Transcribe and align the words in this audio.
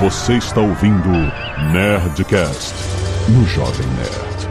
Você 0.00 0.38
está 0.38 0.62
ouvindo 0.62 1.10
Nerdcast 1.74 2.74
no 3.28 3.44
Jovem 3.44 3.86
Nerd. 3.86 4.48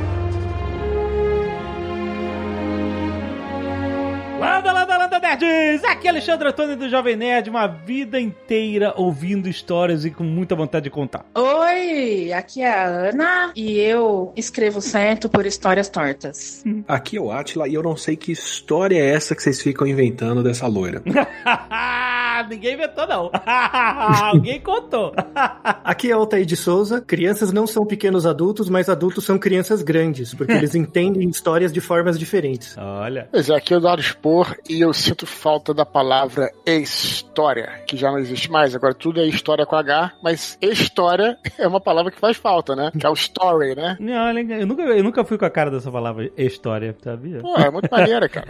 Landa, 4.40 4.72
landa, 4.72 4.97
landa, 4.99 5.20
nerds! 5.20 5.83
Aqui 5.85 6.06
é 6.06 6.11
Alexandre 6.11 6.49
Antônio 6.49 6.77
do 6.77 6.88
Jovem 6.88 7.15
Nerd, 7.15 7.49
uma 7.49 7.65
vida 7.65 8.21
inteira 8.21 8.93
ouvindo 8.95 9.49
histórias 9.49 10.05
e 10.05 10.11
com 10.11 10.23
muita 10.23 10.55
vontade 10.55 10.83
de 10.83 10.91
contar. 10.91 11.25
Oi, 11.33 12.31
aqui 12.31 12.61
é 12.61 12.71
a 12.71 12.86
Ana 12.86 13.52
e 13.55 13.79
eu 13.79 14.31
escrevo 14.36 14.79
certo 14.79 15.27
por 15.27 15.47
histórias 15.47 15.89
tortas. 15.89 16.63
Aqui 16.88 17.18
é 17.18 17.21
o 17.21 17.31
Atila 17.31 17.68
e 17.68 17.73
eu 17.73 17.81
não 17.81 17.97
sei 17.97 18.16
que 18.16 18.31
história 18.31 19.00
é 19.00 19.16
essa 19.16 19.36
que 19.36 19.41
vocês 19.41 19.59
ficam 19.59 19.88
inventando 19.88 20.43
dessa 20.43 20.68
loira. 20.68 21.02
Ninguém 22.47 22.73
inventou, 22.75 23.07
não. 23.07 23.31
Alguém 23.45 24.59
contou. 24.61 25.14
Aqui 25.83 26.09
é 26.09 26.14
Altair 26.14 26.45
de 26.45 26.55
Souza. 26.55 27.01
Crianças 27.01 27.51
não 27.51 27.65
são 27.65 27.86
pequenos 27.86 28.25
adultos, 28.25 28.69
mas 28.69 28.89
adultos 28.89 29.25
são 29.25 29.37
crianças 29.37 29.81
grandes, 29.81 30.33
porque 30.33 30.54
eles 30.54 30.73
entendem 30.75 31.28
histórias 31.29 31.71
de 31.71 31.81
formas 31.81 32.17
diferentes. 32.17 32.78
Olha. 32.78 33.28
Pois 33.31 33.50
é, 33.50 33.55
aqui 33.55 33.73
é 33.73 33.78
o 33.78 33.80
Dado 33.80 34.02
Expor 34.02 34.55
e 34.70 34.81
eu 34.81 34.94
sinto 34.94 35.26
falta 35.26 35.73
da 35.73 35.86
palavra 35.86 36.52
história, 36.66 37.84
que 37.88 37.98
já 37.98 38.12
não 38.12 38.20
existe 38.20 38.52
mais. 38.52 38.76
Agora 38.76 38.94
tudo 38.94 39.20
é 39.20 39.26
história 39.26 39.66
com 39.66 39.76
H, 39.76 40.14
mas 40.23 40.58
história 40.62 41.38
é 41.58 41.67
uma 41.67 41.81
palavra 41.81 42.12
que 42.12 42.20
faz 42.20 42.38
falta, 42.38 42.76
né? 42.76 42.92
Que 42.98 43.06
é 43.06 43.09
o 43.09 43.14
story, 43.14 43.76
né? 43.76 43.98
Não, 44.00 44.38
eu 44.38 44.67
nunca, 44.67 44.81
eu 44.84 45.03
nunca 45.03 45.23
fui 45.23 45.38
com 45.38 45.45
a 45.45 45.50
cara 45.50 45.72
dessa 45.72 45.92
palavra 45.92 46.30
história, 46.38 46.95
sabia? 47.03 47.40
Pô, 47.40 47.56
é 47.56 47.70
muito 47.70 47.90
maneira, 47.90 48.28
cara. 48.30 48.48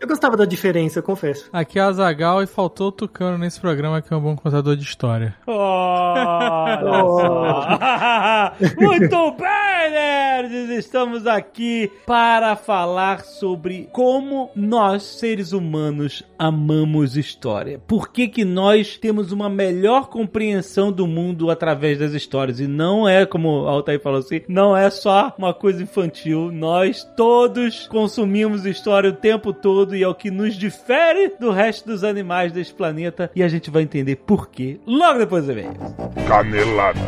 Eu 0.00 0.08
gostava 0.08 0.36
da 0.36 0.44
diferença, 0.44 0.98
eu 0.98 1.02
confesso. 1.02 1.48
Aqui 1.52 1.78
é 1.78 1.82
a 1.82 1.92
Zagal 1.92 2.42
e 2.42 2.46
faltou 2.46 2.92
o 3.00 3.08
Tucano 3.08 3.38
nesse 3.38 3.58
programa 3.58 4.02
que 4.02 4.12
é 4.12 4.16
um 4.16 4.20
bom 4.20 4.36
contador 4.36 4.76
de 4.76 4.84
história. 4.84 5.34
Olha 5.46 7.02
só. 7.02 8.52
Muito 8.78 9.30
bem, 9.32 9.90
nerds! 9.90 10.70
Estamos 10.70 11.26
aqui 11.26 11.90
para 12.06 12.54
falar 12.56 13.24
sobre 13.24 13.88
como 13.90 14.50
nós, 14.54 15.02
seres 15.02 15.52
humanos, 15.52 16.22
amamos 16.38 17.16
história. 17.16 17.80
Por 17.86 18.12
que, 18.12 18.28
que 18.28 18.44
nós 18.44 18.98
temos 18.98 19.32
uma 19.32 19.48
melhor 19.48 20.08
compreensão 20.08 20.92
do 20.92 21.06
mundo 21.06 21.50
através 21.50 21.98
das 21.98 22.12
histórias? 22.12 22.60
E 22.60 22.66
não 22.66 23.08
é, 23.08 23.24
como 23.24 23.62
o 23.62 23.68
Altair 23.68 24.00
falou 24.00 24.18
assim, 24.18 24.42
não 24.46 24.76
é 24.76 24.90
só 24.90 25.34
uma 25.38 25.54
coisa 25.54 25.82
infantil. 25.82 26.50
Nós 26.52 27.04
todos 27.16 27.88
consumimos 27.88 28.66
história 28.66 29.08
o 29.08 29.14
tempo 29.14 29.52
todo 29.54 29.96
e 29.96 30.02
é 30.02 30.08
o 30.08 30.14
que 30.14 30.30
nos 30.30 30.54
difere 30.54 31.32
do 31.40 31.50
resto 31.50 31.86
dos 31.86 32.04
animais 32.04 32.52
deste 32.52 32.74
planeta. 32.74 32.89
E 33.34 33.42
a 33.42 33.48
gente 33.48 33.70
vai 33.70 33.82
entender 33.82 34.16
por 34.16 34.48
quê 34.48 34.80
logo 34.86 35.18
depois 35.18 35.44
do 35.44 35.52
evento. 35.52 35.78
Canelada. 36.26 37.00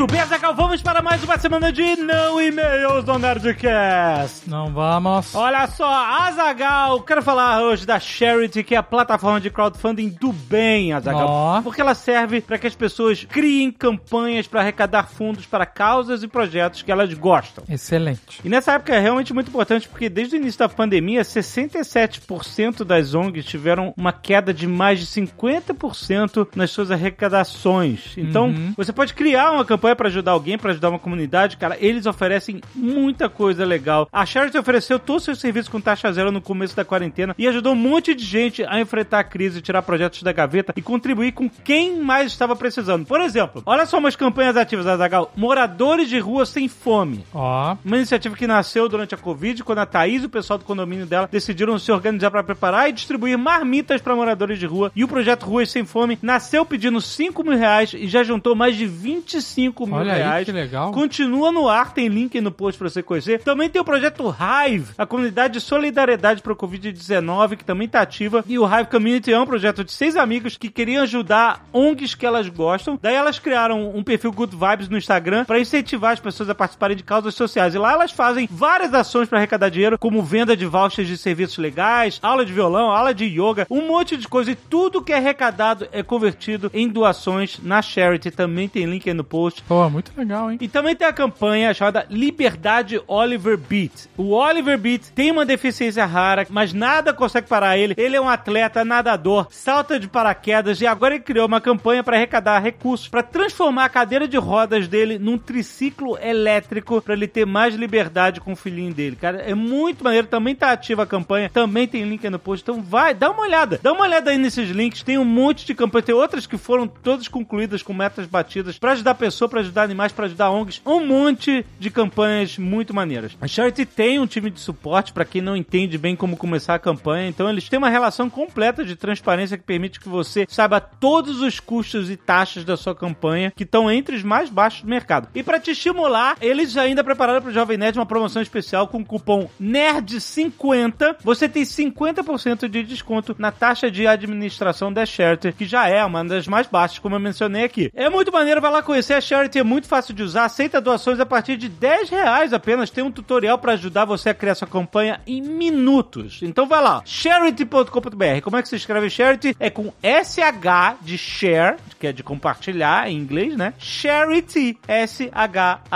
Muito 0.00 0.12
bem, 0.14 0.24
Zagal, 0.24 0.54
vamos 0.54 0.80
para 0.80 1.02
mais 1.02 1.22
uma 1.22 1.36
semana 1.38 1.70
de 1.70 1.94
não 1.96 2.40
e-mails 2.40 3.04
do 3.04 3.18
Nerdcast. 3.18 4.48
Não 4.48 4.72
vamos. 4.72 5.34
Olha 5.34 5.66
só, 5.66 5.86
Azagal, 6.22 7.02
quero 7.02 7.20
falar 7.20 7.60
hoje 7.60 7.84
da 7.84 8.00
Charity, 8.00 8.64
que 8.64 8.74
é 8.74 8.78
a 8.78 8.82
plataforma 8.82 9.38
de 9.42 9.50
crowdfunding 9.50 10.08
do 10.08 10.32
bem, 10.32 10.94
Azagal. 10.94 11.26
Ó. 11.28 11.60
Porque 11.60 11.82
ela 11.82 11.94
serve 11.94 12.40
para 12.40 12.56
que 12.56 12.66
as 12.66 12.74
pessoas 12.74 13.26
criem 13.28 13.70
campanhas 13.70 14.46
para 14.46 14.60
arrecadar 14.60 15.02
fundos 15.06 15.44
para 15.44 15.66
causas 15.66 16.22
e 16.22 16.28
projetos 16.28 16.80
que 16.80 16.90
elas 16.90 17.12
gostam. 17.12 17.62
Excelente. 17.68 18.40
E 18.42 18.48
nessa 18.48 18.72
época 18.72 18.94
é 18.94 19.00
realmente 19.00 19.34
muito 19.34 19.48
importante 19.48 19.86
porque 19.86 20.08
desde 20.08 20.34
o 20.34 20.38
início 20.38 20.60
da 20.60 20.68
pandemia, 20.70 21.20
67% 21.20 22.84
das 22.84 23.12
ONGs 23.12 23.44
tiveram 23.44 23.92
uma 23.98 24.14
queda 24.14 24.54
de 24.54 24.66
mais 24.66 24.98
de 24.98 25.04
50% 25.04 26.48
nas 26.56 26.70
suas 26.70 26.90
arrecadações. 26.90 28.16
Então, 28.16 28.46
Uhum. 28.46 28.72
você 28.74 28.94
pode 28.94 29.12
criar 29.12 29.50
uma 29.50 29.62
campanha 29.62 29.89
para 29.94 30.08
ajudar 30.08 30.32
alguém, 30.32 30.58
para 30.58 30.70
ajudar 30.70 30.90
uma 30.90 30.98
comunidade, 30.98 31.56
cara, 31.56 31.76
eles 31.80 32.06
oferecem 32.06 32.60
muita 32.74 33.28
coisa 33.28 33.64
legal. 33.64 34.08
A 34.12 34.24
Charity 34.26 34.58
ofereceu 34.58 34.98
todos 34.98 35.22
os 35.22 35.24
seus 35.24 35.40
serviços 35.40 35.68
com 35.68 35.80
taxa 35.80 36.12
zero 36.12 36.32
no 36.32 36.40
começo 36.40 36.76
da 36.76 36.84
quarentena 36.84 37.34
e 37.38 37.46
ajudou 37.46 37.72
um 37.72 37.76
monte 37.76 38.14
de 38.14 38.24
gente 38.24 38.64
a 38.64 38.80
enfrentar 38.80 39.20
a 39.20 39.24
crise, 39.24 39.60
tirar 39.60 39.82
projetos 39.82 40.22
da 40.22 40.32
gaveta 40.32 40.72
e 40.76 40.82
contribuir 40.82 41.32
com 41.32 41.48
quem 41.48 42.00
mais 42.00 42.32
estava 42.32 42.56
precisando. 42.56 43.06
Por 43.06 43.20
exemplo, 43.20 43.62
olha 43.66 43.86
só 43.86 43.98
umas 43.98 44.16
campanhas 44.16 44.56
ativas, 44.56 44.86
Azagal. 44.86 45.32
Moradores 45.36 46.08
de 46.08 46.18
rua 46.18 46.46
sem 46.46 46.68
fome. 46.68 47.24
Ó. 47.32 47.76
Uma 47.84 47.96
iniciativa 47.96 48.36
que 48.36 48.46
nasceu 48.46 48.88
durante 48.88 49.14
a 49.14 49.18
Covid, 49.18 49.62
quando 49.64 49.78
a 49.78 49.86
Thaís 49.86 50.22
e 50.22 50.26
o 50.26 50.30
pessoal 50.30 50.58
do 50.58 50.64
condomínio 50.64 51.06
dela 51.06 51.28
decidiram 51.30 51.78
se 51.78 51.92
organizar 51.92 52.30
para 52.30 52.42
preparar 52.42 52.88
e 52.88 52.92
distribuir 52.92 53.38
marmitas 53.38 54.00
para 54.00 54.16
moradores 54.16 54.58
de 54.58 54.66
rua. 54.66 54.90
E 54.94 55.04
o 55.04 55.08
projeto 55.08 55.44
Ruas 55.44 55.70
Sem 55.70 55.84
Fome 55.84 56.18
nasceu 56.22 56.64
pedindo 56.64 57.00
5 57.00 57.42
mil 57.44 57.56
reais 57.56 57.94
e 57.94 58.06
já 58.06 58.22
juntou 58.22 58.54
mais 58.54 58.76
de 58.76 58.86
25 58.86 59.69
mil 59.86 59.96
Olha 59.96 60.12
aí, 60.12 60.22
reais. 60.22 60.44
que 60.44 60.52
legal. 60.52 60.92
Continua 60.92 61.50
no 61.52 61.68
ar, 61.68 61.92
tem 61.92 62.08
link 62.08 62.36
aí 62.36 62.40
no 62.40 62.50
post 62.50 62.78
pra 62.78 62.88
você 62.88 63.02
conhecer. 63.02 63.40
Também 63.42 63.68
tem 63.68 63.80
o 63.80 63.84
projeto 63.84 64.24
Hive, 64.28 64.92
a 64.96 65.06
comunidade 65.06 65.54
de 65.54 65.60
solidariedade 65.60 66.42
pro 66.42 66.56
Covid-19, 66.56 67.56
que 67.56 67.64
também 67.64 67.88
tá 67.88 68.00
ativa. 68.00 68.44
E 68.46 68.58
o 68.58 68.66
Hive 68.66 68.90
Community 68.90 69.32
é 69.32 69.38
um 69.38 69.46
projeto 69.46 69.84
de 69.84 69.92
seis 69.92 70.16
amigos 70.16 70.56
que 70.56 70.68
queriam 70.68 71.02
ajudar 71.02 71.64
ONGs 71.72 72.14
que 72.14 72.26
elas 72.26 72.48
gostam. 72.48 72.98
Daí 73.00 73.14
elas 73.14 73.38
criaram 73.38 73.90
um 73.94 74.02
perfil 74.02 74.32
Good 74.32 74.56
Vibes 74.56 74.88
no 74.88 74.98
Instagram 74.98 75.44
pra 75.44 75.58
incentivar 75.60 76.12
as 76.12 76.20
pessoas 76.20 76.50
a 76.50 76.54
participarem 76.54 76.96
de 76.96 77.02
causas 77.02 77.34
sociais. 77.34 77.74
E 77.74 77.78
lá 77.78 77.92
elas 77.92 78.12
fazem 78.12 78.48
várias 78.50 78.92
ações 78.94 79.28
pra 79.28 79.38
arrecadar 79.38 79.68
dinheiro, 79.68 79.98
como 79.98 80.22
venda 80.22 80.56
de 80.56 80.66
vouchers 80.66 81.08
de 81.08 81.16
serviços 81.16 81.58
legais, 81.58 82.18
aula 82.22 82.44
de 82.44 82.52
violão, 82.52 82.90
aula 82.90 83.14
de 83.14 83.24
yoga, 83.24 83.66
um 83.70 83.86
monte 83.86 84.16
de 84.16 84.28
coisa. 84.28 84.50
E 84.50 84.54
tudo 84.54 85.02
que 85.02 85.12
é 85.12 85.16
arrecadado 85.16 85.88
é 85.92 86.02
convertido 86.02 86.70
em 86.74 86.88
doações 86.88 87.58
na 87.62 87.82
Charity. 87.82 88.30
Também 88.30 88.68
tem 88.68 88.84
link 88.86 89.08
aí 89.08 89.14
no 89.14 89.24
post. 89.24 89.59
Pô, 89.66 89.88
muito 89.88 90.12
legal, 90.16 90.50
hein? 90.50 90.58
E 90.60 90.68
também 90.68 90.96
tem 90.96 91.06
a 91.06 91.12
campanha 91.12 91.72
chamada 91.72 92.06
Liberdade 92.10 93.00
Oliver 93.06 93.56
Beat. 93.56 94.08
O 94.16 94.32
Oliver 94.32 94.78
Beat 94.78 95.10
tem 95.14 95.30
uma 95.30 95.44
deficiência 95.44 96.04
rara, 96.04 96.46
mas 96.50 96.72
nada 96.72 97.12
consegue 97.12 97.48
parar 97.48 97.76
ele. 97.76 97.94
Ele 97.96 98.16
é 98.16 98.20
um 98.20 98.28
atleta, 98.28 98.84
nadador, 98.84 99.46
salta 99.50 99.98
de 99.98 100.08
paraquedas 100.08 100.80
e 100.80 100.86
agora 100.86 101.14
ele 101.14 101.24
criou 101.24 101.46
uma 101.46 101.60
campanha 101.60 102.02
para 102.02 102.16
arrecadar 102.16 102.58
recursos 102.60 103.08
para 103.08 103.22
transformar 103.22 103.84
a 103.84 103.88
cadeira 103.88 104.26
de 104.26 104.36
rodas 104.36 104.88
dele 104.88 105.18
num 105.18 105.38
triciclo 105.38 106.18
elétrico 106.18 107.00
para 107.00 107.14
ele 107.14 107.26
ter 107.26 107.46
mais 107.46 107.74
liberdade 107.74 108.40
com 108.40 108.52
o 108.52 108.56
filhinho 108.56 108.92
dele. 108.94 109.16
Cara, 109.16 109.38
é 109.38 109.54
muito 109.54 110.04
maneiro. 110.04 110.26
Também 110.26 110.54
tá 110.54 110.72
ativa 110.72 111.02
a 111.02 111.06
campanha, 111.06 111.50
também 111.50 111.86
tem 111.86 112.04
link 112.04 112.28
no 112.28 112.38
post. 112.38 112.62
Então 112.62 112.82
vai, 112.82 113.14
dá 113.14 113.30
uma 113.30 113.42
olhada. 113.42 113.80
Dá 113.82 113.92
uma 113.92 114.04
olhada 114.04 114.30
aí 114.30 114.38
nesses 114.38 114.70
links. 114.70 115.02
Tem 115.02 115.18
um 115.18 115.24
monte 115.24 115.66
de 115.66 115.74
campanhas. 115.74 116.06
Tem 116.06 116.14
outras 116.14 116.46
que 116.46 116.56
foram 116.56 116.86
todas 116.86 117.28
concluídas 117.28 117.82
com 117.82 117.92
metas 117.92 118.26
batidas 118.26 118.78
para 118.78 118.92
ajudar 118.92 119.10
a 119.12 119.14
pessoa, 119.14 119.48
para 119.50 119.60
ajudar 119.60 119.82
animais, 119.82 120.12
para 120.12 120.26
ajudar 120.26 120.50
ONGs. 120.50 120.80
Um 120.86 121.04
monte 121.04 121.66
de 121.78 121.90
campanhas 121.90 122.56
muito 122.56 122.94
maneiras. 122.94 123.36
A 123.40 123.46
Charity 123.46 123.84
tem 123.84 124.18
um 124.18 124.26
time 124.26 124.50
de 124.50 124.60
suporte 124.60 125.12
para 125.12 125.24
quem 125.24 125.42
não 125.42 125.56
entende 125.56 125.98
bem 125.98 126.16
como 126.16 126.36
começar 126.36 126.74
a 126.74 126.78
campanha. 126.78 127.28
Então 127.28 127.50
eles 127.50 127.68
têm 127.68 127.78
uma 127.78 127.90
relação 127.90 128.30
completa 128.30 128.84
de 128.84 128.96
transparência 128.96 129.58
que 129.58 129.64
permite 129.64 130.00
que 130.00 130.08
você 130.08 130.46
saiba 130.48 130.80
todos 130.80 131.40
os 131.40 131.60
custos 131.60 132.10
e 132.10 132.16
taxas 132.16 132.64
da 132.64 132.76
sua 132.76 132.94
campanha, 132.94 133.52
que 133.54 133.64
estão 133.64 133.90
entre 133.90 134.16
os 134.16 134.22
mais 134.22 134.48
baixos 134.48 134.82
do 134.82 134.88
mercado. 134.88 135.28
E 135.34 135.42
para 135.42 135.60
te 135.60 135.72
estimular, 135.72 136.36
eles 136.40 136.76
ainda 136.76 137.02
prepararam 137.02 137.40
para 137.40 137.50
o 137.50 137.52
Jovem 137.52 137.76
Nerd 137.76 137.98
uma 137.98 138.06
promoção 138.06 138.40
especial 138.40 138.86
com 138.88 138.98
o 138.98 139.04
cupom 139.04 139.48
NERD50. 139.60 141.16
Você 141.22 141.48
tem 141.48 141.62
50% 141.62 142.68
de 142.68 142.82
desconto 142.82 143.34
na 143.38 143.50
taxa 143.50 143.90
de 143.90 144.06
administração 144.06 144.92
da 144.92 145.04
Charity, 145.04 145.52
que 145.52 145.64
já 145.66 145.88
é 145.88 146.04
uma 146.04 146.24
das 146.24 146.46
mais 146.46 146.66
baixas, 146.66 146.98
como 146.98 147.16
eu 147.16 147.20
mencionei 147.20 147.64
aqui. 147.64 147.90
É 147.94 148.08
muito 148.08 148.32
maneiro, 148.32 148.60
vai 148.60 148.70
lá 148.70 148.82
conhecer 148.82 149.14
a 149.14 149.20
Charity, 149.20 149.39
é 149.58 149.62
muito 149.62 149.86
fácil 149.88 150.14
de 150.14 150.22
usar, 150.22 150.44
aceita 150.44 150.80
doações 150.80 151.20
a 151.20 151.26
partir 151.26 151.56
de 151.56 151.68
10 151.68 152.10
reais 152.10 152.52
apenas. 152.52 152.90
Tem 152.90 153.02
um 153.04 153.10
tutorial 153.10 153.58
para 153.58 153.72
ajudar 153.72 154.04
você 154.04 154.30
a 154.30 154.34
criar 154.34 154.54
sua 154.54 154.68
campanha 154.68 155.20
em 155.26 155.40
minutos. 155.40 156.40
Então 156.42 156.66
vai 156.66 156.82
lá, 156.82 157.02
charity.com.br. 157.04 158.40
Como 158.42 158.56
é 158.56 158.62
que 158.62 158.68
se 158.68 158.76
escreve 158.76 159.08
Charity? 159.10 159.56
É 159.58 159.70
com 159.70 159.92
SH 160.02 160.98
de 161.00 161.16
share, 161.18 161.76
que 161.98 162.06
é 162.06 162.12
de 162.12 162.22
compartilhar 162.22 163.10
em 163.10 163.16
inglês, 163.16 163.56
né? 163.56 163.74
Charity, 163.78 164.78
S-H-A-R-I-T. 164.86 165.88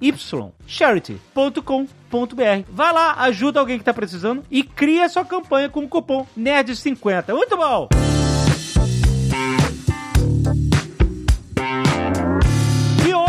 Y, 0.00 0.52
charity.com.br. 0.66 2.64
Vai 2.70 2.92
lá, 2.92 3.14
ajuda 3.20 3.60
alguém 3.60 3.78
que 3.78 3.84
tá 3.84 3.92
precisando 3.92 4.42
e 4.50 4.62
cria 4.62 5.08
sua 5.10 5.26
campanha 5.26 5.68
com 5.68 5.84
o 5.84 5.88
cupom 5.88 6.26
NERD50. 6.38 7.34
Muito 7.34 7.56
bom! 7.56 7.88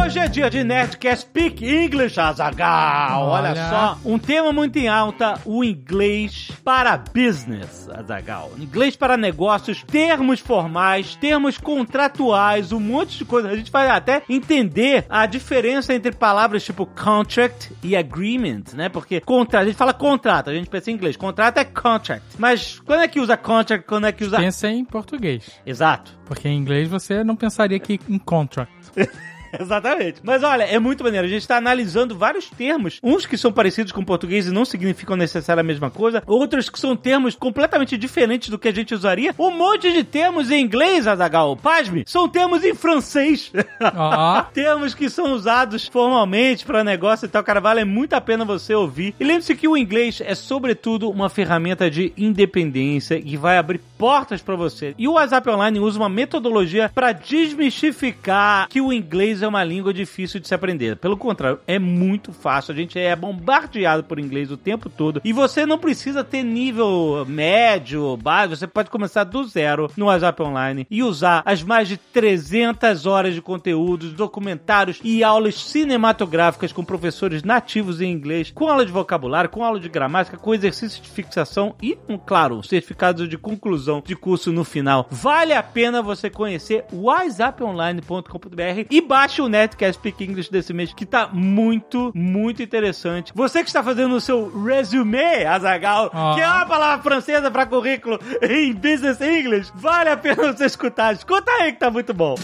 Hoje 0.01 0.18
é 0.18 0.27
dia 0.27 0.50
de 0.50 0.63
Nerdcast 0.63 1.27
Speak 1.27 1.63
English, 1.63 2.19
Azagal. 2.19 3.27
Olha. 3.27 3.50
Olha. 3.51 3.69
só, 3.69 4.00
um 4.03 4.18
tema 4.18 4.51
muito 4.51 4.77
em 4.77 4.88
alta, 4.88 5.39
o 5.45 5.63
inglês 5.63 6.50
para 6.63 6.98
business, 6.98 7.88
Azagal. 7.88 8.51
Inglês 8.57 8.95
para 8.95 9.15
negócios, 9.15 9.83
termos 9.83 10.39
formais, 10.39 11.15
termos 11.15 11.57
contratuais, 11.59 12.71
um 12.71 12.80
monte 12.80 13.19
de 13.19 13.25
coisa. 13.25 13.50
A 13.50 13.56
gente 13.56 13.71
vai 13.71 13.89
até 13.89 14.24
entender 14.27 15.06
a 15.07 15.27
diferença 15.27 15.94
entre 15.94 16.12
palavras 16.13 16.63
tipo 16.63 16.86
contract 16.86 17.71
e 17.83 17.95
agreement, 17.95 18.63
né? 18.74 18.89
Porque 18.89 19.21
contrato, 19.21 19.63
a 19.63 19.65
gente 19.65 19.77
fala 19.77 19.94
contrato, 19.94 20.50
a 20.50 20.54
gente 20.54 20.69
pensa 20.69 20.89
em 20.89 20.95
inglês. 20.95 21.15
Contrato 21.15 21.59
é 21.59 21.65
contract. 21.65 22.25
Mas 22.39 22.80
quando 22.80 23.01
é 23.01 23.07
que 23.07 23.19
usa 23.19 23.38
contract, 23.38 23.86
quando 23.86 24.07
é 24.07 24.12
que 24.12 24.24
usa... 24.24 24.38
Pensa 24.38 24.68
em 24.68 24.83
português. 24.83 25.62
Exato. 25.63 26.19
Porque 26.25 26.50
em 26.50 26.57
inglês 26.57 26.89
você 26.89 27.24
não 27.24 27.36
pensaria 27.36 27.80
que 27.80 28.00
em 28.09 28.18
contract. 28.18 28.74
Exatamente. 29.59 30.19
Mas 30.24 30.44
olha, 30.44 30.63
é 30.63 30.80
muito 30.80 31.03
maneiro. 31.03 31.27
A 31.27 31.30
gente 31.30 31.42
está 31.42 31.57
analisando 31.57 32.18
vários 32.18 32.50
termos. 32.50 33.00
Uns 33.03 33.25
que 33.25 33.38
são 33.38 33.51
parecidos 33.51 33.92
com 33.92 34.01
o 34.01 34.06
português 34.06 34.48
e 34.48 34.51
não 34.51 34.65
significam 34.65 35.15
necessariamente 35.15 35.62
a 35.62 35.63
mesma 35.63 35.89
coisa. 35.89 36.24
Outros 36.25 36.69
que 36.69 36.80
são 36.80 36.95
termos 36.95 37.36
completamente 37.36 37.98
diferentes 37.98 38.50
do 38.50 38.57
que 38.57 38.68
a 38.68 38.74
gente 38.74 38.94
usaria. 38.94 39.33
Um 39.38 39.51
monte 39.51 39.92
de 39.92 40.03
termos 40.03 40.50
em 40.50 40.62
inglês, 40.62 41.07
Azagal. 41.07 41.56
Pasme, 41.56 42.03
são 42.07 42.27
termos 42.27 42.63
em 42.63 42.74
francês. 42.74 43.51
Ó. 43.95 44.42
termos 44.53 44.94
que 44.94 45.09
são 45.09 45.33
usados 45.33 45.88
formalmente 45.88 46.65
para 46.65 46.83
negócio 46.83 47.25
e 47.25 47.30
tal, 47.30 47.44
cara, 47.44 47.59
vale 47.59 47.86
muito 47.86 48.13
a 48.13 48.21
pena 48.21 48.44
você 48.44 48.74
ouvir. 48.74 49.13
E 49.19 49.24
lembre-se 49.24 49.56
que 49.56 49.68
o 49.68 49.77
inglês 49.77 50.21
é, 50.25 50.33
sobretudo, 50.36 51.09
uma 51.09 51.30
ferramenta 51.30 51.89
de 51.89 52.13
independência 52.18 53.21
e 53.24 53.38
vai 53.38 53.57
abrir 53.57 53.80
portas 53.97 54.42
para 54.42 54.56
você. 54.56 54.95
E 54.97 55.07
o 55.07 55.13
WhatsApp 55.13 55.50
Online 55.50 55.80
usa 55.80 56.00
uma 56.00 56.09
metodologia 56.09 56.89
para 56.94 57.12
desmistificar 57.12 58.68
que 58.68 58.81
o 58.81 58.92
inglês 58.92 59.40
é 59.41 59.47
uma 59.47 59.63
língua 59.63 59.93
difícil 59.93 60.39
de 60.39 60.47
se 60.47 60.53
aprender. 60.53 60.97
Pelo 60.97 61.17
contrário, 61.17 61.59
é 61.67 61.79
muito 61.79 62.31
fácil. 62.31 62.73
A 62.73 62.75
gente 62.75 62.97
é 62.99 63.15
bombardeado 63.15 64.03
por 64.03 64.19
inglês 64.19 64.51
o 64.51 64.57
tempo 64.57 64.89
todo. 64.89 65.21
E 65.23 65.33
você 65.33 65.65
não 65.65 65.77
precisa 65.77 66.23
ter 66.23 66.43
nível 66.43 67.25
médio, 67.27 68.17
básico. 68.17 68.55
Você 68.55 68.67
pode 68.67 68.89
começar 68.89 69.23
do 69.23 69.43
zero 69.43 69.89
no 69.95 70.05
WhatsApp 70.05 70.41
Online 70.41 70.88
e 70.89 71.03
usar 71.03 71.41
as 71.45 71.63
mais 71.63 71.88
de 71.88 71.97
300 71.97 73.05
horas 73.05 73.33
de 73.33 73.41
conteúdos, 73.41 74.13
documentários 74.13 74.99
e 75.03 75.23
aulas 75.23 75.55
cinematográficas 75.55 76.71
com 76.71 76.83
professores 76.83 77.44
nativos 77.44 78.01
em 78.01 78.11
inglês, 78.11 78.51
com 78.53 78.67
aula 78.67 78.85
de 78.85 78.91
vocabulário, 78.91 79.49
com 79.49 79.63
aula 79.63 79.79
de 79.79 79.89
gramática, 79.89 80.37
com 80.37 80.53
exercícios 80.53 81.01
de 81.01 81.09
fixação 81.09 81.75
e, 81.81 81.97
um, 82.07 82.17
claro, 82.17 82.57
um 82.57 82.63
certificado 82.63 83.27
de 83.27 83.37
conclusão 83.37 84.03
de 84.05 84.15
curso 84.15 84.51
no 84.51 84.63
final. 84.63 85.07
Vale 85.09 85.53
a 85.53 85.63
pena 85.63 86.01
você 86.01 86.29
conhecer 86.29 86.85
whatsapponline.com.br 86.94 88.87
e 88.89 89.01
baixe 89.31 89.42
o 89.42 89.48
Netcast 89.48 89.94
Speak 90.00 90.22
English 90.24 90.51
desse 90.51 90.74
mês, 90.74 90.94
que 90.94 91.06
tá 91.06 91.30
muito, 91.31 92.12
muito 92.13 92.62
interessante. 92.62 93.31
Você 93.33 93.62
que 93.63 93.69
está 93.69 93.81
fazendo 93.81 94.13
o 94.16 94.19
seu 94.19 94.51
resume, 94.66 95.45
Azagal, 95.45 96.12
Ah. 96.13 96.33
que 96.36 96.42
é 96.42 96.48
uma 96.48 96.66
palavra 96.66 97.01
francesa 97.01 97.50
para 97.50 97.66
currículo 97.66 98.19
em 98.42 98.74
Business 98.74 99.22
English, 99.22 99.72
vale 99.75 100.10
a 100.10 100.18
pena 100.18 100.51
você 100.51 100.66
escutar. 100.66 101.13
Escuta 101.13 101.50
aí 101.62 101.72
que 101.72 101.80
tá 101.80 101.89
muito 101.89 102.13
bom. 102.13 102.36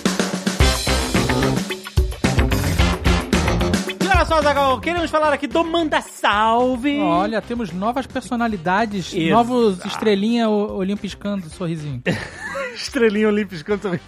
Só, 4.27 4.41
Zagal, 4.41 4.79
queremos 4.81 5.09
falar 5.09 5.31
aqui 5.31 5.47
do 5.47 5.63
Manda 5.63 6.01
Salve. 6.01 6.99
Olha, 6.99 7.41
temos 7.41 7.71
novas 7.71 8.05
personalidades, 8.05 9.13
Exato. 9.13 9.29
novos 9.31 9.85
estrelinha 9.85 10.49
o- 10.49 10.75
olhinho 10.75 10.97
piscando, 10.97 11.49
sorrisinho. 11.49 12.01
Estrelinha 12.77 13.27
quando 13.65 13.81
você... 13.89 13.99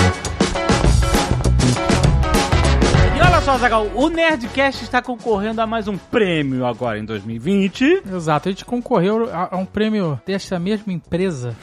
E 3.17 3.21
olha 3.21 3.41
só, 3.41 3.57
Zagal, 3.59 3.89
o 3.95 4.09
Nerdcast 4.09 4.83
está 4.83 5.01
concorrendo 5.01 5.61
a 5.61 5.67
mais 5.69 5.87
um 5.87 5.97
prêmio 5.97 6.67
agora 6.67 6.99
em 6.99 7.05
2020. 7.05 8.03
Exato, 8.13 8.49
a 8.49 8.53
gente 8.53 8.65
concorreu 8.65 9.31
a, 9.33 9.55
a 9.55 9.57
um 9.57 9.65
prêmio 9.65 10.21
dessa 10.27 10.59
mesma 10.59 10.93
empresa 10.93 11.55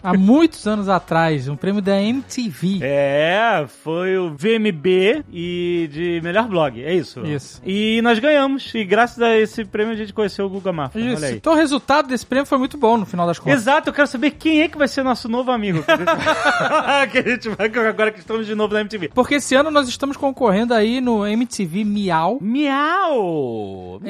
há 0.00 0.14
muitos 0.14 0.68
anos 0.68 0.88
atrás, 0.88 1.48
um 1.48 1.56
prêmio 1.56 1.82
da 1.82 2.00
MTV. 2.00 2.78
É, 2.82 3.66
foi 3.82 4.16
o 4.16 4.30
VMB 4.30 5.24
e 5.32 5.90
de 5.90 6.20
melhor 6.22 6.46
blog, 6.46 6.80
é 6.80 6.94
isso? 6.94 7.26
Isso. 7.26 7.60
E 7.66 8.00
nós 8.02 8.20
ganhamos, 8.20 8.72
e 8.72 8.84
graças 8.84 9.20
a 9.20 9.36
esse 9.36 9.64
prêmio 9.64 9.94
a 9.94 9.96
gente 9.96 10.12
conheceu 10.12 10.46
o 10.46 10.48
Guga 10.48 10.72
Mafra. 10.72 11.00
Isso. 11.00 11.26
Então 11.26 11.54
o 11.54 11.56
resultado 11.56 12.06
desse 12.06 12.24
prêmio 12.24 12.46
foi 12.46 12.58
muito 12.58 12.78
bom 12.78 12.96
no 12.96 13.04
final 13.04 13.26
das 13.26 13.40
contas. 13.40 13.62
Exato, 13.62 13.88
eu 13.88 13.92
quero 13.92 14.06
saber 14.06 14.30
quem 14.32 14.62
é 14.62 14.68
que 14.68 14.78
vai 14.78 14.86
ser 14.86 15.02
nosso 15.02 15.28
novo 15.28 15.50
amigo. 15.50 15.82
que 17.10 17.18
a 17.18 17.22
gente 17.22 17.48
vai 17.48 17.66
agora 17.88 18.12
que 18.12 18.20
estamos 18.20 18.46
de 18.46 18.54
novo 18.54 18.74
na 18.74 18.80
MTV. 18.82 19.10
Porque 19.12 19.34
esse 19.36 19.56
ano 19.56 19.72
nós 19.72 19.88
estamos 19.88 20.16
concorrendo 20.16 20.72
aí 20.84 21.00
no 21.00 21.26
MTV 21.26 21.84
Miau. 21.84 22.38
Miau! 22.40 24.00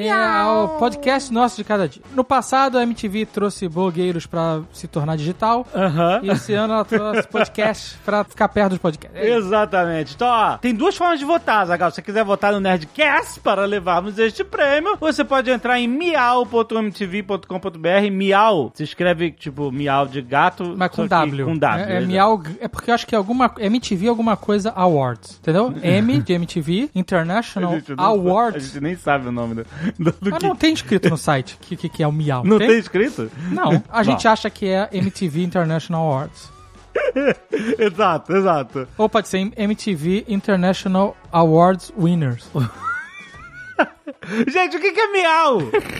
O 0.65 0.79
podcast 0.79 1.33
nosso 1.33 1.57
de 1.57 1.63
cada 1.63 1.87
dia. 1.87 2.01
No 2.13 2.23
passado, 2.23 2.77
a 2.77 2.83
MTV 2.83 3.25
trouxe 3.25 3.67
blogueiros 3.67 4.25
pra 4.25 4.61
se 4.71 4.87
tornar 4.87 5.17
digital. 5.17 5.65
Aham. 5.73 6.19
E 6.23 6.29
esse 6.29 6.53
ano 6.53 6.73
ela 6.73 6.85
trouxe 6.85 7.27
podcast 7.27 7.97
pra 8.05 8.23
ficar 8.23 8.47
perto 8.49 8.71
dos 8.71 8.79
podcasts. 8.79 9.19
É 9.19 9.29
isso. 9.29 9.47
Exatamente. 9.47 10.13
Então, 10.15 10.27
ó, 10.27 10.57
tem 10.57 10.73
duas 10.73 10.95
formas 10.95 11.19
de 11.19 11.25
votar, 11.25 11.65
Zagal. 11.65 11.89
Se 11.91 11.95
você 11.95 12.01
quiser 12.01 12.23
votar 12.23 12.51
no 12.51 12.59
Nerdcast 12.59 13.39
para 13.39 13.65
levarmos 13.65 14.17
este 14.19 14.43
prêmio, 14.43 14.97
você 14.99 15.23
pode 15.23 15.49
entrar 15.49 15.79
em 15.79 15.87
miau.mtv.com.br. 15.87 18.11
Miau 18.11 18.71
se 18.73 18.83
escreve 18.83 19.31
tipo 19.31 19.71
miau 19.71 20.07
de 20.07 20.21
gato, 20.21 20.73
Mas 20.77 20.91
com 20.91 21.07
W. 21.07 21.45
Com 21.45 21.57
W. 21.57 21.85
É, 21.85 21.93
é 21.93 21.97
exato. 21.97 22.07
Miau. 22.07 22.41
É 22.59 22.67
porque 22.67 22.91
eu 22.91 22.95
acho 22.95 23.07
que 23.07 23.15
é 23.15 23.17
alguma. 23.17 23.53
MTV 23.57 24.07
alguma 24.07 24.35
coisa 24.35 24.71
Awards. 24.75 25.39
Entendeu? 25.41 25.73
M 25.81 26.21
de 26.21 26.33
MTV 26.33 26.64
International 26.95 27.71
A 27.71 27.75
gente 27.75 27.95
não- 27.95 28.03
Awards. 28.03 28.63
A 28.63 28.67
gente 28.67 28.81
nem 28.81 28.95
sabe 28.95 29.27
o 29.27 29.31
nome 29.31 29.55
do, 29.55 29.63
do, 29.97 30.11
do 30.11 30.31
Mas 30.31 30.39
que. 30.39 30.47
não 30.47 30.55
tem 30.55 30.73
escrito 30.73 31.09
no 31.09 31.17
site 31.17 31.57
que, 31.61 31.75
que, 31.75 31.89
que 31.89 32.03
é 32.03 32.07
o 32.07 32.11
Miau. 32.11 32.43
Não 32.43 32.57
tem 32.57 32.77
escrito? 32.77 33.29
Não, 33.51 33.83
a 33.89 34.03
gente 34.03 34.27
acha 34.27 34.49
que 34.49 34.67
é 34.67 34.89
MTV 34.91 35.43
International 35.43 36.03
Awards. 36.03 36.51
exato, 37.79 38.33
exato. 38.35 38.87
Ou 38.97 39.09
pode 39.09 39.27
ser 39.27 39.51
MTV 39.57 40.25
International 40.27 41.15
Awards 41.31 41.91
Winners. 41.97 42.49
Gente, 44.47 44.77
o 44.77 44.79
que 44.79 44.87
é 44.87 45.07
miau? 45.11 45.57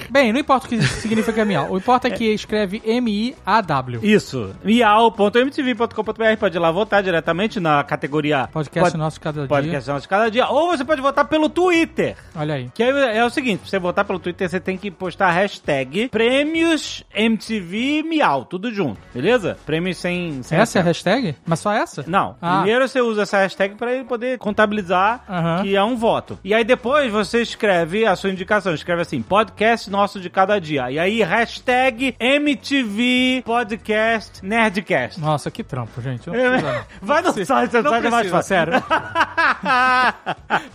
Bem, 0.09 0.31
não 0.31 0.39
importa 0.39 0.65
o 0.67 0.69
que 0.69 0.81
significa 0.81 1.43
miau. 1.45 1.71
O 1.71 1.77
importa 1.77 2.07
é 2.07 2.11
que 2.11 2.25
escreve 2.33 2.81
M-I-A-W. 2.85 3.99
Isso. 4.03 4.55
miau.mtv.com.br 4.63 6.37
pode 6.39 6.57
ir 6.57 6.59
lá 6.59 6.71
votar 6.71 7.01
diretamente 7.03 7.59
na 7.59 7.83
categoria 7.83 8.47
Podcast 8.51 8.91
pod- 8.91 8.99
nosso 8.99 9.19
cada 9.21 9.39
dia. 9.41 9.47
Podcast 9.47 9.89
Nosso 9.89 10.09
Cada 10.09 10.29
Dia. 10.31 10.47
Ou 10.47 10.67
você 10.69 10.83
pode 10.85 11.01
votar 11.01 11.25
pelo 11.25 11.49
Twitter. 11.49 12.15
Olha 12.35 12.55
aí. 12.55 12.69
Que 12.73 12.83
é, 12.83 13.17
é 13.17 13.25
o 13.25 13.29
seguinte, 13.29 13.59
pra 13.59 13.69
você 13.69 13.79
votar 13.79 14.05
pelo 14.05 14.19
Twitter, 14.19 14.49
você 14.49 14.59
tem 14.59 14.77
que 14.77 14.89
postar 14.91 15.27
a 15.27 15.31
hashtag 15.31 16.09
Prêmios 16.09 17.03
MTV 17.13 18.03
Miau, 18.03 18.45
tudo 18.45 18.71
junto, 18.73 18.99
beleza? 19.13 19.57
Prêmios 19.65 19.97
sem... 19.97 20.41
sem 20.43 20.57
Essa 20.57 20.79
é 20.79 20.81
a 20.81 20.85
hashtag? 20.85 21.35
Mas 21.45 21.59
só 21.59 21.71
essa? 21.71 22.03
Não, 22.07 22.35
Ah. 22.41 22.57
primeiro 22.57 22.87
você 22.87 23.01
usa 23.01 23.23
essa 23.23 23.37
hashtag 23.39 23.75
pra 23.75 23.93
ele 23.93 24.03
poder 24.03 24.37
contabilizar 24.37 25.23
que 25.61 25.75
é 25.75 25.83
um 25.83 25.95
voto. 25.95 26.37
E 26.43 26.53
aí 26.53 26.63
depois 26.63 27.11
você 27.11 27.41
escreve 27.41 27.94
a 28.03 28.15
sua 28.15 28.31
indicação, 28.31 28.73
escreve 28.73 29.03
assim, 29.03 29.21
podcast 29.21 29.89
nosso 29.89 30.19
de 30.19 30.29
cada 30.29 30.59
dia. 30.59 30.89
E 30.91 30.99
aí 30.99 31.21
hashtag 31.23 32.15
MTV 32.19 33.43
Podcast 33.45 34.43
Nerdcast. 34.45 35.21
Nossa, 35.21 35.49
que 35.51 35.63
trampo, 35.63 36.01
gente. 36.01 36.27
Não 36.27 36.33
precisa, 36.33 36.61
não. 36.73 36.81
Vai 37.01 37.21
no 37.21 37.31
site, 37.31 37.73
Não 37.83 37.91
site 37.91 38.05
é 38.05 38.09
mais 38.09 38.27
precisa, 38.29 38.31
fácil. 38.31 38.47
sério. 38.49 38.83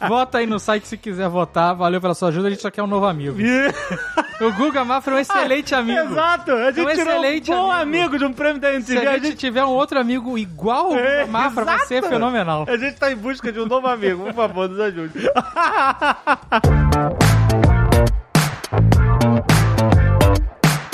Vota 0.09 0.39
aí 0.39 0.47
no 0.47 0.59
site 0.59 0.87
se 0.89 0.97
quiser 0.97 1.29
votar. 1.29 1.75
Valeu 1.75 2.00
pela 2.00 2.15
sua 2.15 2.29
ajuda. 2.29 2.47
A 2.49 2.50
gente 2.50 2.62
só 2.62 2.71
quer 2.71 2.83
um 2.83 2.87
novo 2.87 3.07
amigo. 3.07 3.37
O 4.41 4.50
Guga 4.55 4.83
Mafra 4.87 5.12
é 5.12 5.17
um 5.17 5.21
excelente 5.21 5.75
amigo. 5.75 6.00
Exato, 6.12 6.50
a 6.53 6.73
gente 6.73 6.81
É 6.81 6.83
um 6.83 6.87
tirou 6.87 6.87
um 6.87 6.89
excelente 7.19 7.50
bom 7.50 7.71
amigo. 7.71 8.05
amigo. 8.05 8.19
de 8.21 8.25
um 8.25 8.33
prêmio 8.33 8.59
da 8.59 8.69
Se 8.71 8.77
MTV. 8.95 9.07
a 9.07 9.19
gente 9.19 9.37
tiver 9.37 9.62
um 9.62 9.69
outro 9.69 10.00
amigo 10.00 10.39
igual 10.39 10.87
ao 10.95 10.99
É, 10.99 11.27
Mafra, 11.27 11.62
vai 11.67 11.79
ser 11.81 11.97
exato. 11.97 12.15
fenomenal. 12.15 12.65
A 12.67 12.77
gente 12.79 12.97
tá 12.97 13.12
em 13.12 13.17
busca 13.17 13.53
de 13.53 13.61
um 13.61 13.67
novo 13.67 13.87
amigo. 13.87 14.25
Por 14.25 14.33
favor, 14.33 14.67
nos 14.67 14.81
ajude. 14.81 15.12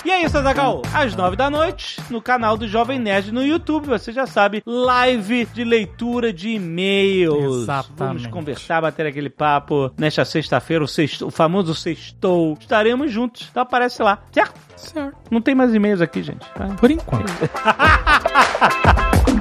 E 0.05 0.11
é 0.11 0.23
isso, 0.23 0.39
Azagal. 0.39 0.83
Às 0.95 1.17
nove 1.17 1.35
da 1.35 1.51
noite, 1.51 2.01
no 2.09 2.23
canal 2.23 2.57
do 2.57 2.69
Jovem 2.69 2.99
Nerd 2.99 3.33
no 3.33 3.45
YouTube, 3.45 3.89
você 3.89 4.13
já 4.13 4.25
sabe, 4.25 4.63
live 4.65 5.47
de 5.47 5.65
leitura 5.65 6.33
de 6.33 6.51
e-mails. 6.51 7.63
Exatamente. 7.63 7.97
Vamos 7.97 8.27
conversar, 8.29 8.81
bater 8.81 9.07
aquele 9.07 9.29
papo 9.29 9.93
nesta 9.99 10.25
sexta-feira, 10.25 10.85
o, 10.85 10.89
sexto, 10.89 11.27
o 11.27 11.31
famoso 11.31 11.75
sextou. 11.75 12.57
Estaremos 12.61 13.11
juntos. 13.11 13.49
Então 13.51 13.65
aparece 13.65 14.01
lá, 14.03 14.23
certo? 14.31 14.55
Certo. 14.77 15.17
Não 15.31 15.41
tem 15.41 15.55
mais 15.55 15.75
e-mails 15.75 16.01
aqui, 16.01 16.23
gente. 16.23 16.47
Vai. 16.57 16.69
Por 16.77 16.91
enquanto. 16.91 17.33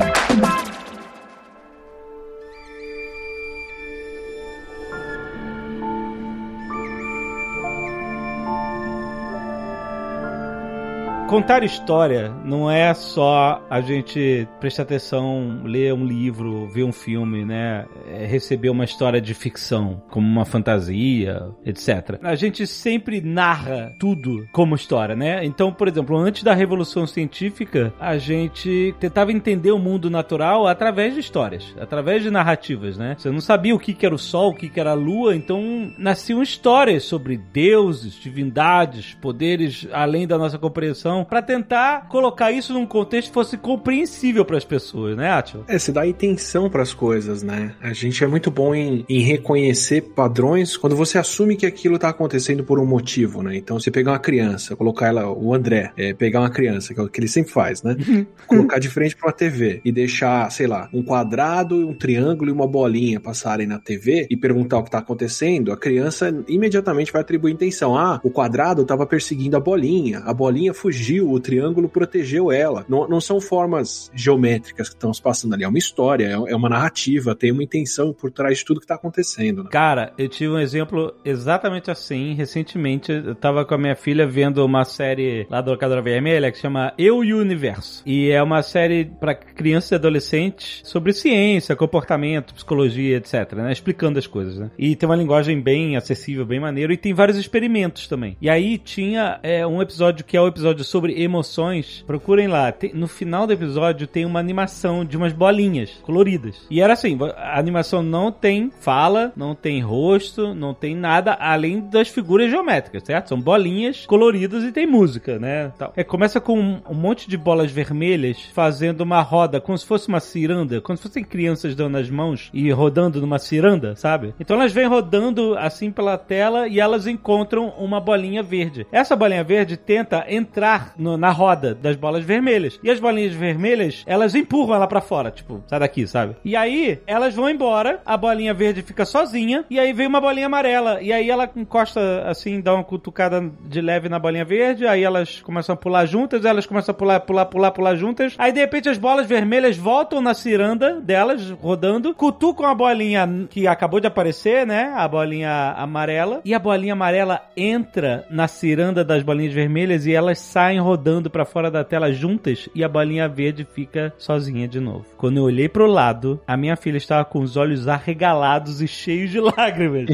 Contar 11.35 11.65
história 11.65 12.33
não 12.45 12.71
é 12.71 12.93
só 12.93 13.61
a 13.69 13.81
gente 13.81 14.47
prestar 14.61 14.83
atenção, 14.83 15.63
ler 15.65 15.93
um 15.93 16.05
livro, 16.05 16.65
ver 16.69 16.85
um 16.85 16.93
filme, 16.93 17.43
né? 17.43 17.85
É 18.07 18.25
receber 18.25 18.69
uma 18.69 18.85
história 18.85 19.19
de 19.19 19.33
ficção, 19.33 20.01
como 20.09 20.25
uma 20.25 20.45
fantasia, 20.45 21.49
etc. 21.65 22.19
A 22.23 22.35
gente 22.35 22.65
sempre 22.65 23.19
narra 23.19 23.93
tudo 23.99 24.47
como 24.53 24.75
história, 24.75 25.13
né? 25.13 25.43
Então, 25.43 25.73
por 25.73 25.89
exemplo, 25.89 26.15
antes 26.15 26.41
da 26.41 26.53
Revolução 26.53 27.05
Científica, 27.05 27.93
a 27.99 28.17
gente 28.17 28.95
tentava 28.97 29.33
entender 29.33 29.71
o 29.71 29.77
mundo 29.77 30.09
natural 30.09 30.65
através 30.65 31.15
de 31.15 31.19
histórias, 31.19 31.75
através 31.77 32.23
de 32.23 32.31
narrativas, 32.31 32.97
né? 32.97 33.13
Você 33.17 33.29
não 33.29 33.41
sabia 33.41 33.75
o 33.75 33.79
que 33.79 34.05
era 34.05 34.15
o 34.15 34.17
Sol, 34.17 34.51
o 34.51 34.55
que 34.55 34.71
era 34.79 34.91
a 34.91 34.93
Lua, 34.93 35.35
então 35.35 35.91
nasciam 35.97 36.41
histórias 36.41 37.03
sobre 37.03 37.35
deuses, 37.35 38.13
divindades, 38.13 39.13
poderes 39.15 39.85
além 39.91 40.25
da 40.25 40.37
nossa 40.37 40.57
compreensão, 40.57 41.24
para 41.25 41.41
tentar 41.41 42.07
colocar 42.07 42.51
isso 42.51 42.73
num 42.73 42.85
contexto 42.85 43.29
que 43.29 43.33
fosse 43.33 43.57
compreensível 43.57 44.45
para 44.45 44.57
as 44.57 44.65
pessoas, 44.65 45.17
né, 45.17 45.31
Atila? 45.31 45.65
É, 45.67 45.77
se 45.77 45.91
dá 45.91 46.05
intenção 46.05 46.69
pras 46.69 46.93
coisas, 46.93 47.43
né? 47.43 47.73
A 47.81 47.93
gente 47.93 48.23
é 48.23 48.27
muito 48.27 48.49
bom 48.51 48.73
em, 48.73 49.05
em 49.09 49.19
reconhecer 49.21 50.01
padrões 50.01 50.77
quando 50.77 50.95
você 50.95 51.17
assume 51.17 51.55
que 51.55 51.65
aquilo 51.65 51.97
tá 51.97 52.09
acontecendo 52.09 52.63
por 52.63 52.79
um 52.79 52.85
motivo, 52.85 53.41
né? 53.41 53.55
Então, 53.55 53.79
você 53.79 53.91
pegar 53.91 54.11
uma 54.11 54.19
criança, 54.19 54.75
colocar 54.75 55.07
ela, 55.07 55.31
o 55.31 55.53
André, 55.53 55.91
é, 55.97 56.13
pegar 56.13 56.41
uma 56.41 56.49
criança, 56.49 56.93
que 56.93 56.99
é 56.99 57.03
o 57.03 57.09
que 57.09 57.19
ele 57.19 57.27
sempre 57.27 57.51
faz, 57.51 57.83
né? 57.83 57.95
colocar 58.47 58.79
de 58.79 58.89
frente 58.89 59.15
pra 59.15 59.27
uma 59.27 59.33
TV 59.33 59.81
e 59.83 59.91
deixar, 59.91 60.49
sei 60.51 60.67
lá, 60.67 60.89
um 60.93 61.03
quadrado, 61.03 61.75
um 61.75 61.93
triângulo 61.93 62.49
e 62.49 62.53
uma 62.53 62.67
bolinha 62.67 63.19
passarem 63.19 63.67
na 63.67 63.79
TV 63.79 64.27
e 64.29 64.37
perguntar 64.37 64.79
o 64.79 64.83
que 64.83 64.91
tá 64.91 64.99
acontecendo, 64.99 65.71
a 65.71 65.77
criança 65.77 66.33
imediatamente 66.47 67.11
vai 67.11 67.21
atribuir 67.21 67.53
intenção. 67.53 67.97
Ah, 67.97 68.19
o 68.23 68.29
quadrado 68.29 68.85
tava 68.85 69.05
perseguindo 69.05 69.57
a 69.57 69.59
bolinha, 69.59 70.19
a 70.19 70.33
bolinha 70.33 70.73
fugiu, 70.73 71.04
o 71.21 71.39
triângulo 71.39 71.89
protegeu 71.89 72.51
ela. 72.51 72.85
Não, 72.87 73.07
não 73.07 73.21
são 73.21 73.39
formas 73.39 74.11
geométricas 74.13 74.89
que 74.89 74.95
estão 74.95 75.13
se 75.13 75.21
passando 75.21 75.53
ali, 75.53 75.63
é 75.63 75.67
uma 75.67 75.77
história, 75.77 76.25
é, 76.27 76.51
é 76.51 76.55
uma 76.55 76.69
narrativa, 76.69 77.35
tem 77.35 77.51
uma 77.51 77.63
intenção 77.63 78.13
por 78.13 78.31
trás 78.31 78.59
de 78.59 78.65
tudo 78.65 78.79
que 78.79 78.87
tá 78.87 78.95
acontecendo. 78.95 79.63
Né? 79.63 79.69
Cara, 79.71 80.13
eu 80.17 80.27
tive 80.27 80.51
um 80.51 80.59
exemplo 80.59 81.13
exatamente 81.23 81.91
assim. 81.91 82.33
Recentemente, 82.33 83.11
eu 83.11 83.35
tava 83.35 83.65
com 83.65 83.73
a 83.73 83.77
minha 83.77 83.95
filha 83.95 84.27
vendo 84.27 84.63
uma 84.63 84.83
série 84.83 85.47
lá 85.49 85.61
do 85.61 85.71
Locadora 85.71 86.01
Vermelha 86.01 86.51
que 86.51 86.57
chama 86.57 86.93
Eu 86.97 87.23
e 87.23 87.33
o 87.33 87.39
Universo. 87.39 88.01
E 88.05 88.29
é 88.29 88.41
uma 88.41 88.61
série 88.61 89.05
para 89.05 89.35
crianças 89.35 89.91
e 89.91 89.95
adolescentes 89.95 90.81
sobre 90.83 91.13
ciência, 91.13 91.75
comportamento, 91.75 92.53
psicologia, 92.53 93.17
etc, 93.17 93.53
né? 93.53 93.71
Explicando 93.71 94.19
as 94.19 94.27
coisas, 94.27 94.57
né? 94.57 94.71
E 94.77 94.95
tem 94.95 95.07
uma 95.07 95.15
linguagem 95.15 95.61
bem 95.61 95.95
acessível, 95.95 96.45
bem 96.45 96.59
maneiro. 96.59 96.93
E 96.93 96.97
tem 96.97 97.13
vários 97.13 97.37
experimentos 97.37 98.07
também. 98.07 98.37
E 98.41 98.49
aí 98.49 98.77
tinha 98.77 99.39
é, 99.43 99.65
um 99.65 99.81
episódio 99.81 100.25
que 100.25 100.37
é 100.37 100.41
o 100.41 100.47
episódio 100.47 100.83
sobre 100.95 101.21
emoções. 101.21 102.05
Procurem 102.07 102.47
lá. 102.47 102.71
Tem- 102.71 102.93
no 102.93 103.05
final 103.05 103.45
do 103.45 103.51
episódio 103.51 104.07
tem 104.07 104.23
uma 104.23 104.39
animação 104.39 105.03
de 105.03 105.17
umas 105.17 105.33
bolinhas 105.33 105.91
coloridas. 106.01 106.65
E 106.71 106.79
era 106.79 106.93
assim, 106.93 107.17
a 107.35 107.59
animação 107.59 108.01
não 108.01 108.31
tem 108.31 108.71
fala, 108.79 109.33
não 109.35 109.53
tem 109.53 109.81
rosto, 109.81 110.55
não 110.55 110.73
tem 110.73 110.95
nada 110.95 111.33
além 111.33 111.81
das 111.81 112.07
figuras 112.07 112.49
geométricas, 112.49 113.03
certo? 113.03 113.27
São 113.27 113.41
bolinhas 113.41 114.05
coloridas 114.05 114.63
e 114.63 114.71
tem 114.71 114.87
música, 114.87 115.37
né? 115.37 115.73
Tal. 115.77 115.91
É, 115.97 116.03
começa 116.03 116.39
com 116.39 116.57
um, 116.57 116.81
um 116.89 116.93
monte 116.95 117.29
de 117.29 117.35
bolas 117.35 117.69
vermelhas 117.69 118.41
fazendo 118.53 119.01
uma 119.01 119.21
roda, 119.21 119.59
como 119.59 119.77
se 119.77 119.85
fosse 119.85 120.07
uma 120.07 120.21
ciranda, 120.21 120.79
como 120.79 120.95
se 120.95 121.03
fossem 121.03 121.25
crianças 121.25 121.75
dando 121.75 121.97
as 121.97 122.09
mãos 122.09 122.49
e 122.53 122.71
rodando 122.71 123.19
numa 123.19 123.37
ciranda, 123.37 123.97
sabe? 123.97 124.33
Então 124.39 124.55
elas 124.55 124.71
vêm 124.71 124.87
rodando 124.87 125.57
assim 125.57 125.91
pela 125.91 126.17
tela 126.17 126.69
e 126.69 126.79
elas 126.79 127.05
encontram 127.05 127.67
uma 127.77 127.99
bolinha 127.99 128.41
verde. 128.41 128.87
Essa 128.93 129.13
bolinha 129.13 129.43
verde 129.43 129.75
tenta 129.75 130.25
entrar 130.29 130.84
no- 130.97 131.17
na 131.17 131.29
roda 131.31 131.73
das 131.75 131.95
bolas 131.95 132.23
vermelhas. 132.23 132.79
E 132.83 132.89
as 132.89 132.99
bolinhas 132.99 133.33
vermelhas, 133.33 134.03
elas 134.05 134.35
empurram 134.35 134.75
ela 134.75 134.87
pra 134.87 135.01
fora, 135.01 135.31
tipo, 135.31 135.63
sai 135.67 135.79
daqui, 135.79 136.05
sabe? 136.07 136.35
E 136.43 136.55
aí, 136.55 136.99
elas 137.07 137.33
vão 137.35 137.49
embora, 137.49 137.99
a 138.05 138.17
bolinha 138.17 138.53
verde 138.53 138.81
fica 138.81 139.05
sozinha, 139.05 139.65
e 139.69 139.79
aí 139.79 139.93
vem 139.93 140.07
uma 140.07 140.21
bolinha 140.21 140.45
amarela. 140.47 141.01
E 141.01 141.11
aí 141.11 141.29
ela 141.29 141.49
encosta, 141.55 142.23
assim, 142.27 142.61
dá 142.61 142.73
uma 142.73 142.83
cutucada 142.83 143.41
de 143.67 143.81
leve 143.81 144.09
na 144.09 144.19
bolinha 144.19 144.45
verde, 144.45 144.85
aí 144.87 145.03
elas 145.03 145.41
começam 145.41 145.73
a 145.73 145.77
pular 145.77 146.05
juntas, 146.05 146.45
elas 146.45 146.65
começam 146.65 146.93
a 146.93 146.97
pular, 146.97 147.19
pular, 147.21 147.45
pular, 147.45 147.71
pular 147.71 147.95
juntas. 147.95 148.35
Aí, 148.37 148.51
de 148.51 148.59
repente, 148.59 148.89
as 148.89 148.97
bolas 148.97 149.25
vermelhas 149.27 149.77
voltam 149.77 150.21
na 150.21 150.33
ciranda 150.33 150.99
delas, 151.01 151.49
rodando, 151.51 152.13
cutucam 152.13 152.65
a 152.65 152.75
bolinha 152.75 153.27
que 153.49 153.67
acabou 153.67 153.99
de 153.99 154.07
aparecer, 154.07 154.65
né? 154.65 154.91
A 154.95 155.07
bolinha 155.07 155.73
amarela. 155.77 156.41
E 156.45 156.53
a 156.53 156.59
bolinha 156.59 156.93
amarela 156.93 157.41
entra 157.55 158.25
na 158.29 158.47
ciranda 158.47 159.03
das 159.03 159.23
bolinhas 159.23 159.53
vermelhas 159.53 160.05
e 160.05 160.13
elas 160.13 160.39
saem 160.39 160.74
rodando 160.79 161.29
pra 161.29 161.45
fora 161.45 161.69
da 161.69 161.83
tela 161.83 162.11
juntas 162.11 162.69
e 162.73 162.83
a 162.83 162.89
bolinha 162.89 163.27
verde 163.27 163.65
fica 163.65 164.13
sozinha 164.17 164.67
de 164.67 164.79
novo. 164.79 165.05
Quando 165.17 165.37
eu 165.37 165.43
olhei 165.43 165.69
pro 165.69 165.85
lado, 165.85 166.39
a 166.47 166.55
minha 166.57 166.75
filha 166.75 166.97
estava 166.97 167.25
com 167.25 167.39
os 167.39 167.57
olhos 167.57 167.87
arregalados 167.87 168.81
e 168.81 168.87
cheios 168.87 169.31
de 169.31 169.39
lágrimas. 169.41 170.09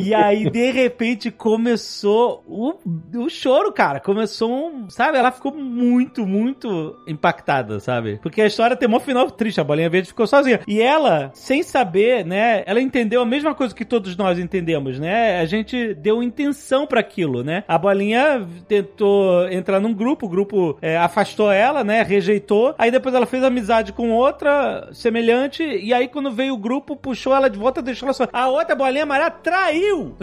E 0.00 0.14
aí, 0.14 0.48
de 0.50 0.70
repente, 0.70 1.30
começou 1.30 2.44
o, 2.46 2.74
o 3.16 3.28
choro, 3.28 3.72
cara. 3.72 4.00
Começou 4.00 4.50
um. 4.50 4.90
Sabe? 4.90 5.18
Ela 5.18 5.32
ficou 5.32 5.54
muito, 5.54 6.26
muito 6.26 6.96
impactada, 7.06 7.80
sabe? 7.80 8.18
Porque 8.22 8.40
a 8.40 8.46
história 8.46 8.76
tem 8.76 8.88
um 8.88 9.00
final 9.00 9.30
triste. 9.30 9.60
A 9.60 9.64
bolinha 9.64 9.90
verde 9.90 10.08
ficou 10.08 10.26
sozinha. 10.26 10.60
E 10.66 10.80
ela, 10.80 11.30
sem 11.34 11.62
saber, 11.62 12.24
né? 12.24 12.62
Ela 12.66 12.80
entendeu 12.80 13.20
a 13.20 13.26
mesma 13.26 13.54
coisa 13.54 13.74
que 13.74 13.84
todos 13.84 14.16
nós 14.16 14.38
entendemos, 14.38 14.98
né? 14.98 15.40
A 15.40 15.44
gente 15.46 15.94
deu 15.94 16.22
intenção 16.22 16.86
pra 16.86 17.00
aquilo, 17.00 17.42
né? 17.42 17.64
A 17.68 17.78
bolinha 17.78 18.46
tentou 18.68 19.48
entrar 19.48 19.80
num 19.80 19.92
grupo, 19.92 20.26
o 20.26 20.28
grupo 20.28 20.78
é, 20.80 20.96
afastou 20.96 21.50
ela, 21.50 21.84
né? 21.84 22.02
Rejeitou. 22.02 22.74
Aí 22.78 22.90
depois 22.90 23.14
ela 23.14 23.26
fez 23.26 23.42
amizade 23.42 23.92
com 23.92 24.10
outra 24.10 24.88
semelhante. 24.92 25.62
E 25.62 25.92
aí, 25.92 26.08
quando 26.08 26.30
veio 26.30 26.54
o 26.54 26.58
grupo, 26.58 26.96
puxou 26.96 27.34
ela 27.34 27.48
de 27.48 27.58
volta, 27.58 27.82
deixou 27.82 28.06
ela 28.06 28.14
só. 28.14 28.28
A 28.32 28.48
outra 28.48 28.74
bolinha 28.74 29.04
amarela 29.04 29.30
caiu! 29.66 30.16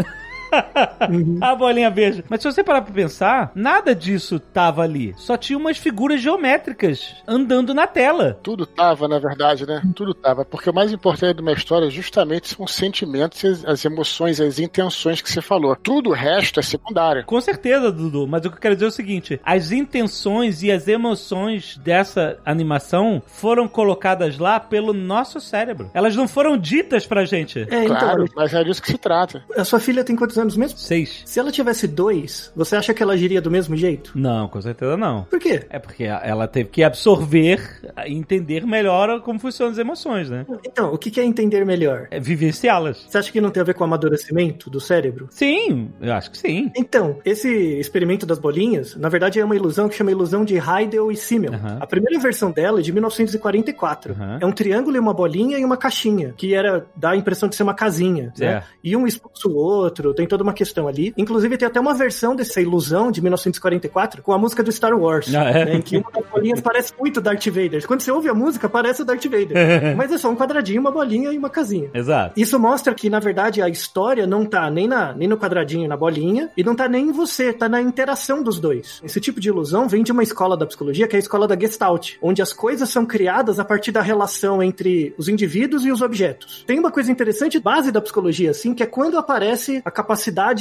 Traiu! 0.62 1.38
a 1.42 1.56
bolinha 1.56 1.90
verde. 1.90 2.24
Mas 2.30 2.42
se 2.42 2.52
você 2.52 2.64
parar 2.64 2.82
pra 2.82 2.94
pensar, 2.94 3.52
nada 3.56 3.94
disso 3.96 4.40
tava 4.40 4.82
ali. 4.84 5.14
Só 5.18 5.38
tinha 5.38 5.58
umas 5.58 5.78
figuras 5.78 6.22
geométricas 6.22 7.16
andando 7.28 7.74
na 7.74 7.88
tela. 7.88 8.38
Tudo 8.44 8.66
tava, 8.66 9.08
na 9.08 9.20
verdade, 9.20 9.66
né? 9.66 9.82
Tudo 9.96 10.14
tava. 10.14 10.44
Porque 10.46 10.70
o 10.70 10.74
mais 10.74 10.92
importante 10.92 11.36
de 11.36 11.42
uma 11.42 11.54
história 11.54 11.90
justamente 11.90 12.50
são 12.50 12.66
os 12.66 12.74
sentimentos, 12.74 13.44
as, 13.44 13.66
as 13.66 13.86
emoções, 13.86 14.40
as 14.40 14.60
intenções 14.60 15.22
que 15.22 15.32
você 15.32 15.42
falou. 15.42 15.76
Tudo 15.76 16.10
o 16.10 16.14
resto 16.14 16.60
é 16.60 16.64
secundário. 16.64 17.24
Com 17.26 17.40
certeza, 17.40 17.92
Dudu. 17.92 18.28
Mas 18.28 18.46
o 18.46 18.50
que 18.50 18.58
eu 18.58 18.62
quero 18.62 18.76
dizer 18.76 18.86
é 18.86 18.90
o 18.90 18.92
seguinte: 18.92 19.40
as 19.44 19.72
intenções 19.72 20.64
e 20.64 20.72
as 20.72 20.88
emoções 20.88 21.78
dessa 21.78 22.38
animação 22.46 23.22
foram 23.26 23.68
colocadas 23.68 24.38
lá 24.38 24.60
pelo 24.60 24.94
nosso 24.94 25.40
cérebro. 25.40 25.90
Elas 25.94 26.16
não 26.16 26.28
foram 26.28 26.58
ditas 26.58 27.06
pra 27.06 27.26
gente. 27.26 27.60
É, 27.70 27.84
então, 27.86 27.96
Claro, 27.98 28.26
mas 28.36 28.54
é 28.54 28.64
disso 28.64 28.82
que 28.82 28.92
se 28.92 28.98
trata. 28.98 29.44
a 29.56 29.64
sua 29.64 29.80
filha 29.80 30.04
tem 30.04 30.16
quantos 30.16 30.38
anos 30.38 30.43
mesmo? 30.58 30.78
Seis. 30.78 31.22
Se 31.26 31.40
ela 31.40 31.52
tivesse 31.52 31.88
dois, 31.88 32.52
você 32.56 32.76
acha 32.76 32.94
que 32.94 33.02
ela 33.02 33.14
agiria 33.14 33.42
do 33.42 33.52
mesmo 33.52 33.76
jeito? 33.76 34.12
Não, 34.16 34.48
com 34.48 34.62
certeza 34.62 34.98
não. 34.98 35.24
Por 35.24 35.40
quê? 35.40 35.66
É 35.70 35.80
porque 35.80 36.04
ela 36.04 36.48
teve 36.48 36.70
que 36.70 36.84
absorver 36.84 37.62
e 38.06 38.14
entender 38.14 38.66
melhor 38.66 39.22
como 39.22 39.40
funcionam 39.40 39.72
as 39.72 39.78
emoções, 39.78 40.30
né? 40.30 40.46
Então, 40.66 40.94
o 40.94 40.98
que 40.98 41.20
é 41.20 41.24
entender 41.24 41.66
melhor? 41.66 42.08
É 42.12 42.20
vivenciá-las. 42.20 43.06
Você 43.08 43.18
acha 43.18 43.32
que 43.32 43.42
não 43.42 43.50
tem 43.50 43.62
a 43.62 43.66
ver 43.66 43.74
com 43.74 43.84
o 43.84 43.88
amadurecimento 43.88 44.70
do 44.70 44.80
cérebro? 44.80 45.28
Sim, 45.32 45.92
eu 46.02 46.14
acho 46.14 46.32
que 46.32 46.38
sim. 46.38 46.72
Então, 46.76 47.20
esse 47.24 47.50
experimento 47.80 48.26
das 48.26 48.40
bolinhas, 48.40 48.96
na 48.96 49.10
verdade 49.10 49.40
é 49.40 49.46
uma 49.46 49.56
ilusão 49.56 49.88
que 49.88 49.96
chama 49.96 50.12
ilusão 50.12 50.44
de 50.44 50.56
Heidel 50.56 51.12
e 51.12 51.16
Simmel. 51.16 51.54
A 51.80 51.88
primeira 51.88 52.20
versão 52.20 52.52
dela 52.52 52.80
é 52.80 52.82
de 52.82 52.92
1944. 52.92 54.14
Aham. 54.14 54.40
É 54.42 54.46
um 54.46 54.52
triângulo 54.52 54.96
e 54.96 55.00
uma 55.00 55.14
bolinha 55.14 55.58
e 55.58 55.66
uma 55.66 55.78
caixinha, 55.78 56.34
que 56.36 56.54
era 56.54 56.86
dá 56.96 57.12
a 57.12 57.16
impressão 57.16 57.48
de 57.48 57.56
ser 57.56 57.64
uma 57.64 57.74
casinha, 57.74 58.26
né? 58.26 58.32
Certo. 58.36 58.68
E 58.84 58.96
um 58.96 59.06
expulsa 59.06 59.48
o 59.48 59.56
outro, 59.56 60.14
tem 60.14 60.23
toda 60.28 60.44
uma 60.44 60.54
questão 60.54 60.88
ali. 60.88 61.14
Inclusive 61.18 61.58
tem 61.58 61.68
até 61.68 61.80
uma 61.80 61.94
versão 61.94 62.36
dessa 62.36 62.62
ilusão 62.62 63.12
de 63.12 63.22
1944 63.22 64.22
com 64.22 64.34
a 64.34 64.38
música 64.38 64.64
do 64.64 64.72
Star 64.72 64.98
Wars, 64.98 65.34
Ah, 65.34 65.50
é? 65.50 65.66
né, 65.66 65.76
em 65.76 65.82
que 65.82 65.98
uma 65.98 66.12
das 66.12 66.26
bolinhas 66.30 66.62
parece 66.62 66.94
muito 67.00 67.22
Darth 67.22 67.46
Vader. 67.48 67.86
Quando 67.88 68.02
você 68.02 68.12
ouve 68.12 68.30
a 68.30 68.34
música, 68.34 68.68
parece 68.70 69.02
o 69.02 69.06
Darth 69.06 69.24
Vader. 69.26 69.96
Mas 69.98 70.12
é 70.12 70.18
só 70.18 70.30
um 70.30 70.36
quadradinho, 70.36 70.82
uma 70.82 70.92
bolinha 70.92 71.32
e 71.32 71.38
uma 71.38 71.50
casinha. 71.50 71.90
Exato. 71.94 72.40
Isso 72.40 72.60
mostra 72.60 72.94
que, 72.94 73.10
na 73.10 73.20
verdade, 73.20 73.62
a 73.62 73.70
história 73.70 74.26
não 74.28 74.46
tá 74.46 74.70
nem, 74.70 74.88
na, 74.88 75.14
nem 75.14 75.28
no 75.28 75.38
quadradinho, 75.38 75.88
na 75.88 75.98
bolinha, 75.98 76.50
e 76.56 76.64
não 76.64 76.76
tá 76.76 76.88
nem 76.88 77.10
em 77.10 77.12
você, 77.12 77.52
tá 77.54 77.68
na 77.70 77.82
interação 77.82 78.42
dos 78.44 78.60
dois. 78.60 79.02
Esse 79.04 79.20
tipo 79.20 79.40
de 79.40 79.50
ilusão 79.50 79.88
vem 79.88 80.04
de 80.04 80.12
uma 80.12 80.24
escola 80.24 80.56
da 80.58 80.66
psicologia, 80.66 81.08
que 81.08 81.16
é 81.16 81.18
a 81.18 81.20
escola 81.20 81.48
da 81.48 81.58
Gestalt, 81.60 82.14
onde 82.22 82.42
as 82.42 82.54
coisas 82.54 82.90
são 82.90 83.06
criadas 83.06 83.60
a 83.60 83.66
partir 83.66 83.92
da 83.92 84.02
relação 84.02 84.62
entre 84.62 85.14
os 85.18 85.28
indivíduos 85.28 85.86
e 85.86 85.92
os 85.92 86.02
objetos. 86.02 86.64
Tem 86.66 86.80
uma 86.80 86.92
coisa 86.92 87.12
interessante, 87.12 87.60
base 87.60 87.92
da 87.92 88.02
psicologia, 88.02 88.52
assim, 88.52 88.74
que 88.74 88.84
é 88.84 88.86
quando 88.86 89.18
aparece 89.18 89.82
a 89.84 89.92
capacidade 89.92 90.13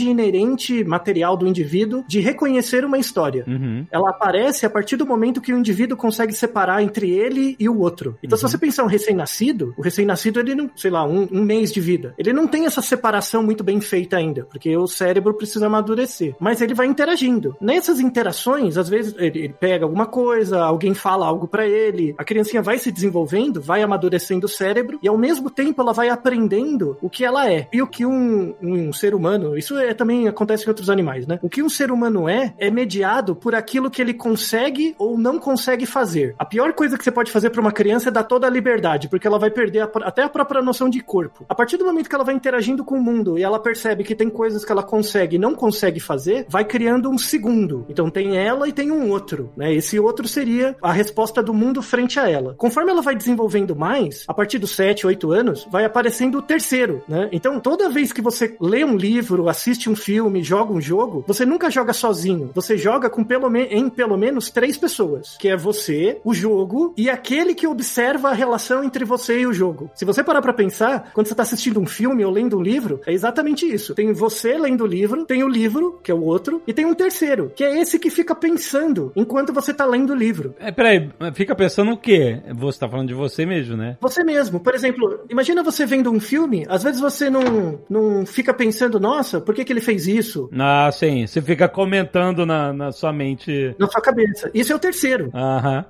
inerente 0.09 0.85
material 0.85 1.37
do 1.37 1.47
indivíduo 1.47 2.05
de 2.07 2.21
reconhecer 2.21 2.85
uma 2.85 2.99
história. 2.99 3.45
Uhum. 3.47 3.87
Ela 3.91 4.11
aparece 4.11 4.67
a 4.67 4.71
partir 4.71 4.97
do 4.97 5.07
momento 5.07 5.41
que 5.41 5.53
o 5.53 5.59
indivíduo 5.59 5.97
consegue 5.97 6.33
separar 6.33 6.83
entre 6.83 7.11
ele 7.11 7.57
e 7.59 7.69
o 7.69 7.79
outro. 7.79 8.19
Então, 8.23 8.37
se 8.37 8.43
você 8.43 8.59
pensar 8.59 8.85
um 8.85 8.89
recém-nascido, 8.89 9.75
o 9.77 9.83
recém-nascido, 9.83 10.41
ele 10.41 10.55
não, 10.55 10.71
sei 10.77 10.91
lá, 10.91 11.05
um, 11.05 11.29
um 11.31 11.43
mês 11.43 11.73
de 11.73 11.81
vida. 11.81 12.15
Ele 12.19 12.33
não 12.33 12.47
tem 12.47 12.67
essa 12.67 12.83
separação 12.83 13.43
muito 13.43 13.65
bem 13.65 13.81
feita 13.81 14.17
ainda, 14.17 14.45
porque 14.45 14.77
o 14.77 14.87
cérebro 14.87 15.35
precisa 15.35 15.67
amadurecer. 15.67 16.35
Mas 16.39 16.61
ele 16.61 16.75
vai 16.75 16.87
interagindo. 16.87 17.57
Nessas 17.61 18.01
interações, 18.01 18.77
às 18.77 18.89
vezes, 18.89 19.15
ele, 19.19 19.39
ele 19.39 19.55
pega 19.59 19.85
alguma 19.85 20.07
coisa, 20.07 20.63
alguém 20.63 20.95
fala 20.95 21.27
algo 21.27 21.47
pra 21.47 21.67
ele, 21.67 22.15
a 22.19 22.25
criancinha 22.25 22.63
vai 22.63 22.79
se 22.79 22.91
desenvolvendo, 22.91 23.61
vai 23.61 23.83
amadurecendo 23.83 24.47
o 24.47 24.49
cérebro, 24.49 24.99
e 25.03 25.09
ao 25.09 25.19
mesmo 25.19 25.51
tempo 25.51 25.81
ela 25.81 25.93
vai 25.93 26.09
aprendendo 26.09 26.97
o 27.01 27.11
que 27.11 27.25
ela 27.25 27.51
é. 27.51 27.69
E 27.73 27.83
o 27.83 27.87
que 27.87 28.07
um, 28.07 28.55
um 28.61 28.93
ser 28.93 29.15
humano, 29.15 29.42
isso 29.57 29.77
é, 29.79 29.93
também 29.95 30.29
acontece 30.29 30.65
em 30.65 30.69
outros 30.69 30.89
animais, 30.91 31.27
né? 31.27 31.39
O 31.43 31.49
que 31.49 31.63
um 31.63 31.69
ser 31.69 31.91
humano 31.91 32.29
é, 32.29 32.55
é 32.59 32.71
mediado 32.71 33.35
por 33.35 33.55
aquilo 33.55 33.91
que 33.91 34.01
ele 34.01 34.15
consegue 34.15 34.95
ou 34.99 35.19
não 35.19 35.39
consegue 35.39 35.87
fazer. 35.87 36.35
A 36.39 36.45
pior 36.45 36.73
coisa 36.73 36.97
que 36.97 37.05
você 37.05 37.11
pode 37.11 37.31
fazer 37.31 37.51
pra 37.51 37.61
uma 37.61 37.73
criança 37.73 38.09
é 38.09 38.13
dar 38.13 38.25
toda 38.25 38.47
a 38.47 38.51
liberdade, 38.51 39.09
porque 39.09 39.27
ela 39.27 39.39
vai 39.39 39.51
perder 39.51 39.81
a- 39.81 39.91
até 40.05 40.23
a 40.23 40.29
própria 40.29 40.63
noção 40.63 40.89
de 40.89 41.01
corpo. 41.01 41.45
A 41.49 41.55
partir 41.55 41.77
do 41.77 41.85
momento 41.85 42.09
que 42.09 42.15
ela 42.15 42.25
vai 42.25 42.35
interagindo 42.35 42.85
com 42.85 42.97
o 42.97 43.03
mundo 43.03 43.39
e 43.39 43.43
ela 43.43 43.59
percebe 43.59 44.05
que 44.05 44.15
tem 44.15 44.29
coisas 44.31 44.65
que 44.65 44.73
ela 44.73 44.83
consegue 44.83 45.37
e 45.37 45.39
não 45.39 45.55
consegue 45.55 46.01
fazer, 46.01 46.47
vai 46.49 46.65
criando 46.65 47.11
um 47.11 47.19
segundo. 47.19 47.87
Então 47.89 48.11
tem 48.11 48.37
ela 48.37 48.69
e 48.69 48.73
tem 48.73 48.91
um 48.91 49.11
outro, 49.11 49.53
né? 49.57 49.73
Esse 49.75 49.99
outro 49.99 50.27
seria 50.29 50.77
a 50.83 50.93
resposta 50.93 51.43
do 51.43 51.53
mundo 51.55 51.83
frente 51.83 52.19
a 52.19 52.29
ela. 52.29 52.55
Conforme 52.57 52.91
ela 52.91 53.03
vai 53.03 53.15
desenvolvendo 53.15 53.75
mais, 53.77 54.25
a 54.29 54.35
partir 54.35 54.59
dos 54.59 54.71
7, 54.73 55.07
8 55.07 55.31
anos, 55.33 55.67
vai 55.71 55.85
aparecendo 55.85 56.39
o 56.39 56.43
terceiro, 56.43 57.03
né? 57.09 57.29
Então 57.33 57.61
toda 57.61 57.89
vez 57.89 58.13
que 58.13 58.21
você 58.23 58.57
lê 58.61 58.85
um 58.85 58.97
livro, 58.97 59.32
assiste 59.49 59.89
um 59.89 59.97
filme, 59.97 60.43
joga 60.43 60.73
um 60.73 60.81
jogo, 60.81 61.25
você 61.27 61.45
nunca 61.45 61.71
joga 61.71 61.93
sozinho. 61.93 62.51
Você 62.55 62.77
joga 62.77 63.11
com 63.11 63.25
pelo 63.25 63.53
em 63.57 63.89
pelo 63.89 64.17
menos 64.17 64.51
três 64.51 64.77
pessoas, 64.77 65.37
que 65.39 65.49
é 65.49 65.57
você, 65.57 66.21
o 66.25 66.33
jogo 66.35 66.95
e 66.97 67.11
aquele 67.11 67.55
que 67.55 67.67
observa 67.67 68.31
a 68.31 68.35
relação 68.35 68.83
entre 68.85 69.05
você 69.05 69.41
e 69.41 69.47
o 69.47 69.53
jogo. 69.53 69.91
Se 69.95 70.05
você 70.05 70.23
parar 70.23 70.43
pra 70.43 70.53
pensar, 70.53 71.11
quando 71.13 71.27
você 71.27 71.35
tá 71.35 71.43
assistindo 71.43 71.81
um 71.81 71.87
filme 71.87 72.25
ou 72.25 72.31
lendo 72.31 72.59
um 72.59 72.63
livro, 72.63 73.01
é 73.07 73.13
exatamente 73.13 73.67
isso. 73.67 73.95
Tem 73.95 74.13
você 74.13 74.57
lendo 74.57 74.85
o 74.85 74.87
livro, 74.87 75.25
tem 75.25 75.43
o 75.43 75.49
livro, 75.49 76.01
que 76.03 76.11
é 76.11 76.15
o 76.15 76.23
outro, 76.23 76.63
e 76.67 76.73
tem 76.73 76.87
um 76.87 76.95
terceiro, 76.95 77.53
que 77.55 77.65
é 77.65 77.81
esse 77.81 77.99
que 77.99 78.11
fica 78.11 78.35
pensando 78.35 79.13
enquanto 79.15 79.53
você 79.53 79.73
tá 79.73 79.85
lendo 79.85 80.13
o 80.13 80.17
livro. 80.17 80.55
É, 80.59 80.71
peraí, 80.71 81.11
fica 81.35 81.55
pensando 81.55 81.93
o 81.93 81.97
quê? 81.97 82.41
Você 82.55 82.79
tá 82.79 82.89
falando 82.89 83.09
de 83.09 83.15
você 83.15 83.45
mesmo, 83.45 83.77
né? 83.77 83.97
Você 84.01 84.25
mesmo. 84.25 84.61
Por 84.61 84.75
exemplo, 84.75 85.21
imagina 85.29 85.63
você 85.63 85.85
vendo 85.87 86.11
um 86.11 86.21
filme, 86.21 86.65
às 86.69 86.83
vezes 86.83 87.01
você 87.01 87.29
não, 87.29 87.81
não 87.89 88.27
fica 88.27 88.53
pensando, 88.55 88.99
nossa, 88.99 89.22
por 89.41 89.55
que, 89.55 89.65
que 89.65 89.73
ele 89.73 89.81
fez 89.81 90.07
isso? 90.07 90.49
Ah, 90.59 90.91
sim. 90.93 91.27
Você 91.27 91.41
fica 91.41 91.69
comentando 91.69 92.45
na, 92.45 92.73
na 92.73 92.93
sua 92.93 93.13
mente. 93.13 93.75
Na 93.79 93.87
sua 93.89 94.01
cabeça. 94.01 94.51
Isso 94.55 94.73
é 94.73 94.77
o 94.77 94.79
terceiro. 94.79 95.31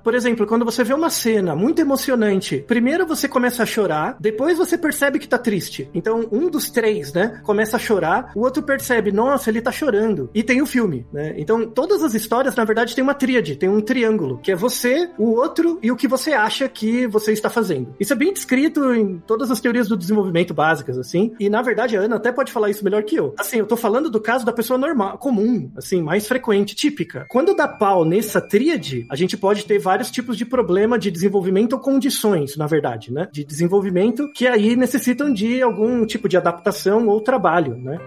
Por 0.03 0.13
exemplo, 0.13 0.45
quando 0.45 0.65
você 0.65 0.83
vê 0.83 0.93
uma 0.93 1.09
cena 1.09 1.55
muito 1.55 1.79
emocionante, 1.79 2.63
primeiro 2.67 3.05
você 3.05 3.27
começa 3.27 3.63
a 3.63 3.65
chorar, 3.65 4.17
depois 4.19 4.57
você 4.57 4.77
percebe 4.77 5.19
que 5.19 5.27
tá 5.27 5.37
triste. 5.37 5.89
Então, 5.93 6.27
um 6.31 6.49
dos 6.49 6.69
três, 6.69 7.13
né, 7.13 7.41
começa 7.43 7.77
a 7.77 7.79
chorar, 7.79 8.31
o 8.35 8.41
outro 8.41 8.63
percebe, 8.63 9.11
nossa, 9.11 9.49
ele 9.49 9.61
tá 9.61 9.71
chorando. 9.71 10.29
E 10.33 10.43
tem 10.43 10.61
o 10.61 10.65
filme, 10.65 11.05
né? 11.11 11.33
Então, 11.37 11.65
todas 11.65 12.03
as 12.03 12.13
histórias, 12.13 12.55
na 12.55 12.65
verdade, 12.65 12.95
tem 12.95 13.03
uma 13.03 13.13
tríade, 13.13 13.55
tem 13.55 13.69
um 13.69 13.81
triângulo, 13.81 14.39
que 14.39 14.51
é 14.51 14.55
você, 14.55 15.09
o 15.17 15.31
outro 15.31 15.79
e 15.81 15.91
o 15.91 15.95
que 15.95 16.07
você 16.07 16.33
acha 16.33 16.67
que 16.67 17.07
você 17.07 17.31
está 17.31 17.49
fazendo. 17.49 17.95
Isso 17.99 18.13
é 18.13 18.15
bem 18.15 18.33
descrito 18.33 18.93
em 18.93 19.17
todas 19.25 19.51
as 19.51 19.59
teorias 19.59 19.87
do 19.87 19.97
desenvolvimento 19.97 20.53
básicas, 20.53 20.97
assim. 20.97 21.33
E, 21.39 21.49
na 21.49 21.61
verdade, 21.61 21.95
a 21.95 22.01
Ana 22.01 22.15
até 22.17 22.31
pode 22.31 22.51
falar 22.51 22.69
isso 22.69 22.83
melhor 22.83 23.03
que 23.03 23.15
eu. 23.15 23.22
Assim, 23.37 23.57
eu 23.57 23.65
tô 23.65 23.77
falando 23.77 24.09
do 24.09 24.19
caso 24.19 24.45
da 24.45 24.51
pessoa 24.51 24.77
normal, 24.77 25.17
comum, 25.17 25.71
assim, 25.77 26.01
mais 26.01 26.27
frequente, 26.27 26.75
típica. 26.75 27.25
Quando 27.29 27.55
dá 27.55 27.67
pau 27.67 28.03
nessa 28.03 28.41
tríade, 28.41 29.05
a 29.09 29.15
gente 29.15 29.37
pode 29.37 29.65
ter 29.65 29.79
vários 29.79 30.09
tipos 30.11 30.37
de 30.37 30.45
problema 30.45 30.97
de 30.97 31.11
desenvolvimento 31.11 31.73
ou 31.73 31.79
condições, 31.79 32.57
na 32.57 32.67
verdade, 32.67 33.11
né? 33.13 33.27
De 33.31 33.43
desenvolvimento 33.43 34.29
que 34.33 34.47
aí 34.47 34.75
necessitam 34.75 35.31
de 35.31 35.61
algum 35.61 36.05
tipo 36.05 36.27
de 36.27 36.37
adaptação 36.37 37.07
ou 37.07 37.21
trabalho, 37.21 37.75
né? 37.77 37.99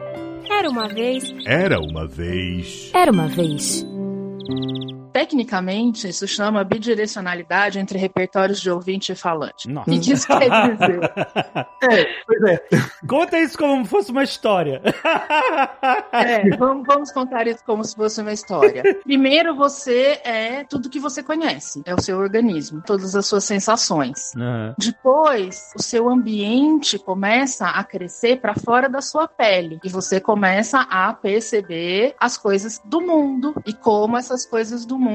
Era 0.51 0.71
uma 0.71 0.89
vez. 0.89 1.35
Era 1.45 1.81
uma 1.81 2.07
vez. 2.07 2.91
Era 2.95 3.13
uma 3.13 3.27
vez. 3.27 3.87
Tecnicamente, 5.17 6.07
isso 6.07 6.29
chama 6.29 6.63
bidirecionalidade 6.63 7.79
entre 7.79 7.99
repertórios 7.99 8.61
de 8.61 8.71
ouvinte 8.71 9.13
e 9.13 9.15
falante. 9.15 9.67
Nossa. 9.67 9.91
O 9.91 9.99
que 9.99 10.13
isso 10.13 10.27
quer 10.27 10.51
dizer? 10.51 11.01
É, 11.83 12.05
pois 12.27 12.43
é. 12.43 12.67
Conta 13.09 13.39
isso 13.39 13.57
como 13.57 13.85
fosse 13.87 14.11
uma 14.11 14.25
história. 14.25 14.83
É, 16.13 16.57
vamos, 16.57 16.87
vamos 16.87 17.13
contar 17.13 17.47
isso 17.47 17.63
como 17.65 17.83
se 17.85 17.95
fosse 17.95 18.21
uma 18.21 18.33
história. 18.33 18.83
Primeiro, 19.05 19.55
você 19.55 20.21
é 20.25 20.65
tudo 20.65 20.91
que 20.91 21.01
você 21.01 21.23
conhece, 21.23 21.83
é 21.87 21.95
o 21.95 22.01
seu 22.01 22.19
organismo, 22.19 22.83
todas 22.85 23.15
as 23.15 23.27
suas 23.27 23.45
sensações. 23.45 24.35
Aham. 24.37 24.75
Depois, 24.79 25.73
o 25.79 25.83
seu 25.83 26.11
ambiente 26.11 26.99
começa 26.99 27.69
a 27.69 27.85
crescer 27.85 28.41
para 28.41 28.55
fora 28.55 28.89
da 28.89 29.01
sua 29.01 29.29
pele 29.29 29.79
e 29.83 29.89
você 29.89 30.21
começa 30.21 30.81
a 30.81 31.13
perceber 31.15 32.15
as 32.19 32.37
coisas 32.37 32.81
do 32.85 33.01
mundo 33.01 33.55
e 33.65 33.73
como 33.73 34.17
essas 34.19 34.45
coisas 34.45 34.85
do 34.85 34.99
mundo 34.99 35.06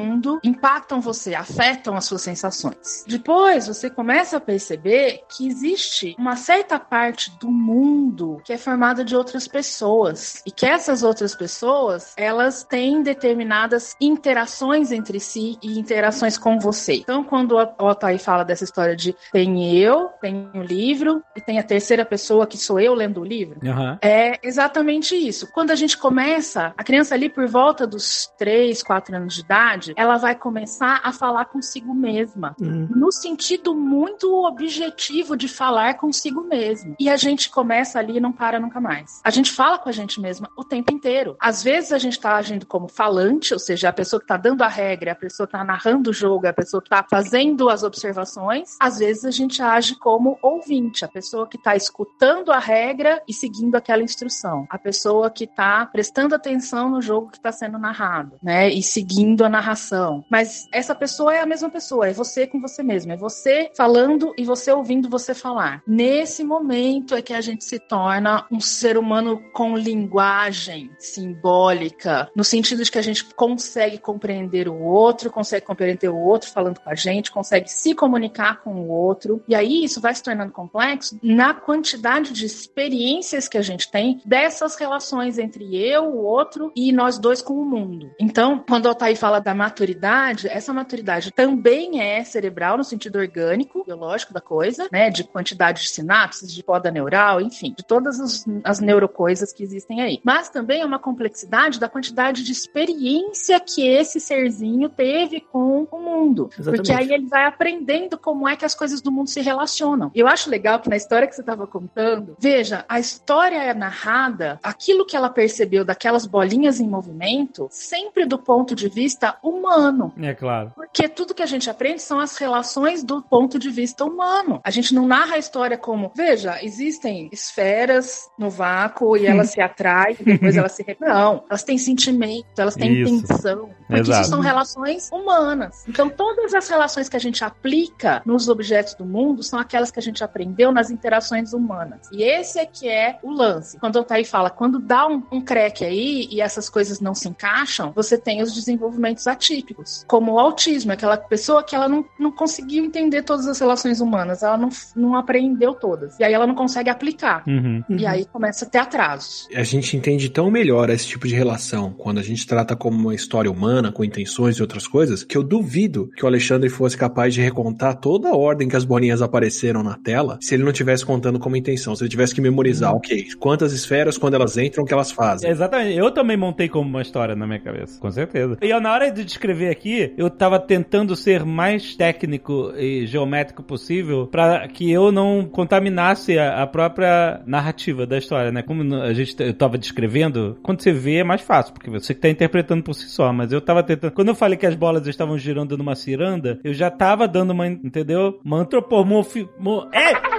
impactam 0.43 1.01
você, 1.01 1.35
afetam 1.35 1.95
as 1.95 2.05
suas 2.05 2.21
sensações. 2.21 3.03
Depois, 3.07 3.67
você 3.67 3.89
começa 3.89 4.37
a 4.37 4.41
perceber 4.41 5.21
que 5.29 5.47
existe 5.47 6.15
uma 6.17 6.35
certa 6.35 6.79
parte 6.79 7.31
do 7.39 7.49
mundo 7.49 8.41
que 8.43 8.53
é 8.53 8.57
formada 8.57 9.03
de 9.03 9.15
outras 9.15 9.47
pessoas 9.47 10.41
e 10.45 10.51
que 10.51 10.65
essas 10.65 11.03
outras 11.03 11.35
pessoas, 11.35 12.13
elas 12.17 12.63
têm 12.63 13.01
determinadas 13.01 13.95
interações 13.99 14.91
entre 14.91 15.19
si 15.19 15.57
e 15.61 15.79
interações 15.79 16.37
com 16.37 16.59
você. 16.59 16.95
Então, 16.95 17.23
quando 17.23 17.55
o 17.55 17.85
Otaí 17.85 18.17
fala 18.17 18.43
dessa 18.43 18.63
história 18.63 18.95
de 18.95 19.15
tem 19.31 19.75
eu, 19.75 20.09
tem 20.21 20.49
o 20.53 20.61
livro 20.61 21.23
e 21.35 21.41
tem 21.41 21.59
a 21.59 21.63
terceira 21.63 22.05
pessoa 22.05 22.47
que 22.47 22.57
sou 22.57 22.79
eu 22.79 22.93
lendo 22.93 23.21
o 23.21 23.25
livro, 23.25 23.59
Aham. 23.65 23.97
é 24.01 24.39
exatamente 24.43 25.15
isso. 25.15 25.51
Quando 25.51 25.71
a 25.71 25.75
gente 25.75 25.97
começa, 25.97 26.73
a 26.77 26.83
criança 26.83 27.15
ali 27.15 27.29
por 27.29 27.47
volta 27.47 27.87
dos 27.87 28.31
3, 28.37 28.81
4 28.83 29.15
anos 29.15 29.35
de 29.35 29.41
idade, 29.41 29.80
ela 29.95 30.17
vai 30.17 30.35
começar 30.35 31.01
a 31.03 31.11
falar 31.11 31.45
consigo 31.45 31.93
mesma. 31.93 32.55
Hum. 32.61 32.87
No 32.95 33.11
sentido 33.11 33.75
muito 33.75 34.45
objetivo 34.45 35.35
de 35.35 35.47
falar 35.47 35.95
consigo 35.95 36.41
mesmo. 36.41 36.95
E 36.99 37.09
a 37.09 37.17
gente 37.17 37.49
começa 37.49 37.99
ali 37.99 38.17
e 38.17 38.19
não 38.19 38.31
para 38.31 38.59
nunca 38.59 38.79
mais. 38.79 39.21
A 39.23 39.29
gente 39.29 39.51
fala 39.51 39.77
com 39.77 39.89
a 39.89 39.91
gente 39.91 40.19
mesma 40.19 40.49
o 40.57 40.63
tempo 40.63 40.93
inteiro. 40.93 41.35
Às 41.39 41.63
vezes 41.63 41.91
a 41.91 41.97
gente 41.97 42.19
tá 42.19 42.35
agindo 42.35 42.65
como 42.65 42.87
falante, 42.87 43.53
ou 43.53 43.59
seja, 43.59 43.89
a 43.89 43.93
pessoa 43.93 44.19
que 44.19 44.27
tá 44.27 44.37
dando 44.37 44.63
a 44.63 44.67
regra, 44.67 45.11
a 45.11 45.15
pessoa 45.15 45.47
que 45.47 45.53
tá 45.53 45.63
narrando 45.63 46.09
o 46.09 46.13
jogo, 46.13 46.47
a 46.47 46.53
pessoa 46.53 46.81
que 46.81 46.89
tá 46.89 47.05
fazendo 47.09 47.69
as 47.69 47.83
observações. 47.83 48.77
Às 48.79 48.99
vezes 48.99 49.25
a 49.25 49.31
gente 49.31 49.61
age 49.61 49.95
como 49.95 50.37
ouvinte, 50.41 51.05
a 51.05 51.07
pessoa 51.07 51.47
que 51.47 51.57
tá 51.57 51.75
escutando 51.75 52.51
a 52.51 52.59
regra 52.59 53.21
e 53.27 53.33
seguindo 53.33 53.75
aquela 53.75 54.03
instrução. 54.03 54.65
A 54.69 54.77
pessoa 54.77 55.29
que 55.29 55.47
tá 55.47 55.85
prestando 55.85 56.35
atenção 56.35 56.89
no 56.89 57.01
jogo 57.01 57.29
que 57.29 57.37
está 57.37 57.51
sendo 57.51 57.77
narrado, 57.77 58.37
né? 58.41 58.69
E 58.69 58.81
seguindo 58.81 59.43
a 59.43 59.49
narração. 59.71 60.25
Mas 60.29 60.67
essa 60.71 60.93
pessoa 60.93 61.33
é 61.33 61.41
a 61.41 61.45
mesma 61.45 61.69
pessoa, 61.69 62.07
é 62.07 62.13
você 62.13 62.45
com 62.45 62.59
você 62.59 62.83
mesmo, 62.83 63.11
é 63.11 63.17
você 63.17 63.71
falando 63.75 64.33
e 64.37 64.43
você 64.43 64.71
ouvindo 64.71 65.09
você 65.09 65.33
falar. 65.33 65.81
Nesse 65.87 66.43
momento 66.43 67.15
é 67.15 67.21
que 67.21 67.33
a 67.33 67.41
gente 67.41 67.63
se 67.63 67.79
torna 67.79 68.45
um 68.51 68.59
ser 68.59 68.97
humano 68.97 69.41
com 69.53 69.75
linguagem 69.75 70.91
simbólica, 70.99 72.29
no 72.35 72.43
sentido 72.43 72.83
de 72.83 72.91
que 72.91 72.97
a 72.97 73.01
gente 73.01 73.25
consegue 73.33 73.97
compreender 73.97 74.67
o 74.67 74.81
outro, 74.81 75.31
consegue 75.31 75.65
compreender 75.65 76.09
o 76.09 76.17
outro 76.17 76.49
falando 76.51 76.79
com 76.79 76.89
a 76.89 76.95
gente, 76.95 77.31
consegue 77.31 77.69
se 77.69 77.95
comunicar 77.95 78.61
com 78.61 78.73
o 78.73 78.89
outro. 78.89 79.41
E 79.47 79.55
aí 79.55 79.83
isso 79.83 80.01
vai 80.01 80.13
se 80.13 80.23
tornando 80.23 80.51
complexo 80.51 81.17
na 81.23 81.53
quantidade 81.53 82.33
de 82.33 82.45
experiências 82.45 83.47
que 83.47 83.57
a 83.57 83.61
gente 83.61 83.89
tem 83.89 84.21
dessas 84.25 84.75
relações 84.75 85.37
entre 85.37 85.75
eu, 85.75 86.05
o 86.05 86.23
outro 86.23 86.71
e 86.75 86.91
nós 86.91 87.17
dois 87.17 87.41
com 87.41 87.53
o 87.53 87.65
mundo. 87.65 88.11
Então, 88.19 88.63
quando 88.67 88.85
o 88.85 88.89
Altair 88.89 89.15
fala 89.15 89.39
da 89.39 89.50
maturidade, 89.53 90.47
essa 90.47 90.73
maturidade 90.73 91.31
também 91.31 92.01
é 92.01 92.23
cerebral 92.23 92.77
no 92.77 92.83
sentido 92.83 93.19
orgânico, 93.19 93.83
biológico 93.85 94.33
da 94.33 94.41
coisa, 94.41 94.87
né? 94.91 95.09
De 95.09 95.23
quantidade 95.23 95.81
de 95.81 95.89
sinapses, 95.89 96.53
de 96.53 96.63
poda 96.63 96.91
neural, 96.91 97.41
enfim, 97.41 97.73
de 97.75 97.83
todas 97.83 98.19
as, 98.19 98.45
as 98.63 98.79
neurocoisas 98.79 99.53
que 99.53 99.63
existem 99.63 100.01
aí. 100.01 100.19
Mas 100.23 100.49
também 100.49 100.81
é 100.81 100.85
uma 100.85 100.99
complexidade 100.99 101.79
da 101.79 101.89
quantidade 101.89 102.43
de 102.43 102.51
experiência 102.51 103.59
que 103.59 103.87
esse 103.87 104.19
serzinho 104.19 104.89
teve 104.89 105.41
com 105.41 105.87
o 105.91 105.99
mundo. 105.99 106.49
Exatamente. 106.53 106.77
Porque 106.77 106.91
aí 106.91 107.13
ele 107.13 107.27
vai 107.27 107.45
aprendendo 107.45 108.17
como 108.17 108.47
é 108.47 108.55
que 108.55 108.65
as 108.65 108.75
coisas 108.75 109.01
do 109.01 109.11
mundo 109.11 109.29
se 109.29 109.41
relacionam. 109.41 110.11
E 110.13 110.19
eu 110.19 110.27
acho 110.27 110.49
legal 110.49 110.79
que 110.79 110.89
na 110.89 110.95
história 110.95 111.27
que 111.27 111.35
você 111.35 111.41
estava 111.41 111.65
contando, 111.67 112.35
veja, 112.39 112.85
a 112.87 112.99
história 112.99 113.57
é 113.57 113.73
narrada, 113.73 114.59
aquilo 114.63 115.05
que 115.05 115.15
ela 115.15 115.29
percebeu 115.29 115.83
daquelas 115.83 116.25
bolinhas 116.25 116.79
em 116.79 116.87
movimento, 116.87 117.67
sempre 117.71 118.25
do 118.25 118.37
ponto 118.37 118.75
de 118.75 118.87
vista 118.87 119.37
humano. 119.43 120.13
É 120.17 120.33
claro. 120.33 120.71
Porque 120.75 121.07
tudo 121.07 121.33
que 121.33 121.43
a 121.43 121.47
gente 121.47 121.69
aprende 121.69 122.01
são 122.01 122.19
as 122.19 122.37
relações 122.37 123.03
do 123.03 123.21
ponto 123.21 123.57
de 123.57 123.69
vista 123.69 124.05
humano. 124.05 124.59
A 124.63 124.71
gente 124.71 124.93
não 124.93 125.07
narra 125.07 125.35
a 125.35 125.39
história 125.39 125.77
como, 125.77 126.11
veja, 126.15 126.63
existem 126.63 127.29
esferas 127.31 128.29
no 128.37 128.49
vácuo 128.49 129.17
e 129.17 129.25
elas 129.25 129.49
se 129.51 129.61
atraem, 129.61 130.17
depois 130.19 130.55
elas 130.55 130.73
se. 130.73 130.85
Não, 130.99 131.43
elas 131.49 131.63
têm 131.63 131.77
sentimento, 131.77 132.47
elas 132.57 132.75
têm 132.75 133.01
Isso. 133.01 133.13
intenção. 133.13 133.69
Porque 133.87 134.01
Exato. 134.01 134.21
isso 134.21 134.29
são 134.29 134.39
relações 134.39 135.09
humanas. 135.11 135.85
Então, 135.87 136.09
todas 136.09 136.53
as 136.53 136.69
relações 136.69 137.09
que 137.09 137.17
a 137.17 137.19
gente 137.19 137.43
aplica 137.43 138.21
nos 138.25 138.47
objetos 138.47 138.93
do 138.93 139.05
mundo 139.05 139.43
são 139.43 139.59
aquelas 139.59 139.91
que 139.91 139.99
a 139.99 140.01
gente 140.01 140.23
aprendeu 140.23 140.71
nas 140.71 140.89
interações 140.89 141.51
humanas. 141.51 142.07
E 142.11 142.23
esse 142.23 142.57
é 142.57 142.65
que 142.65 142.87
é 142.87 143.19
o 143.21 143.31
lance. 143.31 143.77
Quando 143.79 143.97
o 143.97 144.03
Thaí 144.03 144.23
fala, 144.23 144.49
quando 144.49 144.79
dá 144.79 145.05
um, 145.07 145.21
um 145.31 145.41
crack 145.41 145.83
aí 145.83 146.27
e 146.31 146.39
essas 146.39 146.69
coisas 146.69 147.01
não 147.01 147.13
se 147.13 147.27
encaixam, 147.27 147.91
você 147.93 148.17
tem 148.17 148.41
os 148.41 148.53
desenvolvimentos 148.53 149.27
atípicos. 149.31 150.05
Como 150.07 150.33
o 150.33 150.39
autismo, 150.39 150.91
aquela 150.91 151.17
pessoa 151.17 151.63
que 151.63 151.75
ela 151.75 151.87
não, 151.87 152.05
não 152.19 152.31
conseguiu 152.31 152.83
entender 152.85 153.23
todas 153.23 153.47
as 153.47 153.59
relações 153.59 154.01
humanas, 154.01 154.43
ela 154.43 154.57
não, 154.57 154.69
não 154.95 155.15
aprendeu 155.15 155.73
todas. 155.73 156.19
E 156.19 156.23
aí 156.23 156.33
ela 156.33 156.47
não 156.47 156.55
consegue 156.55 156.89
aplicar. 156.89 157.43
Uhum. 157.47 157.83
E 157.89 158.05
aí 158.05 158.25
começa 158.25 158.65
a 158.65 158.69
ter 158.69 158.79
atrasos. 158.79 159.47
A 159.53 159.63
gente 159.63 159.95
entende 159.95 160.29
tão 160.29 160.51
melhor 160.51 160.89
esse 160.89 161.07
tipo 161.07 161.27
de 161.27 161.35
relação 161.35 161.93
quando 161.93 162.19
a 162.19 162.23
gente 162.23 162.45
trata 162.45 162.75
como 162.75 162.97
uma 162.97 163.15
história 163.15 163.51
humana, 163.51 163.91
com 163.91 164.03
intenções 164.03 164.57
e 164.57 164.61
outras 164.61 164.87
coisas, 164.87 165.23
que 165.23 165.37
eu 165.37 165.43
duvido 165.43 166.09
que 166.15 166.23
o 166.23 166.27
Alexandre 166.27 166.69
fosse 166.69 166.97
capaz 166.97 167.33
de 167.33 167.41
recontar 167.41 167.99
toda 167.99 168.29
a 168.29 168.35
ordem 168.35 168.67
que 168.67 168.75
as 168.75 168.85
bolinhas 168.85 169.21
apareceram 169.21 169.83
na 169.83 169.97
tela 169.97 170.37
se 170.41 170.55
ele 170.55 170.63
não 170.63 170.71
tivesse 170.71 171.05
contando 171.05 171.39
como 171.39 171.55
intenção, 171.55 171.95
se 171.95 172.03
ele 172.03 172.09
tivesse 172.09 172.33
que 172.33 172.41
memorizar, 172.41 172.93
ok, 172.93 173.27
quantas 173.39 173.73
esferas, 173.73 174.17
quando 174.17 174.33
elas 174.33 174.57
entram, 174.57 174.83
o 174.83 174.87
que 174.87 174.93
elas 174.93 175.11
fazem. 175.11 175.49
Exatamente. 175.49 175.97
Eu 175.97 176.11
também 176.11 176.37
montei 176.37 176.67
como 176.67 176.89
uma 176.89 177.01
história 177.01 177.35
na 177.35 177.45
minha 177.45 177.59
cabeça, 177.59 177.99
com 177.99 178.11
certeza. 178.11 178.57
E 178.61 178.69
eu, 178.69 178.81
na 178.81 178.91
hora 178.91 179.11
de 179.11 179.20
descrever 179.23 179.69
aqui, 179.69 180.13
eu 180.17 180.29
tava 180.29 180.59
tentando 180.59 181.15
ser 181.15 181.43
mais 181.45 181.95
técnico 181.95 182.73
e 182.77 183.05
geométrico 183.05 183.63
possível 183.63 184.27
para 184.27 184.67
que 184.67 184.89
eu 184.91 185.11
não 185.11 185.45
contaminasse 185.45 186.37
a, 186.37 186.61
a 186.63 186.67
própria 186.67 187.41
narrativa 187.45 188.05
da 188.05 188.17
história, 188.17 188.51
né? 188.51 188.61
Como 188.61 188.95
a 188.95 189.13
gente 189.13 189.35
eu 189.41 189.53
tava 189.53 189.77
descrevendo, 189.77 190.57
quando 190.63 190.81
você 190.81 190.91
vê 190.91 191.17
é 191.17 191.23
mais 191.23 191.41
fácil, 191.41 191.73
porque 191.73 191.89
você 191.89 192.13
que 192.13 192.21
tá 192.21 192.29
interpretando 192.29 192.83
por 192.83 192.93
si 192.93 193.07
só, 193.09 193.31
mas 193.33 193.51
eu 193.51 193.61
tava 193.61 193.83
tentando. 193.83 194.11
Quando 194.11 194.29
eu 194.29 194.35
falei 194.35 194.57
que 194.57 194.65
as 194.65 194.75
bolas 194.75 195.05
estavam 195.07 195.37
girando 195.37 195.77
numa 195.77 195.95
ciranda, 195.95 196.59
eu 196.63 196.73
já 196.73 196.89
tava 196.89 197.27
dando 197.27 197.51
uma, 197.51 197.67
entendeu? 197.67 198.39
Uma 198.43 198.57
antropomorfi... 198.59 199.47
mo- 199.59 199.87
É! 199.93 200.31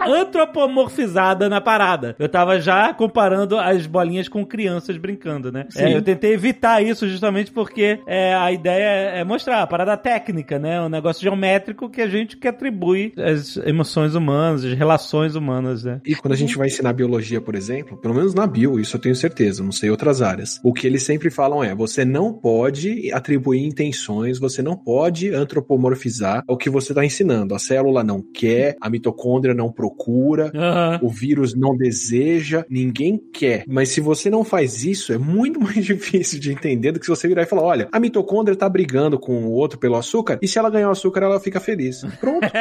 Antropomorfizada 0.52 1.48
na 1.48 1.60
parada. 1.60 2.16
Eu 2.18 2.28
tava 2.28 2.60
já 2.60 2.92
comparando 2.92 3.58
as 3.58 3.86
bolinhas 3.86 4.28
com 4.28 4.44
crianças 4.44 4.96
brincando, 4.96 5.52
né? 5.52 5.66
É, 5.76 5.96
eu 5.96 6.02
tentei 6.02 6.32
evitar 6.32 6.82
isso 6.82 7.08
justamente 7.08 7.50
porque 7.52 8.00
é, 8.06 8.34
a 8.34 8.50
ideia 8.50 8.71
é 8.80 9.24
mostrar 9.24 9.62
a 9.62 9.66
parada 9.66 9.96
técnica, 9.96 10.58
né? 10.58 10.80
Um 10.80 10.88
negócio 10.88 11.22
geométrico 11.22 11.88
que 11.88 12.00
a 12.00 12.08
gente 12.08 12.36
que 12.36 12.48
atribui 12.48 13.12
às 13.16 13.56
emoções 13.58 14.14
humanas, 14.14 14.64
às 14.64 14.72
relações 14.72 15.34
humanas, 15.34 15.84
né? 15.84 16.00
E 16.04 16.14
quando 16.14 16.34
a 16.34 16.36
gente 16.36 16.56
vai 16.56 16.66
ensinar 16.68 16.92
biologia, 16.92 17.40
por 17.40 17.54
exemplo, 17.54 17.96
pelo 17.96 18.14
menos 18.14 18.34
na 18.34 18.46
bio, 18.46 18.78
isso 18.78 18.96
eu 18.96 19.00
tenho 19.00 19.14
certeza, 19.14 19.62
não 19.62 19.72
sei 19.72 19.90
outras 19.90 20.22
áreas. 20.22 20.60
O 20.62 20.72
que 20.72 20.86
eles 20.86 21.02
sempre 21.02 21.30
falam 21.30 21.62
é: 21.62 21.74
você 21.74 22.04
não 22.04 22.32
pode 22.32 23.12
atribuir 23.12 23.64
intenções, 23.64 24.38
você 24.38 24.62
não 24.62 24.76
pode 24.76 25.32
antropomorfizar 25.32 26.44
o 26.48 26.56
que 26.56 26.70
você 26.70 26.92
está 26.92 27.04
ensinando. 27.04 27.54
A 27.54 27.58
célula 27.58 28.02
não 28.02 28.22
quer, 28.22 28.76
a 28.80 28.90
mitocôndria 28.90 29.54
não 29.54 29.70
procura, 29.70 30.50
Aham. 30.54 31.00
o 31.02 31.08
vírus 31.08 31.54
não 31.54 31.76
deseja, 31.76 32.64
ninguém 32.68 33.20
quer. 33.32 33.64
Mas 33.66 33.90
se 33.90 34.00
você 34.00 34.30
não 34.30 34.44
faz 34.44 34.84
isso, 34.84 35.12
é 35.12 35.18
muito 35.18 35.60
mais 35.62 35.84
difícil 35.84 36.38
de 36.38 36.52
entender 36.52 36.92
do 36.92 37.00
que 37.00 37.06
se 37.06 37.10
você 37.10 37.28
virar 37.28 37.42
e 37.42 37.46
falar: 37.46 37.62
olha, 37.62 37.88
a 37.92 38.00
mitocôndria 38.00 38.54
tá 38.62 38.68
brigando 38.68 39.18
com 39.18 39.44
o 39.44 39.50
outro 39.50 39.76
pelo 39.76 39.96
açúcar, 39.96 40.38
e 40.40 40.46
se 40.46 40.56
ela 40.56 40.70
ganhar 40.70 40.88
o 40.88 40.92
açúcar, 40.92 41.24
ela 41.24 41.40
fica 41.40 41.58
feliz. 41.58 42.04
Pronto. 42.20 42.46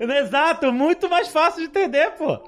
Exato, 0.00 0.72
muito 0.72 1.08
mais 1.08 1.28
fácil 1.28 1.60
de 1.60 1.66
entender, 1.68 2.12
pô. 2.12 2.40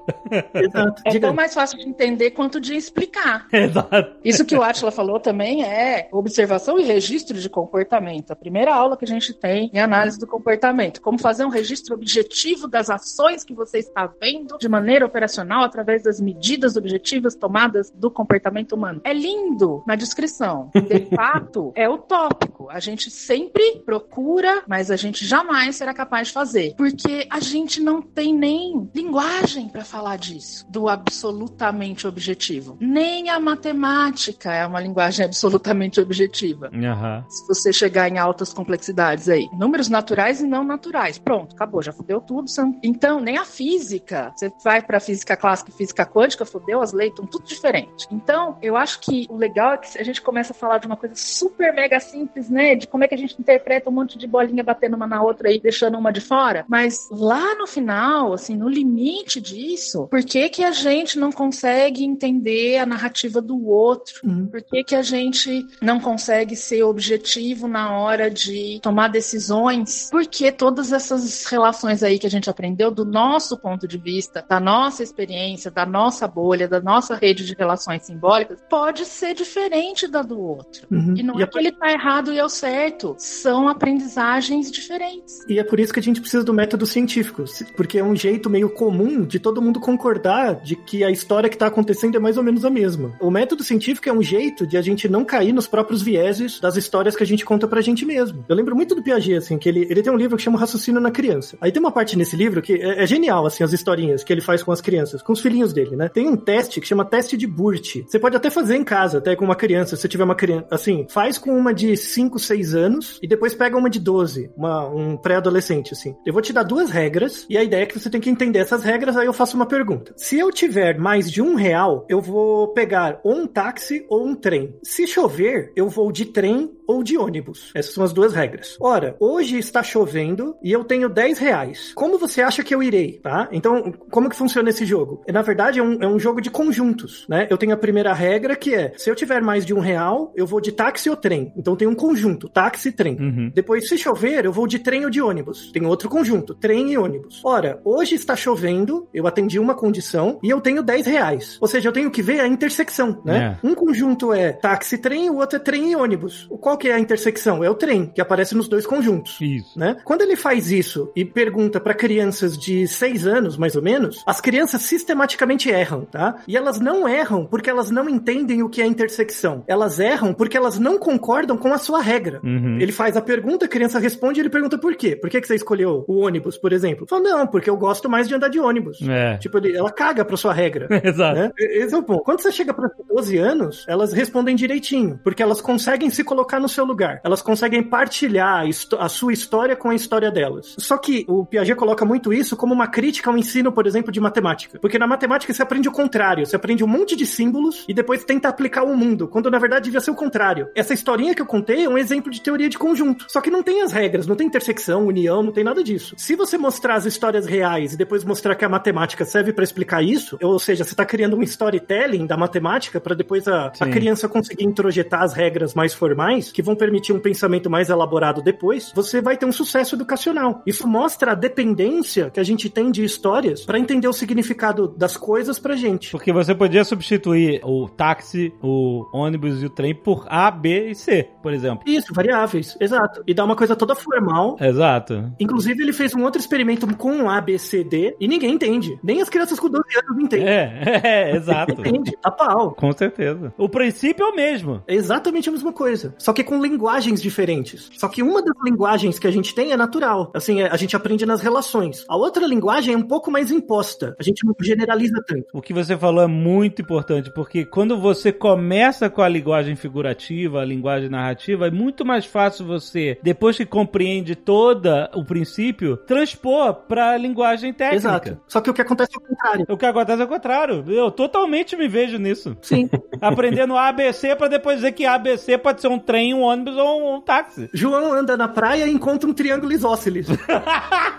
Exato. 0.53 1.01
É 1.05 1.11
Diga. 1.11 1.27
tão 1.27 1.35
mais 1.35 1.53
fácil 1.53 1.77
de 1.77 1.87
entender 1.87 2.31
quanto 2.31 2.59
de 2.59 2.75
explicar. 2.75 3.47
Exato. 3.51 4.15
Isso 4.23 4.45
que 4.45 4.55
o 4.55 4.63
Atila 4.63 4.91
falou 4.91 5.19
também 5.19 5.63
é 5.63 6.07
observação 6.11 6.79
e 6.79 6.83
registro 6.83 7.37
de 7.37 7.49
comportamento. 7.49 8.31
A 8.31 8.35
primeira 8.35 8.73
aula 8.73 8.97
que 8.97 9.05
a 9.05 9.07
gente 9.07 9.33
tem 9.33 9.69
em 9.73 9.79
análise 9.79 10.19
do 10.19 10.27
comportamento. 10.27 11.01
Como 11.01 11.19
fazer 11.19 11.45
um 11.45 11.49
registro 11.49 11.95
objetivo 11.95 12.67
das 12.67 12.89
ações 12.89 13.43
que 13.43 13.53
você 13.53 13.79
está 13.79 14.09
vendo 14.19 14.57
de 14.57 14.69
maneira 14.69 15.05
operacional 15.05 15.63
através 15.63 16.03
das 16.03 16.21
medidas 16.21 16.75
objetivas 16.75 17.35
tomadas 17.35 17.91
do 17.91 18.09
comportamento 18.09 18.73
humano. 18.73 19.01
É 19.03 19.13
lindo 19.13 19.83
na 19.85 19.95
descrição. 19.95 20.69
De 20.73 21.05
fato, 21.15 21.71
é 21.75 21.89
utópico. 21.89 22.69
A 22.69 22.79
gente 22.79 23.09
sempre 23.09 23.81
procura, 23.85 24.63
mas 24.67 24.89
a 24.89 24.95
gente 24.95 25.25
jamais 25.25 25.75
será 25.75 25.93
capaz 25.93 26.27
de 26.27 26.33
fazer. 26.33 26.73
Porque 26.77 27.27
a 27.29 27.40
gente 27.43 27.81
não 27.81 28.01
tem 28.01 28.33
nem 28.33 28.89
linguagem 28.93 29.67
para 29.67 29.83
falar 29.83 30.17
disso, 30.17 30.65
do 30.69 30.87
absolutamente 30.87 32.07
objetivo. 32.07 32.77
Nem 32.79 33.29
a 33.29 33.39
matemática 33.39 34.53
é 34.53 34.65
uma 34.65 34.79
linguagem 34.79 35.25
absolutamente 35.25 35.99
objetiva. 35.99 36.69
Aham. 36.73 37.25
Se 37.29 37.47
você 37.47 37.73
chegar 37.73 38.09
em 38.09 38.17
altas 38.17 38.53
complexidades 38.53 39.29
aí. 39.29 39.47
Números 39.53 39.89
naturais 39.89 40.41
e 40.41 40.47
não 40.47 40.63
naturais. 40.63 41.17
Pronto, 41.17 41.55
acabou, 41.55 41.81
já 41.81 41.91
fudeu 41.91 42.21
tudo. 42.21 42.49
Então, 42.83 43.19
nem 43.19 43.37
a 43.37 43.45
física. 43.45 44.33
Você 44.35 44.51
vai 44.63 44.81
pra 44.81 44.99
física 44.99 45.35
clássica 45.35 45.71
e 45.71 45.73
física 45.73 46.05
quântica, 46.05 46.45
fudeu, 46.45 46.81
as 46.81 46.93
leis 46.93 47.11
estão 47.11 47.25
tudo 47.25 47.45
diferente. 47.45 48.07
Então, 48.11 48.57
eu 48.61 48.75
acho 48.75 48.99
que 48.99 49.25
o 49.29 49.35
legal 49.35 49.73
é 49.73 49.77
que 49.77 49.97
a 49.97 50.03
gente 50.03 50.21
começa 50.21 50.53
a 50.53 50.55
falar 50.55 50.77
de 50.77 50.87
uma 50.87 50.97
coisa 50.97 51.15
super 51.15 51.73
mega 51.73 51.99
simples, 51.99 52.49
né? 52.49 52.75
De 52.75 52.87
como 52.87 53.03
é 53.03 53.07
que 53.07 53.15
a 53.15 53.17
gente 53.17 53.35
interpreta 53.39 53.89
um 53.89 53.93
monte 53.93 54.17
de 54.17 54.27
bolinha 54.27 54.63
batendo 54.63 54.95
uma 54.95 55.07
na 55.07 55.21
outra 55.21 55.49
aí, 55.49 55.59
deixando 55.59 55.97
uma 55.97 56.11
de 56.11 56.21
fora. 56.21 56.65
Mas 56.67 57.07
lá 57.11 57.30
no 57.57 57.67
final, 57.67 58.33
assim, 58.33 58.55
no 58.55 58.67
limite 58.67 59.39
disso, 59.39 60.07
por 60.07 60.23
que 60.23 60.49
que 60.49 60.63
a 60.63 60.71
gente 60.71 61.19
não 61.19 61.31
consegue 61.31 62.03
entender 62.03 62.77
a 62.77 62.85
narrativa 62.85 63.41
do 63.41 63.67
outro? 63.67 64.21
Uhum. 64.23 64.47
Por 64.47 64.61
que, 64.61 64.83
que 64.83 64.95
a 64.95 65.01
gente 65.01 65.65
não 65.81 65.99
consegue 65.99 66.55
ser 66.55 66.83
objetivo 66.83 67.67
na 67.67 67.97
hora 67.97 68.29
de 68.29 68.79
tomar 68.81 69.09
decisões? 69.09 70.09
Porque 70.09 70.51
todas 70.51 70.91
essas 70.91 71.45
relações 71.45 72.03
aí 72.03 72.17
que 72.17 72.27
a 72.27 72.29
gente 72.29 72.49
aprendeu 72.49 72.89
do 72.89 73.05
nosso 73.05 73.57
ponto 73.57 73.87
de 73.87 73.97
vista, 73.97 74.43
da 74.47 74.59
nossa 74.59 75.03
experiência, 75.03 75.69
da 75.69 75.85
nossa 75.85 76.27
bolha, 76.27 76.67
da 76.67 76.81
nossa 76.81 77.15
rede 77.15 77.45
de 77.45 77.53
relações 77.53 78.03
simbólicas, 78.03 78.59
pode 78.69 79.05
ser 79.05 79.33
diferente 79.35 80.07
da 80.07 80.21
do 80.21 80.39
outro. 80.39 80.87
Uhum. 80.89 81.15
E 81.17 81.23
não 81.23 81.39
E 81.39 81.43
é 81.43 81.43
é 81.43 81.47
que 81.47 81.57
ele 81.57 81.71
tá 81.71 81.91
errado 81.91 82.31
e 82.31 82.37
eu 82.37 82.49
certo. 82.49 83.15
São 83.17 83.67
aprendizagens 83.67 84.71
diferentes. 84.71 85.45
E 85.47 85.59
é 85.59 85.63
por 85.63 85.79
isso 85.79 85.93
que 85.93 85.99
a 85.99 86.03
gente 86.03 86.21
precisa 86.21 86.43
do 86.43 86.53
método 86.53 86.85
científico, 86.85 87.20
se- 87.47 87.65
porque 87.73 87.97
é 87.99 88.03
um 88.03 88.15
jeito 88.15 88.49
meio 88.49 88.69
comum 88.69 89.23
de 89.23 89.39
todo 89.39 89.61
mundo 89.61 89.79
concordar 89.79 90.55
de 90.61 90.75
que 90.75 91.03
a 91.03 91.11
história 91.11 91.49
que 91.49 91.55
está 91.55 91.67
acontecendo 91.67 92.15
é 92.15 92.19
mais 92.19 92.37
ou 92.37 92.43
menos 92.43 92.65
a 92.65 92.69
mesma. 92.69 93.13
O 93.19 93.29
método 93.31 93.63
científico 93.63 94.07
é 94.09 94.13
um 94.13 94.21
jeito 94.21 94.65
de 94.65 94.77
a 94.77 94.81
gente 94.81 95.07
não 95.07 95.23
cair 95.23 95.53
nos 95.53 95.67
próprios 95.67 96.01
vieses 96.01 96.59
das 96.59 96.75
histórias 96.77 97.15
que 97.15 97.23
a 97.23 97.27
gente 97.27 97.45
conta 97.45 97.67
pra 97.67 97.81
gente 97.81 98.05
mesmo. 98.05 98.43
Eu 98.47 98.55
lembro 98.55 98.75
muito 98.75 98.95
do 98.95 99.03
Piaget, 99.03 99.35
assim, 99.37 99.57
que 99.57 99.67
ele, 99.69 99.87
ele 99.89 100.01
tem 100.01 100.11
um 100.11 100.17
livro 100.17 100.37
que 100.37 100.43
chama 100.43 100.59
Raciocínio 100.59 100.99
na 101.01 101.11
Criança. 101.11 101.57
Aí 101.61 101.71
tem 101.71 101.79
uma 101.81 101.91
parte 101.91 102.17
nesse 102.17 102.35
livro 102.35 102.61
que 102.61 102.73
é, 102.73 103.03
é 103.03 103.07
genial, 103.07 103.45
assim, 103.45 103.63
as 103.63 103.73
historinhas 103.73 104.23
que 104.23 104.31
ele 104.33 104.41
faz 104.41 104.63
com 104.63 104.71
as 104.71 104.81
crianças, 104.81 105.21
com 105.21 105.33
os 105.33 105.39
filhinhos 105.39 105.73
dele, 105.73 105.95
né? 105.95 106.09
Tem 106.09 106.27
um 106.27 106.35
teste 106.35 106.79
que 106.81 106.87
chama 106.87 107.05
teste 107.05 107.37
de 107.37 107.47
Burt. 107.47 107.97
Você 108.07 108.19
pode 108.19 108.35
até 108.35 108.49
fazer 108.49 108.75
em 108.75 108.83
casa, 108.83 109.17
até 109.19 109.35
com 109.35 109.45
uma 109.45 109.55
criança, 109.55 109.95
se 109.95 110.07
tiver 110.07 110.23
uma 110.23 110.35
criança, 110.35 110.65
assim, 110.71 111.05
faz 111.09 111.37
com 111.37 111.51
uma 111.57 111.73
de 111.73 111.95
5, 111.95 112.39
6 112.39 112.73
anos 112.75 113.19
e 113.21 113.27
depois 113.27 113.53
pega 113.53 113.77
uma 113.77 113.89
de 113.89 113.99
12, 113.99 114.49
uma, 114.55 114.87
um 114.87 115.17
pré-adolescente, 115.17 115.93
assim. 115.93 116.15
Eu 116.25 116.33
vou 116.33 116.41
te 116.41 116.53
dar 116.53 116.63
duas 116.63 116.89
regras 116.89 117.10
e 117.49 117.57
a 117.57 117.63
ideia 117.63 117.83
é 117.83 117.85
que 117.85 117.99
você 117.99 118.09
tem 118.09 118.21
que 118.21 118.29
entender 118.29 118.59
essas 118.59 118.83
regras, 118.83 119.17
aí 119.17 119.25
eu 119.25 119.33
faço 119.33 119.55
uma 119.55 119.65
pergunta. 119.65 120.13
Se 120.17 120.39
eu 120.39 120.51
tiver 120.51 120.97
mais 120.97 121.29
de 121.29 121.41
um 121.41 121.55
real, 121.55 122.05
eu 122.09 122.21
vou 122.21 122.69
pegar 122.69 123.19
ou 123.23 123.35
um 123.35 123.47
táxi 123.47 124.05
ou 124.09 124.25
um 124.25 124.35
trem. 124.35 124.75
Se 124.83 125.05
chover, 125.05 125.71
eu 125.75 125.87
vou 125.87 126.11
de 126.11 126.25
trem 126.25 126.71
ou 126.91 127.03
de 127.03 127.17
ônibus. 127.17 127.71
Essas 127.73 127.93
são 127.93 128.03
as 128.03 128.11
duas 128.11 128.33
regras. 128.33 128.77
Ora, 128.79 129.15
hoje 129.19 129.57
está 129.57 129.81
chovendo 129.81 130.55
e 130.61 130.71
eu 130.71 130.83
tenho 130.83 131.07
10 131.07 131.39
reais. 131.39 131.93
Como 131.95 132.17
você 132.17 132.41
acha 132.41 132.63
que 132.63 132.75
eu 132.75 132.83
irei, 132.83 133.19
tá? 133.23 133.47
Então, 133.51 133.93
como 134.09 134.29
que 134.29 134.35
funciona 134.35 134.69
esse 134.69 134.85
jogo? 134.85 135.23
Na 135.27 135.41
verdade, 135.41 135.79
é 135.79 135.83
um, 135.83 135.97
é 136.01 136.07
um 136.07 136.19
jogo 136.19 136.41
de 136.41 136.49
conjuntos, 136.49 137.25
né? 137.29 137.47
Eu 137.49 137.57
tenho 137.57 137.73
a 137.73 137.77
primeira 137.77 138.13
regra 138.13 138.55
que 138.55 138.75
é, 138.75 138.93
se 138.97 139.09
eu 139.09 139.15
tiver 139.15 139.41
mais 139.41 139.65
de 139.65 139.73
um 139.73 139.79
real, 139.79 140.33
eu 140.35 140.45
vou 140.45 140.59
de 140.59 140.71
táxi 140.71 141.09
ou 141.09 141.15
trem. 141.15 141.53
Então 141.55 141.75
tem 141.75 141.87
um 141.87 141.95
conjunto, 141.95 142.49
táxi 142.49 142.89
e 142.89 142.91
trem. 142.91 143.17
Uhum. 143.17 143.51
Depois, 143.53 143.87
se 143.87 143.97
chover, 143.97 144.45
eu 144.45 144.51
vou 144.51 144.67
de 144.67 144.79
trem 144.79 145.05
ou 145.05 145.09
de 145.09 145.21
ônibus. 145.21 145.71
Tem 145.71 145.85
outro 145.85 146.09
conjunto, 146.09 146.53
trem 146.53 146.91
e 146.91 146.97
ônibus. 147.01 147.41
Ora, 147.43 147.81
hoje 147.83 148.15
está 148.15 148.35
chovendo, 148.35 149.07
eu 149.13 149.27
atendi 149.27 149.59
uma 149.59 149.75
condição 149.75 150.39
e 150.43 150.49
eu 150.49 150.61
tenho 150.61 150.83
10 150.83 151.05
reais. 151.05 151.57
Ou 151.61 151.67
seja, 151.67 151.89
eu 151.89 151.93
tenho 151.93 152.11
que 152.11 152.21
ver 152.21 152.39
a 152.39 152.47
intersecção, 152.47 153.21
né? 153.25 153.57
Um 153.63 153.75
conjunto 153.75 154.33
é 154.33 154.51
táxi 154.51 154.95
e 154.95 154.97
trem, 154.97 155.29
o 155.29 155.37
outro 155.37 155.57
é 155.57 155.59
trem 155.59 155.91
e 155.91 155.95
ônibus. 155.95 156.47
Qual 156.59 156.77
que 156.77 156.89
é 156.89 156.93
a 156.93 156.99
intersecção? 156.99 157.63
É 157.63 157.69
o 157.69 157.75
trem, 157.75 158.07
que 158.07 158.21
aparece 158.21 158.55
nos 158.55 158.67
dois 158.67 158.85
conjuntos. 158.85 159.37
Isso. 159.41 159.77
Né? 159.77 159.97
Quando 160.03 160.21
ele 160.21 160.35
faz 160.35 160.71
isso 160.71 161.11
e 161.15 161.25
pergunta 161.25 161.79
para 161.79 161.93
crianças 161.93 162.57
de 162.57 162.87
6 162.87 163.27
anos, 163.27 163.57
mais 163.57 163.75
ou 163.75 163.81
menos, 163.81 164.23
as 164.25 164.41
crianças 164.41 164.81
sistematicamente 164.81 165.69
erram, 165.69 166.05
tá? 166.05 166.37
E 166.47 166.55
elas 166.57 166.79
não 166.79 167.07
erram 167.07 167.45
porque 167.45 167.69
elas 167.69 167.89
não 167.89 168.09
entendem 168.09 168.63
o 168.63 168.69
que 168.69 168.81
é 168.81 168.85
intersecção. 168.85 169.63
Elas 169.67 169.99
erram 169.99 170.33
porque 170.33 170.57
elas 170.57 170.77
não 170.77 170.97
concordam 170.97 171.57
com 171.57 171.73
a 171.73 171.77
sua 171.77 172.01
regra. 172.01 172.39
Uhum. 172.43 172.79
Ele 172.79 172.91
faz 172.91 173.15
a 173.15 173.21
pergunta, 173.21 173.65
a 173.65 173.69
criança 173.69 173.99
responde 173.99 174.39
e 174.39 174.41
ele 174.41 174.49
pergunta 174.49 174.77
por 174.77 174.95
quê? 174.95 175.15
Por 175.15 175.29
que, 175.29 175.39
que 175.39 175.47
você 175.47 175.55
escolheu 175.55 176.05
o 176.07 176.19
ônibus, 176.19 176.57
por 176.57 176.73
exemplo? 176.73 176.80
Fala, 177.07 177.21
não, 177.21 177.47
porque 177.47 177.69
eu 177.69 177.77
gosto 177.77 178.09
mais 178.09 178.27
de 178.27 178.35
andar 178.35 178.49
de 178.49 178.59
ônibus. 178.59 178.99
É. 179.01 179.37
Tipo, 179.37 179.59
ela 179.65 179.91
caga 179.91 180.23
pra 180.25 180.37
sua 180.37 180.53
regra. 180.53 180.87
Exato. 181.03 181.39
né? 181.39 181.51
Esse 181.57 181.93
é 181.93 181.97
o 181.97 182.03
ponto. 182.03 182.23
Quando 182.23 182.41
você 182.41 182.51
chega 182.51 182.73
para 182.73 182.89
12 183.09 183.37
anos, 183.37 183.85
elas 183.87 184.13
respondem 184.13 184.55
direitinho, 184.55 185.19
porque 185.23 185.41
elas 185.41 185.61
conseguem 185.61 186.09
se 186.09 186.23
colocar 186.23 186.59
no 186.59 186.69
seu 186.69 186.85
lugar. 186.85 187.21
Elas 187.23 187.41
conseguem 187.41 187.83
partilhar 187.83 188.63
a, 188.65 189.05
a 189.05 189.09
sua 189.09 189.33
história 189.33 189.75
com 189.75 189.89
a 189.89 189.95
história 189.95 190.31
delas. 190.31 190.75
Só 190.77 190.97
que 190.97 191.25
o 191.27 191.45
Piaget 191.45 191.75
coloca 191.75 192.05
muito 192.05 192.33
isso 192.33 192.55
como 192.55 192.73
uma 192.73 192.87
crítica 192.87 193.29
ao 193.29 193.37
ensino, 193.37 193.71
por 193.71 193.85
exemplo, 193.85 194.11
de 194.11 194.19
matemática. 194.19 194.79
Porque 194.79 194.99
na 194.99 195.07
matemática 195.07 195.53
você 195.53 195.61
aprende 195.61 195.87
o 195.89 195.91
contrário. 195.91 196.45
Você 196.45 196.55
aprende 196.55 196.83
um 196.83 196.87
monte 196.87 197.15
de 197.15 197.25
símbolos 197.25 197.85
e 197.87 197.93
depois 197.93 198.23
tenta 198.23 198.49
aplicar 198.49 198.83
o 198.83 198.95
mundo, 198.95 199.27
quando 199.27 199.49
na 199.49 199.59
verdade 199.59 199.85
devia 199.85 199.99
ser 199.99 200.11
o 200.11 200.15
contrário. 200.15 200.69
Essa 200.75 200.93
historinha 200.93 201.35
que 201.35 201.41
eu 201.41 201.45
contei 201.45 201.85
é 201.85 201.89
um 201.89 201.97
exemplo 201.97 202.31
de 202.31 202.41
teoria 202.41 202.69
de 202.69 202.77
conjunto. 202.77 203.25
Só 203.27 203.41
que 203.41 203.49
não 203.49 203.63
tem 203.63 203.81
as 203.81 203.91
regras, 203.91 204.27
não 204.27 204.35
tem 204.35 204.47
intersecção, 204.47 205.05
união, 205.05 205.43
não 205.43 205.51
tem 205.51 205.63
nada 205.63 205.83
disso. 205.83 206.15
Se 206.17 206.35
você 206.35 206.57
mostrar 206.57 206.70
as 206.95 207.05
histórias 207.05 207.45
reais 207.45 207.93
e 207.93 207.97
depois 207.97 208.23
mostrar 208.23 208.55
que 208.55 208.65
a 208.65 208.69
matemática 208.69 209.25
serve 209.25 209.53
para 209.53 209.63
explicar 209.63 210.03
isso, 210.03 210.37
ou 210.41 210.59
seja, 210.59 210.83
você 210.83 210.91
está 210.91 211.05
criando 211.05 211.35
um 211.35 211.43
storytelling 211.43 212.25
da 212.25 212.37
matemática 212.37 212.99
para 212.99 213.15
depois 213.15 213.47
a, 213.47 213.71
a 213.79 213.89
criança 213.89 214.27
conseguir 214.27 214.65
introjetar 214.65 215.21
as 215.23 215.33
regras 215.33 215.73
mais 215.73 215.93
formais, 215.93 216.51
que 216.51 216.61
vão 216.61 216.75
permitir 216.75 217.13
um 217.13 217.19
pensamento 217.19 217.69
mais 217.69 217.89
elaborado 217.89 218.41
depois, 218.41 218.91
você 218.93 219.21
vai 219.21 219.37
ter 219.37 219.45
um 219.45 219.51
sucesso 219.51 219.95
educacional. 219.95 220.61
Isso 220.65 220.87
mostra 220.87 221.31
a 221.31 221.35
dependência 221.35 222.29
que 222.29 222.39
a 222.39 222.43
gente 222.43 222.69
tem 222.69 222.91
de 222.91 223.03
histórias 223.03 223.65
para 223.65 223.79
entender 223.79 224.07
o 224.07 224.13
significado 224.13 224.87
das 224.87 225.17
coisas 225.17 225.59
pra 225.59 225.75
gente. 225.75 226.11
Porque 226.11 226.31
você 226.31 226.53
podia 226.53 226.83
substituir 226.83 227.61
o 227.63 227.87
táxi, 227.87 228.53
o 228.61 229.05
ônibus 229.13 229.61
e 229.61 229.65
o 229.65 229.69
trem 229.69 229.93
por 229.95 230.25
A, 230.29 230.49
B 230.51 230.91
e 230.91 230.95
C, 230.95 231.29
por 231.41 231.53
exemplo. 231.53 231.83
Isso, 231.85 232.13
variáveis, 232.13 232.77
exato. 232.79 233.23
E 233.27 233.33
dá 233.33 233.43
uma 233.43 233.55
coisa 233.55 233.75
toda 233.75 233.95
formal. 233.95 234.57
Exato. 234.59 235.31
Inclusive, 235.39 235.81
ele 235.81 235.93
fez 235.93 236.13
um 236.15 236.23
outro 236.23 236.39
experimento 236.39 236.60
com 236.97 237.29
A, 237.29 237.39
B, 237.41 237.57
C, 237.57 237.83
D 237.83 238.15
e 238.19 238.27
ninguém 238.27 238.53
entende. 238.53 238.97
Nem 239.03 239.21
as 239.21 239.29
crianças 239.29 239.59
com 239.59 239.69
12 239.69 239.83
anos 240.07 240.23
entendem. 240.23 240.47
É, 240.47 241.01
é, 241.03 241.35
exato. 241.35 241.73
Entende, 241.73 242.11
tá 242.21 242.31
pau. 242.31 242.71
Com 242.71 242.91
certeza. 242.91 243.53
O 243.57 243.69
princípio 243.69 244.25
é 244.25 244.29
o 244.29 244.35
mesmo. 244.35 244.83
É 244.87 244.95
exatamente 244.95 245.49
a 245.49 245.51
mesma 245.51 245.73
coisa, 245.73 246.13
só 246.17 246.33
que 246.33 246.43
com 246.43 246.61
linguagens 246.61 247.21
diferentes. 247.21 247.89
Só 247.97 248.07
que 248.07 248.23
uma 248.23 248.41
das 248.41 248.55
linguagens 248.63 249.19
que 249.19 249.27
a 249.27 249.31
gente 249.31 249.53
tem 249.53 249.71
é 249.71 249.77
natural. 249.77 250.31
Assim, 250.33 250.61
é- 250.61 250.69
a 250.69 250.77
gente 250.77 250.95
aprende 250.95 251.25
nas 251.25 251.41
relações. 251.41 252.05
A 252.07 252.15
outra 252.15 252.45
linguagem 252.45 252.93
é 252.93 252.97
um 252.97 253.07
pouco 253.07 253.31
mais 253.31 253.51
imposta. 253.51 254.15
A 254.19 254.23
gente 254.23 254.45
não 254.45 254.53
generaliza 254.61 255.21
tanto. 255.27 255.45
O 255.53 255.61
que 255.61 255.73
você 255.73 255.97
falou 255.97 256.23
é 256.23 256.27
muito 256.27 256.81
importante, 256.81 257.31
porque 257.33 257.65
quando 257.65 257.99
você 257.99 258.31
começa 258.31 259.09
com 259.09 259.21
a 259.21 259.29
linguagem 259.29 259.75
figurativa, 259.75 260.61
a 260.61 260.65
linguagem 260.65 261.09
narrativa, 261.09 261.67
é 261.67 261.71
muito 261.71 262.05
mais 262.05 262.25
fácil 262.25 262.65
você, 262.65 263.17
depois 263.23 263.57
que 263.57 263.65
compreende 263.65 264.35
toda 264.35 265.09
o 265.13 265.23
princípio, 265.23 265.97
transpor 265.97 266.50
para 266.87 267.11
a 267.11 267.17
linguagem 267.17 267.73
técnica. 267.73 267.95
Exato. 267.95 268.41
Só 268.47 268.61
que 268.61 268.69
o 268.69 268.73
que 268.73 268.81
acontece 268.81 269.11
é 269.13 269.17
o 269.17 269.21
contrário. 269.21 269.65
O 269.69 269.77
que 269.77 269.85
acontece 269.85 270.21
é 270.21 270.25
o 270.25 270.27
contrário. 270.27 270.83
Eu 270.87 271.11
totalmente 271.11 271.75
me 271.75 271.87
vejo 271.87 272.17
nisso. 272.17 272.57
Sim. 272.61 272.89
Aprendendo 273.21 273.77
ABC 273.77 274.35
para 274.35 274.47
depois 274.47 274.77
dizer 274.77 274.91
que 274.91 275.05
ABC 275.05 275.57
pode 275.57 275.81
ser 275.81 275.87
um 275.87 275.99
trem, 275.99 276.33
um 276.33 276.41
ônibus 276.41 276.75
ou 276.77 277.15
um 277.15 277.21
táxi. 277.21 277.69
João 277.73 278.13
anda 278.13 278.35
na 278.35 278.47
praia 278.47 278.85
e 278.85 278.91
encontra 278.91 279.29
um 279.29 279.33
triângulo 279.33 279.71
isósceles. 279.71 280.27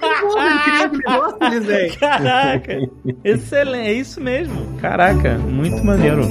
Um 0.02 0.62
triângulo 0.64 1.02
isósceles, 1.06 1.66
velho. 1.66 1.98
Caraca, 1.98 2.78
excelente, 3.24 3.88
é 3.88 3.92
isso 3.92 4.20
mesmo. 4.20 4.78
Caraca, 4.80 5.38
muito 5.38 5.84
maneiro. 5.84 6.22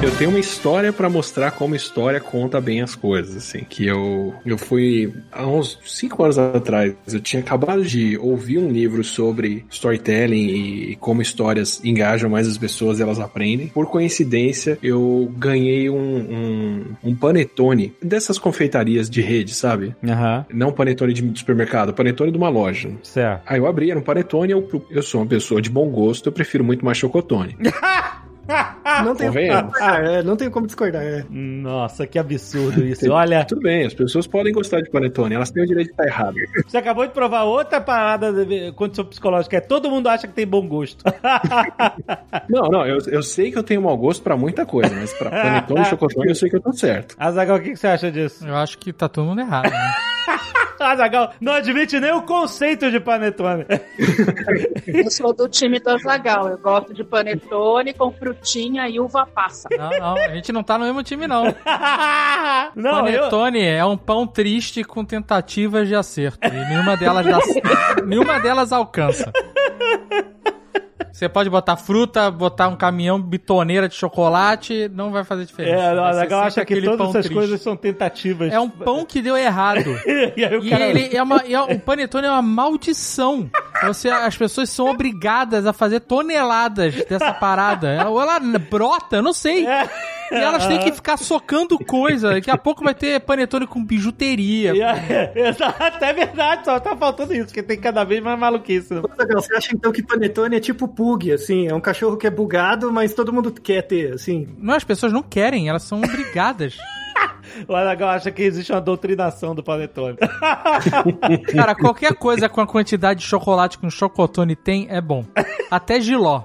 Eu 0.00 0.12
tenho 0.16 0.30
uma 0.30 0.38
história 0.38 0.92
pra 0.92 1.10
mostrar 1.10 1.50
como 1.50 1.74
história 1.74 2.20
conta 2.20 2.60
bem 2.60 2.80
as 2.80 2.94
coisas, 2.94 3.36
assim. 3.36 3.64
Que 3.68 3.84
eu, 3.84 4.32
eu 4.46 4.56
fui 4.56 5.12
há 5.32 5.44
uns 5.44 5.76
cinco 5.84 6.22
anos 6.22 6.38
atrás. 6.38 6.94
Eu 7.12 7.20
tinha 7.20 7.42
acabado 7.42 7.84
de 7.84 8.16
ouvir 8.16 8.58
um 8.58 8.70
livro 8.70 9.02
sobre 9.02 9.66
storytelling 9.68 10.46
e 10.92 10.96
como 10.96 11.20
histórias 11.20 11.84
engajam 11.84 12.30
mais 12.30 12.46
as 12.46 12.56
pessoas 12.56 13.00
e 13.00 13.02
elas 13.02 13.18
aprendem. 13.18 13.68
Por 13.68 13.86
coincidência, 13.86 14.78
eu 14.82 15.32
ganhei 15.36 15.90
um, 15.90 15.96
um, 15.96 16.84
um 17.10 17.14
panetone 17.16 17.92
dessas 18.00 18.38
confeitarias 18.38 19.10
de 19.10 19.20
rede, 19.20 19.52
sabe? 19.52 19.96
Aham, 20.04 20.46
Não 20.52 20.72
panetone 20.72 21.12
de 21.12 21.38
supermercado, 21.40 21.92
panetone 21.92 22.30
de 22.30 22.38
uma 22.38 22.48
loja. 22.48 22.90
certo. 23.02 23.42
Aí 23.46 23.58
eu 23.58 23.66
abri, 23.66 23.90
era 23.90 23.98
um 23.98 24.02
panetone, 24.02 24.52
eu, 24.52 24.86
eu 24.90 25.02
sou 25.02 25.20
uma 25.20 25.26
pessoa 25.26 25.60
de 25.60 25.68
bom 25.68 25.88
gosto, 25.90 26.28
eu 26.28 26.32
prefiro 26.32 26.62
muito 26.62 26.84
mais 26.84 26.96
chocotone. 26.96 27.56
Não 29.04 29.14
tem, 29.14 29.28
ah, 29.50 29.98
é, 30.02 30.22
não 30.22 30.36
tenho 30.36 30.50
como 30.50 30.66
discordar. 30.66 31.02
É. 31.02 31.24
Nossa, 31.30 32.06
que 32.06 32.18
absurdo 32.18 32.84
isso. 32.84 33.10
Olha, 33.10 33.44
Tudo 33.44 33.60
bem, 33.60 33.86
as 33.86 33.94
pessoas 33.94 34.26
podem 34.26 34.52
gostar 34.52 34.80
de 34.80 34.90
panetone, 34.90 35.34
elas 35.34 35.50
têm 35.50 35.62
o 35.62 35.66
direito 35.66 35.88
de 35.88 35.92
estar 35.92 36.06
erradas. 36.06 36.42
você 36.66 36.78
acabou 36.78 37.06
de 37.06 37.12
provar 37.12 37.42
outra 37.42 37.80
parada 37.80 38.32
de 38.32 38.72
condição 38.72 39.04
psicológica. 39.04 39.58
É 39.58 39.60
todo 39.60 39.90
mundo 39.90 40.08
acha 40.08 40.26
que 40.26 40.32
tem 40.32 40.46
bom 40.46 40.66
gosto. 40.66 41.04
Não, 42.48 42.68
não, 42.68 42.86
eu, 42.86 42.98
eu 43.08 43.22
sei 43.22 43.50
que 43.50 43.58
eu 43.58 43.62
tenho 43.62 43.82
mau 43.82 43.96
gosto 43.96 44.22
pra 44.22 44.36
muita 44.36 44.64
coisa, 44.64 44.94
mas 44.94 45.12
pra 45.12 45.30
panetone 45.30 45.82
e 45.82 45.84
chocotone 45.84 46.28
eu 46.28 46.34
sei 46.34 46.48
que 46.48 46.56
eu 46.56 46.60
tô 46.60 46.72
certo. 46.72 47.14
Azagal, 47.18 47.56
o 47.58 47.60
que 47.60 47.70
que 47.70 47.76
você 47.76 47.86
acha 47.86 48.10
disso? 48.10 48.46
Eu 48.46 48.56
acho 48.56 48.78
que 48.78 48.92
tá 48.92 49.08
todo 49.08 49.26
mundo 49.26 49.40
errado. 49.40 49.70
Né? 49.70 49.92
Azagal 50.84 51.32
não 51.40 51.52
admite 51.52 51.98
nem 52.00 52.12
o 52.12 52.22
conceito 52.22 52.90
de 52.90 53.00
panetone. 53.00 53.66
Eu 54.86 55.10
sou 55.10 55.34
do 55.34 55.48
time 55.48 55.78
do 55.78 55.90
Azagal. 55.90 56.48
Eu 56.48 56.58
gosto 56.58 56.94
de 56.94 57.04
panetone 57.04 57.92
com 57.92 58.10
frutinha 58.10 58.88
e 58.88 58.98
uva 58.98 59.26
passa. 59.26 59.68
Não, 59.76 59.90
não, 59.90 60.16
a 60.16 60.28
gente 60.28 60.52
não 60.52 60.62
tá 60.62 60.78
no 60.78 60.84
mesmo 60.84 61.02
time, 61.02 61.26
não. 61.26 61.44
não, 62.74 63.06
eu... 63.06 63.22
Panetone 63.22 63.64
é 63.64 63.84
um 63.84 63.96
pão 63.96 64.26
triste 64.26 64.84
com 64.84 65.04
tentativas 65.04 65.88
de 65.88 65.94
acerto. 65.94 66.46
E 66.46 66.50
nenhuma 66.50 66.96
delas, 66.96 67.26
dá... 67.26 67.38
nenhuma 68.04 68.40
delas 68.40 68.72
alcança. 68.72 69.32
Você 71.18 71.28
pode 71.28 71.50
botar 71.50 71.76
fruta, 71.76 72.30
botar 72.30 72.68
um 72.68 72.76
caminhão 72.76 73.20
bitoneira 73.20 73.88
de 73.88 73.94
chocolate, 73.96 74.88
não 74.94 75.10
vai 75.10 75.24
fazer 75.24 75.46
diferença. 75.46 75.82
É, 75.82 76.12
sempre 76.20 76.34
acha 76.34 76.64
que 76.64 76.80
todas 76.80 77.08
essas 77.08 77.24
triste. 77.24 77.34
coisas 77.34 77.60
são 77.60 77.76
tentativas. 77.76 78.52
É 78.52 78.60
um 78.60 78.70
pão 78.70 79.04
que 79.04 79.20
deu 79.20 79.36
errado. 79.36 79.98
e 80.06 80.44
E 80.44 80.70
cara... 80.70 80.84
ele 80.86 81.16
é 81.16 81.20
uma, 81.20 81.38
é- 81.38 81.60
o 81.60 81.80
panetone 81.80 82.28
é 82.28 82.30
uma 82.30 82.40
maldição. 82.40 83.50
Você, 83.82 84.08
as 84.08 84.36
pessoas 84.36 84.70
são 84.70 84.86
obrigadas 84.86 85.66
a 85.66 85.72
fazer 85.72 85.98
toneladas 85.98 86.94
dessa 86.94 87.34
parada. 87.34 88.08
Ou 88.08 88.22
ela 88.22 88.38
brota, 88.38 89.16
eu 89.16 89.22
não 89.22 89.32
sei. 89.32 89.66
E 90.30 90.34
elas 90.34 90.66
têm 90.66 90.78
que 90.80 90.92
ficar 90.92 91.16
socando 91.16 91.78
coisa. 91.78 92.30
Daqui 92.30 92.50
a 92.50 92.56
pouco 92.58 92.84
vai 92.84 92.94
ter 92.94 93.20
panetone 93.20 93.66
com 93.66 93.84
bijuteria. 93.84 94.72
Exato, 95.34 96.04
é 96.04 96.12
verdade, 96.12 96.64
só 96.64 96.78
tá 96.78 96.96
faltando 96.96 97.34
isso, 97.34 97.52
que 97.52 97.62
tem 97.62 97.78
cada 97.78 98.04
vez 98.04 98.22
mais 98.22 98.38
maluquice. 98.38 98.94
né? 98.94 99.02
Azaghal, 99.12 99.42
Você 99.42 99.56
acha 99.56 99.74
então 99.74 99.92
que 99.92 100.02
panetone 100.02 100.56
é 100.56 100.60
tipo 100.60 100.86
pug, 100.88 101.32
assim? 101.32 101.66
É 101.68 101.74
um 101.74 101.80
cachorro 101.80 102.16
que 102.16 102.26
é 102.26 102.30
bugado, 102.30 102.92
mas 102.92 103.14
todo 103.14 103.32
mundo 103.32 103.52
quer 103.52 103.82
ter, 103.82 104.12
assim. 104.12 104.48
Não, 104.58 104.74
as 104.74 104.84
pessoas 104.84 105.12
não 105.12 105.22
querem, 105.22 105.68
elas 105.68 105.82
são 105.82 105.98
obrigadas. 105.98 106.76
O 107.66 107.74
Azagal 107.74 108.10
acha 108.10 108.30
que 108.30 108.42
existe 108.42 108.70
uma 108.70 108.80
doutrinação 108.80 109.54
do 109.54 109.62
panetone. 109.62 110.16
Cara, 111.52 111.74
qualquer 111.74 112.14
coisa 112.14 112.48
com 112.48 112.60
a 112.60 112.66
quantidade 112.66 113.20
de 113.20 113.26
chocolate 113.26 113.78
que 113.78 113.86
um 113.86 113.90
chocotone 113.90 114.54
tem 114.54 114.86
é 114.88 115.00
bom. 115.00 115.24
Até 115.70 116.00
giló. 116.00 116.42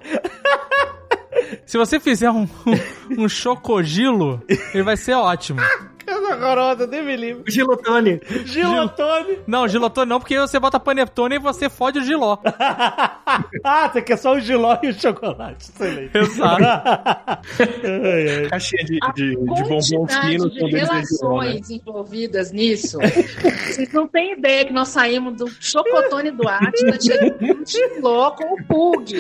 Se 1.66 1.78
você 1.78 2.00
fizer 2.00 2.30
um, 2.30 2.44
um, 2.44 3.24
um 3.24 3.30
chocogilo, 3.30 4.42
ele 4.74 4.84
vai 4.84 4.98
ser 4.98 5.14
ótimo. 5.14 5.60
Coisa 6.06 6.36
horrorosa, 6.36 6.88
nem 6.88 7.04
me 7.04 7.16
livre. 7.16 7.44
Gilotone. 7.52 8.22
Gilotone. 8.46 9.40
Não, 9.48 9.68
gilotone 9.68 10.10
não, 10.10 10.20
porque 10.20 10.38
você 10.40 10.60
bota 10.60 10.80
panetone 10.80 11.36
e 11.36 11.40
você 11.40 11.70
fode 11.70 12.00
o 12.00 12.04
giló. 12.04 12.38
ah, 13.64 13.90
você 13.92 14.02
quer 14.02 14.18
só 14.18 14.36
o 14.36 14.40
giló 14.40 14.78
e 14.82 14.90
o 14.90 14.94
chocolate. 14.94 15.70
Excelente. 15.70 16.18
Exato. 16.18 16.64
Ai, 16.64 18.44
ai. 18.44 18.50
Caixinha 18.50 18.84
de, 18.84 19.00
de, 19.16 19.30
de 19.30 19.38
bombons 19.38 19.88
finos 19.88 20.54
de 20.54 20.64
né? 20.64 20.80
relações 20.80 21.70
envolvidas 21.70 22.52
nisso. 22.52 22.98
Vocês 23.00 23.92
não 23.94 24.08
têm 24.08 24.34
ideia 24.34 24.66
que 24.66 24.74
nós 24.74 24.90
saímos 24.90 25.38
do 25.38 25.50
chocotone 25.60 26.32
do 26.32 26.48
Atila, 26.48 26.98
chegamos 27.02 27.70
giló 27.70 28.32
com 28.32 28.54
o 28.54 28.64
Pug. 28.64 29.14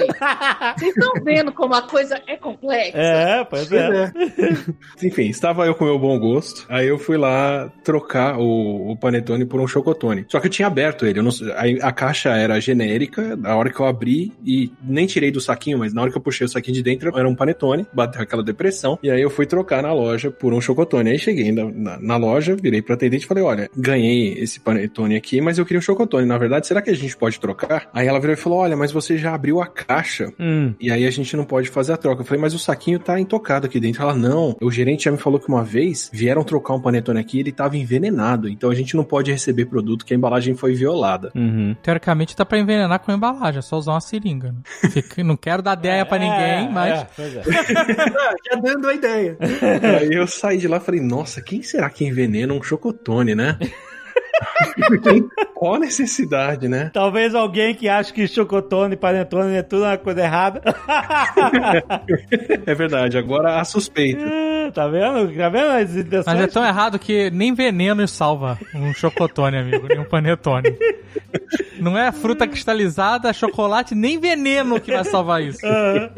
Vocês 0.78 0.96
estão 0.96 1.14
vendo 1.24 1.52
como 1.52 1.74
a 1.74 1.82
coisa 1.82 2.22
é 2.28 2.36
complexa? 2.36 2.98
É, 2.98 3.44
pois 3.44 3.72
é. 3.72 4.12
Enfim, 5.04 5.30
estava 5.30 5.66
eu 5.66 5.76
com 5.76 5.86
o 5.86 5.88
meu 5.88 6.00
bom 6.00 6.20
gosto. 6.20 6.66
Aí 6.74 6.88
eu 6.88 6.98
fui 6.98 7.18
lá 7.18 7.72
trocar 7.84 8.40
o, 8.40 8.90
o 8.90 8.98
panetone 8.98 9.46
por 9.46 9.62
um 9.62 9.68
chocotone. 9.68 10.26
Só 10.28 10.40
que 10.40 10.48
eu 10.48 10.52
tinha 10.52 10.68
aberto 10.68 11.06
ele. 11.06 11.22
não 11.22 11.30
aí 11.56 11.78
a 11.80 11.92
caixa 11.92 12.30
era 12.30 12.60
genérica. 12.60 13.38
A 13.44 13.56
hora 13.56 13.70
que 13.70 13.80
eu 13.80 13.86
abri 13.86 14.32
e 14.44 14.72
nem 14.84 15.06
tirei 15.06 15.30
do 15.30 15.40
saquinho, 15.40 15.78
mas 15.78 15.94
na 15.94 16.02
hora 16.02 16.10
que 16.10 16.18
eu 16.18 16.22
puxei 16.22 16.46
o 16.46 16.50
saquinho 16.50 16.74
de 16.74 16.82
dentro 16.82 17.16
era 17.16 17.30
um 17.30 17.36
panetone. 17.36 17.86
Bateu 17.94 18.24
aquela 18.24 18.42
depressão. 18.42 18.98
E 19.04 19.12
aí 19.12 19.22
eu 19.22 19.30
fui 19.30 19.46
trocar 19.46 19.84
na 19.84 19.94
loja 19.94 20.32
por 20.32 20.52
um 20.52 20.60
chocotone. 20.60 21.12
Aí 21.12 21.20
cheguei 21.20 21.52
na, 21.52 21.66
na, 21.66 22.00
na 22.00 22.18
loja, 22.18 22.56
virei 22.60 22.82
pra 22.82 22.96
atendente 22.96 23.26
e 23.26 23.28
falei: 23.28 23.44
Olha, 23.44 23.70
ganhei 23.78 24.34
esse 24.40 24.60
panetone 24.60 25.16
aqui, 25.16 25.42
mas 25.42 25.60
eu 25.60 25.66
queria 25.66 25.78
um 25.78 25.84
chocotone. 25.84 26.26
Na 26.26 26.40
verdade, 26.40 26.66
será 26.66 26.82
que 26.82 26.90
a 26.90 26.96
gente 26.96 27.16
pode 27.16 27.40
trocar? 27.40 27.88
Aí 27.94 28.08
ela 28.08 28.20
virou 28.20 28.34
e 28.34 28.40
falou: 28.40 28.58
Olha, 28.58 28.76
mas 28.76 28.92
você 28.92 29.16
já 29.16 29.36
abriu 29.36 29.62
a 29.62 29.68
caixa. 29.68 30.34
Hum. 30.40 30.74
E 30.80 30.90
aí 30.90 31.06
a 31.06 31.12
gente 31.12 31.38
não 31.38 31.46
pode 31.46 31.70
fazer 31.70 31.94
a 31.94 31.98
troca. 31.98 32.22
Eu 32.22 32.26
falei, 32.26 32.42
mas 32.42 32.56
o 32.56 32.60
saquinho 32.60 32.98
tá 32.98 33.20
intocado 33.20 33.68
aqui 33.68 33.80
dentro. 33.80 34.02
Ela, 34.02 34.16
não. 34.16 34.58
O 34.60 34.72
gerente 34.72 35.04
já 35.04 35.12
me 35.12 35.20
falou 35.20 35.40
que 35.40 35.48
uma 35.48 35.64
vez 35.64 36.10
vieram 36.12 36.44
trocar 36.44 36.63
um 36.72 36.80
panetone 36.80 37.20
aqui 37.20 37.40
ele 37.40 37.52
tava 37.52 37.76
envenenado. 37.76 38.48
Então 38.48 38.70
a 38.70 38.76
gente 38.76 38.96
não 38.96 39.04
pode 39.04 39.32
receber 39.32 39.66
produto 39.66 40.06
que 40.06 40.14
a 40.14 40.18
embalagem 40.18 40.56
foi 40.56 40.74
violada. 40.74 41.32
Uhum. 41.36 41.76
Teoricamente 41.84 42.36
dá 42.38 42.46
pra 42.46 42.58
envenenar 42.60 43.00
com 43.00 43.12
a 43.12 43.16
embalagem, 43.16 43.60
é 43.60 43.62
só 43.62 43.78
usar 43.78 43.92
uma 43.94 44.02
seringa. 44.02 44.52
Né? 44.54 44.90
Fica- 44.90 45.24
não 45.24 45.36
quero 45.36 45.62
dar 45.62 45.78
ideia 45.78 46.06
pra 46.06 46.18
ninguém, 46.18 46.70
mas. 46.72 47.00
É, 47.02 47.08
pois 47.16 47.36
é. 47.36 47.44
Ah, 48.24 48.36
já 48.52 48.56
dando 48.60 48.88
a 48.88 48.94
ideia. 48.94 49.38
aí 50.00 50.14
eu 50.14 50.26
saí 50.28 50.58
de 50.58 50.68
lá 50.68 50.78
e 50.78 50.80
falei, 50.80 51.02
nossa, 51.02 51.42
quem 51.42 51.62
será 51.62 51.90
que 51.90 52.06
envenena 52.06 52.54
um 52.54 52.62
chocotone, 52.64 53.36
né? 53.36 53.58
Qual 55.54 55.76
a 55.76 55.80
necessidade, 55.80 56.68
né? 56.68 56.90
Talvez 56.94 57.34
alguém 57.36 57.74
que 57.76 57.88
acha 57.88 58.14
que 58.14 58.28
chocotone 58.28 58.94
e 58.94 58.98
panetone 58.98 59.56
é 59.56 59.64
tudo 59.64 59.84
uma 59.84 59.98
coisa 59.98 60.22
errada. 60.22 60.62
É 62.66 62.74
verdade, 62.76 63.18
agora 63.18 63.60
há 63.60 63.64
suspeita. 63.66 64.24
Tá 64.72 64.88
vendo? 64.88 65.36
Tá 65.36 65.50
vendo 65.50 65.68
as 65.68 65.96
intenções? 65.96 66.26
Mas 66.26 66.40
é 66.42 66.48
tão 66.48 66.66
errado 66.66 66.98
que 67.00 67.30
nem 67.32 67.54
veneno 67.54 68.08
salva 68.08 68.58
um 68.76 68.94
chocotone, 68.94 69.58
amigo, 69.58 69.88
nem 69.88 70.00
um 70.00 70.04
panetone. 70.06 70.76
Não 71.80 71.98
é 71.98 72.12
fruta 72.12 72.48
cristalizada, 72.48 73.34
chocolate, 73.34 73.94
nem 73.96 74.20
veneno 74.20 74.80
que 74.80 74.92
vai 74.92 75.04
salvar 75.04 75.42
isso. 75.44 75.60
Ah, 75.66 76.10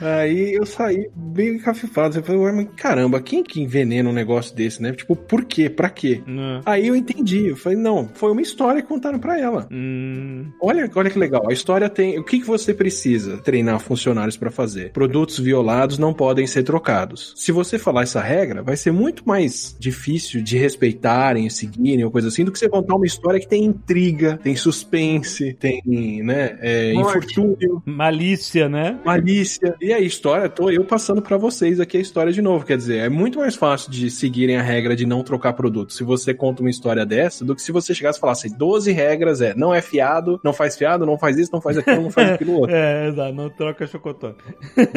Aí 0.00 0.54
eu 0.54 0.66
saí 0.66 1.08
bem 1.14 1.56
encafifado. 1.56 2.18
Eu 2.18 2.22
falei, 2.22 2.40
ué, 2.40 2.52
mas 2.52 2.68
caramba, 2.76 3.20
quem 3.20 3.42
que 3.42 3.60
envenena 3.62 4.08
um 4.08 4.12
negócio 4.12 4.54
desse, 4.54 4.82
né? 4.82 4.92
Tipo, 4.92 5.16
por 5.16 5.44
quê? 5.44 5.70
Pra 5.70 5.88
quê? 5.88 6.20
não. 6.26 6.60
Aí 6.66 6.86
eu 6.86 6.94
entendi. 6.96 7.48
Eu 7.48 7.56
falei, 7.56 7.78
não, 7.78 8.08
foi 8.14 8.30
uma 8.32 8.42
história 8.42 8.82
que 8.82 8.88
contaram 8.88 9.18
pra 9.18 9.38
ela. 9.40 9.66
Hum, 9.70 10.46
Olha, 10.60 10.90
olha 10.94 11.10
que 11.10 11.18
legal. 11.18 11.48
A 11.48 11.52
história 11.52 11.88
tem. 11.88 12.18
O 12.18 12.24
que, 12.24 12.40
que 12.40 12.46
você 12.46 12.74
precisa 12.74 13.38
treinar 13.38 13.78
funcionários 13.80 14.36
pra 14.36 14.50
fazer? 14.50 14.90
Produtos 14.92 15.38
violados 15.38 15.98
não 15.98 16.12
podem 16.12 16.46
ser 16.46 16.62
trocados. 16.62 17.32
Se 17.36 17.50
você 17.50 17.63
falar 17.78 18.02
essa 18.02 18.20
regra, 18.20 18.62
vai 18.62 18.76
ser 18.76 18.90
muito 18.92 19.26
mais 19.26 19.74
difícil 19.78 20.42
de 20.42 20.56
respeitarem, 20.58 21.48
seguirem 21.50 22.04
ou 22.04 22.10
coisa 22.10 22.28
assim, 22.28 22.44
do 22.44 22.52
que 22.52 22.58
você 22.58 22.68
contar 22.68 22.94
uma 22.94 23.06
história 23.06 23.40
que 23.40 23.48
tem 23.48 23.64
intriga, 23.64 24.38
tem 24.42 24.54
suspense, 24.56 25.54
tem, 25.54 25.82
né, 26.22 26.58
é, 26.60 26.92
infortúnio, 26.94 27.82
malícia, 27.84 28.68
né? 28.68 28.98
malícia. 29.04 29.74
E 29.80 29.92
a 29.92 29.98
história, 30.00 30.48
tô 30.48 30.70
eu 30.70 30.84
passando 30.84 31.20
pra 31.22 31.36
vocês 31.36 31.80
aqui 31.80 31.96
a 31.96 32.00
história 32.00 32.32
de 32.32 32.42
novo. 32.42 32.64
Quer 32.64 32.76
dizer, 32.76 32.98
é 32.98 33.08
muito 33.08 33.38
mais 33.38 33.54
fácil 33.54 33.90
de 33.90 34.10
seguirem 34.10 34.56
a 34.56 34.62
regra 34.62 34.94
de 34.94 35.06
não 35.06 35.22
trocar 35.22 35.52
produto 35.54 35.92
se 35.92 36.04
você 36.04 36.32
conta 36.34 36.62
uma 36.62 36.70
história 36.70 37.04
dessa 37.06 37.44
do 37.44 37.54
que 37.54 37.62
se 37.62 37.72
você 37.72 37.94
chegasse 37.94 38.18
e 38.18 38.20
falasse 38.20 38.48
12 38.56 38.92
regras, 38.92 39.40
é 39.40 39.54
não 39.54 39.74
é 39.74 39.80
fiado, 39.80 40.40
não 40.44 40.52
faz 40.52 40.76
fiado, 40.76 41.04
não 41.06 41.18
faz 41.18 41.38
isso, 41.38 41.50
não 41.52 41.60
faz 41.60 41.78
aquilo, 41.78 42.02
não 42.02 42.10
faz 42.10 42.30
aquilo 42.32 42.52
outro. 42.60 42.74
É, 42.74 43.08
exato, 43.08 43.32
não 43.34 43.48
troca 43.50 43.86
chocotone. 43.86 44.34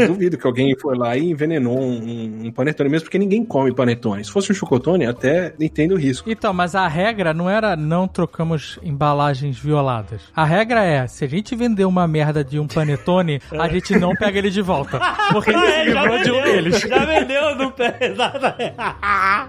Duvido 0.08 0.38
que 0.38 0.45
alguém 0.47 0.75
foi 0.80 0.97
lá 0.97 1.15
e 1.17 1.30
envenenou 1.32 1.77
um- 1.80 2.41
um 2.45 2.45
panetone 2.58 2.89
mesmo, 2.89 3.06
porque 3.06 3.17
ninguém 3.20 3.46
come 3.46 3.74
panetone. 3.74 4.26
Se 4.26 4.32
fosse 4.32 4.52
um 4.52 4.56
chocotone, 4.56 5.06
até 5.06 5.54
entendo 5.60 5.93
o 5.93 5.98
risco. 5.98 6.30
Então, 6.30 6.54
mas 6.54 6.76
a 6.76 6.88
regra 6.88 7.34
não 7.34 7.50
era 7.50 7.76
não 7.76 8.08
trocamos 8.08 8.78
embalagens 8.84 9.58
violadas. 9.58 10.22
A 10.36 10.43
regra 10.43 10.84
é, 10.84 11.08
se 11.08 11.24
a 11.24 11.28
gente 11.28 11.56
vender 11.56 11.86
uma 11.86 12.08
merda 12.08 12.43
de 12.43 12.60
um 12.60 12.67
panetone, 12.67 13.39
a 13.52 13.67
gente 13.70 13.98
não 13.98 14.13
pega 14.15 14.38
ele 14.39 14.50
de 14.50 14.62
volta. 14.62 15.00
Porque 15.32 15.52
ele 15.52 15.60
se 15.65 15.65
É, 15.72 15.91
já 15.91 16.02
livrou 16.04 16.17
de 16.24 16.32
um 16.32 16.34
vendeu, 16.34 16.43
deles. 16.54 16.80
Já 16.82 17.06
vendeu 17.06 17.56
no 17.56 17.72
pé, 17.72 17.98
exatamente. 18.02 18.74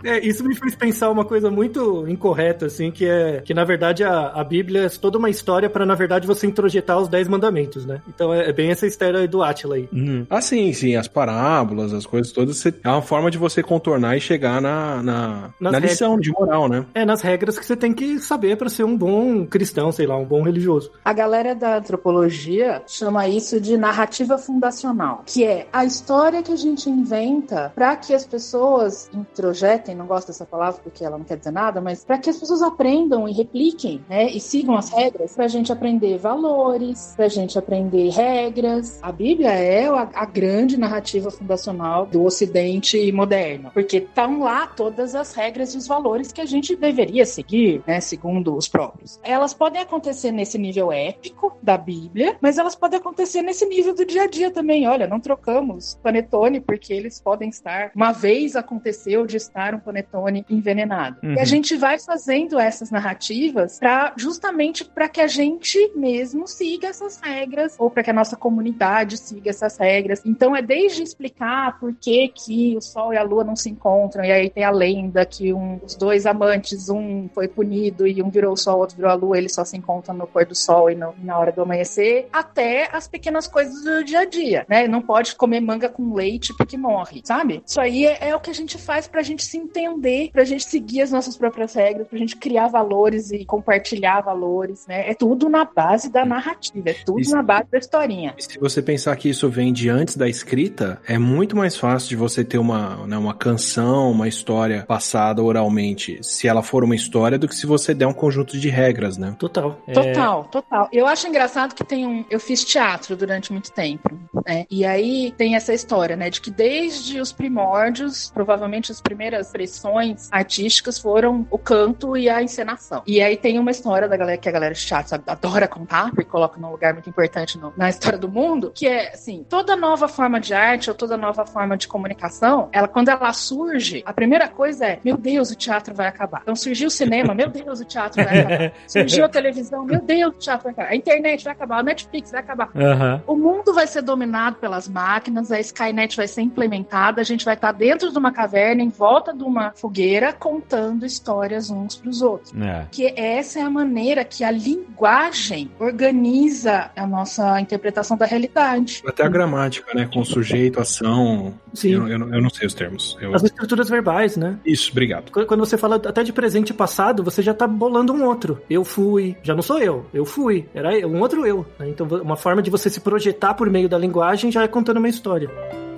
É, 0.05 0.19
isso 0.27 0.45
me 0.45 0.55
fez 0.55 0.75
pensar 0.75 1.11
uma 1.11 1.25
coisa 1.25 1.51
muito 1.51 2.07
incorreta, 2.09 2.67
assim, 2.67 2.91
que 2.91 3.07
é 3.07 3.41
que 3.45 3.55
na 3.55 3.65
verdade 3.65 4.05
a, 4.05 4.29
a 4.29 4.45
Bíblia 4.45 4.85
é 4.85 4.89
toda 4.89 5.19
uma 5.19 5.31
história 5.31 5.69
para 5.71 5.87
na 5.87 5.95
verdade 5.95 6.27
você 6.27 6.47
introjetar 6.47 6.99
os 6.99 7.09
dez 7.09 7.27
mandamentos, 7.29 7.87
né? 7.87 8.01
Então 8.09 8.33
é, 8.35 8.49
é 8.49 8.53
bem 8.53 8.71
essa 8.71 8.87
história 8.87 9.27
do 9.27 9.43
Átila 9.43 9.77
aí. 9.77 9.89
Ah, 10.29 10.41
sim, 10.41 10.73
sim. 10.73 10.97
As 10.97 11.09
parábolas, 11.09 11.93
as 11.93 12.05
coisas 12.07 12.33
todas. 12.33 12.57
você- 12.59 12.75
É 12.85 12.89
uma 12.99 13.03
forma 13.03 13.31
de 13.31 13.39
você 13.39 13.63
contornar 13.63 14.17
e 14.17 14.21
chegar 14.21 14.61
na, 14.61 15.03
na, 15.03 15.51
na 15.61 15.71
regras. 15.71 15.93
lição 15.93 16.19
de 16.19 16.33
moral, 16.33 16.69
né? 16.69 16.85
É 16.95 17.05
nas 17.05 17.23
regras 17.23 17.59
que 17.59 17.65
você 17.65 17.77
tem 17.77 17.93
que 17.93 18.19
saber 18.19 18.57
para 18.57 18.69
ser 18.69 18.85
um 18.85 18.97
bom 18.97 19.47
cristão, 19.47 19.93
sei 19.93 20.07
lá, 20.07 20.17
um 20.17 20.25
bom 20.25 20.43
religioso. 20.43 20.91
A 21.05 21.13
galera 21.13 21.55
da 21.55 21.79
antropologia 21.79 22.83
chama 22.87 23.29
isso 23.29 23.61
de 23.61 23.77
narrativa 23.77 24.37
fundacional, 24.37 25.23
que 25.25 25.45
é 25.45 25.69
a 25.73 25.85
história 25.85 26.43
que 26.43 26.53
a 26.53 26.57
gente 26.57 26.91
inventa 26.91 27.73
para 27.75 27.97
que 27.97 28.13
as 28.13 28.27
pessoas 28.27 29.09
introjetem, 29.15 29.95
não 29.95 30.07
gosto 30.07 30.29
dessa 30.29 30.45
palavra 30.45 30.81
porque 30.83 31.05
ela 31.05 31.17
não 31.17 31.25
quer 31.25 31.37
dizer 31.37 31.53
nada, 31.53 31.81
mas 31.81 32.05
para 32.05 32.19
que 32.19 32.29
as 32.29 32.37
pessoas 32.37 32.63
aprendam 32.63 33.29
e 33.29 33.33
repliquem, 33.33 34.05
né, 34.09 34.29
e 34.31 34.41
sigam 34.41 34.77
as 34.77 34.91
regras, 34.91 35.35
para 35.35 35.45
a 35.45 35.49
gente 35.49 35.73
aprender 35.73 36.19
valores, 36.19 37.15
para 37.15 37.27
a 37.27 37.29
gente 37.29 37.59
aprender 37.59 38.11
regras. 38.11 38.99
A 39.03 39.13
Bíblia 39.13 39.51
é 39.51 39.87
a, 39.87 40.09
a 40.15 40.25
grande 40.25 40.77
narrativa 40.77 41.31
fundacional 41.31 42.07
do 42.07 42.25
Ocidente 42.25 42.88
moderno, 43.13 43.71
porque 43.73 43.99
estão 43.99 44.41
lá 44.41 44.67
todas 44.67 45.15
as 45.15 45.35
regras 45.35 45.75
e 45.75 45.79
os 45.79 45.87
valores 45.87 46.33
que 46.33 46.41
a 46.41 46.47
gente 46.47 46.77
deveria 46.77 47.27
seguir, 47.27 47.83
né, 47.87 48.01
segundo 48.01 48.57
os 48.57 48.69
próprios. 48.69 49.19
Elas 49.23 49.55
podem 49.55 49.81
acontecer 49.81 50.31
nesse 50.33 50.59
nível 50.59 50.93
épico 50.93 51.57
da 51.63 51.77
Bíblia, 51.77 52.37
mas 52.41 52.59
elas 52.59 52.75
podem 52.75 52.99
acontecer 52.99 53.43
nesse 53.43 53.67
nível 53.67 53.95
do 53.95 54.05
dia 54.05 54.23
a 54.23 54.27
dia 54.27 54.51
também. 54.51 54.87
Olha, 54.87 55.07
não 55.07 55.21
trocamos 55.21 55.99
panetone 56.03 56.61
porque 56.61 56.93
eles 56.93 57.21
podem 57.21 57.49
estar. 57.49 57.91
Uma 57.95 58.13
vez 58.13 58.57
aconteceu 58.57 59.27
de 59.27 59.37
estar 59.37 59.75
um 59.75 59.81
panetone 59.81 60.45
envenenado. 60.49 61.19
E 61.23 61.39
a 61.39 61.45
gente 61.45 61.77
vai 61.77 61.99
fazendo 61.99 62.59
essas 62.59 62.91
narrativas 62.91 63.79
para 63.79 64.13
justamente 64.17 64.85
para 64.85 65.09
que 65.09 65.21
a 65.21 65.27
gente 65.27 65.93
mesmo 65.95 66.47
siga 66.47 66.89
essas 66.89 67.21
regras 67.21 67.77
ou 67.79 67.91
para 67.91 68.03
que 68.03 68.11
a 68.11 68.15
nossa 68.15 68.37
comunidade 68.37 69.17
siga 69.17 69.51
essas 69.51 69.77
regras. 69.77 70.23
Então 70.25 70.55
é 70.55 70.63
desde 70.63 71.03
explicar 71.03 71.79
por 71.79 71.95
que 71.95 72.29
que 72.29 72.78
o 72.79 72.83
sol 72.83 73.13
e 73.13 73.17
a 73.17 73.23
lua 73.23 73.45
não 73.45 73.57
se 73.57 73.69
encontram 73.71 74.25
e 74.25 74.31
aí 74.33 74.51
tem 74.51 74.65
a 74.65 74.71
lenda 74.71 75.25
que 75.25 75.53
um, 75.53 75.79
os 75.85 75.95
dois 75.95 76.27
amantes, 76.27 76.89
um 76.89 77.29
foi 77.35 77.49
punido 77.49 78.07
e 78.07 78.23
um 78.23 78.31
virou 78.31 78.53
o 78.53 78.57
sol, 78.57 78.77
o 78.77 78.81
outro 78.81 78.97
virou 78.97 79.11
a 79.11 79.15
lua, 79.15 79.39
eles 79.39 79.55
só 79.55 79.65
se 79.65 79.77
encontram 79.77 80.15
no 80.15 80.27
pôr 80.27 80.47
do 80.47 80.55
sol 80.55 80.91
e 80.91 80.95
no- 80.95 81.15
na 81.23 81.39
hora 81.39 81.53
do 81.53 81.63
amanhecer, 81.63 82.29
até 82.33 82.89
as 82.93 83.07
pequenas 83.09 83.47
coisas 83.47 83.83
do 83.85 84.05
dia 84.05 84.21
a 84.21 84.25
dia, 84.25 84.65
né? 84.69 84.87
Não 84.89 85.03
pode 85.03 85.35
comer 85.37 85.61
manga 85.61 85.89
com 85.89 86.15
leite 86.15 86.55
porque 86.57 86.77
morre, 86.77 87.21
sabe? 87.25 87.63
Isso 87.67 87.81
aí 87.81 88.07
é, 88.07 88.29
é 88.29 88.37
o 88.37 88.41
que 88.41 88.51
a 88.51 88.55
gente 88.55 88.79
faz 88.79 89.07
pra 89.09 89.23
gente 89.23 89.45
se 89.45 89.57
entender, 89.59 90.31
pra 90.33 90.45
gente 90.45 90.65
seguir 90.65 91.03
as 91.03 91.11
nossas 91.11 91.37
próprias 91.37 91.75
regras, 91.75 92.07
pra 92.09 92.19
gente 92.19 92.37
criar 92.37 92.69
valores 92.69 93.31
e 93.31 93.45
compartilhar 93.45 94.21
valores, 94.21 94.87
né? 94.87 95.11
É 95.11 95.15
tudo 95.15 95.49
na 95.49 95.65
base 95.65 96.11
da 96.11 96.25
narrativa, 96.25 96.91
é 96.91 96.95
tudo 97.05 97.29
na 97.31 97.43
base 97.43 97.67
da 97.71 97.79
historinha. 97.79 98.35
E 98.39 98.43
se 98.43 98.59
você 98.59 98.81
pensar 98.83 99.15
que 99.17 99.29
isso 99.29 99.49
vem 99.49 99.73
de 99.73 99.89
antes 99.89 100.17
da 100.17 100.29
escrita, 100.29 101.01
é 101.07 101.19
muito 101.19 101.57
mais 101.57 101.77
fácil 101.77 102.09
de 102.11 102.17
você 102.17 102.45
ter 102.45 102.59
uma, 102.59 102.68
né, 102.77 103.17
uma 103.17 103.35
canção, 103.35 104.11
uma 104.11 104.29
história 104.29 104.85
passada 104.87 105.43
oralmente, 105.43 106.19
se 106.23 106.47
ela 106.49 106.63
for 106.63 106.85
uma 106.85 106.95
história, 106.95 107.39
do 107.39 107.49
que 107.49 107.55
se 107.55 107.67
você 107.67 107.95
der 107.95 108.07
um 108.07 108.13
conjunto 108.13 108.59
de 108.59 108.69
regras, 108.69 109.17
né? 109.17 109.35
Total. 109.39 109.79
Total, 109.93 110.45
total. 110.45 110.89
Eu 110.93 111.07
acho 111.07 111.27
engraçado 111.29 111.75
que 111.75 111.85
tem 111.85 112.07
um. 112.07 112.25
Eu 112.31 112.41
fiz 112.41 112.65
teatro 112.65 113.17
durante 113.17 113.53
muito 113.53 113.71
tempo, 113.73 114.11
né? 114.47 114.67
E 114.71 114.85
aí 114.85 115.33
tem 115.37 115.55
essa 115.55 115.73
história, 115.73 116.17
né? 116.17 116.31
De 116.31 116.41
que 116.41 116.51
desde 116.51 117.21
os 117.21 117.33
primórdios, 117.33 118.31
provavelmente 118.33 118.91
as 118.93 119.01
primeiras 119.01 119.47
expressões 119.47 120.29
artísticas 120.31 120.99
foram 120.99 121.47
o 121.51 121.59
canto 121.59 122.17
e 122.17 122.29
a 122.29 122.43
encenação. 122.43 123.03
E 123.07 123.21
aí 123.21 123.37
tem 123.37 123.59
uma 123.59 123.71
história 123.71 124.09
da 124.09 124.17
galera 124.17 124.39
que 124.39 124.49
a 124.49 124.53
galera 124.53 124.75
de 124.75 124.85
teatro 124.85 125.09
sabe, 125.11 125.25
adora 125.27 125.69
contar, 125.69 126.11
porque 126.11 126.25
coloca 126.25 126.59
num 126.61 126.71
lugar 126.71 126.93
muito 126.95 127.09
importante 127.09 127.59
no- 127.59 127.73
na 127.77 127.89
história 127.89 128.19
do 128.19 128.29
mundo, 128.29 128.73
que 128.75 128.87
é 128.87 129.13
assim: 129.13 129.45
toda 129.49 129.77
nova 129.77 130.09
forma 130.09 130.41
de 130.41 130.55
arte 130.55 130.91
ou 130.91 130.97
toda 130.97 131.17
nova 131.17 131.45
forma 131.47 131.77
de 131.77 131.87
comunicação, 131.89 132.48
ela, 132.73 132.89
quando 132.89 133.09
ela 133.09 133.33
surge, 133.33 134.03
a 134.07 134.13
primeira 134.13 134.49
coisa 134.49 134.87
é: 134.87 134.99
meu 135.05 135.17
Deus, 135.17 135.51
o 135.51 135.55
teatro 135.55 135.95
vai 135.95 136.07
acabar. 136.07 136.41
Então 136.43 136.55
surgiu 136.57 136.89
o 136.89 136.91
cinema, 136.91 137.35
meu 137.35 137.49
Deus, 137.49 137.81
o 137.81 137.85
teatro 137.85 138.23
vai 138.25 138.41
acabar. 138.41 138.73
Surgiu 138.89 139.25
a 139.25 139.29
televisão, 139.29 139.85
meu 139.85 140.01
Deus, 140.01 140.35
o 140.35 140.39
teatro 140.39 140.65
vai 140.65 140.73
acabar. 140.73 140.91
A 140.91 140.97
internet 140.97 141.45
vai 141.45 141.53
acabar, 141.53 141.79
a 141.79 141.83
Netflix 141.83 142.31
vai 142.31 142.41
acabar. 142.41 142.71
Aham. 142.75 143.23
O 143.27 143.37
mundo 143.37 143.73
vai 143.75 143.87
ser 143.87 144.03
dominado 144.03 144.57
pelas 144.57 144.89
máquinas, 144.89 145.51
a 145.53 145.61
Skynet 145.61 146.17
vai 146.17 146.27
ser 146.29 146.43
implementada, 146.43 147.21
a 147.21 147.25
gente 147.25 147.45
vai 147.45 147.55
estar 147.55 147.73
dentro 147.73 148.11
de 148.11 148.19
uma 148.19 148.33
caverna, 148.33 148.83
em 148.83 148.89
volta 148.89 149.33
de 149.35 149.43
uma 149.43 149.73
fogueira, 149.75 150.33
contando 150.33 151.05
histórias 151.07 151.71
uns 151.71 151.97
para 151.97 152.11
os 152.11 152.23
outros. 152.23 152.53
É. 152.61 152.87
Que 152.91 153.13
essa 153.17 153.59
é 153.59 153.63
a 153.63 153.71
maneira 153.71 154.25
que 154.25 154.43
a 154.45 154.51
linguagem 154.51 155.71
organiza 155.79 156.91
a 156.97 157.07
nossa 157.07 157.61
interpretação 157.61 158.17
da 158.17 158.27
realidade. 158.27 159.03
Até 159.07 159.23
a 159.25 159.29
gramática, 159.29 159.93
né? 159.95 160.09
Com 160.13 160.25
sujeito, 160.25 160.81
ação. 160.81 161.55
Sim. 161.75 161.93
Eu, 161.93 162.09
eu 162.09 162.19
não- 162.19 162.35
eu 162.39 162.43
não 162.43 162.51
sei 162.51 162.67
os 162.67 162.75
termos. 162.75 163.17
Eu- 163.21 163.35
As 163.35 163.43
estruturas 163.43 163.89
verbais, 163.89 164.37
né? 164.37 164.59
Isso, 164.65 164.91
obrigado. 164.91 165.31
Qu- 165.31 165.47
Quando 165.47 165.61
você 165.61 165.77
fala 165.77 165.97
até 165.97 166.23
de 166.23 166.33
presente 166.33 166.71
e 166.71 166.75
passado, 166.75 167.23
você 167.23 167.43
já 167.43 167.53
tá 167.55 167.67
bolando 167.67 168.13
um 168.13 168.25
outro. 168.25 168.61
Eu 168.69 168.85
fui. 168.85 169.37
Já 169.43 169.55
não 169.55 169.63
sou 169.63 169.79
eu. 169.79 170.07
Eu 170.13 170.25
fui. 170.25 170.67
Era 170.75 170.97
eu- 170.99 171.09
um 171.09 171.21
outro 171.21 171.45
eu. 171.47 171.67
né? 171.79 171.89
Então, 171.89 172.07
uma 172.07 172.37
forma 172.37 172.63
de 172.63 172.71
você 172.71 172.89
se 172.89 173.01
projetar 173.01 173.55
por 173.55 173.69
meio 173.71 173.89
da 173.89 173.99
linguagem 173.99 174.51
já 174.51 174.63
é 174.63 174.69
contando 174.69 174.99
uma 174.99 175.09
história. 175.09 175.51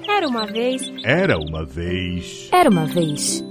Era 0.09 0.27
uma 0.29 0.47
vez. 0.47 0.91
Era 1.05 1.39
uma 1.39 1.65
vez. 1.65 2.49
Era 2.53 2.69
uma 2.71 2.85
vez. 2.87 3.45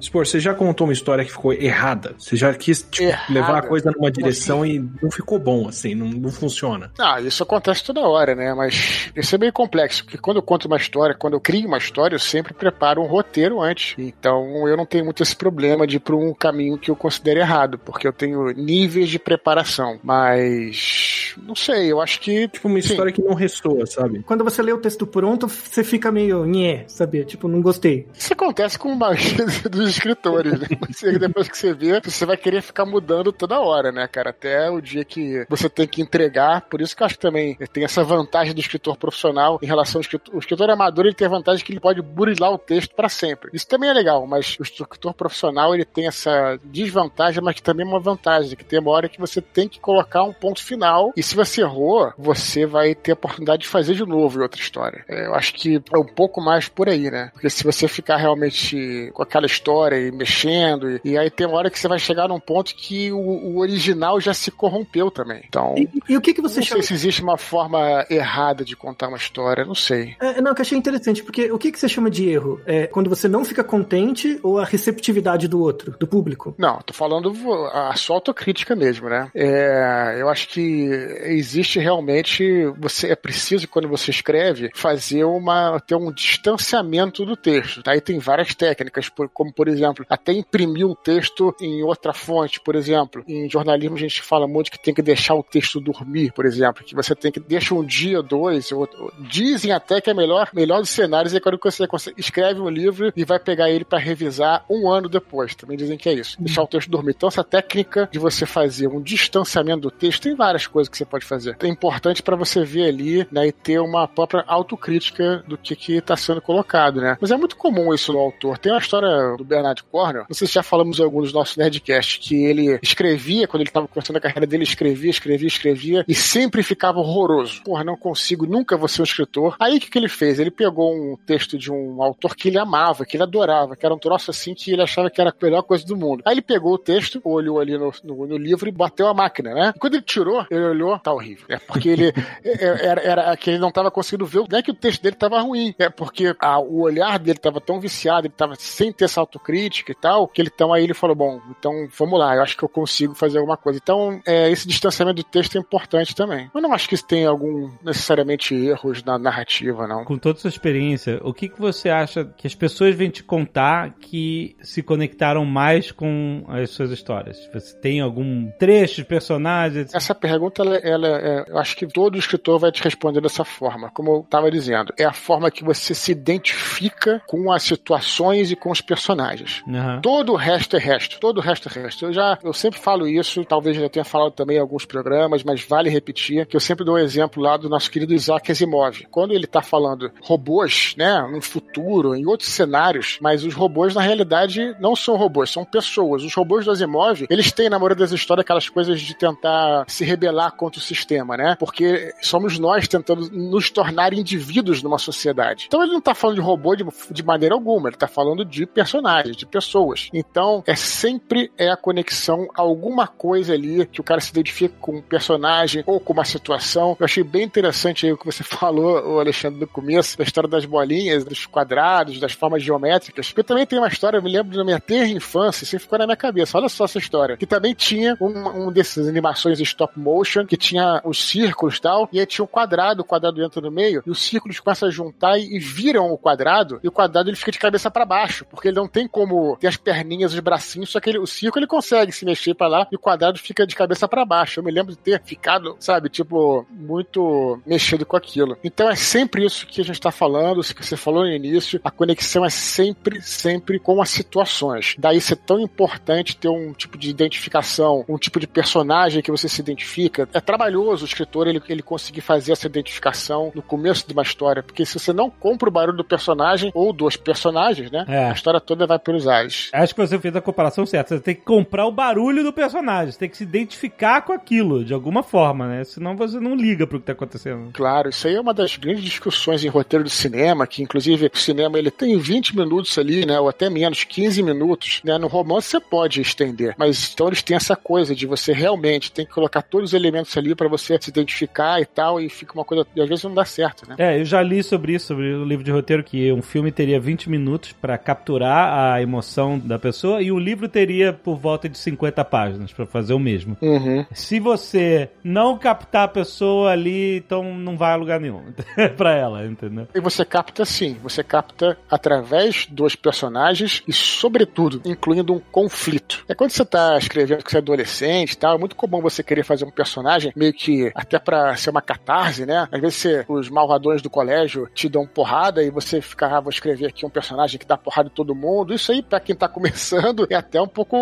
Spor, 0.00 0.26
você 0.26 0.38
já 0.38 0.54
contou 0.54 0.86
uma 0.86 0.92
história 0.92 1.24
que 1.24 1.32
ficou 1.32 1.52
errada? 1.52 2.14
Você 2.18 2.36
já 2.36 2.52
quis 2.54 2.82
tipo, 2.90 3.12
levar 3.28 3.58
a 3.58 3.62
coisa 3.62 3.90
numa 3.90 4.10
Como 4.10 4.10
direção 4.10 4.64
e 4.64 4.78
não 4.78 5.10
ficou 5.10 5.38
bom, 5.38 5.68
assim, 5.68 5.94
não, 5.94 6.08
não 6.08 6.30
funciona. 6.30 6.90
Ah, 6.98 7.20
isso 7.20 7.42
acontece 7.42 7.84
toda 7.84 8.00
hora, 8.00 8.34
né? 8.34 8.54
Mas 8.54 9.10
isso 9.14 9.34
é 9.34 9.38
meio 9.38 9.52
complexo, 9.52 10.04
porque 10.04 10.18
quando 10.18 10.38
eu 10.38 10.42
conto 10.42 10.66
uma 10.66 10.76
história, 10.76 11.14
quando 11.14 11.34
eu 11.34 11.40
crio 11.40 11.66
uma 11.66 11.78
história, 11.78 12.14
eu 12.14 12.20
sempre 12.20 12.54
preparo 12.54 13.02
um 13.02 13.06
roteiro 13.06 13.60
antes. 13.60 13.94
Então 13.98 14.68
eu 14.68 14.76
não 14.76 14.86
tenho 14.86 15.04
muito 15.04 15.22
esse 15.22 15.34
problema 15.34 15.86
de 15.86 15.96
ir 15.96 16.00
para 16.00 16.16
um 16.16 16.32
caminho 16.34 16.78
que 16.78 16.90
eu 16.90 16.96
considero 16.96 17.40
errado, 17.40 17.78
porque 17.78 18.06
eu 18.06 18.12
tenho 18.12 18.50
níveis 18.52 19.08
de 19.08 19.18
preparação. 19.18 19.98
Mas 20.02 21.25
não 21.42 21.54
sei, 21.54 21.92
eu 21.92 22.00
acho 22.00 22.20
que 22.20 22.48
Tipo, 22.48 22.68
uma 22.68 22.80
Sim. 22.80 22.90
história 22.90 23.12
que 23.12 23.22
não 23.22 23.34
ressoa, 23.34 23.86
sabe? 23.86 24.22
Quando 24.22 24.44
você 24.44 24.62
lê 24.62 24.72
o 24.72 24.78
texto 24.78 25.06
pronto, 25.06 25.48
você 25.48 25.84
fica 25.84 26.10
meio 26.10 26.44
nhé, 26.44 26.84
sabe? 26.88 27.24
Tipo, 27.24 27.48
não 27.48 27.60
gostei. 27.60 28.06
isso 28.14 28.32
acontece 28.32 28.78
com 28.78 28.92
a 28.92 28.96
maioria 28.96 29.46
dos 29.70 29.90
escritores, 29.90 30.58
né? 30.58 30.68
Você, 30.88 31.18
depois 31.18 31.48
que 31.48 31.56
você 31.56 31.72
vê, 31.72 32.00
você 32.00 32.24
vai 32.24 32.36
querer 32.36 32.62
ficar 32.62 32.84
mudando 32.84 33.32
toda 33.32 33.60
hora, 33.60 33.92
né, 33.92 34.06
cara? 34.08 34.30
Até 34.30 34.70
o 34.70 34.80
dia 34.80 35.04
que 35.04 35.46
você 35.48 35.68
tem 35.68 35.86
que 35.86 36.00
entregar. 36.00 36.62
Por 36.62 36.80
isso 36.80 36.96
que 36.96 37.02
eu 37.02 37.06
acho 37.06 37.16
que 37.16 37.20
também 37.20 37.56
tem 37.72 37.84
essa 37.84 38.02
vantagem 38.02 38.54
do 38.54 38.60
escritor 38.60 38.96
profissional 38.96 39.58
em 39.62 39.66
relação 39.66 39.98
ao 39.98 40.02
escritor. 40.02 40.34
O 40.34 40.38
escritor 40.38 40.70
amador 40.70 41.06
ele 41.06 41.14
tem 41.14 41.26
a 41.26 41.30
vantagem 41.30 41.64
que 41.64 41.72
ele 41.72 41.80
pode 41.80 42.00
burilar 42.02 42.52
o 42.52 42.58
texto 42.58 42.94
para 42.94 43.08
sempre. 43.08 43.50
Isso 43.52 43.66
também 43.66 43.90
é 43.90 43.92
legal, 43.92 44.26
mas 44.26 44.56
o 44.58 44.62
escritor 44.62 45.14
profissional 45.14 45.74
ele 45.74 45.84
tem 45.84 46.06
essa 46.06 46.58
desvantagem, 46.64 47.42
mas 47.42 47.54
que 47.56 47.62
também 47.62 47.86
é 47.86 47.88
uma 47.88 48.00
vantagem, 48.00 48.56
que 48.56 48.64
tem 48.64 48.78
uma 48.78 48.90
hora 48.90 49.08
que 49.08 49.20
você 49.20 49.40
tem 49.40 49.68
que 49.68 49.80
colocar 49.80 50.22
um 50.22 50.32
ponto 50.32 50.62
final 50.62 51.12
e 51.16 51.22
se 51.26 51.34
você 51.34 51.62
errou, 51.62 52.12
você 52.16 52.66
vai 52.66 52.94
ter 52.94 53.12
a 53.12 53.14
oportunidade 53.14 53.62
de 53.62 53.68
fazer 53.68 53.94
de 53.94 54.04
novo 54.06 54.38
em 54.38 54.42
outra 54.42 54.60
história. 54.60 55.04
É, 55.08 55.26
eu 55.26 55.34
acho 55.34 55.54
que 55.54 55.82
é 55.92 55.98
um 55.98 56.04
pouco 56.04 56.40
mais 56.40 56.68
por 56.68 56.88
aí, 56.88 57.10
né? 57.10 57.30
Porque 57.32 57.50
se 57.50 57.64
você 57.64 57.88
ficar 57.88 58.16
realmente 58.16 59.10
com 59.12 59.22
aquela 59.22 59.46
história 59.46 59.96
e 59.96 60.10
mexendo, 60.12 60.90
e, 60.90 61.00
e 61.04 61.18
aí 61.18 61.30
tem 61.30 61.46
uma 61.46 61.56
hora 61.58 61.70
que 61.70 61.78
você 61.78 61.88
vai 61.88 61.98
chegar 61.98 62.28
num 62.28 62.40
ponto 62.40 62.74
que 62.74 63.10
o, 63.12 63.18
o 63.18 63.58
original 63.58 64.20
já 64.20 64.32
se 64.34 64.50
corrompeu 64.50 65.10
também. 65.10 65.42
Então, 65.48 65.74
E, 65.76 65.88
e 66.08 66.16
o 66.16 66.20
que, 66.20 66.34
que 66.34 66.40
você 66.42 66.60
não 66.60 66.66
chama. 66.66 66.82
sei 66.82 66.88
se 66.88 66.94
existe 66.94 67.22
uma 67.22 67.36
forma 67.36 68.06
errada 68.10 68.64
de 68.64 68.76
contar 68.76 69.08
uma 69.08 69.16
história, 69.16 69.64
não 69.64 69.74
sei. 69.74 70.16
É, 70.20 70.40
não, 70.40 70.54
que 70.54 70.60
eu 70.60 70.64
achei 70.64 70.78
interessante, 70.78 71.22
porque 71.22 71.50
o 71.50 71.58
que, 71.58 71.72
que 71.72 71.78
você 71.78 71.88
chama 71.88 72.10
de 72.10 72.28
erro? 72.28 72.60
É 72.66 72.86
quando 72.86 73.08
você 73.10 73.28
não 73.28 73.44
fica 73.44 73.64
contente 73.64 74.38
ou 74.42 74.58
a 74.58 74.64
receptividade 74.64 75.48
do 75.48 75.60
outro, 75.60 75.94
do 75.98 76.06
público? 76.06 76.54
Não, 76.58 76.78
tô 76.82 76.92
falando 76.94 77.32
a 77.72 77.94
sua 77.96 78.16
autocrítica 78.16 78.74
mesmo, 78.74 79.08
né? 79.08 79.30
É, 79.34 80.16
eu 80.18 80.28
acho 80.28 80.48
que 80.48 80.88
existe 81.24 81.78
realmente, 81.78 82.66
você 82.78 83.08
é 83.08 83.16
preciso 83.16 83.68
quando 83.68 83.88
você 83.88 84.10
escreve 84.10 84.70
fazer 84.74 85.24
uma 85.24 85.80
ter 85.80 85.94
um 85.94 86.12
distanciamento 86.12 87.24
do 87.24 87.36
texto. 87.36 87.82
Aí 87.86 88.00
tem 88.00 88.18
várias 88.18 88.54
técnicas, 88.54 89.10
como 89.32 89.52
por 89.52 89.68
exemplo, 89.68 90.04
até 90.08 90.32
imprimir 90.32 90.86
o 90.86 90.94
texto 90.94 91.54
em 91.60 91.82
outra 91.82 92.12
fonte, 92.12 92.60
por 92.60 92.74
exemplo. 92.74 93.24
Em 93.26 93.48
jornalismo 93.48 93.96
a 93.96 94.00
gente 94.00 94.22
fala 94.22 94.46
muito 94.46 94.70
que 94.70 94.82
tem 94.82 94.94
que 94.94 95.02
deixar 95.02 95.34
o 95.34 95.42
texto 95.42 95.80
dormir, 95.80 96.32
por 96.32 96.44
exemplo, 96.44 96.84
que 96.84 96.94
você 96.94 97.14
tem 97.14 97.32
que 97.32 97.40
deixa 97.40 97.74
um 97.74 97.84
dia, 97.84 98.22
dois, 98.22 98.70
ou, 98.72 98.88
dizem 99.20 99.72
até 99.72 100.00
que 100.00 100.10
é 100.10 100.14
melhor, 100.14 100.50
melhor 100.52 100.80
dos 100.80 100.90
cenários 100.90 101.34
é 101.34 101.40
quando 101.40 101.58
você 101.60 102.12
escreve 102.16 102.60
um 102.60 102.68
livro 102.68 103.12
e 103.16 103.24
vai 103.24 103.38
pegar 103.38 103.70
ele 103.70 103.84
para 103.84 103.98
revisar 103.98 104.64
um 104.68 104.90
ano 104.90 105.08
depois. 105.08 105.54
Também 105.54 105.76
dizem 105.76 105.96
que 105.96 106.08
é 106.08 106.14
isso. 106.14 106.36
Deixar 106.40 106.62
o 106.62 106.66
texto 106.66 106.90
dormir. 106.90 107.14
Então 107.16 107.28
essa 107.28 107.44
técnica 107.44 108.08
de 108.10 108.18
você 108.18 108.44
fazer 108.44 108.88
um 108.88 109.00
distanciamento 109.00 109.82
do 109.82 109.90
texto, 109.90 110.22
tem 110.22 110.34
várias 110.34 110.66
coisas 110.66 110.90
que 110.90 110.96
você 110.96 111.04
pode 111.06 111.24
fazer. 111.24 111.56
É 111.62 111.66
importante 111.66 112.22
para 112.22 112.36
você 112.36 112.64
ver 112.64 112.88
ali, 112.88 113.26
né, 113.30 113.46
e 113.46 113.52
ter 113.52 113.78
uma 113.80 114.06
própria 114.06 114.44
autocrítica 114.46 115.44
do 115.46 115.56
que 115.56 115.74
que 115.74 116.00
tá 116.00 116.16
sendo 116.16 116.40
colocado, 116.40 117.00
né? 117.00 117.16
Mas 117.20 117.30
é 117.30 117.36
muito 117.36 117.56
comum 117.56 117.92
isso 117.92 118.12
no 118.12 118.18
autor. 118.18 118.58
Tem 118.58 118.72
uma 118.72 118.80
história 118.80 119.36
do 119.36 119.44
Bernard 119.44 119.82
Cornwell, 119.84 120.26
não 120.28 120.34
sei 120.34 120.46
se 120.46 120.54
já 120.54 120.62
falamos 120.62 120.98
em 120.98 121.02
algum 121.02 121.20
dos 121.20 121.32
nossos 121.32 121.56
Nerdcasts, 121.56 122.18
que 122.18 122.44
ele 122.44 122.78
escrevia, 122.82 123.46
quando 123.46 123.62
ele 123.62 123.70
tava 123.70 123.88
começando 123.88 124.16
a 124.16 124.20
carreira 124.20 124.46
dele, 124.46 124.64
escrevia, 124.64 125.10
escrevia, 125.10 125.48
escrevia, 125.48 126.04
e 126.06 126.14
sempre 126.14 126.62
ficava 126.62 126.98
horroroso. 126.98 127.62
Porra, 127.62 127.84
não 127.84 127.96
consigo, 127.96 128.46
nunca 128.46 128.76
vou 128.76 128.88
ser 128.88 129.02
um 129.02 129.04
escritor. 129.04 129.56
Aí 129.58 129.76
o 129.76 129.80
que, 129.80 129.90
que 129.90 129.98
ele 129.98 130.08
fez? 130.08 130.38
Ele 130.38 130.50
pegou 130.50 130.94
um 130.94 131.16
texto 131.26 131.58
de 131.58 131.70
um 131.70 132.02
autor 132.02 132.34
que 132.34 132.48
ele 132.48 132.58
amava, 132.58 133.04
que 133.04 133.16
ele 133.16 133.22
adorava, 133.22 133.76
que 133.76 133.84
era 133.84 133.94
um 133.94 133.98
troço 133.98 134.30
assim 134.30 134.54
que 134.54 134.72
ele 134.72 134.82
achava 134.82 135.10
que 135.10 135.20
era 135.20 135.30
a 135.30 135.44
melhor 135.44 135.62
coisa 135.62 135.86
do 135.86 135.96
mundo. 135.96 136.22
Aí 136.24 136.34
ele 136.34 136.42
pegou 136.42 136.74
o 136.74 136.78
texto, 136.78 137.20
olhou 137.24 137.60
ali 137.60 137.76
no, 137.76 137.92
no, 138.04 138.26
no 138.26 138.36
livro 138.36 138.68
e 138.68 138.72
bateu 138.72 139.06
a 139.08 139.14
máquina, 139.14 139.54
né? 139.54 139.72
E 139.74 139.78
quando 139.78 139.94
ele 139.94 140.02
tirou, 140.02 140.46
ele 140.50 140.64
olhou, 140.64 140.85
tá 140.98 141.12
horrível. 141.12 141.46
É 141.48 141.58
porque 141.58 141.88
ele 141.88 142.12
era, 142.44 143.00
era 143.00 143.36
que 143.36 143.50
ele 143.50 143.58
não 143.58 143.70
tava 143.70 143.90
conseguindo 143.90 144.26
ver, 144.26 144.44
não 144.50 144.58
é 144.58 144.62
que 144.62 144.70
o 144.70 144.74
texto 144.74 145.02
dele 145.02 145.16
tava 145.16 145.40
ruim, 145.40 145.74
é 145.78 145.88
porque 145.88 146.34
a, 146.40 146.58
o 146.58 146.80
olhar 146.80 147.18
dele 147.18 147.38
tava 147.38 147.60
tão 147.60 147.80
viciado, 147.80 148.26
ele 148.26 148.34
tava 148.36 148.54
sem 148.56 148.92
ter 148.92 149.04
essa 149.04 149.20
autocrítica 149.20 149.92
e 149.92 149.94
tal, 149.94 150.26
que 150.26 150.40
ele 150.40 150.50
então 150.56 150.72
aí 150.72 150.84
ele 150.84 150.94
falou, 150.94 151.14
bom, 151.14 151.40
então 151.50 151.86
vamos 151.98 152.18
lá, 152.18 152.34
eu 152.34 152.42
acho 152.42 152.56
que 152.56 152.62
eu 152.62 152.68
consigo 152.68 153.14
fazer 153.14 153.38
alguma 153.38 153.56
coisa. 153.56 153.78
Então, 153.82 154.20
é, 154.26 154.50
esse 154.50 154.66
distanciamento 154.66 155.22
do 155.22 155.24
texto 155.24 155.56
é 155.56 155.60
importante 155.60 156.14
também. 156.14 156.50
Eu 156.54 156.62
não 156.62 156.72
acho 156.72 156.88
que 156.88 156.94
isso 156.94 157.06
tem 157.06 157.26
algum 157.26 157.70
necessariamente 157.82 158.54
erros 158.54 159.04
na 159.04 159.18
narrativa, 159.18 159.86
não. 159.86 160.04
Com 160.04 160.16
toda 160.16 160.38
a 160.38 160.40
sua 160.40 160.48
experiência, 160.48 161.20
o 161.22 161.34
que, 161.34 161.48
que 161.48 161.60
você 161.60 161.90
acha 161.90 162.24
que 162.24 162.46
as 162.46 162.54
pessoas 162.54 162.94
vêm 162.94 163.10
te 163.10 163.22
contar 163.22 163.94
que 164.00 164.56
se 164.62 164.82
conectaram 164.82 165.44
mais 165.44 165.92
com 165.92 166.44
as 166.48 166.70
suas 166.70 166.90
histórias? 166.90 167.48
Você 167.52 167.76
tem 167.76 168.00
algum 168.00 168.50
trecho 168.52 168.96
de 168.96 169.04
personagens? 169.04 169.94
Essa 169.94 170.14
pergunta, 170.14 170.62
ela, 170.62 170.75
ela 170.82 171.08
é, 171.08 171.44
eu 171.48 171.58
acho 171.58 171.76
que 171.76 171.86
todo 171.86 172.18
escritor 172.18 172.58
vai 172.58 172.72
te 172.72 172.82
responder 172.82 173.20
dessa 173.20 173.44
forma. 173.44 173.90
Como 173.90 174.10
eu 174.10 174.20
estava 174.20 174.50
dizendo, 174.50 174.92
é 174.98 175.04
a 175.04 175.12
forma 175.12 175.50
que 175.50 175.64
você 175.64 175.94
se 175.94 176.12
identifica 176.12 177.22
com 177.26 177.52
as 177.52 177.62
situações 177.62 178.50
e 178.50 178.56
com 178.56 178.70
os 178.70 178.80
personagens. 178.80 179.62
Aham. 179.68 180.00
Todo 180.00 180.32
o 180.32 180.36
resto 180.36 180.76
é 180.76 180.78
resto. 180.78 181.18
Todo 181.20 181.38
o 181.38 181.40
resto 181.40 181.68
é 181.68 181.82
resto. 181.82 182.06
Eu 182.06 182.12
já, 182.12 182.38
eu 182.42 182.52
sempre 182.52 182.78
falo 182.80 183.06
isso, 183.06 183.44
talvez 183.44 183.76
já 183.76 183.88
tenha 183.88 184.04
falado 184.04 184.32
também 184.32 184.56
em 184.56 184.60
alguns 184.60 184.84
programas, 184.84 185.42
mas 185.42 185.62
vale 185.62 185.90
repetir, 185.90 186.46
que 186.46 186.56
eu 186.56 186.60
sempre 186.60 186.84
dou 186.84 186.94
o 186.94 186.98
exemplo 186.98 187.42
lá 187.42 187.56
do 187.56 187.68
nosso 187.68 187.90
querido 187.90 188.14
Isaac 188.14 188.50
Asimov. 188.50 189.06
Quando 189.10 189.32
ele 189.32 189.46
tá 189.46 189.62
falando 189.62 190.10
robôs, 190.22 190.94
né, 190.96 191.26
no 191.30 191.40
futuro, 191.40 192.14
em 192.14 192.26
outros 192.26 192.50
cenários, 192.50 193.18
mas 193.20 193.44
os 193.44 193.54
robôs 193.54 193.94
na 193.94 194.02
realidade 194.02 194.76
não 194.80 194.96
são 194.96 195.16
robôs, 195.16 195.50
são 195.50 195.64
pessoas. 195.64 196.22
Os 196.22 196.34
robôs 196.34 196.64
do 196.64 196.70
Asimov, 196.70 197.26
eles 197.28 197.52
têm 197.52 197.70
na 197.70 197.78
maioria 197.78 197.96
das 197.96 198.12
histórias 198.12 198.42
aquelas 198.42 198.68
coisas 198.68 199.00
de 199.00 199.14
tentar 199.14 199.84
se 199.88 200.04
rebelar 200.04 200.52
contra 200.52 200.65
o 200.74 200.80
sistema, 200.80 201.36
né? 201.36 201.56
Porque 201.58 202.12
somos 202.20 202.58
nós 202.58 202.88
tentando 202.88 203.30
nos 203.30 203.70
tornar 203.70 204.12
indivíduos 204.12 204.82
numa 204.82 204.98
sociedade. 204.98 205.64
Então 205.66 205.82
ele 205.82 205.92
não 205.92 206.00
tá 206.00 206.14
falando 206.14 206.36
de 206.36 206.42
robô 206.42 206.74
de, 206.74 206.84
de 207.10 207.22
maneira 207.22 207.54
alguma, 207.54 207.88
ele 207.88 207.96
tá 207.96 208.08
falando 208.08 208.44
de 208.44 208.66
personagens, 208.66 209.36
de 209.36 209.46
pessoas. 209.46 210.08
Então 210.12 210.62
é 210.66 210.74
sempre 210.74 211.50
é 211.56 211.70
a 211.70 211.76
conexão 211.76 212.48
alguma 212.54 213.06
coisa 213.06 213.54
ali 213.54 213.86
que 213.86 214.00
o 214.00 214.04
cara 214.04 214.20
se 214.20 214.30
identifica 214.30 214.74
com 214.80 214.96
um 214.96 215.02
personagem 215.02 215.82
ou 215.86 216.00
com 216.00 216.12
uma 216.12 216.24
situação. 216.24 216.96
Eu 216.98 217.04
achei 217.04 217.22
bem 217.22 217.42
interessante 217.42 218.06
aí 218.06 218.12
o 218.12 218.18
que 218.18 218.26
você 218.26 218.42
falou, 218.44 219.20
Alexandre, 219.20 219.60
no 219.60 219.66
começo, 219.66 220.16
da 220.16 220.24
história 220.24 220.48
das 220.48 220.64
bolinhas, 220.64 221.24
dos 221.24 221.46
quadrados, 221.46 222.20
das 222.20 222.32
formas 222.32 222.62
geométricas. 222.62 223.32
Eu 223.36 223.44
também 223.44 223.66
tenho 223.66 223.82
uma 223.82 223.88
história, 223.88 224.18
eu 224.18 224.22
me 224.22 224.30
lembro 224.30 224.56
da 224.56 224.64
minha 224.64 224.80
terra 224.80 225.08
infância, 225.08 225.64
isso 225.64 225.78
ficou 225.78 225.98
na 225.98 226.06
minha 226.06 226.16
cabeça. 226.16 226.58
Olha 226.58 226.68
só 226.68 226.84
essa 226.84 226.98
história. 226.98 227.36
Que 227.36 227.46
também 227.46 227.74
tinha 227.74 228.16
um, 228.20 228.66
um 228.66 228.72
dessas 228.72 229.08
animações 229.08 229.60
stop 229.60 229.98
motion, 229.98 230.46
que 230.46 230.55
tinha 230.56 231.00
os 231.04 231.22
círculos 231.28 231.76
e 231.76 231.80
tal, 231.80 232.08
e 232.12 232.20
aí 232.20 232.26
tinha 232.26 232.44
um 232.44 232.48
quadrado, 232.48 233.02
o 233.02 233.04
quadrado 233.04 233.42
entra 233.42 233.60
no 233.60 233.70
meio, 233.70 234.02
e 234.06 234.10
os 234.10 234.22
círculos 234.22 234.60
começam 234.60 234.88
a 234.88 234.92
juntar 234.92 235.38
e, 235.38 235.56
e 235.56 235.58
viram 235.58 236.10
o 236.12 236.18
quadrado, 236.18 236.80
e 236.82 236.88
o 236.88 236.92
quadrado 236.92 237.30
ele 237.30 237.36
fica 237.36 237.52
de 237.52 237.58
cabeça 237.58 237.90
para 237.90 238.04
baixo, 238.04 238.44
porque 238.50 238.68
ele 238.68 238.76
não 238.76 238.88
tem 238.88 239.08
como 239.08 239.56
ter 239.56 239.68
as 239.68 239.76
perninhas, 239.76 240.32
os 240.32 240.40
bracinhos, 240.40 240.90
só 240.90 241.00
que 241.00 241.10
ele, 241.10 241.18
o 241.18 241.26
círculo 241.26 241.60
ele 241.60 241.66
consegue 241.66 242.12
se 242.12 242.24
mexer 242.24 242.54
para 242.54 242.68
lá 242.68 242.86
e 242.90 242.96
o 242.96 242.98
quadrado 242.98 243.38
fica 243.38 243.66
de 243.66 243.74
cabeça 243.74 244.08
para 244.08 244.24
baixo. 244.24 244.60
Eu 244.60 244.64
me 244.64 244.70
lembro 244.70 244.92
de 244.92 244.98
ter 244.98 245.22
ficado, 245.22 245.76
sabe, 245.78 246.08
tipo, 246.08 246.66
muito 246.70 247.60
mexido 247.66 248.04
com 248.04 248.16
aquilo. 248.16 248.56
Então 248.62 248.88
é 248.88 248.96
sempre 248.96 249.44
isso 249.44 249.66
que 249.66 249.80
a 249.80 249.84
gente 249.84 250.00
tá 250.00 250.10
falando, 250.10 250.62
que 250.62 250.84
você 250.84 250.96
falou 250.96 251.24
no 251.24 251.30
início, 251.30 251.80
a 251.82 251.90
conexão 251.90 252.44
é 252.44 252.50
sempre, 252.50 253.20
sempre 253.22 253.78
com 253.78 254.00
as 254.00 254.10
situações. 254.10 254.94
Daí 254.98 255.20
ser 255.20 255.36
tão 255.36 255.60
importante 255.60 256.36
ter 256.36 256.48
um 256.48 256.72
tipo 256.72 256.98
de 256.98 257.10
identificação, 257.10 258.04
um 258.08 258.18
tipo 258.18 258.40
de 258.40 258.46
personagem 258.46 259.22
que 259.22 259.30
você 259.30 259.48
se 259.48 259.60
identifica. 259.60 260.28
É 260.32 260.40
trabalhoso 260.46 261.04
o 261.04 261.08
escritor 261.08 261.46
ele, 261.48 261.62
ele 261.68 261.82
conseguir 261.82 262.20
fazer 262.20 262.52
essa 262.52 262.66
identificação 262.66 263.52
no 263.54 263.62
começo 263.62 264.06
de 264.06 264.12
uma 264.12 264.22
história, 264.22 264.62
porque 264.62 264.86
se 264.86 264.98
você 264.98 265.12
não 265.12 265.28
compra 265.28 265.68
o 265.68 265.72
barulho 265.72 265.96
do 265.98 266.04
personagem 266.04 266.70
ou 266.74 266.92
dos 266.92 267.16
personagens, 267.16 267.90
né, 267.90 268.04
É. 268.08 268.30
a 268.30 268.32
história 268.32 268.60
toda 268.60 268.86
vai 268.86 268.98
pelos 268.98 269.26
ares. 269.28 269.68
Acho 269.72 269.94
que 269.94 270.00
você 270.00 270.18
fez 270.18 270.34
a 270.36 270.40
comparação 270.40 270.86
certa. 270.86 271.16
Você 271.16 271.20
tem 271.22 271.34
que 271.34 271.42
comprar 271.42 271.86
o 271.86 271.92
barulho 271.92 272.42
do 272.44 272.52
personagem. 272.52 273.12
Você 273.12 273.18
tem 273.18 273.28
que 273.28 273.36
se 273.36 273.42
identificar 273.44 274.22
com 274.22 274.32
aquilo, 274.32 274.84
de 274.84 274.94
alguma 274.94 275.22
forma, 275.22 275.66
né? 275.66 275.84
Senão 275.84 276.16
você 276.16 276.38
não 276.38 276.54
liga 276.54 276.86
pro 276.86 277.00
que 277.00 277.06
tá 277.06 277.12
acontecendo. 277.12 277.70
Claro, 277.72 278.08
isso 278.10 278.26
aí 278.28 278.34
é 278.36 278.40
uma 278.40 278.54
das 278.54 278.76
grandes 278.76 279.02
discussões 279.04 279.64
em 279.64 279.68
roteiro 279.68 280.04
de 280.04 280.10
cinema, 280.10 280.66
que 280.66 280.82
inclusive 280.82 281.30
o 281.32 281.36
cinema 281.38 281.78
ele 281.78 281.90
tem 281.90 282.16
20 282.18 282.56
minutos 282.56 282.96
ali, 282.98 283.26
né, 283.26 283.38
ou 283.40 283.48
até 283.48 283.68
menos, 283.68 284.04
15 284.04 284.42
minutos, 284.42 285.00
né, 285.04 285.18
no 285.18 285.26
romance 285.26 285.68
você 285.68 285.80
pode 285.80 286.20
estender, 286.20 286.74
mas 286.78 287.12
então 287.12 287.26
eles 287.28 287.42
têm 287.42 287.56
essa 287.56 287.74
coisa 287.74 288.14
de 288.14 288.26
você 288.26 288.52
realmente 288.52 289.10
tem 289.10 289.26
que 289.26 289.32
colocar 289.32 289.62
todos 289.62 289.90
os 289.90 289.94
elementos 289.94 290.35
ali 290.38 290.54
pra 290.54 290.68
você 290.68 290.98
se 291.00 291.10
identificar 291.10 291.80
e 291.80 291.86
tal, 291.86 292.20
e 292.20 292.28
fica 292.28 292.54
uma 292.54 292.64
coisa, 292.64 292.86
e 292.94 293.00
às 293.00 293.08
vezes 293.08 293.24
não 293.24 293.34
dá 293.34 293.44
certo, 293.44 293.88
né? 293.88 293.96
É, 293.98 294.20
eu 294.20 294.24
já 294.24 294.42
li 294.42 294.62
sobre 294.62 294.94
isso, 294.94 295.06
sobre 295.06 295.34
o 295.34 295.44
livro 295.44 295.64
de 295.64 295.70
roteiro, 295.70 296.02
que 296.02 296.32
um 296.32 296.42
filme 296.42 296.70
teria 296.70 297.00
20 297.00 297.30
minutos 297.30 297.72
pra 297.72 297.98
capturar 297.98 298.94
a 298.94 299.02
emoção 299.02 299.58
da 299.58 299.78
pessoa 299.78 300.22
e 300.22 300.30
o 300.30 300.38
livro 300.38 300.68
teria 300.68 301.12
por 301.12 301.36
volta 301.36 301.68
de 301.68 301.78
50 301.78 302.24
páginas 302.24 302.72
pra 302.72 302.86
fazer 302.86 303.14
o 303.14 303.18
mesmo. 303.18 303.56
Uhum. 303.60 304.04
Se 304.12 304.40
você 304.40 305.10
não 305.22 305.58
captar 305.58 306.04
a 306.04 306.08
pessoa 306.08 306.70
ali, 306.70 307.16
então 307.18 307.54
não 307.54 307.76
vai 307.76 307.92
a 307.92 307.96
lugar 307.96 308.20
nenhum 308.20 308.42
pra 308.96 309.14
ela, 309.14 309.44
entendeu? 309.46 309.88
E 309.94 310.00
você 310.00 310.24
capta 310.24 310.64
sim, 310.64 310.96
você 311.02 311.22
capta 311.22 311.76
através 311.90 312.66
dos 312.70 312.94
personagens 312.96 313.82
e, 313.86 313.92
sobretudo, 313.92 314.80
incluindo 314.84 315.34
um 315.34 315.40
conflito. 315.40 316.24
É 316.28 316.34
quando 316.34 316.50
você 316.50 316.64
tá 316.64 316.96
escrevendo 316.98 317.42
que 317.42 317.50
você 317.50 317.56
é 317.56 317.60
adolescente 317.60 318.32
e 318.32 318.36
tal, 318.36 318.54
é 318.56 318.58
muito 318.58 318.76
comum 318.76 319.00
você 319.00 319.22
querer 319.22 319.44
fazer 319.44 319.64
um 319.64 319.70
personagem 319.70 320.25
meio 320.34 320.52
que 320.52 320.90
até 320.94 321.18
pra 321.18 321.54
ser 321.56 321.70
uma 321.70 321.82
catarse, 321.82 322.44
né? 322.46 322.68
Às 322.72 322.80
vezes 322.80 322.96
você- 322.96 323.24
os 323.28 323.48
malvadões 323.48 324.02
do 324.02 324.10
colégio 324.10 324.68
te 324.74 324.88
dão 324.88 325.06
porrada 325.06 325.62
e 325.62 325.70
você 325.70 326.00
fica, 326.00 326.26
ah, 326.26 326.40
vou 326.40 326.50
escrever 326.50 326.86
aqui 326.86 327.04
um 327.04 327.10
personagem 327.10 327.58
que 327.58 327.66
dá 327.66 327.76
porrada 327.76 328.08
em 328.08 328.14
todo 328.14 328.34
mundo. 328.34 328.74
Isso 328.74 328.92
aí, 328.92 329.02
pra 329.02 329.20
quem 329.20 329.34
tá 329.34 329.48
começando, 329.48 330.26
é 330.30 330.34
até 330.34 330.60
um 330.60 330.68
pouco 330.68 330.96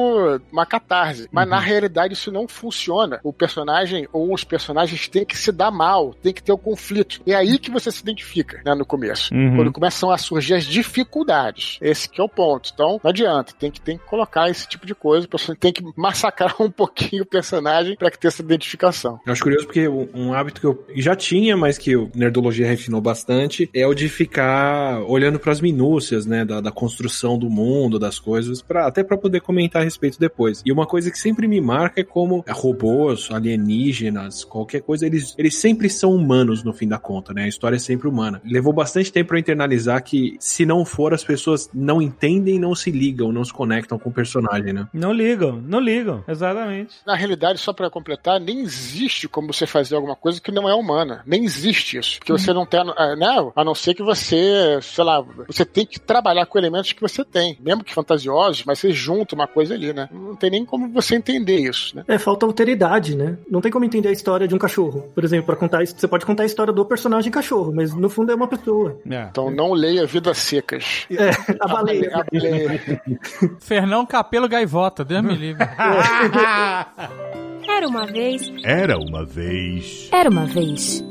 uma 0.52 0.66
catarse. 0.66 1.28
Mas 1.30 1.48
na 1.48 1.58
realidade 1.58 2.14
isso 2.14 2.30
não 2.32 2.46
funciona. 2.48 3.20
O 3.22 3.32
personagem 3.32 4.08
ou 4.12 4.32
os 4.32 4.44
personagens 4.44 5.08
têm 5.08 5.24
que 5.24 5.36
se 5.36 5.50
dar 5.52 5.70
mal, 5.70 6.14
tem 6.14 6.32
que 6.32 6.42
ter 6.42 6.52
o 6.52 6.58
conflito. 6.58 7.20
E 7.26 7.32
é 7.32 7.36
aí 7.36 7.58
que 7.58 7.70
você 7.70 7.90
se 7.90 8.00
identifica, 8.02 8.60
né, 8.64 8.74
no 8.74 8.84
começo. 8.84 9.34
Uhum. 9.34 9.56
Quando 9.56 9.72
começam 9.72 10.10
a 10.10 10.18
surgir 10.18 10.54
as 10.54 10.64
dificuldades. 10.64 11.78
Esse 11.80 12.08
que 12.08 12.20
é 12.20 12.24
o 12.24 12.28
ponto. 12.28 12.70
Então, 12.72 13.00
não 13.02 13.10
adianta, 13.10 13.52
tem 13.58 13.70
que, 13.70 13.80
tem 13.80 13.98
que 13.98 14.04
colocar 14.04 14.48
esse 14.48 14.66
tipo 14.66 14.86
de 14.86 14.94
coisa, 14.94 15.26
o 15.26 15.28
personagem 15.30 15.60
tem 15.60 15.72
que 15.72 15.82
massacrar 15.96 16.54
um 16.60 16.70
pouquinho 16.70 17.22
o 17.22 17.26
personagem 17.26 17.96
pra 17.96 18.10
que 18.10 18.18
ter 18.18 18.28
essa 18.28 18.42
identificação. 18.42 19.13
Eu 19.26 19.32
acho 19.32 19.42
curioso 19.42 19.66
porque 19.66 19.88
um 19.88 20.32
hábito 20.32 20.60
que 20.60 20.66
eu 20.66 20.84
já 20.96 21.14
tinha, 21.14 21.56
mas 21.56 21.78
que 21.78 21.96
o 21.96 22.10
Nerdologia 22.14 22.66
refinou 22.66 23.00
bastante, 23.00 23.68
é 23.74 23.86
o 23.86 23.94
de 23.94 24.08
ficar 24.08 25.02
olhando 25.02 25.38
pras 25.38 25.60
minúcias, 25.60 26.26
né, 26.26 26.44
da, 26.44 26.60
da 26.60 26.70
construção 26.70 27.38
do 27.38 27.50
mundo, 27.50 27.98
das 27.98 28.18
coisas, 28.18 28.62
pra, 28.62 28.86
até 28.86 29.02
pra 29.02 29.16
poder 29.16 29.40
comentar 29.40 29.82
a 29.82 29.84
respeito 29.84 30.18
depois. 30.18 30.62
E 30.64 30.72
uma 30.72 30.86
coisa 30.86 31.10
que 31.10 31.18
sempre 31.18 31.46
me 31.46 31.60
marca 31.60 32.00
é 32.00 32.04
como 32.04 32.44
robôs, 32.48 33.28
alienígenas, 33.30 34.44
qualquer 34.44 34.80
coisa, 34.80 35.06
eles, 35.06 35.34
eles 35.38 35.56
sempre 35.56 35.88
são 35.88 36.14
humanos 36.14 36.62
no 36.62 36.72
fim 36.72 36.88
da 36.88 36.98
conta, 36.98 37.32
né? 37.32 37.44
A 37.44 37.48
história 37.48 37.76
é 37.76 37.78
sempre 37.78 38.08
humana. 38.08 38.40
Levou 38.44 38.72
bastante 38.72 39.12
tempo 39.12 39.28
pra 39.28 39.38
eu 39.38 39.40
internalizar 39.40 40.02
que 40.02 40.36
se 40.40 40.64
não 40.64 40.84
for, 40.84 41.14
as 41.14 41.24
pessoas 41.24 41.68
não 41.72 42.00
entendem, 42.00 42.58
não 42.58 42.74
se 42.74 42.90
ligam, 42.90 43.32
não 43.32 43.44
se 43.44 43.52
conectam 43.52 43.98
com 43.98 44.10
o 44.10 44.12
personagem, 44.12 44.72
né? 44.72 44.88
Não 44.92 45.12
ligam, 45.12 45.60
não 45.60 45.80
ligam, 45.80 46.24
exatamente. 46.26 46.96
Na 47.06 47.14
realidade, 47.14 47.58
só 47.58 47.72
pra 47.72 47.90
completar, 47.90 48.40
nem 48.40 48.66
existe 48.95 49.28
como 49.28 49.53
você 49.53 49.66
fazer 49.66 49.97
alguma 49.97 50.14
coisa 50.14 50.40
que 50.40 50.53
não 50.53 50.68
é 50.68 50.74
humana. 50.74 51.22
Nem 51.26 51.45
existe 51.45 51.99
isso. 51.99 52.18
Porque 52.18 52.32
você 52.32 52.53
não 52.53 52.64
tem, 52.64 52.84
né? 52.84 53.53
A 53.55 53.64
não 53.64 53.74
ser 53.74 53.95
que 53.95 54.03
você, 54.03 54.78
sei 54.80 55.05
lá, 55.05 55.24
você 55.47 55.64
tem 55.64 55.84
que 55.84 55.99
trabalhar 55.99 56.47
com 56.47 56.59
elementos 56.59 56.92
que 56.92 57.01
você 57.01 57.24
tem. 57.24 57.59
Mesmo 57.61 57.82
que 57.82 57.92
fantasiosos, 57.92 58.64
mas 58.64 58.78
você 58.78 58.92
junta 58.92 59.34
uma 59.34 59.47
coisa 59.47 59.74
ali, 59.74 59.92
né? 59.92 60.09
Não 60.12 60.36
tem 60.36 60.51
nem 60.51 60.64
como 60.64 60.88
você 60.88 61.16
entender 61.16 61.59
isso, 61.59 61.97
né? 61.97 62.05
É, 62.07 62.18
falta 62.18 62.47
alteridade, 62.47 63.16
né? 63.16 63.36
Não 63.51 63.61
tem 63.61 63.72
como 63.72 63.84
entender 63.84 64.09
a 64.09 64.12
história 64.12 64.47
de 64.47 64.55
um 64.55 64.59
cachorro. 64.59 65.11
Por 65.14 65.24
exemplo, 65.24 65.47
para 65.47 65.57
contar 65.57 65.82
isso, 65.82 65.95
você 65.97 66.07
pode 66.07 66.24
contar 66.24 66.45
a 66.45 66.47
história 66.47 66.72
do 66.72 66.84
personagem 66.84 67.32
cachorro, 67.32 67.72
mas 67.74 67.92
no 67.95 68.09
fundo 68.09 68.30
é 68.30 68.34
uma 68.34 68.49
pessoa. 68.49 68.99
É. 69.11 69.28
Então 69.30 69.51
não 69.51 69.72
leia 69.72 70.07
Vidas 70.07 70.38
Secas. 70.38 71.07
É, 71.11 71.30
a 71.61 71.68
baleia. 71.68 72.11
A 72.14 72.24
baleia. 72.24 72.80
Fernão 73.61 74.07
Capelo 74.07 74.49
Gaivota, 74.49 75.05
Deus 75.05 75.22
me 75.22 75.34
livre. 75.34 75.64
Era 77.68 77.88
uma 77.88 78.06
vez. 78.06 78.52
Era 78.64 78.98
uma 78.98 79.24
vez. 79.24 80.08
Era 80.12 80.30
uma 80.30 80.44
vez. 80.46 81.02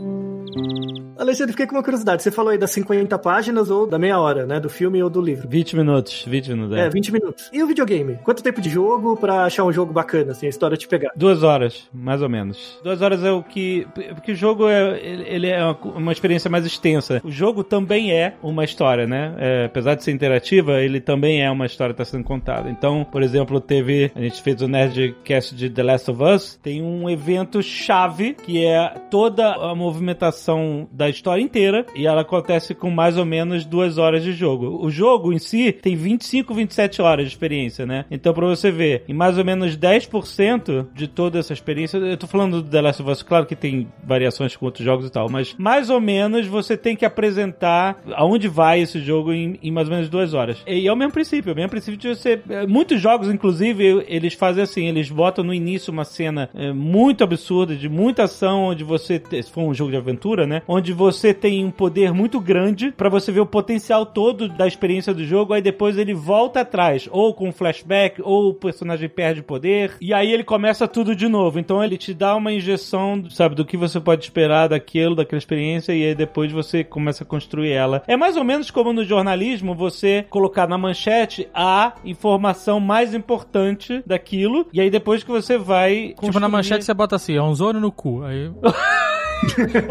Alexandre, 1.18 1.54
fiquei 1.54 1.68
com 1.68 1.76
uma 1.76 1.84
curiosidade. 1.84 2.22
Você 2.22 2.32
falou 2.32 2.52
aí 2.52 2.58
das 2.58 2.72
50 2.72 3.18
páginas 3.20 3.70
ou 3.70 3.88
da 3.88 3.98
meia 3.98 4.20
hora, 4.20 4.46
né? 4.46 4.60
Do 4.60 4.70
filme 4.70 5.02
ou 5.02 5.10
do 5.10 5.22
livro. 5.22 5.48
20 5.48 5.76
minutos, 5.76 6.26
20 6.28 6.50
minutos. 6.50 6.78
É, 6.78 6.90
20 6.90 7.12
minutos. 7.12 7.50
E 7.52 7.64
o 7.64 7.68
videogame? 7.68 8.20
Quanto 8.24 8.44
tempo 8.44 8.62
de 8.62 8.70
jogo 8.70 9.16
pra 9.18 9.46
achar 9.46 9.64
um 9.64 9.72
jogo 9.72 9.94
bacana, 9.94 10.32
assim, 10.32 10.46
a 10.46 10.50
história 10.50 10.76
te 10.76 10.88
pegar? 10.88 11.12
Duas 11.16 11.44
horas, 11.44 11.88
mais 11.94 12.22
ou 12.22 12.30
menos. 12.30 12.80
Duas 12.84 13.02
horas 13.02 13.24
é 13.24 13.32
o 13.32 13.44
que. 13.44 13.88
Porque 14.16 14.34
o 14.34 14.36
jogo 14.36 14.68
é, 14.68 15.00
ele 15.02 15.48
é 15.48 15.64
uma, 15.84 16.12
experiência 16.12 16.50
mais 16.50 16.66
extensa. 16.66 17.22
O 17.24 17.32
jogo 17.32 17.64
também 17.64 18.12
é 18.12 18.36
uma 18.42 18.64
história, 18.64 19.08
né? 19.08 19.36
É, 19.38 19.66
apesar 19.66 19.96
de 19.96 20.04
ser 20.04 20.12
interativa, 20.12 20.82
ele 20.82 21.00
também 21.00 21.44
é 21.44 21.50
uma 21.50 21.66
história 21.66 21.94
que 21.94 22.02
está 22.02 22.18
sendo 22.18 22.24
contada. 22.26 22.70
Então, 22.70 23.06
por 23.10 23.22
exemplo, 23.22 23.60
teve. 23.60 24.12
A 24.16 24.22
gente 24.22 24.42
fez 24.42 24.62
o 24.62 24.68
Nerdcast 24.68 25.56
de 25.56 25.70
The 25.70 25.84
Last 25.84 26.12
of 26.12 26.24
Us. 26.24 26.60
Tem 26.62 26.82
um 26.82 27.10
evento 27.10 27.62
chave 27.62 28.34
que 28.34 28.66
é 28.66 28.90
toda 29.10 29.54
a 29.54 29.74
movimentação 29.76 30.43
da 30.92 31.10
história 31.10 31.42
inteira. 31.42 31.86
E 31.96 32.08
ela 32.08 32.22
acontece 32.22 32.74
com 32.74 32.90
mais 32.90 33.18
ou 33.18 33.26
menos 33.26 33.66
duas 33.66 33.98
horas 33.98 34.24
de 34.24 34.34
jogo. 34.34 34.84
O 34.84 34.90
jogo 34.90 35.32
em 35.34 35.40
si 35.40 35.72
tem 35.72 35.96
25, 35.96 36.54
27 36.54 37.02
horas 37.02 37.26
de 37.26 37.32
experiência, 37.32 37.86
né? 37.86 38.06
Então, 38.10 38.34
pra 38.34 38.46
você 38.46 38.72
ver, 38.72 39.04
em 39.08 39.14
mais 39.14 39.38
ou 39.38 39.46
menos 39.46 39.78
10% 39.78 40.88
de 40.94 41.08
toda 41.08 41.40
essa 41.40 41.54
experiência, 41.54 41.98
eu 41.98 42.18
tô 42.18 42.28
falando 42.28 42.62
do 42.62 42.70
The 42.70 42.82
Last 42.82 43.02
of 43.02 43.12
Us, 43.12 43.24
claro 43.24 43.46
que 43.46 43.56
tem 43.56 43.88
variações 44.04 44.56
com 44.56 44.66
outros 44.66 44.84
jogos 44.84 45.08
e 45.08 45.12
tal, 45.12 45.30
mas 45.30 45.56
mais 45.58 45.90
ou 45.90 46.02
menos 46.02 46.48
você 46.48 46.76
tem 46.76 46.96
que 46.96 47.06
apresentar 47.06 48.02
aonde 48.14 48.48
vai 48.48 48.82
esse 48.82 49.00
jogo 49.00 49.34
em, 49.34 49.60
em 49.62 49.72
mais 49.72 49.88
ou 49.88 49.94
menos 49.94 50.10
duas 50.10 50.34
horas. 50.34 50.62
E 50.68 50.88
é 50.88 50.92
o 50.92 50.96
mesmo 50.96 51.14
princípio, 51.14 51.52
é 51.52 51.54
o 51.54 51.56
mesmo 51.56 51.70
princípio 51.70 51.98
de 51.98 52.08
você. 52.10 52.42
é, 52.50 52.66
Muitos 52.66 53.00
jogos, 53.00 53.30
inclusive, 53.30 54.06
eles 54.08 54.34
fazem 54.34 54.64
assim, 54.64 54.88
eles 54.88 55.10
botam 55.10 55.44
no 55.44 55.54
início 55.54 55.92
uma 55.92 56.06
cena 56.06 56.50
é, 56.54 56.72
muito 56.72 57.24
absurda, 57.24 57.76
de 57.76 57.90
muita 57.90 58.24
ação, 58.24 58.66
onde 58.66 58.84
você. 58.84 59.22
Se 59.32 59.52
for 59.52 59.64
um 59.64 59.74
jogo 59.74 59.92
de 59.92 59.98
aventura, 59.98 60.33
né? 60.42 60.62
Onde 60.68 60.92
você 60.94 61.34
tem 61.34 61.64
um 61.64 61.72
poder 61.72 62.14
muito 62.14 62.40
grande 62.40 62.92
pra 62.92 63.10
você 63.10 63.32
ver 63.32 63.42
o 63.42 63.46
potencial 63.46 64.06
todo 64.06 64.50
da 64.50 64.68
experiência 64.68 65.14
do 65.14 65.24
jogo, 65.24 65.54
aí 65.54 65.62
depois 65.62 65.98
ele 65.98 66.14
volta 66.14 66.62
atrás, 66.62 67.08
ou 67.12 67.34
com 67.34 67.50
um 67.50 67.52
flashback, 67.52 68.22
ou 68.24 68.50
o 68.50 68.54
personagem 68.54 69.08
perde 69.08 69.42
poder, 69.42 69.94
e 70.02 70.14
aí 70.14 70.32
ele 70.32 70.44
começa 70.44 70.88
tudo 70.88 71.16
de 71.16 71.28
novo. 71.28 71.60
Então 71.60 71.84
ele 71.84 71.98
te 71.98 72.14
dá 72.14 72.36
uma 72.36 72.52
injeção, 72.52 73.24
sabe, 73.30 73.56
do 73.56 73.66
que 73.66 73.78
você 73.78 74.00
pode 74.00 74.24
esperar 74.24 74.70
daquilo, 74.70 75.16
daquela 75.16 75.38
experiência, 75.38 75.94
e 75.94 76.06
aí 76.06 76.16
depois 76.16 76.52
você 76.52 76.84
começa 76.84 77.24
a 77.24 77.28
construir 77.28 77.72
ela. 77.72 78.04
É 78.08 78.18
mais 78.18 78.36
ou 78.36 78.44
menos 78.44 78.72
como 78.72 78.94
no 78.94 79.04
jornalismo 79.04 79.76
você 79.76 80.26
colocar 80.30 80.68
na 80.68 80.78
manchete 80.78 81.48
a 81.54 81.94
informação 82.04 82.80
mais 82.80 83.14
importante 83.14 84.04
daquilo, 84.06 84.68
e 84.74 84.82
aí 84.82 84.90
depois 84.90 85.24
que 85.24 85.32
você 85.32 85.58
vai. 85.58 86.16
Tipo, 86.20 86.40
na 86.40 86.50
manchete 86.50 86.86
você 86.86 86.94
bota 86.94 87.16
assim, 87.16 87.36
é 87.36 87.42
um 87.42 87.54
zônio 87.54 87.82
no 87.82 87.92
cu. 87.92 88.24
Aí... 88.24 88.52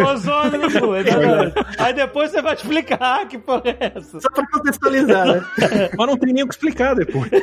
Ozônio 0.07 0.61
no 0.61 0.81
cu, 0.81 0.97
exatamente. 0.97 1.55
Aí 1.79 1.93
depois 1.95 2.31
você 2.31 2.43
vai 2.43 2.55
explicar 2.55 3.27
que 3.29 3.39
porra 3.39 3.63
é 3.67 3.93
essa. 3.97 4.21
Só 4.21 4.31
pra 4.31 4.47
contextualizar, 4.47 5.27
né? 5.27 5.45
Mas 5.97 6.07
não 6.07 6.17
tem 6.17 6.33
nem 6.33 6.45
o 6.45 6.49
que 6.49 6.55
explicar 6.55 6.95
depois. 6.95 7.31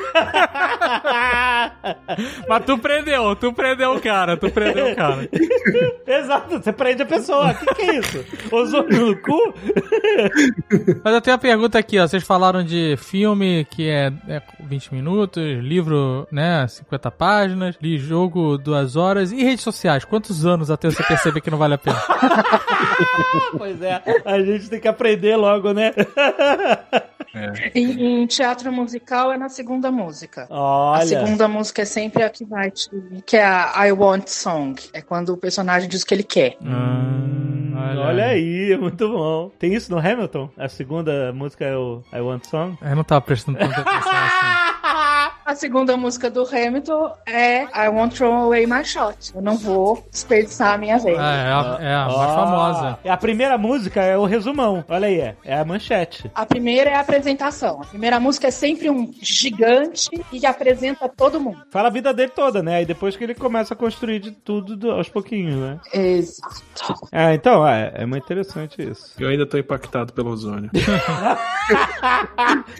Mas 2.47 2.66
tu 2.66 2.78
prendeu, 2.78 3.36
tu 3.36 3.53
prendeu 3.53 3.93
o 3.93 4.01
cara, 4.01 4.38
tu 4.38 4.49
prendeu 4.49 4.91
o 4.91 4.95
cara. 4.95 5.30
Exato, 6.07 6.62
você 6.62 6.72
prende 6.72 7.03
a 7.03 7.05
pessoa. 7.05 7.51
O 7.51 7.55
que, 7.55 7.76
que 7.76 7.82
é 7.82 7.99
isso? 7.99 8.26
Ozônio 8.51 9.07
no 9.07 9.18
cu? 9.18 9.53
Mas 11.03 11.14
eu 11.14 11.22
tenho 11.22 11.36
uma 11.36 11.41
pergunta 11.41 11.78
aqui, 11.80 11.99
ó. 11.99 12.07
Vocês 12.07 12.24
falaram 12.24 12.64
de 12.64 12.95
filme 12.97 13.66
que 13.70 13.88
é, 13.88 14.12
é 14.28 14.41
20 14.60 14.93
minutos, 14.93 15.43
livro, 15.64 16.28
né, 16.32 16.68
50 16.68 17.12
páginas, 17.12 17.76
li 17.82 17.97
jogo 17.97 18.57
duas 18.57 18.95
horas 18.95 19.32
e 19.32 19.43
redes 19.43 19.64
sociais. 19.64 20.05
Quantos 20.05 20.45
anos 20.45 20.72
até 20.72 20.89
você 20.89 21.03
perceber 21.03 21.41
que 21.41 21.51
não 21.51 21.57
vale 21.57 21.76
a 21.76 21.78
pena? 21.78 21.99
Pois 23.58 23.82
é, 23.82 24.02
a 24.26 24.39
gente 24.41 24.70
tem 24.70 24.80
que 24.80 24.88
aprender 24.88 25.36
logo, 25.36 25.74
né? 25.74 25.93
Em, 27.76 28.22
em 28.22 28.28
teatro 28.28 28.72
musical 28.72 29.32
é 29.32 29.38
na 29.38 29.50
segunda 29.50 29.91
música. 29.91 30.47
A 30.50 30.93
Olha. 30.93 31.06
segunda 31.06 31.47
música 31.47 31.82
é 31.82 31.86
sempre 31.86 32.24
a 32.24 32.30
que 32.30 32.45
vai 32.45 32.72
te... 32.72 32.89
que 33.26 33.38
é 33.38 33.45
a 33.45 33.88
I 33.88 33.91
Want 33.91 34.28
Song. 34.28 34.82
É 34.93 35.02
quando 35.02 35.30
o 35.34 35.38
personagem 35.38 35.88
diz 35.89 36.02
o 36.02 36.06
que 36.06 36.14
ele 36.14 36.24
quer. 36.24 36.58
Hum, 36.62 37.74
Olha 37.97 38.26
aí, 38.26 38.72
é 38.72 38.78
muito 38.78 39.08
bom. 39.10 39.52
Tem 39.58 39.74
isso 39.74 39.91
no 39.91 40.00
Hamilton? 40.00 40.50
A 40.58 40.68
segunda 40.68 41.32
música 41.34 41.66
é 41.66 41.76
o 41.76 42.04
I 42.14 42.20
Want 42.20 42.45
Song? 42.45 42.78
Eu 42.82 42.95
não 42.95 43.04
tava 43.04 43.22
prestando 43.22 43.58
tanta 43.58 43.82
atenção 43.82 44.12
assim. 44.12 44.59
A 45.50 45.56
segunda 45.56 45.97
música 45.97 46.30
do 46.30 46.43
Hamilton 46.47 47.12
é 47.26 47.64
I 47.64 47.89
Won't 47.89 48.16
Throw 48.16 48.32
Away 48.32 48.68
My 48.68 48.86
Shot. 48.86 49.32
Eu 49.34 49.41
não 49.41 49.58
vou 49.58 50.08
desperdiçar 50.12 50.76
a 50.76 50.78
minha 50.78 51.00
vez. 51.00 51.18
É, 51.18 51.22
é 51.22 51.24
a, 51.24 51.78
é 51.82 51.93
a 51.95 52.06
mais 52.06 52.20
Ah, 52.20 52.36
famosa. 52.36 53.00
A 53.10 53.18
primeira 53.18 53.58
música 53.58 54.00
é 54.04 54.16
o 54.16 54.26
resumão. 54.26 54.86
Olha 54.88 55.08
aí, 55.08 55.20
é, 55.20 55.36
é 55.43 55.58
a 55.60 55.66
manchete. 55.66 56.30
A 56.36 56.45
primeira 56.45 56.91
é 56.91 56.93
a 56.93 57.00
apresentação. 57.00 57.82
A 57.82 57.86
primeira 57.88 58.20
música 58.20 58.45
é 58.47 58.52
sempre 58.52 58.91
um 58.91 59.12
gigante 59.24 60.08
e 60.32 60.45
apresenta 60.45 61.10
todo 61.10 61.39
mundo. 61.39 61.64
Fala 61.72 61.88
a 61.88 61.91
vida 61.91 62.14
dele 62.14 62.32
toda, 62.36 62.62
né? 62.62 62.76
Aí 62.76 62.86
depois 62.86 63.18
que 63.18 63.24
ele 63.24 63.34
começa 63.34 63.74
a 63.74 63.78
construir 63.78 64.20
de 64.20 64.30
tudo 64.30 64.78
do- 64.78 64.91
aos 64.91 65.10
pouquinhos, 65.10 65.56
né? 65.56 65.80
Exato. 65.91 66.62
Ah, 67.12 67.34
então, 67.34 67.68
é, 67.68 67.91
é 67.95 68.06
muito 68.06 68.24
interessante 68.24 68.88
isso. 68.88 69.14
Eu 69.20 69.28
ainda 69.30 69.47
tô 69.47 69.58
impactado 69.58 70.14
pelo 70.14 70.30
ozônio. 70.30 70.70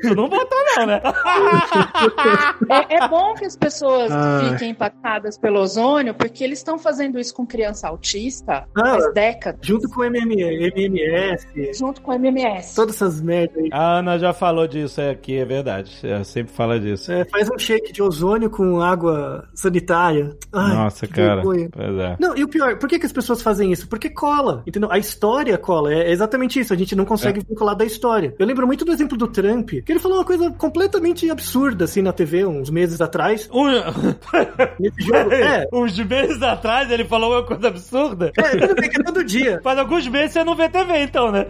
Tu 0.01 0.15
não 0.15 0.28
botou 0.30 0.57
não, 0.78 0.86
né? 0.88 1.01
É, 2.70 2.95
é 2.97 3.07
bom 3.07 3.34
que 3.36 3.45
as 3.45 3.55
pessoas 3.55 4.12
Ai. 4.12 4.49
fiquem 4.51 4.72
impactadas 4.72 5.38
pelo 5.38 5.60
ozônio, 5.60 6.14
porque 6.14 6.43
eles 6.43 6.60
estão 6.60 6.78
fazendo 6.78 7.20
isso 7.20 7.34
com 7.34 7.45
criança 7.45 7.88
autista 7.88 8.66
Ah. 8.76 8.89
faz 8.91 9.14
décadas, 9.14 9.60
Junto 9.66 9.88
com 9.89 10.01
o 10.01 10.03
MM, 10.05 10.36
MMS, 10.76 11.47
junto 11.78 12.01
com 12.01 12.12
o 12.12 12.14
MMS. 12.16 12.76
todas 12.76 12.95
essas 12.95 13.22
merdas 13.22 13.57
aí. 13.57 13.70
A 13.72 13.99
Ana 13.99 14.18
já 14.18 14.34
falou 14.34 14.68
disso 14.68 15.01
aqui, 15.01 15.38
é 15.38 15.45
verdade. 15.45 15.99
Ela 16.03 16.24
sempre 16.24 16.53
fala 16.53 16.80
disso. 16.80 17.12
É, 17.12 17.26
faz 17.26 17.49
um 17.49 17.57
shake 17.57 17.91
de 17.93 18.01
ozônio 18.01 18.49
com 18.49 18.82
água 18.82 19.47
sanitária. 19.53 20.36
Ai, 20.53 20.76
Nossa, 20.76 21.07
que 21.07 21.14
cara. 21.14 21.41
é. 21.41 22.18
Não, 22.20 22.36
e 22.36 22.43
o 22.43 22.47
pior, 22.47 22.78
por 22.78 22.89
que, 22.89 22.99
que 22.99 23.05
as 23.05 23.12
pessoas 23.12 23.41
fazem 23.41 23.72
isso? 23.72 23.88
Porque 23.88 24.10
cola, 24.10 24.64
entendeu? 24.66 24.91
A 24.91 24.97
história 24.97 25.57
cola, 25.57 25.93
é 25.93 26.12
exatamente 26.12 26.60
isso, 26.60 26.74
a 26.74 26.78
gente 26.78 26.95
não 26.95 27.05
consegue 27.05 27.41
vincular 27.47 27.76
da 27.76 27.86
história. 27.86 28.34
Eu 28.38 28.45
lembro 28.45 28.66
muito 28.68 28.84
do 28.86 28.91
exemplo 28.91 29.18
do 29.18 29.28
Trump, 29.28 29.70
que 29.70 29.84
ele 29.91 29.99
falou 29.99 30.18
uma 30.18 30.26
coisa 30.26 30.51
completamente 30.51 31.30
absurda, 31.30 31.86
assim, 31.86 32.01
na 32.01 32.12
TV, 32.14 32.45
uns 32.49 32.69
meses 32.69 32.99
atrás, 33.01 33.49
Um... 33.53 33.65
nesse 34.79 35.01
jogo. 35.01 35.31
É, 35.33 35.65
Uns 35.73 35.97
meses 35.99 36.41
atrás 36.41 36.89
ele 36.91 37.05
falou 37.05 37.31
uma 37.33 37.43
coisa 37.43 37.67
absurda. 37.67 38.31
é, 38.37 38.57
tudo 38.67 38.75
bem 38.75 38.89
que 38.89 38.99
é 38.99 39.03
todo 39.03 39.23
dia. 39.23 39.59
Faz 39.63 39.77
alguns 39.79 40.07
meses 40.07 40.33
você 40.33 40.43
não 40.43 40.55
vê 40.55 40.69
TV, 40.69 41.03
então, 41.03 41.31
né? 41.31 41.45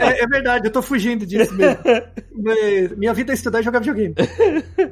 É, 0.00 0.22
é 0.22 0.26
verdade, 0.26 0.66
eu 0.66 0.70
tô 0.72 0.82
fugindo 0.82 1.24
disso 1.26 1.54
mesmo. 1.54 1.78
Mas 2.36 2.96
minha 2.96 3.12
vida 3.14 3.32
é 3.32 3.34
estudar 3.34 3.60
e 3.60 3.62
jogar 3.62 3.80
videogame. 3.80 4.14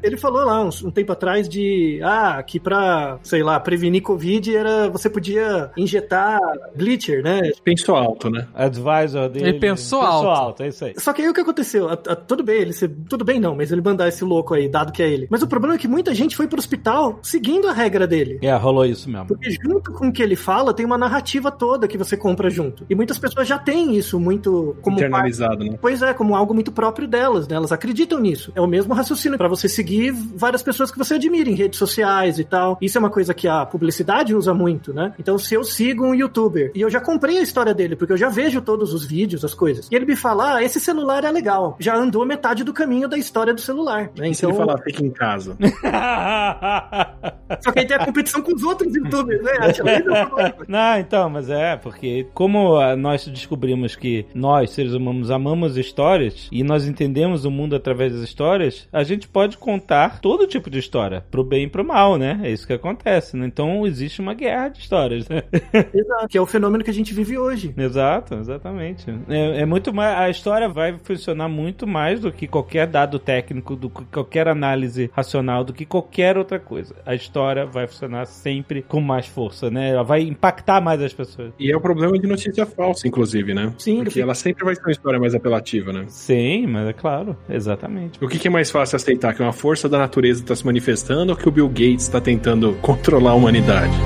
Ele 0.03 0.17
falou 0.17 0.45
lá 0.45 0.63
uns- 0.65 0.83
um, 0.83 0.91
tempo 0.91 1.13
atrás 1.13 1.49
de 1.49 2.01
ah, 2.03 2.43
que 2.43 2.59
pra, 2.59 3.19
sei 3.23 3.43
lá, 3.43 3.59
prevenir 3.61 4.03
Covid 4.03 4.57
era 4.57 4.89
você 4.89 5.09
podia 5.09 5.71
injetar 5.77 6.39
bleacher, 6.75 7.23
né? 7.23 7.51
Pensou 7.63 7.95
alto, 7.97 8.31
né? 8.31 8.47
Advisor 8.55 9.29
dele. 9.29 9.49
Ele 9.51 9.59
pensou 9.61 10.01
Pensou 10.01 10.03
alto. 10.03 10.29
alto, 10.29 10.63
é 10.63 10.69
isso 10.69 10.85
aí. 10.85 10.95
Só 10.99 11.13
que 11.13 11.23
aí 11.23 11.29
o 11.29 11.35
que 11.35 11.41
aconteceu? 11.41 11.89
A- 11.89 11.93
a- 11.93 12.17
tudo 12.17 12.43
bem, 12.43 12.57
ele 12.61 12.73
ser, 12.73 12.91
tudo 13.09 13.25
bem 13.25 13.39
não, 13.39 13.55
mas 13.55 13.71
ele 13.71 13.81
mandar 13.83 14.09
esse 14.09 14.25
louco 14.25 14.55
aí, 14.55 14.69
dado 14.69 14.93
que 14.93 15.03
é 15.03 15.09
ele. 15.09 15.26
Mas 15.31 15.43
o 15.43 15.47
problema 15.47 15.75
é 15.75 15.79
que 15.79 15.89
muita 15.89 16.15
gente 16.15 16.37
foi 16.37 16.47
pro 16.47 16.59
hospital 16.59 17.19
seguindo 17.23 17.69
a 17.69 17.73
regra 17.73 18.07
dele. 18.07 18.39
É, 18.43 18.55
rolou 18.57 18.85
isso 18.85 19.09
mesmo. 19.09 19.27
Porque 19.27 19.51
junto 19.51 19.93
com 19.93 20.09
o 20.09 20.13
que 20.13 20.23
ele 20.23 20.37
fala, 20.37 20.75
tem 20.75 20.85
uma 20.85 20.99
narrativa 20.99 21.51
toda 21.51 21.89
que 21.89 21.99
você 21.99 22.17
compra 22.17 22.51
junto. 22.51 22.85
E 22.89 22.95
muitas 22.95 23.19
pessoas 23.19 23.47
já 23.47 23.59
têm 23.59 23.97
isso 23.97 24.19
muito 24.19 24.77
como 24.83 24.97
parte 24.97 25.07
Internalizado, 25.07 25.65
né? 25.65 25.79
Pois 25.81 26.03
é, 26.03 26.13
como 26.15 26.35
algo 26.35 26.55
muito 26.55 26.73
próprio 26.73 27.09
delas, 27.09 27.47
né? 27.49 27.57
Elas 27.57 27.73
acreditam 27.73 28.21
nisso. 28.21 28.53
É 28.55 28.61
o 28.61 28.67
mesmo 28.67 28.95
raciocínio 28.95 29.39
pra 29.39 29.49
você 29.49 29.69
seguir 29.69 30.13
várias 30.13 30.63
pessoas 30.63 30.91
que 30.91 30.99
você 30.99 31.15
admira 31.15 31.51
em 31.51 31.55
redes 31.55 31.79
sociais 31.79 32.39
e 32.39 32.45
tal. 32.45 32.79
Isso 32.81 32.99
é 32.99 33.01
uma 33.01 33.11
coisa 33.11 33.35
que 33.35 33.49
a 33.49 33.65
publicidade 33.67 34.35
usa 34.35 34.53
muito, 34.55 34.93
né? 34.93 35.15
Então, 35.19 35.39
se 35.39 35.55
eu 35.55 35.65
sigo 35.65 36.05
um 36.05 36.15
youtuber 36.15 36.73
e 36.75 36.81
eu 36.81 36.91
já 36.91 37.01
comprei 37.01 37.39
a 37.39 37.43
história 37.43 37.75
dele, 37.75 37.97
porque 37.97 38.13
eu 38.13 38.17
já 38.17 38.29
vejo 38.29 38.61
todos 38.61 38.93
os 38.93 39.05
vídeos, 39.05 39.45
as 39.45 39.55
coisas, 39.55 39.89
e 39.91 39.95
ele 39.95 40.07
me 40.07 40.17
fala, 40.17 40.57
ah, 40.57 40.63
esse 40.63 40.81
celular 40.81 41.25
é 41.25 41.31
legal. 41.31 41.77
Já 41.79 41.97
andou 41.97 42.25
metade 42.25 42.65
do 42.65 42.73
caminho 42.73 43.09
da 43.09 43.17
história 43.17 43.55
do 43.55 43.61
celular, 43.61 44.11
né? 44.17 44.31
E 44.31 44.35
se 44.35 44.45
ele 44.45 44.55
falar, 44.55 44.79
fica 44.79 45.05
em 45.05 45.11
casa. 45.17 45.57
Só 47.61 47.73
que 47.73 47.81
aí 47.81 47.87
tem 47.87 47.97
a 47.97 48.05
competição 48.05 48.43
com 48.43 48.55
os 48.55 48.63
outros 48.63 48.95
youtubers, 48.95 49.43
né? 49.43 49.53
Horrível. 49.81 50.15
Não, 50.69 50.99
então, 50.99 51.31
mas 51.31 51.49
é, 51.49 51.77
porque 51.77 52.27
como 52.35 52.77
ah, 52.77 52.97
nós 52.97 53.27
descobrimos 53.27 53.97
que 53.97 54.27
nós, 54.35 54.71
seres 54.71 54.93
humanos, 54.93 55.31
amamos 55.31 55.77
histórias 55.77 56.49
e 56.51 56.63
nós 56.63 56.87
entendemos 56.87 57.45
o 57.45 57.51
mundo 57.51 57.77
através 57.77 58.13
das 58.13 58.23
histórias, 58.23 58.89
a 58.93 59.03
gente 59.03 59.29
pode 59.29 59.57
contar 59.57 59.87
contar 59.87 60.21
todo 60.21 60.47
tipo 60.47 60.69
de 60.69 60.79
história, 60.79 61.25
pro 61.31 61.45
bem 61.45 61.65
e 61.65 61.69
pro 61.69 61.85
mal, 61.85 62.19
né? 62.19 62.41
É 62.43 62.51
isso 62.51 62.67
que 62.67 62.73
acontece, 62.73 63.37
né? 63.37 63.47
Então 63.47 63.87
existe 63.87 64.21
uma 64.21 64.35
guerra 64.35 64.69
de 64.69 64.81
histórias, 64.81 65.29
né? 65.29 65.43
Exato. 65.95 66.29
Que 66.29 66.37
é 66.37 66.41
o 66.41 66.47
fenômeno 66.47 66.83
que 66.83 66.91
a 66.91 66.95
gente 66.95 67.15
vive 67.15 67.39
hoje. 67.39 67.73
Exato, 67.77 68.35
exatamente. 68.35 69.07
É, 69.29 69.61
é 69.61 69.67
muito 69.67 69.95
mais. 69.95 70.19
A 70.19 70.29
história 70.29 70.69
vai 70.69 70.99
funcionar 71.03 71.49
muito 71.49 71.87
mais 71.87 72.21
do 72.21 72.33
que 72.33 72.47
qualquer 72.47 72.87
dado 72.87 73.19
técnico, 73.19 73.77
do 73.77 73.89
que 73.89 74.05
qualquer 74.07 74.49
análise 74.49 75.06
racional, 75.13 75.65
do 75.65 75.73
que 75.73 75.85
qualquer 75.85 76.37
outra 76.37 76.59
coisa. 76.59 76.95
A 77.05 77.15
história 77.15 77.67
vai 77.67 77.87
funcionar 77.87 78.27
sempre 78.27 78.83
com 78.83 79.01
mais 79.01 79.27
força, 79.27 79.71
né? 79.71 79.91
Ela 79.91 80.03
vai 80.03 80.23
impactar 80.23 80.81
mais 80.81 81.01
as 81.01 81.13
pessoas. 81.13 81.53
E 81.59 81.71
é 81.71 81.77
o 81.77 81.81
problema 81.81 82.19
de 82.19 82.27
notícia 82.27 82.67
falsa, 82.67 83.07
inclusive, 83.07 83.55
né? 83.55 83.73
Sim, 83.79 83.99
Porque 83.99 84.15
sim. 84.15 84.23
ela 84.23 84.35
sempre 84.35 84.65
vai 84.65 84.75
ser 84.75 84.83
uma 84.83 84.93
história 84.93 85.19
mais 85.19 85.35
apelativa, 85.35 85.93
né? 85.93 86.05
Sim, 86.09 86.67
mas 86.67 86.89
é 86.89 86.93
claro, 86.93 87.37
exatamente. 87.49 88.23
O 88.23 88.29
que, 88.29 88.39
que 88.39 88.49
é 88.49 88.51
mais 88.51 88.71
fácil 88.71 88.97
aceitar? 88.97 89.35
Que 89.35 89.43
uma 89.43 89.53
força 89.53 89.89
da 89.89 89.99
natureza 89.99 90.43
está 90.43 90.55
se 90.55 90.65
manifestando 90.65 91.33
ou 91.33 91.39
que 91.39 91.49
o 91.49 91.53
Bill 91.53 91.69
Gates 91.69 92.03
está 92.03 92.21
tentando 92.21 92.75
controlar 92.81 93.31
a 93.31 93.35
humanidade? 93.35 93.97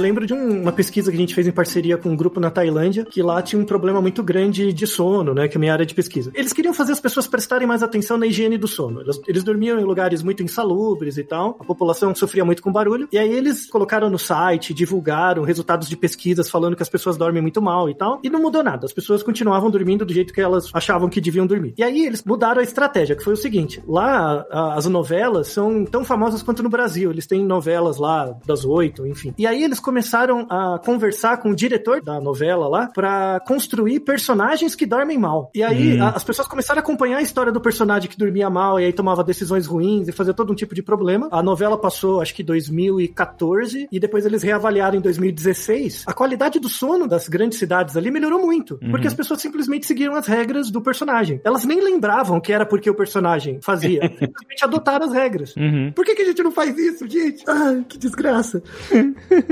Eu 0.00 0.02
lembro 0.04 0.26
de 0.26 0.32
um- 0.32 0.62
uma 0.62 0.72
pesquisa 0.72 1.10
que 1.10 1.16
a 1.18 1.20
gente 1.20 1.34
fez 1.34 1.46
em 1.46 1.50
parceria 1.52 1.98
com 1.98 2.08
um 2.08 2.16
grupo 2.16 2.40
na 2.40 2.50
Tailândia, 2.50 3.04
que 3.04 3.22
lá 3.22 3.42
tinha 3.42 3.60
um 3.60 3.66
problema 3.66 4.00
muito 4.00 4.22
grande 4.22 4.72
de 4.72 4.86
sono, 4.86 5.34
né? 5.34 5.46
Que 5.46 5.56
é 5.56 5.58
a 5.58 5.60
minha 5.60 5.72
área 5.74 5.84
de 5.84 5.94
pesquisa. 5.94 6.30
Eles 6.34 6.54
queriam 6.54 6.72
fazer 6.72 6.92
as 6.92 7.00
pessoas 7.00 7.26
prestarem 7.26 7.68
mais 7.68 7.82
atenção 7.82 8.16
na 8.16 8.26
higiene 8.26 8.56
do 8.56 8.66
sono. 8.66 9.02
Eles, 9.02 9.20
eles 9.28 9.44
dormiam 9.44 9.78
em 9.78 9.84
lugares 9.84 10.22
muito 10.22 10.42
insalubres 10.42 11.18
e 11.18 11.22
tal. 11.22 11.54
A 11.60 11.64
população 11.64 12.14
sofria 12.14 12.46
muito 12.46 12.62
com 12.62 12.72
barulho. 12.72 13.08
E 13.12 13.18
aí 13.18 13.30
eles 13.30 13.68
colocaram 13.68 14.08
no 14.08 14.18
site, 14.18 14.72
divulgaram 14.72 15.42
resultados 15.42 15.86
de 15.86 15.98
pesquisas 15.98 16.48
falando 16.48 16.76
que 16.76 16.82
as 16.82 16.88
pessoas 16.88 17.18
dormem 17.18 17.42
muito 17.42 17.60
mal 17.60 17.90
e 17.90 17.94
tal. 17.94 18.20
E 18.24 18.30
não 18.30 18.40
mudou 18.40 18.62
nada. 18.62 18.86
As 18.86 18.94
pessoas 18.94 19.22
continuavam 19.22 19.70
dormindo 19.70 20.06
do 20.06 20.14
jeito 20.14 20.32
que 20.32 20.40
elas 20.40 20.70
achavam 20.72 21.10
que 21.10 21.20
deviam 21.20 21.46
dormir. 21.46 21.74
E 21.76 21.82
aí 21.82 22.06
eles 22.06 22.24
mudaram 22.24 22.60
a 22.60 22.64
estratégia, 22.64 23.14
que 23.14 23.22
foi 23.22 23.34
o 23.34 23.36
seguinte: 23.36 23.82
lá 23.86 24.46
a- 24.50 24.74
as 24.78 24.86
novelas 24.86 25.48
são 25.48 25.84
tão 25.84 26.06
famosas 26.06 26.42
quanto 26.42 26.62
no 26.62 26.70
Brasil. 26.70 27.10
Eles 27.10 27.26
têm 27.26 27.44
novelas 27.44 27.98
lá 27.98 28.34
das 28.46 28.64
oito, 28.64 29.06
enfim. 29.06 29.34
E 29.36 29.46
aí 29.46 29.62
eles 29.62 29.78
começaram 29.90 30.46
a 30.48 30.78
conversar 30.78 31.38
com 31.38 31.50
o 31.50 31.54
diretor 31.54 32.00
da 32.00 32.20
novela 32.20 32.68
lá 32.68 32.86
pra 32.94 33.40
construir 33.44 33.98
personagens 33.98 34.76
que 34.76 34.86
dormem 34.86 35.18
mal. 35.18 35.50
E 35.52 35.64
aí 35.64 35.98
a- 35.98 36.10
as 36.10 36.22
pessoas 36.22 36.46
começaram 36.46 36.78
a 36.78 36.82
acompanhar 36.82 37.18
a 37.18 37.22
história 37.22 37.50
do 37.50 37.60
personagem 37.60 38.08
que 38.08 38.16
dormia 38.16 38.48
mal 38.48 38.78
e 38.78 38.84
aí 38.84 38.92
tomava 38.92 39.24
decisões 39.24 39.66
ruins 39.66 40.06
e 40.06 40.12
fazia 40.12 40.32
todo 40.32 40.52
um 40.52 40.54
tipo 40.54 40.76
de 40.76 40.82
problema. 40.82 41.28
A 41.32 41.42
novela 41.42 41.76
passou, 41.76 42.20
acho 42.20 42.32
que 42.36 42.42
2014 42.44 43.88
e 43.90 43.98
depois 43.98 44.24
eles 44.24 44.44
reavaliaram 44.44 44.96
em 44.96 45.00
2016. 45.00 46.04
A 46.06 46.12
qualidade 46.12 46.60
do 46.60 46.68
sono 46.68 47.08
das 47.08 47.28
grandes 47.28 47.58
cidades 47.58 47.96
ali 47.96 48.12
melhorou 48.12 48.40
muito, 48.40 48.78
porque 48.92 49.08
as 49.08 49.14
pessoas 49.14 49.40
simplesmente 49.40 49.86
seguiram 49.86 50.14
as 50.14 50.28
regras 50.28 50.70
do 50.70 50.80
personagem. 50.80 51.40
Elas 51.42 51.64
nem 51.64 51.80
lembravam 51.82 52.40
que 52.40 52.52
era 52.52 52.64
porque 52.64 52.88
o 52.88 52.94
personagem 52.94 53.58
fazia, 53.60 54.02
simplesmente 54.06 54.64
adotaram 54.64 55.06
as 55.06 55.12
regras. 55.12 55.56
Uhum. 55.56 55.90
Por 55.92 56.04
que, 56.04 56.14
que 56.14 56.22
a 56.22 56.26
gente 56.26 56.42
não 56.44 56.52
faz 56.52 56.78
isso, 56.78 57.08
gente? 57.08 57.42
Ai, 57.48 57.84
que 57.88 57.98
desgraça. 57.98 58.62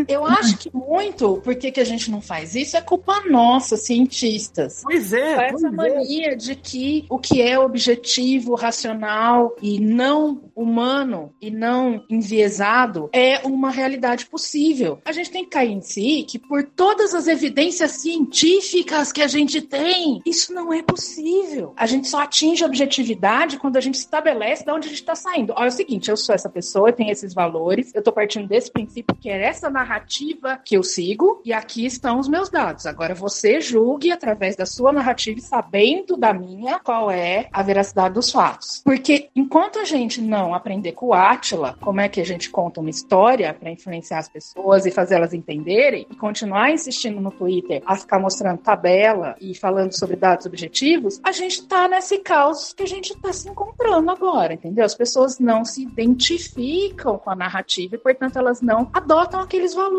Eu 0.07 0.25
acho 0.31 0.59
que 0.59 0.71
muito, 0.75 1.41
por 1.43 1.55
que 1.55 1.71
que 1.71 1.81
a 1.81 1.85
gente 1.85 2.11
não 2.11 2.21
faz 2.21 2.55
isso? 2.55 2.77
É 2.77 2.81
culpa 2.81 3.23
nossa, 3.29 3.77
cientistas. 3.77 4.81
Pois 4.83 5.13
é, 5.13 5.35
Com 5.35 5.43
essa 5.43 5.69
é. 5.69 5.71
mania 5.71 6.37
de 6.37 6.55
que 6.55 7.07
o 7.09 7.19
que 7.19 7.41
é 7.41 7.59
objetivo, 7.59 8.55
racional 8.55 9.55
e 9.63 9.81
não 9.81 10.51
humano 10.55 11.33
e 11.41 11.51
não 11.51 12.05
enviesado 12.09 13.09
é 13.13 13.41
uma 13.47 13.71
realidade 13.71 14.27
possível. 14.27 15.01
A 15.05 15.13
gente 15.13 15.31
tem 15.31 15.45
que 15.45 15.51
cair 15.51 15.73
em 15.73 15.81
si 15.81 16.25
que 16.29 16.39
por 16.39 16.65
todas 16.65 17.15
as 17.15 17.27
evidências 17.27 17.93
científicas 17.93 19.13
que 19.13 19.23
a 19.23 19.29
gente 19.29 19.61
tem, 19.61 20.21
isso 20.25 20.53
não 20.53 20.73
é 20.73 20.83
possível. 20.83 21.73
A 21.77 21.87
gente 21.87 22.09
só 22.09 22.23
atinge 22.23 22.65
a 22.65 22.67
objetividade 22.67 23.59
quando 23.59 23.77
a 23.77 23.81
gente 23.81 23.97
estabelece 23.97 24.65
de 24.65 24.71
onde 24.71 24.87
a 24.87 24.91
gente 24.91 25.01
está 25.01 25.15
saindo. 25.15 25.53
Olha 25.57 25.67
é 25.67 25.69
o 25.69 25.73
seguinte, 25.73 26.11
eu 26.11 26.17
sou 26.17 26.35
essa 26.35 26.49
pessoa, 26.49 26.89
eu 26.89 26.93
tenho 26.93 27.11
esses 27.11 27.35
valores, 27.35 27.93
eu 27.95 28.03
tô 28.03 28.13
partindo 28.13 28.49
desse 28.49 28.71
princípio 28.71 29.15
que 29.15 29.29
é 29.29 29.43
essa 29.45 29.71
narrativa 29.71 30.18
que 30.65 30.77
eu 30.77 30.83
sigo 30.83 31.41
e 31.45 31.53
aqui 31.53 31.87
estão 31.87 32.19
os 32.19 32.29
meus 32.29 32.49
dados. 32.49 32.87
Agora 32.87 33.15
você 33.15 33.61
julgue 33.61 34.11
através 34.11 34.57
da 34.57 34.67
sua 34.67 34.93
narrativa 34.93 35.41
sabendo 35.41 36.17
da 36.17 36.33
minha 36.33 36.79
qual 36.79 37.11
é 37.11 37.49
a 37.53 37.63
veracidade 37.63 38.15
dos 38.15 38.31
fatos. 38.31 38.83
Porque 38.85 39.29
enquanto 39.35 39.79
a 39.79 39.85
gente 39.85 40.21
não 40.21 40.55
aprender 40.55 40.93
com 40.93 41.07
o 41.07 41.15
Átila 41.15 41.77
como 41.81 42.01
é 42.01 42.09
que 42.09 42.21
a 42.21 42.25
gente 42.25 42.51
conta 42.51 42.81
uma 42.81 42.91
história 42.91 43.53
para 43.55 43.71
influenciar 43.71 44.19
as 44.19 44.29
pessoas 44.29 44.87
e 44.87 44.91
fazer 44.91 45.17
elas 45.17 45.35
entenderem 45.35 46.07
e 46.11 46.17
continuar 46.17 46.71
insistindo 46.71 47.21
no 47.21 47.31
Twitter 47.31 47.83
a 47.87 47.97
ficar 47.97 48.19
mostrando 48.19 48.59
tabela 48.59 49.37
e 49.41 49.55
falando 49.55 49.93
sobre 49.93 50.17
dados 50.17 50.47
objetivos, 50.47 51.21
a 51.25 51.33
gente 51.33 51.67
tá 51.67 51.89
nesse 51.89 52.19
caos 52.19 52.73
que 52.73 52.83
a 52.83 52.87
gente 52.87 53.17
tá 53.17 53.33
se 53.33 53.49
encontrando 53.49 54.11
agora, 54.11 54.55
entendeu? 54.55 54.85
As 54.85 54.95
pessoas 54.95 55.39
não 55.39 55.65
se 55.65 55.83
identificam 55.83 57.19
com 57.19 57.31
a 57.31 57.35
narrativa 57.37 57.95
e, 57.95 57.99
portanto, 57.99 58.39
elas 58.39 58.61
não 58.61 58.89
adotam 58.93 59.41
aqueles 59.41 59.75
valores, 59.75 59.98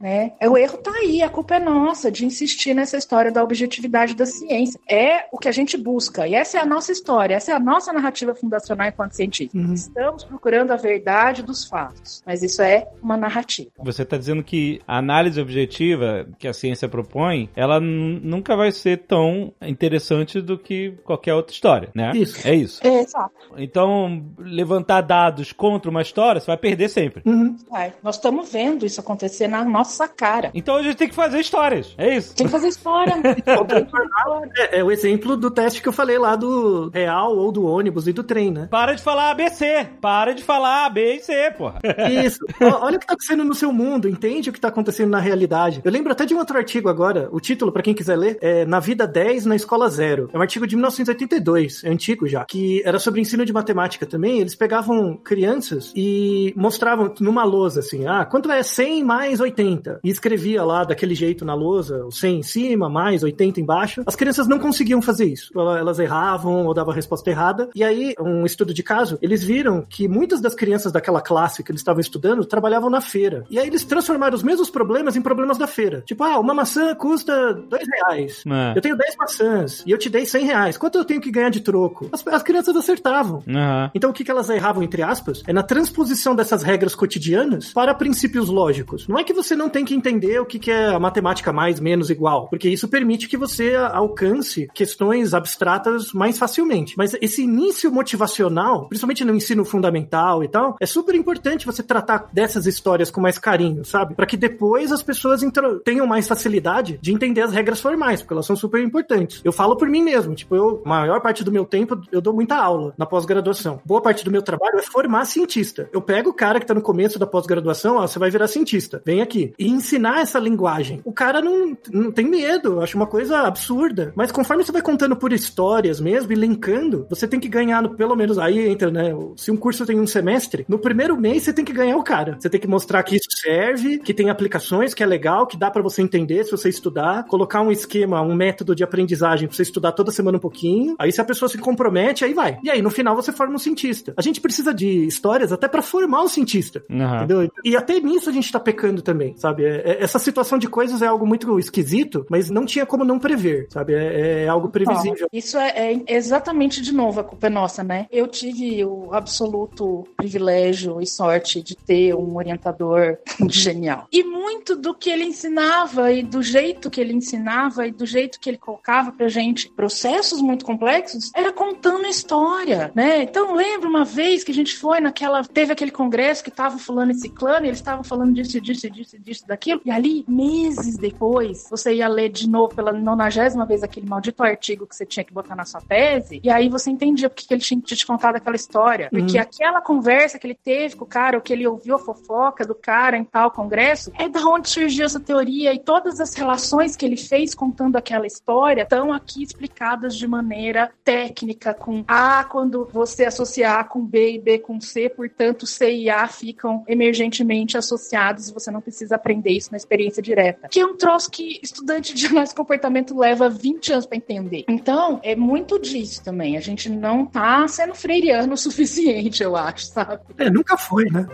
né? 0.00 0.32
O 0.42 0.56
erro 0.56 0.78
tá 0.78 0.92
aí, 1.02 1.22
a 1.22 1.28
culpa 1.28 1.56
é 1.56 1.60
nossa 1.60 2.10
de 2.10 2.24
insistir 2.24 2.74
nessa 2.74 2.96
história 2.96 3.30
da 3.30 3.42
objetividade 3.42 4.14
da 4.14 4.26
ciência. 4.26 4.80
É 4.88 5.26
o 5.32 5.38
que 5.38 5.48
a 5.48 5.52
gente 5.52 5.76
busca 5.76 6.26
e 6.26 6.34
essa 6.34 6.58
é 6.58 6.60
a 6.60 6.66
nossa 6.66 6.92
história, 6.92 7.34
essa 7.34 7.52
é 7.52 7.54
a 7.54 7.60
nossa 7.60 7.92
narrativa 7.92 8.34
fundacional 8.34 8.88
enquanto 8.88 9.12
cientistas. 9.12 9.60
Uhum. 9.60 9.74
Estamos 9.74 10.24
procurando 10.24 10.72
a 10.72 10.76
verdade 10.76 11.42
dos 11.42 11.66
fatos, 11.66 12.22
mas 12.26 12.42
isso 12.42 12.62
é 12.62 12.88
uma 13.02 13.16
narrativa. 13.16 13.70
Você 13.78 14.02
está 14.02 14.16
dizendo 14.16 14.42
que 14.42 14.80
a 14.86 14.98
análise 14.98 15.40
objetiva 15.40 16.26
que 16.38 16.48
a 16.48 16.52
ciência 16.52 16.88
propõe, 16.88 17.48
ela 17.54 17.80
nunca 17.80 18.56
vai 18.56 18.72
ser 18.72 18.98
tão 19.06 19.52
interessante 19.62 20.40
do 20.40 20.58
que 20.58 20.92
qualquer 21.04 21.34
outra 21.34 21.52
história, 21.52 21.90
né? 21.94 22.12
Isso. 22.14 22.46
É 22.46 22.54
isso. 22.54 22.86
É, 22.86 23.00
exato. 23.00 23.34
Então, 23.56 24.24
levantar 24.38 25.00
dados 25.02 25.52
contra 25.52 25.90
uma 25.90 26.02
história, 26.02 26.40
você 26.40 26.46
vai 26.46 26.56
perder 26.56 26.88
sempre. 26.88 27.22
Uhum. 27.24 27.56
Vai. 27.68 27.92
Nós 28.02 28.16
estamos 28.16 28.50
vendo 28.50 28.86
isso 28.86 29.00
acontecer 29.00 29.39
na 29.48 29.64
nossa 29.64 30.08
cara. 30.08 30.50
Então 30.54 30.76
a 30.76 30.82
gente 30.82 30.96
tem 30.96 31.08
que 31.08 31.14
fazer 31.14 31.40
histórias. 31.40 31.94
É 31.96 32.16
isso. 32.16 32.34
Tem 32.34 32.46
que 32.46 32.52
fazer 32.52 32.68
história. 32.68 33.14
É, 34.56 34.80
é 34.80 34.84
o 34.84 34.90
exemplo 34.90 35.36
do 35.36 35.50
teste 35.50 35.82
que 35.82 35.88
eu 35.88 35.92
falei 35.92 36.18
lá 36.18 36.36
do 36.36 36.90
real 36.92 37.36
ou 37.36 37.52
do 37.52 37.64
ônibus 37.64 38.06
e 38.06 38.12
do 38.12 38.22
trem, 38.22 38.50
né? 38.50 38.68
Para 38.70 38.94
de 38.94 39.02
falar 39.02 39.30
ABC. 39.30 39.88
Para 40.00 40.34
de 40.34 40.42
falar 40.42 40.86
A, 40.86 40.90
B 40.90 41.16
e 41.16 41.20
C, 41.20 41.50
porra. 41.56 41.78
Isso. 42.24 42.40
Olha 42.60 42.96
o 42.96 43.00
que 43.00 43.06
tá 43.06 43.12
acontecendo 43.12 43.44
no 43.44 43.54
seu 43.54 43.72
mundo, 43.72 44.08
entende 44.08 44.50
o 44.50 44.52
que 44.52 44.60
tá 44.60 44.68
acontecendo 44.68 45.10
na 45.10 45.20
realidade. 45.20 45.80
Eu 45.84 45.90
lembro 45.90 46.12
até 46.12 46.24
de 46.24 46.34
um 46.34 46.38
outro 46.38 46.56
artigo 46.56 46.88
agora, 46.88 47.28
o 47.32 47.40
título, 47.40 47.72
pra 47.72 47.82
quem 47.82 47.94
quiser 47.94 48.16
ler, 48.16 48.38
é 48.40 48.64
Na 48.64 48.80
Vida 48.80 49.06
10, 49.06 49.46
na 49.46 49.56
Escola 49.56 49.88
Zero. 49.88 50.28
É 50.32 50.38
um 50.38 50.40
artigo 50.42 50.66
de 50.66 50.76
1982, 50.76 51.84
é 51.84 51.90
antigo 51.90 52.26
já, 52.26 52.44
que 52.44 52.82
era 52.84 52.98
sobre 52.98 53.20
ensino 53.20 53.44
de 53.44 53.52
matemática 53.52 54.06
também. 54.06 54.40
Eles 54.40 54.54
pegavam 54.54 55.16
crianças 55.16 55.92
e 55.94 56.52
mostravam 56.56 57.12
numa 57.20 57.44
lousa, 57.44 57.80
assim, 57.80 58.06
ah, 58.06 58.24
quanto 58.24 58.50
é 58.50 58.62
100 58.62 59.04
mais 59.04 59.29
80? 59.38 60.00
E 60.02 60.08
escrevia 60.10 60.64
lá 60.64 60.82
daquele 60.82 61.14
jeito 61.14 61.44
na 61.44 61.54
lousa, 61.54 62.04
o 62.06 62.10
100 62.10 62.38
em 62.38 62.42
cima, 62.42 62.88
mais 62.88 63.22
80 63.22 63.60
embaixo. 63.60 64.02
As 64.06 64.16
crianças 64.16 64.48
não 64.48 64.58
conseguiam 64.58 65.02
fazer 65.02 65.26
isso. 65.26 65.50
Ela- 65.54 65.78
Elas 65.78 65.98
erravam 65.98 66.64
ou 66.66 66.72
davam 66.74 66.92
a 66.92 66.94
resposta 66.96 67.28
errada. 67.30 67.68
E 67.74 67.84
aí, 67.84 68.14
um 68.18 68.44
estudo 68.46 68.72
de 68.74 68.82
caso, 68.82 69.18
eles 69.20 69.44
viram 69.44 69.84
que 69.88 70.08
muitas 70.08 70.40
das 70.40 70.54
crianças 70.54 70.90
daquela 70.92 71.20
classe 71.20 71.62
que 71.62 71.70
eles 71.70 71.80
estavam 71.80 72.00
estudando 72.00 72.44
trabalhavam 72.44 72.88
na 72.88 73.00
feira. 73.00 73.44
E 73.50 73.58
aí 73.58 73.66
eles 73.66 73.84
transformaram 73.84 74.34
os 74.34 74.42
mesmos 74.42 74.70
problemas 74.70 75.16
em 75.16 75.20
problemas 75.22 75.58
da 75.58 75.66
feira. 75.66 76.02
Tipo, 76.06 76.24
ah, 76.24 76.38
uma 76.38 76.54
maçã 76.54 76.94
custa 76.94 77.52
dois 77.54 77.84
reais. 77.86 78.42
É. 78.46 78.78
Eu 78.78 78.80
tenho 78.80 78.96
10 78.96 79.16
maçãs 79.16 79.82
e 79.86 79.90
eu 79.90 79.98
te 79.98 80.08
dei 80.08 80.24
100 80.24 80.44
reais. 80.46 80.76
Quanto 80.78 80.96
eu 80.98 81.04
tenho 81.04 81.20
que 81.20 81.30
ganhar 81.30 81.50
de 81.50 81.60
troco? 81.60 82.08
As, 82.12 82.26
as 82.26 82.42
crianças 82.42 82.74
acertavam. 82.76 83.42
Aham. 83.48 83.90
Então 83.94 84.10
o 84.10 84.12
que, 84.12 84.24
que 84.24 84.30
elas 84.30 84.48
erravam, 84.48 84.82
entre 84.82 85.02
aspas, 85.02 85.42
é 85.46 85.52
na 85.52 85.62
transposição 85.62 86.34
dessas 86.34 86.62
regras 86.62 86.94
cotidianas 86.94 87.72
para 87.72 87.94
princípios 87.94 88.48
lógicos. 88.48 89.06
Não 89.08 89.18
é 89.20 89.24
que 89.24 89.32
você 89.32 89.54
não 89.54 89.68
tem 89.68 89.84
que 89.84 89.94
entender 89.94 90.40
o 90.40 90.46
que, 90.46 90.58
que 90.58 90.70
é 90.70 90.88
a 90.88 90.98
matemática 90.98 91.52
mais, 91.52 91.78
menos, 91.78 92.10
igual, 92.10 92.48
porque 92.48 92.68
isso 92.68 92.88
permite 92.88 93.28
que 93.28 93.36
você 93.36 93.74
alcance 93.76 94.68
questões 94.74 95.34
abstratas 95.34 96.12
mais 96.12 96.38
facilmente. 96.38 96.94
Mas 96.96 97.14
esse 97.20 97.42
início 97.42 97.92
motivacional, 97.92 98.88
principalmente 98.88 99.24
no 99.24 99.34
ensino 99.34 99.64
fundamental 99.64 100.42
e 100.42 100.48
tal, 100.48 100.76
é 100.80 100.86
super 100.86 101.14
importante 101.14 101.66
você 101.66 101.82
tratar 101.82 102.28
dessas 102.32 102.66
histórias 102.66 103.10
com 103.10 103.20
mais 103.20 103.38
carinho, 103.38 103.84
sabe? 103.84 104.14
Para 104.14 104.26
que 104.26 104.36
depois 104.36 104.90
as 104.90 105.02
pessoas 105.02 105.42
tenham 105.84 106.06
mais 106.06 106.26
facilidade 106.26 106.98
de 107.00 107.12
entender 107.12 107.42
as 107.42 107.52
regras 107.52 107.80
formais, 107.80 108.20
porque 108.20 108.34
elas 108.34 108.46
são 108.46 108.56
super 108.56 108.82
importantes. 108.82 109.40
Eu 109.44 109.52
falo 109.52 109.76
por 109.76 109.88
mim 109.88 110.02
mesmo, 110.02 110.34
tipo, 110.34 110.56
eu, 110.56 110.82
a 110.84 110.88
maior 110.88 111.20
parte 111.20 111.44
do 111.44 111.52
meu 111.52 111.64
tempo, 111.64 112.00
eu 112.10 112.20
dou 112.20 112.32
muita 112.32 112.56
aula 112.56 112.94
na 112.96 113.06
pós-graduação. 113.06 113.80
Boa 113.84 114.00
parte 114.00 114.24
do 114.24 114.30
meu 114.30 114.42
trabalho 114.42 114.78
é 114.78 114.82
formar 114.82 115.24
cientista. 115.26 115.88
Eu 115.92 116.00
pego 116.00 116.30
o 116.30 116.34
cara 116.34 116.58
que 116.58 116.66
tá 116.66 116.74
no 116.74 116.82
começo 116.82 117.18
da 117.18 117.26
pós-graduação, 117.26 117.96
ó, 117.96 118.06
você 118.06 118.18
vai 118.18 118.30
virar 118.30 118.48
cientista. 118.48 119.02
Vem 119.10 119.20
aqui. 119.20 119.52
E 119.58 119.68
ensinar 119.68 120.20
essa 120.20 120.38
linguagem. 120.38 121.00
O 121.04 121.12
cara 121.12 121.40
não, 121.40 121.76
não 121.92 122.12
tem 122.12 122.26
medo, 122.26 122.80
acho 122.80 122.96
uma 122.96 123.06
coisa 123.06 123.40
absurda. 123.40 124.12
Mas 124.14 124.30
conforme 124.30 124.64
você 124.64 124.70
vai 124.70 124.82
contando 124.82 125.16
por 125.16 125.32
histórias 125.32 126.00
mesmo 126.00 126.32
e 126.32 126.36
linkando, 126.36 127.06
você 127.10 127.26
tem 127.26 127.40
que 127.40 127.48
ganhar, 127.48 127.82
no, 127.82 127.96
pelo 127.96 128.14
menos 128.14 128.38
aí 128.38 128.68
entra, 128.68 128.90
né? 128.90 129.10
Se 129.36 129.50
um 129.50 129.56
curso 129.56 129.84
tem 129.84 129.98
um 129.98 130.06
semestre, 130.06 130.64
no 130.68 130.78
primeiro 130.78 131.16
mês 131.16 131.42
você 131.42 131.52
tem 131.52 131.64
que 131.64 131.72
ganhar 131.72 131.96
o 131.96 132.04
cara. 132.04 132.36
Você 132.38 132.48
tem 132.48 132.60
que 132.60 132.68
mostrar 132.68 133.02
que 133.02 133.16
isso 133.16 133.28
serve, 133.42 133.98
que 133.98 134.14
tem 134.14 134.30
aplicações, 134.30 134.94
que 134.94 135.02
é 135.02 135.06
legal, 135.06 135.46
que 135.46 135.56
dá 135.56 135.70
para 135.70 135.82
você 135.82 136.02
entender 136.02 136.44
se 136.44 136.50
você 136.52 136.68
estudar, 136.68 137.24
colocar 137.24 137.62
um 137.62 137.72
esquema, 137.72 138.22
um 138.22 138.34
método 138.34 138.74
de 138.74 138.84
aprendizagem 138.84 139.48
pra 139.48 139.56
você 139.56 139.62
estudar 139.62 139.92
toda 139.92 140.12
semana 140.12 140.38
um 140.38 140.40
pouquinho. 140.40 140.94
Aí 140.98 141.10
se 141.10 141.20
a 141.20 141.24
pessoa 141.24 141.48
se 141.48 141.58
compromete, 141.58 142.24
aí 142.24 142.32
vai. 142.32 142.58
E 142.62 142.70
aí 142.70 142.80
no 142.80 142.90
final 142.90 143.16
você 143.16 143.32
forma 143.32 143.54
um 143.54 143.58
cientista. 143.58 144.14
A 144.16 144.22
gente 144.22 144.40
precisa 144.40 144.72
de 144.72 145.06
histórias 145.06 145.52
até 145.52 145.66
para 145.66 145.82
formar 145.82 146.22
um 146.22 146.28
cientista. 146.28 146.82
Uhum. 146.88 147.16
Entendeu? 147.16 147.50
E 147.64 147.76
até 147.76 147.98
nisso 147.98 148.30
a 148.30 148.32
gente 148.32 148.52
tá 148.52 148.60
pecando 148.60 148.99
também, 149.02 149.34
sabe? 149.36 149.64
É- 149.64 149.92
é- 149.92 150.02
essa 150.02 150.18
situação 150.18 150.58
de 150.58 150.68
coisas 150.68 151.02
é 151.02 151.06
algo 151.06 151.26
muito 151.26 151.58
esquisito, 151.58 152.26
mas 152.28 152.50
não 152.50 152.64
tinha 152.64 152.86
como 152.86 153.04
não 153.04 153.18
prever, 153.18 153.66
sabe? 153.70 153.94
É, 153.94 154.44
é 154.44 154.48
algo 154.48 154.68
previsível. 154.68 155.28
Isso 155.32 155.58
é, 155.58 156.02
é 156.06 156.14
exatamente 156.14 156.80
de 156.82 156.92
novo, 156.92 157.20
a 157.20 157.24
culpa 157.24 157.46
é 157.46 157.50
nossa, 157.50 157.82
né? 157.82 158.06
Eu 158.10 158.26
tive 158.26 158.84
o 158.84 159.12
absoluto 159.12 160.06
privilégio 160.16 161.00
e 161.00 161.06
sorte 161.06 161.62
de 161.62 161.76
ter 161.76 162.14
um 162.14 162.36
orientador 162.36 163.18
genial. 163.48 164.06
E 164.12 164.22
muito 164.22 164.76
do 164.76 164.94
que 164.94 165.10
ele 165.10 165.24
ensinava 165.24 166.12
e 166.12 166.22
do 166.22 166.42
jeito 166.42 166.90
que 166.90 167.00
ele 167.00 167.12
ensinava 167.12 167.86
e 167.86 167.90
do 167.90 168.06
jeito 168.06 168.38
que 168.40 168.50
ele 168.50 168.58
colocava 168.58 169.12
pra 169.12 169.28
gente 169.28 169.70
processos 169.70 170.40
muito 170.40 170.64
complexos 170.64 171.30
era 171.34 171.52
contando 171.52 172.06
história, 172.06 172.90
né? 172.94 173.22
Então 173.22 173.54
lembra 173.54 173.88
uma 173.88 174.04
vez 174.04 174.44
que 174.44 174.52
a 174.52 174.54
gente 174.54 174.76
foi 174.76 175.00
naquela 175.00 175.42
teve 175.44 175.72
aquele 175.72 175.90
congresso 175.90 176.44
que 176.44 176.50
tava 176.50 176.78
fulano 176.78 177.12
e 177.12 177.14
ciclano, 177.14 177.64
e 177.64 177.68
eles 177.68 177.78
estavam 177.78 178.04
falando 178.04 178.34
disso, 178.34 178.60
disso, 178.60 178.89
disso, 178.90 179.18
disso, 179.18 179.46
daquilo. 179.46 179.80
E 179.84 179.90
ali 179.90 180.24
meses 180.26 180.96
depois, 180.96 181.66
você 181.70 181.94
ia 181.94 182.08
ler 182.08 182.28
de 182.28 182.48
novo 182.48 182.74
pela 182.74 182.92
nonagésima 182.92 183.64
vez 183.64 183.82
aquele 183.82 184.06
maldito 184.06 184.42
artigo 184.42 184.86
que 184.86 184.94
você 184.94 185.06
tinha 185.06 185.24
que 185.24 185.32
botar 185.32 185.54
na 185.54 185.64
sua 185.64 185.80
tese, 185.80 186.40
e 186.42 186.50
aí 186.50 186.68
você 186.68 186.90
entendia 186.90 187.28
porque 187.28 187.46
que 187.46 187.54
ele 187.54 187.62
tinha 187.62 187.80
que 187.80 187.96
te 187.96 188.06
contar 188.06 188.32
daquela 188.32 188.56
história. 188.56 189.08
Porque 189.10 189.38
aquela 189.38 189.80
conversa 189.80 190.38
que 190.38 190.46
ele 190.46 190.54
teve 190.54 190.96
com 190.96 191.04
o 191.04 191.08
cara, 191.08 191.36
ou 191.36 191.42
que 191.42 191.52
ele 191.52 191.66
ouviu 191.66 191.96
a 191.96 191.98
fofoca 191.98 192.66
do 192.66 192.74
cara 192.74 193.16
em 193.16 193.24
tal 193.24 193.50
congresso, 193.50 194.12
é 194.18 194.28
da 194.28 194.40
onde 194.46 194.68
surgiu 194.68 195.04
essa 195.04 195.20
teoria, 195.20 195.72
e 195.72 195.78
todas 195.78 196.20
as 196.20 196.34
relações 196.34 196.96
que 196.96 197.04
ele 197.04 197.16
fez 197.16 197.54
contando 197.54 197.96
aquela 197.96 198.26
história 198.26 198.82
estão 198.82 199.12
aqui 199.12 199.42
explicadas 199.42 200.16
de 200.16 200.26
maneira 200.26 200.90
técnica, 201.04 201.74
com 201.74 202.04
A 202.06 202.44
quando 202.44 202.88
você 202.92 203.24
associar 203.24 203.80
A 203.80 203.84
com 203.84 204.04
B 204.04 204.34
e 204.34 204.38
B 204.38 204.58
com 204.58 204.80
C, 204.80 205.08
portanto 205.08 205.66
C 205.66 205.92
e 205.92 206.10
A 206.10 206.26
ficam 206.28 206.84
emergentemente 206.86 207.76
associados 207.76 208.48
e 208.48 208.52
você 208.54 208.70
não 208.70 208.79
precisa 208.80 209.16
aprender 209.16 209.50
isso 209.50 209.70
na 209.70 209.76
experiência 209.76 210.22
direta. 210.22 210.68
Que 210.68 210.80
é 210.80 210.86
um 210.86 210.96
troço 210.96 211.30
que 211.30 211.60
estudante 211.62 212.14
de 212.14 212.26
análise 212.28 212.52
de 212.52 212.56
comportamento 212.56 213.18
leva 213.18 213.48
20 213.48 213.92
anos 213.92 214.06
para 214.06 214.16
entender. 214.16 214.64
Então, 214.68 215.20
é 215.22 215.36
muito 215.36 215.78
disso 215.78 216.22
também. 216.22 216.56
A 216.56 216.60
gente 216.60 216.88
não 216.88 217.26
tá 217.26 217.66
sendo 217.68 217.94
freiriano 217.94 218.54
o 218.54 218.56
suficiente, 218.56 219.42
eu 219.42 219.56
acho, 219.56 219.86
sabe? 219.86 220.20
É, 220.38 220.50
nunca 220.50 220.76
foi, 220.76 221.04
né? 221.10 221.26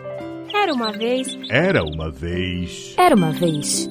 Era 0.54 0.72
uma 0.72 0.92
vez. 0.92 1.36
Era 1.50 1.84
uma 1.84 2.10
vez. 2.10 2.94
Era 2.96 3.14
uma 3.14 3.30
vez. 3.30 3.88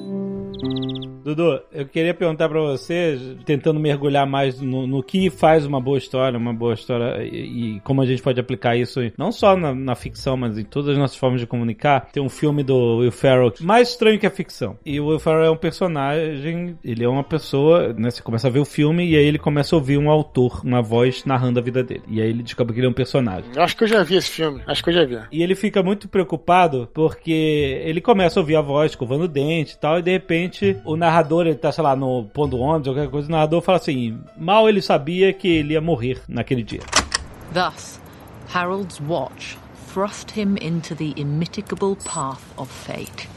Dudu, 1.26 1.60
eu 1.72 1.86
queria 1.86 2.14
perguntar 2.14 2.48
pra 2.48 2.60
você, 2.60 3.18
tentando 3.44 3.80
mergulhar 3.80 4.24
mais 4.24 4.60
no, 4.60 4.86
no 4.86 5.02
que 5.02 5.28
faz 5.28 5.66
uma 5.66 5.80
boa 5.80 5.98
história, 5.98 6.38
uma 6.38 6.54
boa 6.54 6.72
história 6.72 7.20
e, 7.24 7.78
e 7.78 7.80
como 7.80 8.00
a 8.00 8.06
gente 8.06 8.22
pode 8.22 8.38
aplicar 8.38 8.76
isso 8.76 9.00
não 9.18 9.32
só 9.32 9.56
na, 9.56 9.74
na 9.74 9.96
ficção, 9.96 10.36
mas 10.36 10.56
em 10.56 10.62
todas 10.62 10.90
as 10.90 10.96
nossas 10.96 11.16
formas 11.16 11.40
de 11.40 11.46
comunicar. 11.46 12.08
Tem 12.12 12.22
um 12.22 12.28
filme 12.28 12.62
do 12.62 12.98
Will 12.98 13.10
Ferrell 13.10 13.52
mais 13.60 13.88
estranho 13.88 14.20
que 14.20 14.26
a 14.26 14.30
ficção. 14.30 14.78
E 14.86 15.00
o 15.00 15.08
Will 15.08 15.18
Ferrell 15.18 15.46
é 15.46 15.50
um 15.50 15.56
personagem, 15.56 16.78
ele 16.84 17.02
é 17.02 17.08
uma 17.08 17.24
pessoa, 17.24 17.92
né? 17.92 18.08
Você 18.08 18.22
começa 18.22 18.46
a 18.46 18.50
ver 18.50 18.60
o 18.60 18.64
filme 18.64 19.04
e 19.04 19.16
aí 19.16 19.24
ele 19.24 19.38
começa 19.38 19.74
a 19.74 19.78
ouvir 19.78 19.98
um 19.98 20.08
autor, 20.08 20.60
uma 20.64 20.80
voz 20.80 21.24
narrando 21.24 21.58
a 21.58 21.62
vida 21.62 21.82
dele. 21.82 22.04
E 22.06 22.22
aí 22.22 22.28
ele 22.28 22.44
descobre 22.44 22.72
que 22.72 22.78
ele 22.78 22.86
é 22.86 22.90
um 22.90 22.94
personagem. 22.94 23.50
Eu 23.52 23.64
acho 23.64 23.76
que 23.76 23.82
eu 23.82 23.88
já 23.88 24.04
vi 24.04 24.14
esse 24.14 24.30
filme. 24.30 24.62
Acho 24.64 24.80
que 24.80 24.90
eu 24.90 24.94
já 24.94 25.04
vi. 25.04 25.18
E 25.32 25.42
ele 25.42 25.56
fica 25.56 25.82
muito 25.82 26.08
preocupado 26.08 26.88
porque 26.94 27.82
ele 27.84 28.00
começa 28.00 28.38
a 28.38 28.42
ouvir 28.42 28.54
a 28.54 28.60
voz 28.60 28.92
escovando 28.92 29.24
o 29.24 29.28
dente 29.28 29.74
e 29.74 29.78
tal, 29.78 29.98
e 29.98 30.02
de 30.02 30.12
repente 30.12 30.76
o 30.84 30.96
narrador, 30.96 31.15
ele 31.20 31.54
tá, 31.54 31.72
sei 31.72 31.84
lá, 31.84 31.94
no 31.96 32.24
ponto 32.24 32.56
ônibus, 32.58 32.88
qualquer 32.88 33.10
coisa, 33.10 33.28
o 33.28 33.30
narrador 33.30 33.62
fala 33.62 33.78
assim: 33.78 34.18
mal 34.36 34.68
ele 34.68 34.82
sabia 34.82 35.32
que 35.32 35.48
ele 35.48 35.74
ia 35.74 35.80
morrer 35.80 36.20
naquele 36.28 36.62
dia. 36.62 36.80
Thus, 37.52 38.00
Harold's 38.52 39.00
watch 39.00 39.56
thrust 39.92 40.32
him 40.32 40.56
into 40.60 40.94
the 40.94 41.14
immitigable 41.16 41.96
path 42.04 42.42
of 42.58 42.70
fate. 42.70 43.28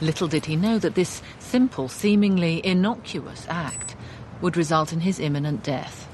Little 0.00 0.26
did 0.26 0.46
he 0.46 0.56
know 0.56 0.78
that 0.78 0.94
this 0.94 1.22
simple, 1.38 1.88
seemingly 1.88 2.60
innocuous 2.64 3.46
act 3.48 3.94
would 4.40 4.56
result 4.56 4.92
in 4.92 5.00
his 5.00 5.20
imminent 5.20 5.62
death. 5.62 6.08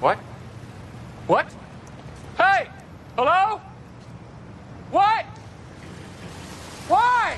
What? 0.00 0.18
What? 1.26 1.46
Hey! 2.36 2.68
Hello? 3.16 3.60
What? 4.90 5.24
Why? 6.88 7.36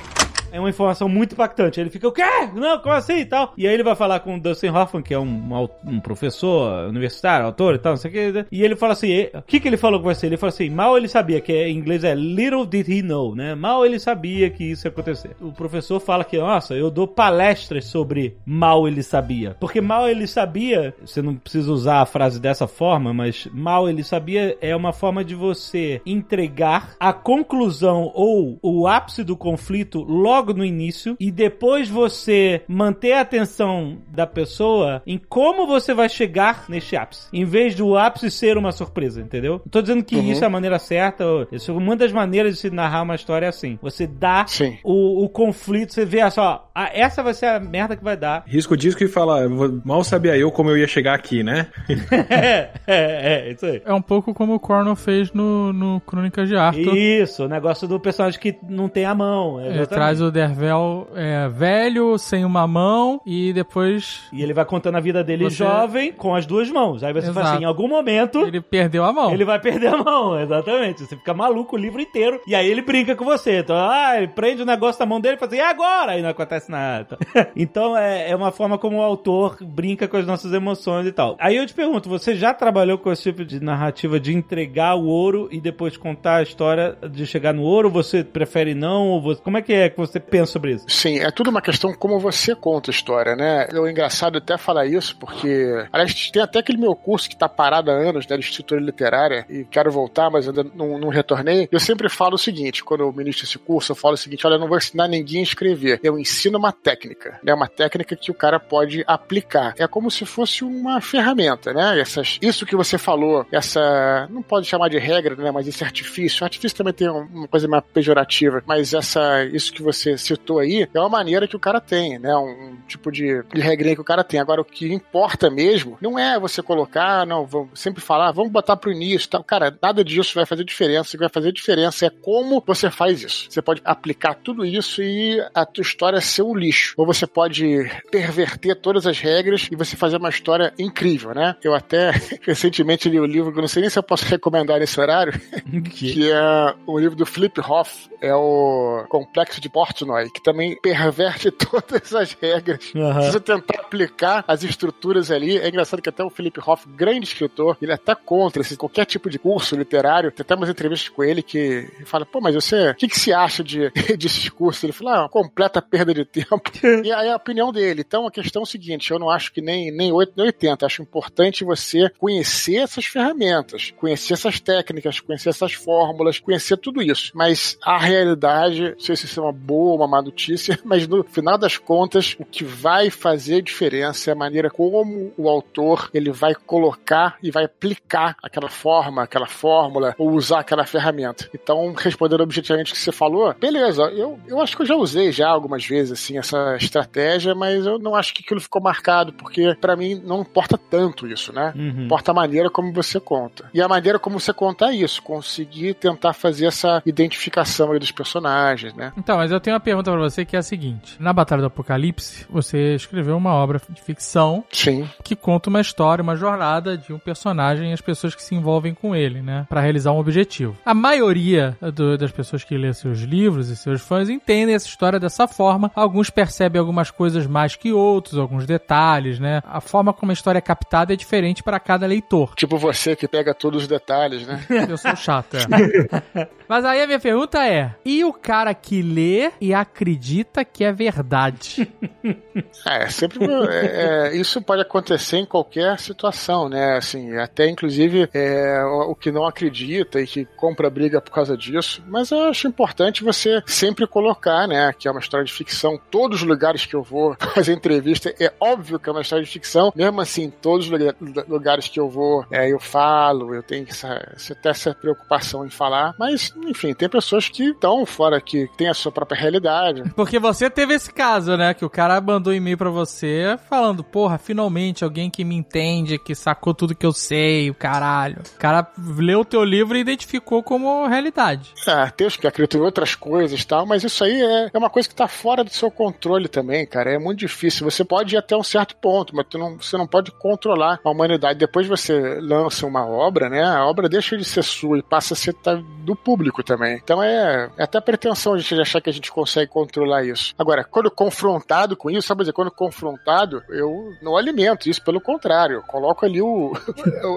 É 0.51 0.59
uma 0.59 0.69
informação 0.69 1.07
muito 1.07 1.33
impactante. 1.33 1.79
Ele 1.79 1.89
fica, 1.89 2.07
o 2.07 2.11
quê? 2.11 2.23
Não, 2.53 2.79
como 2.79 2.95
assim 2.95 3.19
e 3.19 3.25
tal? 3.25 3.53
E 3.57 3.67
aí 3.67 3.73
ele 3.73 3.83
vai 3.83 3.95
falar 3.95 4.19
com 4.19 4.35
o 4.35 4.39
Dustin 4.39 4.67
Hoffman, 4.67 5.03
que 5.03 5.13
é 5.13 5.19
um, 5.19 5.69
um 5.85 5.99
professor 5.99 6.87
universitário, 6.87 7.45
autor 7.45 7.75
e 7.75 7.77
tal, 7.77 7.93
não 7.93 7.97
sei 7.97 8.09
o 8.09 8.13
que. 8.13 8.45
E 8.51 8.63
ele 8.63 8.75
fala 8.75 8.93
assim, 8.93 9.27
o 9.33 9.41
que 9.43 9.59
que 9.59 9.67
ele 9.67 9.77
falou 9.77 9.99
com 9.99 10.13
você? 10.13 10.25
Ele 10.25 10.37
fala 10.37 10.49
assim, 10.49 10.69
mal 10.69 10.97
ele 10.97 11.07
sabia, 11.07 11.41
que 11.41 11.53
em 11.53 11.77
inglês 11.77 12.03
é 12.03 12.15
little 12.15 12.65
did 12.65 12.87
he 12.87 13.01
know, 13.01 13.35
né? 13.35 13.55
Mal 13.55 13.85
ele 13.85 13.99
sabia 13.99 14.49
que 14.49 14.63
isso 14.63 14.87
ia 14.87 14.91
acontecer. 14.91 15.35
O 15.39 15.51
professor 15.51 15.99
fala 15.99 16.23
que, 16.23 16.37
nossa, 16.37 16.73
eu 16.73 16.89
dou 16.89 17.07
palestras 17.07 17.85
sobre 17.85 18.37
mal 18.45 18.87
ele 18.87 19.03
sabia. 19.03 19.55
Porque 19.59 19.81
mal 19.81 20.07
ele 20.07 20.27
sabia, 20.27 20.93
você 21.05 21.21
não 21.21 21.35
precisa 21.35 21.71
usar 21.71 22.01
a 22.01 22.05
frase 22.05 22.39
dessa 22.39 22.67
forma, 22.67 23.13
mas 23.13 23.47
mal 23.51 23.89
ele 23.89 24.03
sabia 24.03 24.57
é 24.61 24.75
uma 24.75 24.93
forma 24.93 25.23
de 25.23 25.35
você 25.35 26.01
entregar 26.05 26.95
a 26.99 27.13
conclusão 27.13 28.11
ou 28.13 28.57
o 28.61 28.87
ápice 28.87 29.23
do 29.23 29.35
conflito 29.35 30.01
logo 30.03 30.38
no 30.53 30.65
início 30.65 31.15
e 31.19 31.31
depois 31.31 31.89
você 31.89 32.61
manter 32.67 33.13
a 33.13 33.21
atenção 33.21 33.97
da 34.07 34.25
pessoa 34.25 35.01
em 35.05 35.17
como 35.17 35.67
você 35.67 35.93
vai 35.93 36.09
chegar 36.09 36.65
neste 36.69 36.95
ápice, 36.95 37.27
em 37.33 37.45
vez 37.45 37.75
do 37.75 37.97
ápice 37.97 38.31
ser 38.31 38.57
uma 38.57 38.71
surpresa, 38.71 39.21
entendeu? 39.21 39.53
Não 39.53 39.71
tô 39.71 39.81
dizendo 39.81 40.03
que 40.03 40.17
isso 40.17 40.43
é 40.43 40.47
a 40.47 40.49
maneira 40.49 40.79
certa, 40.79 41.23
isso 41.51 41.71
é 41.71 41.73
uma 41.73 41.95
das 41.95 42.11
maneiras 42.11 42.53
de 42.53 42.59
se 42.59 42.69
narrar 42.69 43.01
uma 43.01 43.15
história 43.15 43.45
é 43.45 43.49
assim. 43.49 43.77
Você 43.81 44.07
dá 44.07 44.45
Sim. 44.47 44.77
o, 44.83 45.23
o 45.23 45.29
conflito, 45.29 45.93
você 45.93 46.05
vê 46.05 46.29
só, 46.31 46.69
ah, 46.73 46.89
essa 46.93 47.23
vai 47.23 47.33
ser 47.33 47.47
a 47.47 47.59
merda 47.59 47.95
que 47.95 48.03
vai 48.03 48.15
dar. 48.15 48.43
Risco 48.45 48.75
disco 48.77 49.03
e 49.03 49.07
fala, 49.07 49.47
mal 49.83 50.03
sabia 50.03 50.37
eu 50.37 50.51
como 50.51 50.69
eu 50.69 50.77
ia 50.77 50.87
chegar 50.87 51.13
aqui, 51.13 51.43
né? 51.43 51.67
é, 52.29 52.69
é, 52.87 53.47
é, 53.47 53.51
isso 53.51 53.65
aí. 53.65 53.81
É 53.85 53.93
um 53.93 54.01
pouco 54.01 54.33
como 54.33 54.53
o 54.53 54.59
Cornell 54.59 54.95
fez 54.95 55.31
no, 55.31 55.73
no 55.73 56.01
Crônicas 56.01 56.47
de 56.47 56.55
Arthur. 56.55 56.95
Isso, 56.95 57.45
o 57.45 57.47
negócio 57.47 57.87
do 57.87 57.99
personagem 57.99 58.39
que 58.39 58.55
não 58.67 58.87
tem 58.87 59.05
a 59.05 59.15
mão. 59.15 59.59
Ele 59.61 59.85
traz 59.85 60.21
o 60.21 60.28
Dervel 60.31 61.07
é, 61.15 61.47
velho, 61.49 62.17
sem 62.17 62.43
uma 62.45 62.67
mão, 62.67 63.21
e 63.25 63.51
depois 63.53 64.27
E 64.31 64.41
ele 64.41 64.53
vai 64.53 64.65
contando 64.65 64.95
a 64.95 64.99
vida 64.99 65.23
dele 65.23 65.45
Você- 65.45 65.57
jovem 65.57 66.11
com 66.11 66.35
as 66.35 66.45
duas 66.45 66.69
mãos. 66.69 67.03
Aí 67.03 67.13
você 67.13 67.27
fala 67.27 67.39
Exato. 67.41 67.55
assim, 67.55 67.63
em 67.63 67.67
algum 67.67 67.87
momento 67.87 68.39
ele 68.45 68.61
perdeu 68.61 69.03
a 69.03 69.11
mão. 69.13 69.31
ele 69.33 69.45
vai 69.45 69.59
perder 69.59 69.87
a 69.93 69.97
mão, 69.97 70.39
exatamente. 70.39 71.05
Você 71.05 71.15
fica 71.15 71.33
maluco 71.33 71.75
o 71.75 71.79
livro 71.79 72.01
inteiro. 72.01 72.39
E 72.47 72.55
aí 72.55 72.69
ele 72.69 72.81
brinca 72.81 73.15
com 73.15 73.25
você. 73.25 73.59
Então, 73.59 73.75
ah, 73.77 74.13
ele 74.17 74.27
prende 74.27 74.61
o 74.61 74.65
negócio 74.65 74.99
na 74.99 75.05
mão 75.05 75.19
dele 75.19 75.35
e 75.35 75.39
fala 75.39 75.51
assim, 75.51 75.61
e 75.61 75.65
agora? 75.65 76.11
Aí 76.13 76.21
não 76.21 76.29
acontece 76.29 76.69
nada. 76.71 77.17
então 77.55 77.97
é, 77.97 78.29
é 78.31 78.35
uma 78.35 78.51
forma 78.51 78.77
como 78.77 78.97
o 78.97 79.01
autor 79.01 79.57
brinca 79.61 80.07
com 80.07 80.17
as 80.17 80.25
nossas 80.25 80.53
emoções 80.53 81.05
e 81.07 81.11
tal. 81.11 81.35
Aí 81.39 81.55
eu 81.55 81.65
te 81.65 81.73
pergunto, 81.73 82.09
você 82.09 82.35
já 82.35 82.53
trabalhou 82.53 82.97
com 82.97 83.11
esse 83.11 83.23
tipo 83.23 83.43
de 83.45 83.59
narrativa 83.59 84.19
de 84.19 84.33
entregar 84.33 84.95
o 84.95 85.05
ouro 85.05 85.47
e 85.51 85.59
depois 85.59 85.97
contar 85.97 86.37
a 86.37 86.43
história 86.43 86.97
de 87.11 87.25
chegar 87.25 87.53
no 87.53 87.63
ouro? 87.63 87.89
Você 87.89 88.23
prefere 88.23 88.73
não? 88.73 89.09
Ou 89.09 89.21
você... 89.21 89.41
Como 89.41 89.57
é 89.57 89.61
que 89.61 89.73
é 89.73 89.89
que 89.89 89.97
você 89.97 90.18
pensa 90.19 90.53
sobre 90.53 90.73
isso? 90.73 90.85
Sim, 90.87 91.19
é 91.19 91.31
tudo 91.31 91.49
uma 91.49 91.61
questão 91.61 91.93
como 91.93 92.19
você 92.19 92.55
conta 92.55 92.91
a 92.91 92.93
história, 92.93 93.35
né? 93.35 93.67
É 93.71 93.89
engraçado 93.89 94.37
até 94.37 94.57
falar 94.57 94.85
isso, 94.85 95.17
porque. 95.17 95.85
Aliás, 95.91 96.31
tem 96.31 96.41
até 96.41 96.59
aquele 96.59 96.77
meu 96.77 96.95
curso 96.95 97.29
que 97.29 97.37
tá 97.37 97.47
parado 97.47 97.91
há 97.91 97.93
anos, 97.93 98.27
né, 98.27 98.37
de 98.37 98.43
escritura 98.43 98.81
literária, 98.81 99.45
e 99.49 99.65
quero 99.65 99.91
voltar, 99.91 100.29
mas 100.29 100.47
ainda 100.47 100.63
não, 100.63 100.97
não 100.97 101.09
retornei. 101.09 101.67
Eu 101.71 101.79
sempre 101.79 102.09
falo 102.09 102.35
o 102.35 102.37
seguinte: 102.37 102.83
quando 102.83 103.01
eu 103.01 103.11
ministro 103.11 103.45
esse 103.45 103.57
curso, 103.57 103.91
eu 103.91 103.95
falo 103.95 104.13
o 104.13 104.17
seguinte: 104.17 104.45
olha, 104.45 104.55
eu 104.55 104.59
não 104.59 104.67
vou 104.67 104.77
ensinar 104.77 105.07
ninguém 105.07 105.39
a 105.39 105.43
escrever, 105.43 105.99
eu 106.03 106.17
ensino 106.17 106.57
uma 106.57 106.71
técnica, 106.71 107.39
né? 107.43 107.53
Uma 107.53 107.67
técnica 107.67 108.15
que 108.15 108.31
o 108.31 108.33
cara 108.33 108.59
pode 108.59 109.03
aplicar. 109.07 109.73
É 109.77 109.87
como 109.87 110.11
se 110.11 110.25
fosse 110.25 110.63
uma 110.63 111.01
ferramenta, 111.01 111.73
né? 111.73 111.99
Essas, 111.99 112.37
isso 112.41 112.65
que 112.65 112.75
você 112.75 112.97
falou, 112.97 113.45
essa 113.51 114.27
não 114.29 114.41
pode 114.41 114.67
chamar 114.67 114.89
de 114.89 114.97
regra, 114.97 115.35
né? 115.35 115.51
Mas 115.51 115.67
esse 115.67 115.83
artifício, 115.83 116.41
o 116.41 116.45
artifício 116.45 116.77
também 116.77 116.93
tem 116.93 117.09
uma 117.09 117.47
coisa 117.47 117.67
mais 117.67 117.83
pejorativa, 117.93 118.63
mas 118.65 118.93
essa, 118.93 119.43
isso 119.45 119.73
que 119.73 119.81
você 119.81 120.08
citou 120.17 120.59
aí 120.59 120.87
é 120.93 120.99
uma 120.99 121.09
maneira 121.09 121.47
que 121.47 121.55
o 121.55 121.59
cara 121.59 121.79
tem, 121.79 122.19
né? 122.19 122.35
Um, 122.35 122.77
tipo 122.87 123.11
de, 123.11 123.43
de 123.53 123.61
regrinha 123.61 123.95
que 123.95 124.01
o 124.01 124.05
cara 124.05 124.23
tem. 124.23 124.39
Agora 124.39 124.61
o 124.61 124.65
que 124.65 124.91
importa 124.91 125.49
mesmo 125.49 125.97
não 126.01 126.17
é 126.17 126.39
você 126.39 126.61
colocar, 126.61 127.25
não, 127.25 127.45
vamos 127.45 127.79
sempre 127.79 128.01
falar, 128.01 128.31
vamos 128.31 128.51
botar 128.51 128.75
pro 128.75 128.91
início, 128.91 129.29
tá? 129.29 129.41
Cara, 129.43 129.77
nada 129.81 130.03
disso 130.03 130.35
vai 130.35 130.45
fazer 130.45 130.63
diferença. 130.63 131.09
O 131.09 131.11
que 131.11 131.17
vai 131.17 131.29
fazer 131.29 131.51
diferença 131.51 132.05
é 132.05 132.09
como 132.09 132.63
você 132.65 132.89
faz 132.89 133.23
isso. 133.23 133.47
Você 133.49 133.61
pode 133.61 133.81
aplicar 133.85 134.35
tudo 134.35 134.65
isso 134.65 135.01
e 135.01 135.39
a 135.53 135.65
tua 135.65 135.81
história 135.81 136.19
ser 136.21 136.43
um 136.43 136.55
lixo. 136.55 136.93
Ou 136.97 137.05
você 137.05 137.27
pode 137.27 137.89
perverter 138.11 138.75
todas 138.75 139.05
as 139.05 139.19
regras 139.19 139.67
e 139.71 139.75
você 139.75 139.95
fazer 139.95 140.17
uma 140.17 140.29
história 140.29 140.73
incrível, 140.77 141.33
né? 141.33 141.55
Eu 141.63 141.73
até 141.73 142.11
recentemente 142.41 143.09
li 143.09 143.19
o 143.19 143.23
um 143.23 143.25
livro, 143.25 143.51
que 143.51 143.59
eu 143.59 143.61
não 143.61 143.67
sei 143.67 143.81
nem 143.81 143.89
se 143.89 143.99
eu 143.99 144.03
posso 144.03 144.25
recomendar 144.25 144.79
nesse 144.79 144.99
horário, 144.99 145.33
que 145.91 146.31
é 146.31 146.75
o 146.85 146.97
livro 146.97 147.15
do 147.15 147.25
Flip 147.25 147.59
Hoff, 147.61 148.09
é 148.21 148.33
o 148.33 149.05
Complexo 149.09 149.61
de 149.61 149.69
Portnoy, 149.99 150.29
que 150.29 150.41
também 150.41 150.75
perverte 150.81 151.51
todas 151.51 152.13
as 152.13 152.33
regras. 152.33 152.85
Se 152.85 152.93
você 152.93 153.39
tentar 153.39 153.81
aplicar 153.81 154.43
as 154.47 154.63
estruturas 154.63 155.31
ali, 155.31 155.57
é 155.57 155.67
engraçado 155.67 156.01
que 156.01 156.09
até 156.09 156.23
o 156.23 156.29
Philip 156.29 156.59
Hoff, 156.65 156.87
grande 156.87 157.25
escritor, 157.25 157.77
ele 157.81 157.91
é 157.91 157.95
até 157.95 158.15
contra 158.15 158.61
esse, 158.61 158.77
qualquer 158.77 159.05
tipo 159.05 159.29
de 159.29 159.39
curso 159.39 159.75
literário. 159.75 160.31
Tem 160.31 160.43
até 160.43 160.55
umas 160.55 160.69
entrevistas 160.69 161.09
com 161.09 161.23
ele 161.23 161.41
que 161.41 161.89
fala, 162.05 162.25
pô, 162.25 162.39
mas 162.39 162.55
você, 162.55 162.89
o 162.89 162.95
que, 162.95 163.07
que 163.07 163.19
se 163.19 163.33
acha 163.33 163.63
de, 163.63 163.89
desses 164.17 164.49
cursos? 164.49 164.83
Ele 164.83 164.93
fala, 164.93 165.15
ah, 165.15 165.19
uma 165.21 165.29
completa 165.29 165.81
perda 165.81 166.13
de 166.13 166.25
tempo. 166.25 166.61
e 167.03 167.11
aí 167.11 167.29
a 167.29 167.35
opinião 167.35 167.71
dele. 167.71 168.03
Então 168.05 168.27
a 168.27 168.31
questão 168.31 168.61
é 168.61 168.63
o 168.63 168.67
seguinte, 168.67 169.11
eu 169.11 169.19
não 169.19 169.29
acho 169.29 169.51
que 169.51 169.61
nem, 169.61 169.91
nem 169.91 170.11
8 170.11 170.33
nem 170.35 170.45
80, 170.47 170.85
acho 170.85 171.01
importante 171.01 171.63
você 171.63 172.09
conhecer 172.17 172.77
essas 172.77 173.05
ferramentas, 173.05 173.91
conhecer 173.97 174.33
essas 174.33 174.59
técnicas, 174.59 175.19
conhecer 175.19 175.49
essas 175.49 175.73
fórmulas, 175.73 176.39
conhecer 176.39 176.77
tudo 176.77 177.01
isso. 177.01 177.31
Mas 177.33 177.77
a 177.83 177.97
realidade, 177.97 178.95
se 178.99 179.13
isso 179.13 179.39
é 179.39 179.43
uma 179.43 179.51
boa 179.51 179.88
ou 179.89 179.97
uma 179.97 180.07
má 180.07 180.21
notícia, 180.21 180.79
mas 180.85 181.07
no 181.07 181.23
final 181.23 181.57
das 181.57 181.77
contas, 181.77 182.35
o 182.39 182.45
que 182.45 182.63
vai 182.63 183.09
fazer 183.09 183.61
diferença 183.61 184.29
é 184.29 184.33
a 184.33 184.35
maneira 184.35 184.69
como 184.69 185.31
o 185.37 185.49
autor 185.49 186.09
ele 186.13 186.31
vai 186.31 186.53
colocar 186.55 187.37
e 187.41 187.51
vai 187.51 187.65
aplicar 187.65 188.35
aquela 188.41 188.69
forma, 188.69 189.23
aquela 189.23 189.47
fórmula, 189.47 190.15
ou 190.17 190.31
usar 190.31 190.59
aquela 190.59 190.85
ferramenta. 190.85 191.49
Então, 191.53 191.93
respondendo 191.97 192.41
objetivamente 192.41 192.91
o 192.91 192.95
que 192.95 193.01
você 193.01 193.11
falou, 193.11 193.53
beleza, 193.59 194.03
eu, 194.03 194.39
eu 194.47 194.59
acho 194.59 194.75
que 194.75 194.83
eu 194.83 194.87
já 194.87 194.95
usei 194.95 195.31
já 195.31 195.49
algumas 195.49 195.85
vezes 195.85 196.11
assim 196.11 196.37
essa 196.37 196.75
estratégia, 196.75 197.53
mas 197.55 197.85
eu 197.85 197.99
não 197.99 198.15
acho 198.15 198.33
que 198.33 198.43
aquilo 198.43 198.61
ficou 198.61 198.81
marcado, 198.81 199.33
porque 199.33 199.75
para 199.79 199.95
mim 199.95 200.21
não 200.23 200.41
importa 200.41 200.77
tanto 200.77 201.27
isso, 201.27 201.53
né? 201.53 201.73
Uhum. 201.75 202.05
Importa 202.05 202.31
a 202.31 202.33
maneira 202.33 202.69
como 202.69 202.91
você 202.91 203.19
conta. 203.19 203.69
E 203.73 203.81
a 203.81 203.87
maneira 203.87 204.19
como 204.19 204.39
você 204.39 204.53
conta 204.53 204.87
é 204.87 204.95
isso, 204.95 205.21
conseguir 205.21 205.93
tentar 205.95 206.33
fazer 206.33 206.67
essa 206.67 207.01
identificação 207.05 207.91
aí 207.91 207.99
dos 207.99 208.11
personagens, 208.11 208.93
né? 208.93 209.13
Então, 209.17 209.37
mas 209.37 209.51
eu 209.51 209.59
tenho 209.59 209.75
uma 209.79 209.83
pergunta 209.83 210.11
pra 210.11 210.19
você 210.19 210.43
que 210.45 210.55
é 210.55 210.59
a 210.59 210.63
seguinte: 210.63 211.15
na 211.19 211.31
Batalha 211.31 211.61
do 211.61 211.67
Apocalipse, 211.67 212.45
você 212.49 212.95
escreveu 212.95 213.37
uma 213.37 213.53
obra 213.53 213.81
de 213.89 214.01
ficção 214.01 214.63
Sim. 214.71 215.07
que 215.23 215.35
conta 215.35 215.69
uma 215.69 215.79
história, 215.81 216.21
uma 216.21 216.35
jornada 216.35 216.97
de 216.97 217.13
um 217.13 217.17
personagem 217.19 217.89
e 217.89 217.93
as 217.93 218.01
pessoas 218.01 218.35
que 218.35 218.43
se 218.43 218.53
envolvem 218.55 218.93
com 218.93 219.15
ele, 219.15 219.41
né? 219.41 219.65
Pra 219.69 219.79
realizar 219.81 220.11
um 220.11 220.19
objetivo. 220.19 220.75
A 220.85 220.93
maioria 220.93 221.77
do- 221.93 222.17
das 222.17 222.31
pessoas 222.31 222.63
que 222.63 222.77
lê 222.77 222.93
seus 222.93 223.19
livros 223.19 223.69
e 223.69 223.75
seus 223.75 224.01
fãs 224.01 224.29
entendem 224.29 224.75
essa 224.75 224.87
história 224.87 225.19
dessa 225.19 225.47
forma. 225.47 225.91
Alguns 225.95 226.29
percebem 226.29 226.79
algumas 226.79 227.09
coisas 227.09 227.47
mais 227.47 227.75
que 227.75 227.91
outros, 227.93 228.37
alguns 228.37 228.65
detalhes, 228.65 229.39
né? 229.39 229.61
A 229.65 229.79
forma 229.79 230.11
como 230.13 230.31
a 230.31 230.33
história 230.33 230.57
é 230.59 230.61
captada 230.61 231.13
é 231.13 231.15
diferente 231.15 231.63
para 231.63 231.79
cada 231.79 232.05
leitor. 232.05 232.53
Tipo 232.55 232.77
você 232.77 233.15
que 233.15 233.27
pega 233.27 233.53
todos 233.53 233.83
os 233.83 233.87
detalhes, 233.87 234.45
né? 234.45 234.61
Eu 234.89 234.97
sou 234.97 235.15
chato, 235.15 235.55
é. 235.57 236.47
Mas 236.67 236.85
aí 236.85 237.01
a 237.01 237.07
minha 237.07 237.19
pergunta 237.19 237.65
é: 237.65 237.95
e 238.05 238.23
o 238.23 238.33
cara 238.33 238.73
que 238.73 239.01
lê 239.01 239.51
e 239.61 239.73
acredita 239.73 240.63
que 240.65 240.83
é 240.83 240.91
verdade? 240.91 241.87
É, 242.85 243.09
sempre 243.09 243.45
é, 243.45 244.29
é, 244.31 244.35
isso 244.35 244.61
pode 244.61 244.81
acontecer 244.81 245.37
em 245.37 245.45
qualquer 245.45 245.97
situação, 245.99 246.67
né? 246.67 246.97
Assim, 246.97 247.35
até 247.37 247.67
inclusive 247.69 248.29
é, 248.33 248.83
o 248.83 249.15
que 249.15 249.31
não 249.31 249.45
acredita 249.45 250.19
e 250.19 250.27
que 250.27 250.45
compra 250.57 250.89
briga 250.89 251.21
por 251.21 251.31
causa 251.31 251.55
disso. 251.55 252.03
Mas 252.07 252.31
eu 252.31 252.43
acho 252.49 252.67
importante 252.67 253.23
você 253.23 253.61
sempre 253.65 254.05
colocar, 254.07 254.67
né? 254.67 254.93
Que 254.97 255.07
é 255.07 255.11
uma 255.11 255.19
história 255.21 255.45
de 255.45 255.53
ficção. 255.53 255.99
Todos 256.11 256.41
os 256.41 256.47
lugares 256.47 256.85
que 256.85 256.95
eu 256.95 257.01
vou 257.03 257.35
fazer 257.55 257.73
entrevista, 257.73 258.33
é 258.39 258.51
óbvio 258.59 258.99
que 258.99 259.07
é 259.09 259.11
uma 259.11 259.21
história 259.21 259.43
de 259.45 259.51
ficção. 259.51 259.91
Mesmo 259.95 260.19
assim, 260.21 260.49
todos 260.49 260.85
os 260.87 260.91
lugar- 260.91 261.15
lugares 261.47 261.87
que 261.87 261.99
eu 261.99 262.09
vou, 262.09 262.45
é, 262.51 262.71
eu 262.71 262.79
falo, 262.79 263.53
eu 263.55 263.63
tenho 263.63 263.85
essa- 263.89 264.35
até 264.51 264.69
essa 264.69 264.93
preocupação 264.93 265.65
em 265.65 265.69
falar. 265.69 266.13
Mas, 266.19 266.53
enfim, 266.67 266.93
tem 266.93 267.07
pessoas 267.09 267.47
que 267.47 267.69
estão 267.69 268.05
fora, 268.05 268.41
que 268.41 268.67
têm 268.77 268.89
a 268.89 268.93
sua 268.93 269.11
própria 269.11 269.39
realidade. 269.49 270.03
Porque 270.15 270.39
você 270.39 270.69
teve 270.69 270.93
esse 270.93 271.11
caso, 271.11 271.57
né? 271.57 271.73
Que 271.73 271.85
o 271.85 271.89
cara 271.89 272.19
mandou 272.21 272.53
um 272.53 272.55
e-mail 272.55 272.77
pra 272.77 272.89
você 272.89 273.57
falando, 273.69 274.03
porra, 274.03 274.37
finalmente 274.37 275.03
alguém 275.03 275.29
que 275.29 275.43
me 275.43 275.55
entende, 275.55 276.17
que 276.17 276.35
sacou 276.35 276.73
tudo 276.73 276.95
que 276.95 277.05
eu 277.05 277.11
sei, 277.11 277.69
o 277.69 277.73
caralho. 277.73 278.41
O 278.55 278.59
cara 278.59 278.87
leu 278.97 279.41
o 279.41 279.45
teu 279.45 279.63
livro 279.63 279.97
e 279.97 280.01
identificou 280.01 280.63
como 280.63 281.07
realidade. 281.07 281.73
Tem 282.15 282.27
os 282.27 282.35
que 282.35 282.47
acreditam 282.47 282.81
em 282.81 282.83
outras 282.83 283.15
coisas 283.15 283.61
e 283.61 283.67
tal, 283.67 283.85
mas 283.85 284.03
isso 284.03 284.23
aí 284.23 284.41
é, 284.41 284.69
é 284.73 284.77
uma 284.77 284.89
coisa 284.89 285.07
que 285.07 285.15
tá 285.15 285.27
fora 285.27 285.63
do 285.63 285.69
seu 285.69 285.89
controle 285.89 286.47
também, 286.47 286.85
cara. 286.85 287.11
É 287.11 287.19
muito 287.19 287.39
difícil. 287.39 287.89
Você 287.89 288.03
pode 288.03 288.35
ir 288.35 288.37
até 288.37 288.55
um 288.55 288.63
certo 288.63 288.95
ponto, 288.95 289.35
mas 289.35 289.45
não, 289.53 289.77
você 289.77 289.97
não 289.97 290.07
pode 290.07 290.31
controlar 290.31 290.99
a 291.03 291.09
humanidade. 291.09 291.59
Depois 291.59 291.87
você 291.87 292.39
lança 292.41 292.85
uma 292.85 293.05
obra, 293.05 293.49
né? 293.49 293.63
A 293.63 293.85
obra 293.85 294.09
deixa 294.09 294.37
de 294.37 294.45
ser 294.45 294.63
sua 294.63 294.99
e 294.99 295.03
passa 295.03 295.33
a 295.33 295.37
ser 295.37 295.53
tá, 295.53 295.75
do 295.75 296.15
público 296.15 296.63
também. 296.63 296.99
Então 297.03 297.21
é, 297.21 297.69
é 297.77 297.83
até 297.83 297.99
pretensão 297.99 298.53
a 298.53 298.57
gente 298.57 298.79
achar 298.79 299.01
que 299.01 299.09
a 299.09 299.13
gente 299.13 299.31
consegue 299.39 299.71
controlar 299.71 300.25
isso. 300.25 300.53
Agora, 300.57 300.83
quando 300.83 301.09
confrontado 301.09 301.95
com 301.95 302.09
isso, 302.09 302.27
sabe 302.27 302.41
dizer, 302.41 302.53
quando 302.53 302.71
confrontado, 302.71 303.63
eu 303.69 304.13
não 304.21 304.35
alimento 304.35 304.89
isso, 304.89 305.01
pelo 305.01 305.21
contrário, 305.21 305.81
coloco 305.87 306.25
ali 306.25 306.41
o, 306.43 306.73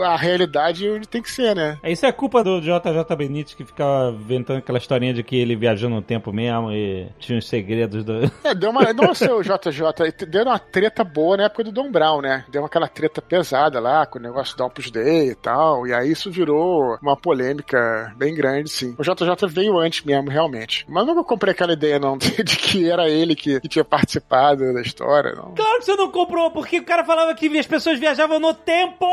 a 0.05 0.17
realidade 0.17 0.89
onde 0.89 1.09
tem 1.09 1.23
que 1.23 1.31
ser, 1.31 1.55
né? 1.55 1.79
Isso 1.85 2.05
é 2.05 2.13
culpa 2.13 2.43
do 2.43 2.61
JJ 2.61 3.17
Benítez 3.17 3.55
que 3.55 3.65
ficava 3.65 4.11
inventando 4.11 4.59
aquela 4.59 4.79
historinha 4.79 5.15
de 5.15 5.23
que 5.23 5.37
ele 5.37 5.57
viajou 5.57 5.89
no 5.89 6.03
tempo 6.03 6.33
mesmo 6.33 6.73
e 6.73 7.09
tinha 7.19 7.39
os 7.39 7.49
segredos 7.49 8.05
do. 8.05 8.31
É, 8.45 8.55
deu 8.55 8.71
uma. 8.71 8.93
Nossa, 8.93 9.33
o 9.35 9.43
JJ, 9.43 10.27
deu 10.29 10.45
uma 10.45 10.59
treta 10.59 11.05
boa 11.05 11.37
na 11.37 11.45
época 11.45 11.65
do 11.65 11.73
Dom 11.73 11.91
Brown, 11.91 12.21
né? 12.21 12.45
Deu 12.49 12.65
aquela 12.65 12.89
treta 12.89 13.23
pesada 13.23 13.79
lá 13.79 14.05
com 14.07 14.19
o 14.19 14.23
negócio 14.23 14.57
do 14.57 14.65
Opus 14.65 14.91
Dei 14.91 15.31
e 15.31 15.35
tal. 15.35 15.87
E 15.87 15.93
aí 15.93 16.11
isso 16.11 16.31
virou 16.31 16.99
uma 17.01 17.17
polêmica 17.17 18.13
bem 18.17 18.35
grande, 18.35 18.71
sim. 18.71 18.95
O 18.99 19.03
JJ 19.03 19.49
veio 19.49 19.79
antes 19.79 20.05
mesmo, 20.05 20.31
realmente. 20.31 20.85
Mas 20.89 21.07
nunca 21.07 21.25
comprei 21.25 21.53
aquela 21.53 21.73
ideia, 21.73 21.92
não, 21.99 22.17
de, 22.19 22.43
de 22.43 22.57
que 22.57 22.91
era 22.91 23.09
ele 23.09 23.35
que, 23.35 23.61
que 23.61 23.69
tinha 23.69 23.85
participado 23.85 24.73
da 24.73 24.81
história, 24.81 25.33
não. 25.33 25.55
Claro 25.55 25.79
que 25.79 25.85
você 25.85 25.97
não 25.97 26.11
comprou, 26.11 26.51
porque 26.51 26.79
o 26.79 26.85
cara 26.85 27.05
falava 27.05 27.35
que 27.35 27.59
as 27.59 27.67
pessoas 27.67 27.99
viajavam 27.99 28.39
no 28.39 28.55
tempo! 28.55 29.07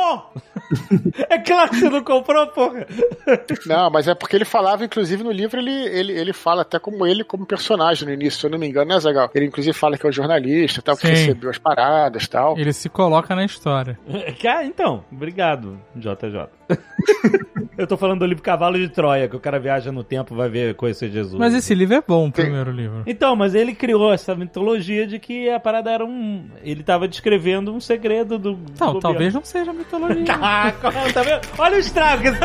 é 1.30 1.40
claro 1.40 1.70
que 1.70 1.78
você 1.78 1.90
não 1.90 2.04
comprou, 2.04 2.48
porra! 2.48 2.86
Não, 3.66 3.90
mas 3.90 4.08
é 4.08 4.16
porque 4.16 4.36
ele 4.36 4.46
falava, 4.46 4.86
inclusive, 4.86 5.24
no 5.24 5.32
livro, 5.32 5.60
ele, 5.60 5.72
ele, 5.72 6.14
ele 6.14 6.34
fala 6.34 6.62
até 6.62 6.80
como 6.80 7.06
ele, 7.06 7.24
como 7.24 7.46
personagem 7.46 8.08
no 8.08 8.14
início, 8.14 8.40
se 8.40 8.46
eu 8.46 8.52
não 8.52 8.60
me 8.60 8.68
engano, 8.68 8.92
né, 8.92 9.00
Zagal? 9.00 9.30
Ele, 9.34 9.46
inclusive, 9.46 9.74
fala 9.74 9.98
que 9.98 10.06
é 10.06 10.10
o 10.10 10.14
jornalista, 10.14 10.82
tal, 10.82 10.96
que 10.96 11.08
Sim. 11.08 11.14
recebeu 11.14 11.50
as 11.50 11.58
paradas 11.58 12.28
tal. 12.28 12.58
Ele 12.58 12.74
se 12.74 12.90
coloca 12.90 13.36
na 13.36 13.46
história. 13.46 14.00
Cara, 14.42 14.66
então, 14.66 15.04
obrigado, 15.12 15.80
JJ. 15.96 16.59
Eu 17.78 17.88
tô 17.88 17.96
falando 17.96 18.20
do 18.20 18.26
livro 18.26 18.44
Cavalo 18.44 18.78
de 18.78 18.90
Troia, 18.90 19.30
que 19.30 19.38
o 19.38 19.40
cara 19.40 19.58
viaja 19.58 19.90
no 19.90 20.04
tempo 20.04 20.36
vai 20.36 20.50
ver 20.50 20.76
conhecer 20.76 21.10
Jesus. 21.10 21.36
Mas 21.40 21.54
esse 21.54 21.74
livro 21.74 21.96
é 21.96 22.04
bom, 22.06 22.28
o 22.28 22.32
primeiro 22.32 22.72
livro. 22.72 23.04
Então, 23.08 23.38
mas 23.38 23.56
ele 23.56 23.74
criou 23.74 24.12
essa 24.12 24.36
mitologia 24.36 25.08
de 25.08 25.18
que 25.18 25.50
a 25.50 25.62
parada 25.62 25.90
era 25.90 26.06
um. 26.06 26.44
Ele 26.62 26.84
tava 26.84 27.08
descrevendo 27.08 27.74
um 27.74 27.80
segredo 27.80 28.38
do. 28.38 28.52
Não, 28.52 28.60
governo. 28.88 29.00
talvez 29.00 29.34
não 29.34 29.46
seja 29.46 29.72
mitologia. 29.74 30.26
Ah, 30.42 30.74
tá 31.14 31.24
vendo? 31.24 31.40
Olha 31.58 31.78
o 31.78 31.80
estrago 31.80 32.22
que 32.24 32.28
esse 32.30 32.38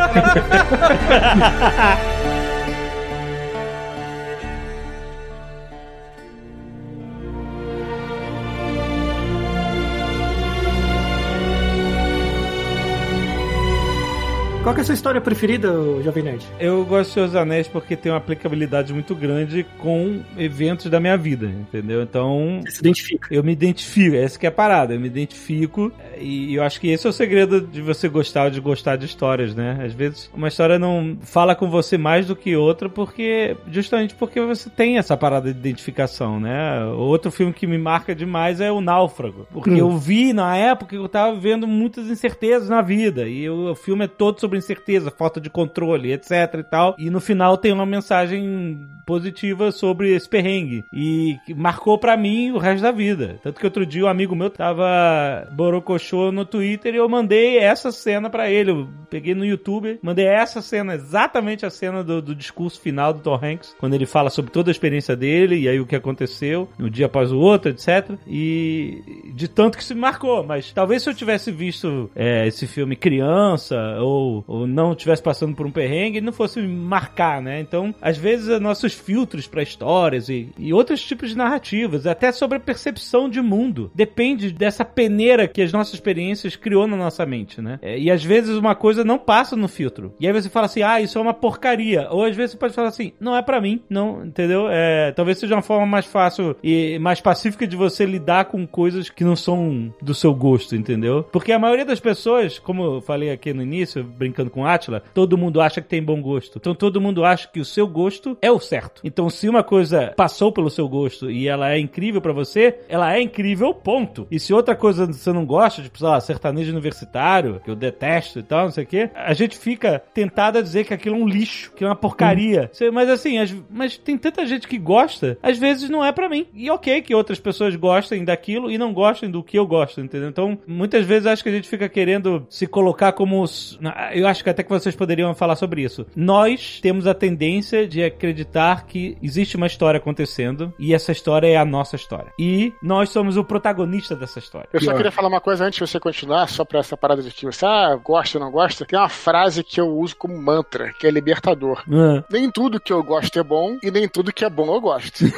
Qual 14.64 14.74
é 14.74 14.80
a 14.80 14.84
sua 14.84 14.94
história 14.94 15.20
preferida, 15.20 15.68
Jovem 16.02 16.22
Nerd? 16.24 16.46
Eu 16.58 16.86
gosto 16.86 17.12
de 17.12 17.26
dos 17.26 17.36
Anéis 17.36 17.68
porque 17.68 17.94
tem 17.94 18.10
uma 18.10 18.16
aplicabilidade 18.16 18.94
muito 18.94 19.14
grande 19.14 19.66
com 19.76 20.22
eventos 20.38 20.90
da 20.90 20.98
minha 20.98 21.18
vida, 21.18 21.44
entendeu? 21.44 22.00
Então, 22.00 22.62
Você 22.64 22.70
se 22.76 22.80
identifica. 22.80 23.28
eu 23.30 23.44
me 23.44 23.52
identifico, 23.52 24.16
essa 24.16 24.38
que 24.38 24.46
é 24.46 24.48
a 24.48 24.52
parada, 24.52 24.94
eu 24.94 25.00
me 25.00 25.06
identifico 25.06 25.92
e 26.18 26.54
eu 26.54 26.62
acho 26.62 26.80
que 26.80 26.88
esse 26.88 27.06
é 27.06 27.10
o 27.10 27.12
segredo 27.12 27.60
de 27.60 27.82
você 27.82 28.08
gostar 28.08 28.44
ou 28.44 28.50
de 28.50 28.58
gostar 28.58 28.96
de 28.96 29.04
histórias, 29.04 29.54
né? 29.54 29.80
Às 29.84 29.92
vezes 29.92 30.30
uma 30.32 30.48
história 30.48 30.78
não 30.78 31.18
fala 31.20 31.54
com 31.54 31.68
você 31.68 31.98
mais 31.98 32.26
do 32.26 32.34
que 32.34 32.56
outra 32.56 32.88
porque 32.88 33.58
justamente 33.70 34.14
porque 34.14 34.40
você 34.40 34.70
tem 34.70 34.96
essa 34.96 35.14
parada 35.14 35.52
de 35.52 35.58
identificação, 35.58 36.40
né? 36.40 36.86
Outro 36.86 37.30
filme 37.30 37.52
que 37.52 37.66
me 37.66 37.76
marca 37.76 38.14
demais 38.14 38.62
é 38.62 38.72
o 38.72 38.80
Náufrago, 38.80 39.46
porque 39.52 39.72
Hum. 39.72 39.76
eu 39.76 39.98
vi 39.98 40.32
na 40.32 40.56
época 40.56 40.96
que 40.96 40.96
eu 40.96 41.08
tava 41.08 41.34
vivendo 41.34 41.66
muitas 41.66 42.06
incertezas 42.06 42.70
na 42.70 42.80
vida 42.80 43.28
e 43.28 43.46
o 43.50 43.74
filme 43.74 44.06
é 44.06 44.08
todo 44.08 44.40
sobre 44.40 44.53
incerteza, 44.56 45.10
falta 45.10 45.40
de 45.40 45.50
controle, 45.50 46.12
etc 46.12 46.30
e 46.58 46.62
tal, 46.62 46.94
e 46.98 47.10
no 47.10 47.20
final 47.20 47.56
tem 47.56 47.72
uma 47.72 47.86
mensagem 47.86 48.78
positiva 49.06 49.70
sobre 49.70 50.14
esse 50.14 50.28
perrengue 50.28 50.84
e 50.92 51.38
marcou 51.54 51.98
pra 51.98 52.16
mim 52.16 52.50
o 52.50 52.58
resto 52.58 52.82
da 52.82 52.90
vida. 52.90 53.36
Tanto 53.42 53.60
que 53.60 53.66
outro 53.66 53.84
dia 53.84 54.04
um 54.04 54.08
amigo 54.08 54.34
meu 54.34 54.50
tava 54.50 55.46
borocochô 55.52 56.32
no 56.32 56.44
Twitter 56.44 56.94
e 56.94 56.98
eu 56.98 57.08
mandei 57.08 57.58
essa 57.58 57.92
cena 57.92 58.30
pra 58.30 58.50
ele. 58.50 58.70
Eu 58.70 58.88
peguei 59.10 59.34
no 59.34 59.44
YouTube, 59.44 59.98
mandei 60.02 60.26
essa 60.26 60.60
cena, 60.60 60.94
exatamente 60.94 61.66
a 61.66 61.70
cena 61.70 62.02
do, 62.02 62.20
do 62.20 62.34
discurso 62.34 62.80
final 62.80 63.12
do 63.12 63.20
Tom 63.20 63.38
Hanks, 63.42 63.76
quando 63.78 63.94
ele 63.94 64.06
fala 64.06 64.30
sobre 64.30 64.50
toda 64.50 64.70
a 64.70 64.72
experiência 64.72 65.14
dele 65.14 65.58
e 65.58 65.68
aí 65.68 65.80
o 65.80 65.86
que 65.86 65.96
aconteceu, 65.96 66.68
um 66.78 66.88
dia 66.88 67.06
após 67.06 67.30
o 67.30 67.38
outro, 67.38 67.70
etc. 67.70 68.16
E 68.26 69.32
de 69.34 69.48
tanto 69.48 69.78
que 69.78 69.84
se 69.84 69.94
marcou, 69.94 70.44
mas 70.44 70.72
talvez 70.72 71.02
se 71.02 71.10
eu 71.10 71.14
tivesse 71.14 71.50
visto 71.50 72.10
é, 72.14 72.46
esse 72.46 72.66
filme 72.66 72.96
criança 72.96 73.76
ou, 74.00 74.43
ou 74.46 74.66
não 74.66 74.94
tivesse 74.94 75.22
passando 75.22 75.54
por 75.54 75.66
um 75.66 75.70
perrengue, 75.70 76.20
não 76.20 76.32
fosse 76.32 76.60
marcar, 76.62 77.40
né? 77.40 77.60
Então, 77.60 77.94
às 78.00 78.16
vezes, 78.16 78.48
é 78.48 78.58
nossos 78.58 78.92
filtros 78.92 79.46
pra 79.46 79.62
histórias 79.62 80.28
e, 80.28 80.48
e 80.58 80.72
outros 80.72 81.02
tipos 81.02 81.30
de 81.30 81.36
narrativas, 81.36 82.06
até 82.06 82.32
sobre 82.32 82.58
a 82.58 82.60
percepção 82.60 83.28
de 83.28 83.40
mundo, 83.40 83.90
depende 83.94 84.52
dessa 84.52 84.84
peneira 84.84 85.48
que 85.48 85.62
as 85.62 85.72
nossas 85.72 85.94
experiências 85.94 86.56
criou 86.56 86.86
na 86.86 86.96
nossa 86.96 87.24
mente, 87.26 87.60
né? 87.60 87.78
É, 87.82 87.98
e 87.98 88.10
às 88.10 88.24
vezes 88.24 88.56
uma 88.56 88.74
coisa 88.74 89.04
não 89.04 89.18
passa 89.18 89.56
no 89.56 89.68
filtro. 89.68 90.14
E 90.20 90.26
aí 90.26 90.32
você 90.32 90.48
fala 90.48 90.66
assim, 90.66 90.82
ah, 90.82 91.00
isso 91.00 91.18
é 91.18 91.20
uma 91.20 91.34
porcaria. 91.34 92.08
Ou 92.10 92.24
às 92.24 92.36
vezes 92.36 92.52
você 92.52 92.58
pode 92.58 92.74
falar 92.74 92.88
assim, 92.88 93.12
não 93.20 93.36
é 93.36 93.42
pra 93.42 93.60
mim, 93.60 93.80
não, 93.88 94.24
entendeu? 94.24 94.68
É, 94.70 95.12
talvez 95.12 95.38
seja 95.38 95.54
uma 95.54 95.62
forma 95.62 95.86
mais 95.86 96.06
fácil 96.06 96.56
e 96.62 96.98
mais 96.98 97.20
pacífica 97.20 97.66
de 97.66 97.76
você 97.76 98.04
lidar 98.04 98.46
com 98.46 98.66
coisas 98.66 99.08
que 99.08 99.24
não 99.24 99.36
são 99.36 99.92
do 100.00 100.14
seu 100.14 100.34
gosto, 100.34 100.76
entendeu? 100.76 101.22
Porque 101.24 101.52
a 101.52 101.58
maioria 101.58 101.84
das 101.84 102.00
pessoas, 102.00 102.58
como 102.58 102.82
eu 102.84 103.00
falei 103.00 103.30
aqui 103.30 103.52
no 103.52 103.62
início, 103.62 104.04
brincando 104.04 104.33
com 104.50 104.66
Atila, 104.66 105.02
todo 105.12 105.38
mundo 105.38 105.60
acha 105.60 105.80
que 105.80 105.88
tem 105.88 106.02
bom 106.02 106.20
gosto. 106.20 106.58
Então 106.58 106.74
todo 106.74 107.00
mundo 107.00 107.24
acha 107.24 107.48
que 107.48 107.60
o 107.60 107.64
seu 107.64 107.86
gosto 107.86 108.36
é 108.40 108.50
o 108.50 108.58
certo. 108.60 109.00
Então 109.04 109.28
se 109.30 109.48
uma 109.48 109.62
coisa 109.62 110.12
passou 110.16 110.52
pelo 110.52 110.70
seu 110.70 110.88
gosto 110.88 111.30
e 111.30 111.48
ela 111.48 111.72
é 111.72 111.78
incrível 111.78 112.20
pra 112.20 112.32
você, 112.32 112.78
ela 112.88 113.14
é 113.14 113.20
incrível, 113.20 113.72
ponto. 113.74 114.26
E 114.30 114.38
se 114.40 114.52
outra 114.52 114.74
coisa 114.74 115.06
você 115.06 115.32
não 115.32 115.44
gosta, 115.44 115.82
tipo, 115.82 115.98
sei 115.98 116.06
lá, 116.08 116.20
sertanejo 116.20 116.72
universitário, 116.72 117.60
que 117.64 117.70
eu 117.70 117.76
detesto 117.76 118.38
e 118.38 118.42
tal, 118.42 118.64
não 118.64 118.70
sei 118.70 118.84
o 118.84 118.86
quê, 118.86 119.10
a 119.14 119.32
gente 119.34 119.56
fica 119.58 120.02
tentado 120.12 120.58
a 120.58 120.62
dizer 120.62 120.84
que 120.84 120.94
aquilo 120.94 121.16
é 121.16 121.18
um 121.18 121.28
lixo, 121.28 121.72
que 121.74 121.84
é 121.84 121.86
uma 121.86 121.96
porcaria. 121.96 122.70
Cê- 122.72 122.90
Mas 122.90 123.08
assim, 123.08 123.38
as- 123.38 123.54
mas 123.70 123.96
tem 123.96 124.16
tanta 124.16 124.46
gente 124.46 124.66
que 124.68 124.78
gosta, 124.78 125.38
às 125.42 125.58
vezes 125.58 125.88
não 125.90 126.04
é 126.04 126.12
pra 126.12 126.28
mim. 126.28 126.46
E 126.54 126.70
ok 126.70 127.02
que 127.02 127.14
outras 127.14 127.38
pessoas 127.40 127.74
gostem 127.76 128.24
daquilo 128.24 128.70
e 128.70 128.78
não 128.78 128.92
gostem 128.92 129.30
do 129.30 129.42
que 129.42 129.58
eu 129.58 129.66
gosto, 129.66 130.00
entendeu? 130.00 130.28
Então, 130.28 130.58
muitas 130.66 131.04
vezes 131.04 131.26
acho 131.26 131.42
que 131.42 131.48
a 131.48 131.52
gente 131.52 131.68
fica 131.68 131.88
querendo 131.88 132.46
se 132.48 132.66
colocar 132.66 133.12
como. 133.12 133.42
os- 133.42 133.78
Eu 134.24 134.30
acho 134.30 134.42
que 134.42 134.48
até 134.48 134.62
que 134.62 134.70
vocês 134.70 134.96
poderiam 134.96 135.34
falar 135.34 135.54
sobre 135.54 135.82
isso. 135.82 136.06
Nós 136.16 136.80
temos 136.80 137.06
a 137.06 137.12
tendência 137.12 137.86
de 137.86 138.02
acreditar 138.02 138.86
que 138.86 139.18
existe 139.22 139.54
uma 139.54 139.66
história 139.66 139.98
acontecendo 139.98 140.72
e 140.78 140.94
essa 140.94 141.12
história 141.12 141.46
é 141.46 141.56
a 141.56 141.64
nossa 141.64 141.94
história. 141.94 142.32
E 142.38 142.72
nós 142.82 143.10
somos 143.10 143.36
o 143.36 143.44
protagonista 143.44 144.16
dessa 144.16 144.38
história. 144.38 144.66
Eu 144.72 144.80
só 144.80 144.94
queria 144.94 145.12
falar 145.12 145.28
uma 145.28 145.42
coisa 145.42 145.66
antes 145.66 145.78
de 145.78 145.86
você 145.86 146.00
continuar, 146.00 146.48
só 146.48 146.64
pra 146.64 146.80
essa 146.80 146.96
parada 146.96 147.22
de 147.22 147.30
que 147.30 147.44
você 147.44 147.66
ah, 147.66 147.94
gosta 147.96 148.38
ou 148.38 148.44
não 148.44 148.50
gosta. 148.50 148.86
Tem 148.86 148.98
uma 148.98 149.10
frase 149.10 149.62
que 149.62 149.78
eu 149.78 149.94
uso 149.94 150.16
como 150.16 150.40
mantra, 150.40 150.94
que 150.98 151.06
é 151.06 151.10
libertador. 151.10 151.84
Ah. 151.92 152.24
Nem 152.30 152.50
tudo 152.50 152.80
que 152.80 152.94
eu 152.94 153.02
gosto 153.02 153.38
é 153.38 153.42
bom 153.42 153.76
e 153.82 153.90
nem 153.90 154.08
tudo 154.08 154.32
que 154.32 154.44
é 154.44 154.48
bom 154.48 154.74
eu 154.74 154.80
gosto. 154.80 155.24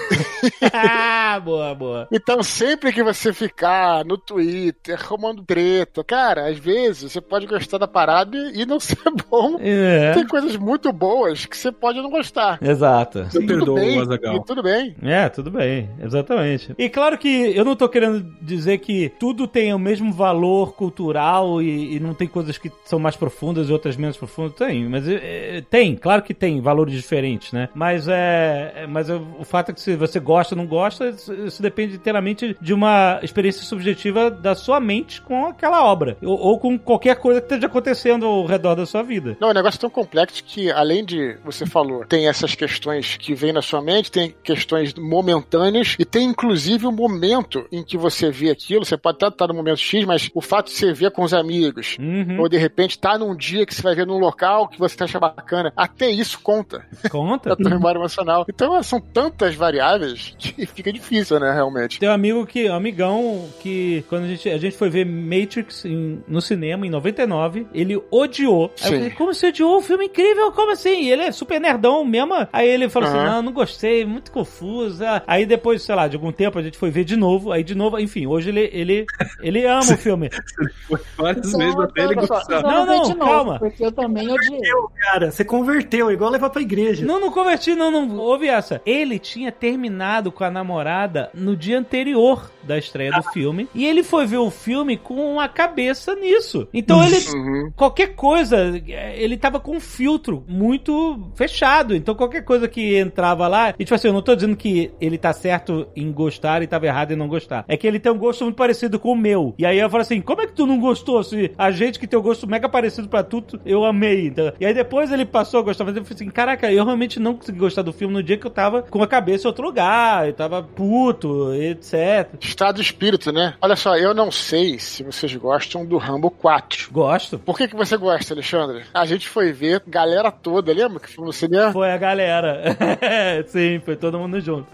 Ah, 0.72 1.40
boa, 1.40 1.74
boa. 1.74 2.08
Então, 2.12 2.42
sempre 2.42 2.92
que 2.92 3.02
você 3.02 3.32
ficar 3.32 4.04
no 4.04 4.16
Twitter 4.16 4.98
arrumando 5.02 5.42
treta, 5.42 6.04
cara, 6.04 6.48
às 6.48 6.58
vezes 6.58 7.12
você 7.12 7.20
pode 7.20 7.46
gostar 7.46 7.78
da 7.78 7.88
parada 7.88 8.36
e 8.54 8.65
não 8.66 8.78
ser 8.80 8.96
bom. 9.30 9.56
É. 9.60 10.12
Tem 10.12 10.26
coisas 10.26 10.56
muito 10.56 10.92
boas 10.92 11.46
que 11.46 11.56
você 11.56 11.70
pode 11.72 12.00
não 12.00 12.10
gostar. 12.10 12.58
Exato. 12.62 13.20
Eu 13.20 13.28
tudo 13.30 13.46
perdoo 13.46 13.74
bem, 13.76 13.98
o 13.98 14.02
Azaghal. 14.02 14.40
tudo 14.44 14.62
bem. 14.62 14.96
É, 15.02 15.28
tudo 15.28 15.50
bem, 15.50 15.90
exatamente. 16.02 16.74
E 16.78 16.88
claro 16.88 17.16
que 17.18 17.56
eu 17.56 17.64
não 17.64 17.76
tô 17.76 17.88
querendo 17.88 18.22
dizer 18.42 18.78
que 18.78 19.10
tudo 19.18 19.46
tem 19.46 19.72
o 19.72 19.78
mesmo 19.78 20.12
valor 20.12 20.74
cultural 20.74 21.60
e, 21.62 21.96
e 21.96 22.00
não 22.00 22.14
tem 22.14 22.26
coisas 22.28 22.56
que 22.58 22.70
são 22.84 22.98
mais 22.98 23.16
profundas 23.16 23.68
e 23.68 23.72
outras 23.72 23.96
menos 23.96 24.16
profundas. 24.16 24.54
Tem, 24.54 24.88
mas 24.88 25.06
é, 25.08 25.58
é, 25.58 25.60
tem, 25.60 25.96
claro 25.96 26.22
que 26.22 26.34
tem 26.34 26.60
valores 26.60 26.94
diferentes, 26.94 27.52
né? 27.52 27.68
Mas 27.74 28.08
é, 28.08 28.72
é- 28.76 28.86
mas 28.86 29.08
é- 29.10 29.14
o 29.38 29.44
fato 29.44 29.70
é 29.70 29.74
que 29.74 29.80
se 29.80 29.96
você 29.96 30.18
gosta 30.20 30.54
ou 30.54 30.58
não 30.60 30.66
gosta, 30.66 31.08
isso, 31.08 31.32
isso 31.34 31.62
depende 31.62 31.94
inteiramente 31.96 32.56
de 32.60 32.72
uma 32.74 33.18
experiência 33.22 33.62
subjetiva 33.62 34.30
da 34.30 34.54
sua 34.54 34.80
mente 34.80 35.20
com 35.20 35.46
aquela 35.46 35.84
obra 35.84 36.16
ou, 36.22 36.38
ou 36.38 36.58
com 36.58 36.78
qualquer 36.78 37.16
coisa 37.16 37.40
que 37.40 37.46
esteja 37.46 37.66
acontecendo 37.66 38.26
ao 38.26 38.46
redor 38.56 38.74
da 38.74 38.86
sua 38.86 39.02
vida. 39.02 39.36
Não, 39.40 39.48
é 39.48 39.50
um 39.50 39.54
negócio 39.54 39.78
tão 39.80 39.90
complexo 39.90 40.42
que, 40.44 40.70
além 40.70 41.04
de, 41.04 41.36
você 41.44 41.64
falou, 41.66 42.04
tem 42.04 42.28
essas 42.28 42.54
questões 42.54 43.16
que 43.16 43.34
vêm 43.34 43.52
na 43.52 43.62
sua 43.62 43.80
mente, 43.80 44.10
tem 44.10 44.34
questões 44.42 44.92
momentâneas 44.94 45.96
e 45.98 46.04
tem 46.04 46.28
inclusive 46.28 46.86
o 46.86 46.92
momento 46.92 47.66
em 47.72 47.82
que 47.82 47.96
você 47.96 48.30
vê 48.30 48.50
aquilo. 48.50 48.84
Você 48.84 48.96
pode 48.96 49.16
até 49.16 49.28
estar 49.28 49.46
no 49.48 49.54
momento 49.54 49.78
X, 49.80 50.04
mas 50.04 50.30
o 50.34 50.40
fato 50.40 50.66
de 50.66 50.72
você 50.72 50.92
ver 50.92 51.10
com 51.10 51.22
os 51.22 51.34
amigos, 51.34 51.96
Uhum. 51.98 52.40
ou 52.40 52.48
de 52.48 52.56
repente 52.56 52.90
estar 52.92 53.18
num 53.18 53.34
dia 53.36 53.64
que 53.66 53.74
você 53.74 53.82
vai 53.82 53.94
ver 53.94 54.06
num 54.06 54.18
local 54.18 54.68
que 54.68 54.78
você 54.78 55.02
acha 55.02 55.18
bacana, 55.18 55.72
até 55.76 56.08
isso 56.10 56.38
conta 56.40 56.84
Conta. 57.10 57.50
da 57.50 57.56
tua 57.56 57.70
memória 57.70 57.98
emocional. 57.98 58.44
Então, 58.48 58.82
são 58.82 59.00
tantas 59.00 59.54
variáveis 59.54 60.34
que 60.38 60.66
fica 60.66 60.92
difícil, 60.92 61.38
né, 61.40 61.52
realmente. 61.52 61.98
Tem 61.98 62.08
um 62.08 62.12
amigo 62.12 62.46
que, 62.46 62.68
um 62.70 62.74
amigão, 62.74 63.48
que 63.60 64.04
quando 64.08 64.24
a 64.24 64.28
gente, 64.28 64.48
a 64.48 64.58
gente 64.58 64.76
foi 64.76 64.88
ver 64.88 65.04
Matrix 65.06 65.84
em- 65.84 66.22
no 66.28 66.40
cinema 66.40 66.86
em 66.86 66.90
99, 66.90 67.66
ele 67.74 68.00
odiou. 68.10 68.45
Aí 68.82 68.92
eu 68.92 68.98
falei, 68.98 69.10
como 69.10 69.34
você 69.34 69.48
odiou? 69.48 69.78
O 69.78 69.82
filme 69.82 70.06
incrível, 70.06 70.52
como 70.52 70.72
assim? 70.72 71.02
E 71.02 71.10
ele 71.12 71.22
é 71.22 71.32
super 71.32 71.60
nerdão 71.60 72.04
mesmo. 72.04 72.34
Aí 72.52 72.68
ele 72.68 72.88
falou 72.88 73.08
assim: 73.08 73.18
Aham. 73.18 73.30
não, 73.36 73.42
não 73.42 73.52
gostei, 73.52 74.04
muito 74.04 74.30
confuso. 74.30 75.04
Ah, 75.04 75.22
Aí 75.26 75.44
depois, 75.46 75.82
sei 75.82 75.94
lá, 75.94 76.08
de 76.08 76.16
algum 76.16 76.32
tempo 76.32 76.58
a 76.58 76.62
gente 76.62 76.78
foi 76.78 76.90
ver 76.90 77.04
de 77.04 77.16
novo. 77.16 77.52
Aí 77.52 77.62
de 77.64 77.74
novo, 77.74 77.98
enfim, 77.98 78.26
hoje 78.26 78.48
ele, 78.50 78.70
ele, 78.72 79.06
ele 79.42 79.64
ama 79.66 79.80
o 79.92 79.96
filme. 79.96 80.30
Foi 80.86 80.98
várias 81.16 81.50
Só- 81.50 81.58
vezes 81.58 81.76
até 81.80 82.04
ele 82.04 82.14
só- 82.26 82.34
gostar. 82.36 82.62
Não, 82.62 82.86
não, 82.86 82.96
novo, 82.98 83.16
calma. 83.16 83.58
Porque 83.58 83.84
eu 83.84 83.90
também 83.92 84.28
odiei. 84.30 84.60
Cara, 85.00 85.30
você 85.30 85.44
converteu, 85.44 86.10
igual 86.12 86.30
levar 86.30 86.50
pra 86.50 86.62
igreja. 86.62 87.04
Não, 87.04 87.18
não 87.20 87.30
converti, 87.30 87.74
não, 87.74 87.90
não. 87.90 88.16
Houve 88.18 88.46
essa. 88.48 88.80
Ele 88.86 89.18
tinha 89.18 89.50
terminado 89.50 90.30
com 90.30 90.44
a 90.44 90.50
namorada 90.50 91.30
no 91.34 91.56
dia 91.56 91.78
anterior 91.78 92.50
da 92.62 92.78
estreia 92.78 93.10
do 93.12 93.22
filme. 93.32 93.68
E 93.74 93.84
ele 93.84 94.02
foi 94.02 94.26
ver 94.26 94.38
o 94.38 94.50
filme 94.50 94.96
com 94.96 95.40
a 95.40 95.48
cabeça 95.48 96.14
nisso. 96.14 96.68
Então 96.72 97.02
ele. 97.04 97.16
Uhum. 97.34 97.72
Qualquer 97.76 98.14
coisa, 98.14 98.35
ele 98.42 99.36
tava 99.36 99.60
com 99.60 99.76
um 99.76 99.80
filtro 99.80 100.44
muito 100.48 101.30
fechado. 101.34 101.94
Então 101.94 102.14
qualquer 102.14 102.42
coisa 102.42 102.68
que 102.68 102.98
entrava 102.98 103.48
lá. 103.48 103.70
E 103.78 103.84
tipo 103.84 103.94
assim, 103.94 104.08
eu 104.08 104.14
não 104.14 104.22
tô 104.22 104.34
dizendo 104.34 104.56
que 104.56 104.90
ele 105.00 105.18
tá 105.18 105.32
certo 105.32 105.86
em 105.94 106.10
gostar 106.12 106.62
e 106.62 106.66
tava 106.66 106.86
errado 106.86 107.12
em 107.12 107.16
não 107.16 107.28
gostar. 107.28 107.64
É 107.68 107.76
que 107.76 107.86
ele 107.86 107.98
tem 107.98 108.12
um 108.12 108.18
gosto 108.18 108.44
muito 108.44 108.56
parecido 108.56 108.98
com 108.98 109.12
o 109.12 109.16
meu. 109.16 109.54
E 109.58 109.66
aí 109.66 109.78
eu 109.78 109.90
falo 109.90 110.02
assim: 110.02 110.20
como 110.20 110.42
é 110.42 110.46
que 110.46 110.54
tu 110.54 110.66
não 110.66 110.78
gostou? 110.78 111.22
Se 111.22 111.52
a 111.56 111.70
gente 111.70 111.98
que 111.98 112.06
tem 112.06 112.18
o 112.18 112.22
gosto 112.22 112.46
mega 112.46 112.68
parecido 112.68 113.08
pra 113.08 113.22
tudo, 113.22 113.60
eu 113.64 113.84
amei. 113.84 114.26
Então, 114.26 114.52
e 114.58 114.66
aí 114.66 114.74
depois 114.74 115.12
ele 115.12 115.24
passou 115.24 115.60
a 115.60 115.62
gostar. 115.62 115.84
Mas 115.84 115.96
eu 115.96 116.04
falei 116.04 116.14
assim: 116.14 116.30
caraca, 116.30 116.70
eu 116.70 116.84
realmente 116.84 117.20
não 117.20 117.34
consegui 117.34 117.58
gostar 117.58 117.82
do 117.82 117.92
filme 117.92 118.14
no 118.14 118.22
dia 118.22 118.36
que 118.36 118.46
eu 118.46 118.50
tava 118.50 118.82
com 118.82 119.02
a 119.02 119.06
cabeça 119.06 119.46
em 119.46 119.48
outro 119.48 119.64
lugar. 119.64 120.26
Eu 120.26 120.32
tava 120.32 120.62
puto, 120.62 121.54
etc. 121.54 122.28
Estado 122.40 122.76
de 122.76 122.82
espírito, 122.82 123.32
né? 123.32 123.54
Olha 123.60 123.76
só, 123.76 123.96
eu 123.96 124.14
não 124.14 124.30
sei 124.30 124.78
se 124.78 125.02
vocês 125.02 125.34
gostam 125.36 125.84
do 125.84 125.96
Rambo 125.96 126.30
4. 126.30 126.90
Gosto. 126.92 127.38
Por 127.38 127.56
que, 127.56 127.68
que 127.68 127.76
você 127.76 127.96
gosta, 127.96 128.25
Alexandre? 128.32 128.84
A 128.92 129.04
gente 129.06 129.28
foi 129.28 129.52
ver, 129.52 129.82
galera 129.86 130.30
toda, 130.30 130.72
lembra 130.72 131.00
que 131.00 131.08
fomos 131.14 131.28
no 131.28 131.32
cinema? 131.32 131.72
Foi 131.72 131.90
a 131.90 131.96
galera. 131.96 132.76
Sim, 133.48 133.80
foi 133.84 133.96
todo 133.96 134.18
mundo 134.18 134.40
junto. 134.40 134.66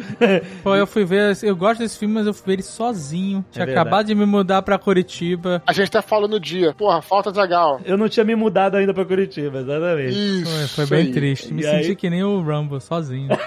Pô, 0.62 0.74
eu 0.74 0.86
fui 0.86 1.04
ver, 1.04 1.36
eu 1.42 1.56
gosto 1.56 1.80
desse 1.80 1.98
filme, 1.98 2.14
mas 2.14 2.26
eu 2.26 2.34
fui 2.34 2.46
ver 2.46 2.52
ele 2.54 2.62
sozinho. 2.62 3.44
Tinha 3.50 3.64
verdade. 3.66 3.80
acabado 3.88 4.06
de 4.06 4.14
me 4.14 4.26
mudar 4.26 4.62
pra 4.62 4.78
Curitiba. 4.78 5.62
A 5.66 5.72
gente 5.72 5.90
tá 5.90 6.02
falando 6.02 6.32
no 6.32 6.40
dia. 6.40 6.72
Porra, 6.74 7.00
falta 7.02 7.30
Zagal. 7.32 7.80
Eu 7.84 7.96
não 7.96 8.08
tinha 8.08 8.24
me 8.24 8.34
mudado 8.34 8.76
ainda 8.76 8.92
pra 8.94 9.04
Curitiba, 9.04 9.58
exatamente. 9.60 10.12
Isso. 10.42 10.74
Foi, 10.74 10.86
foi 10.86 10.96
bem 10.98 11.06
aí. 11.08 11.12
triste. 11.12 11.52
Me 11.52 11.60
E 11.60 11.64
senti 11.64 11.88
aí? 11.90 11.96
que 11.96 12.08
nem 12.10 12.22
o 12.24 12.40
Rumble, 12.40 12.80
sozinho. 12.80 13.28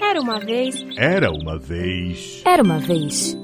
Era 0.00 0.20
uma 0.20 0.38
vez. 0.40 0.74
Era 0.96 1.30
uma 1.30 1.58
vez. 1.58 2.42
Era 2.44 2.62
uma 2.62 2.78
vez. 2.78 3.36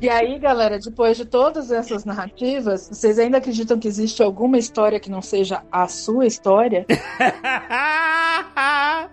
E 0.00 0.08
aí, 0.08 0.38
galera, 0.38 0.78
depois 0.78 1.16
de 1.16 1.24
todas 1.24 1.70
essas 1.70 2.04
narrativas, 2.04 2.88
vocês 2.88 3.18
ainda 3.18 3.38
acreditam 3.38 3.78
que 3.78 3.88
existe 3.88 4.22
alguma 4.22 4.58
história 4.58 4.98
que 5.00 5.10
não 5.10 5.22
seja 5.22 5.62
a 5.70 5.86
sua 5.88 6.26
história? 6.26 6.84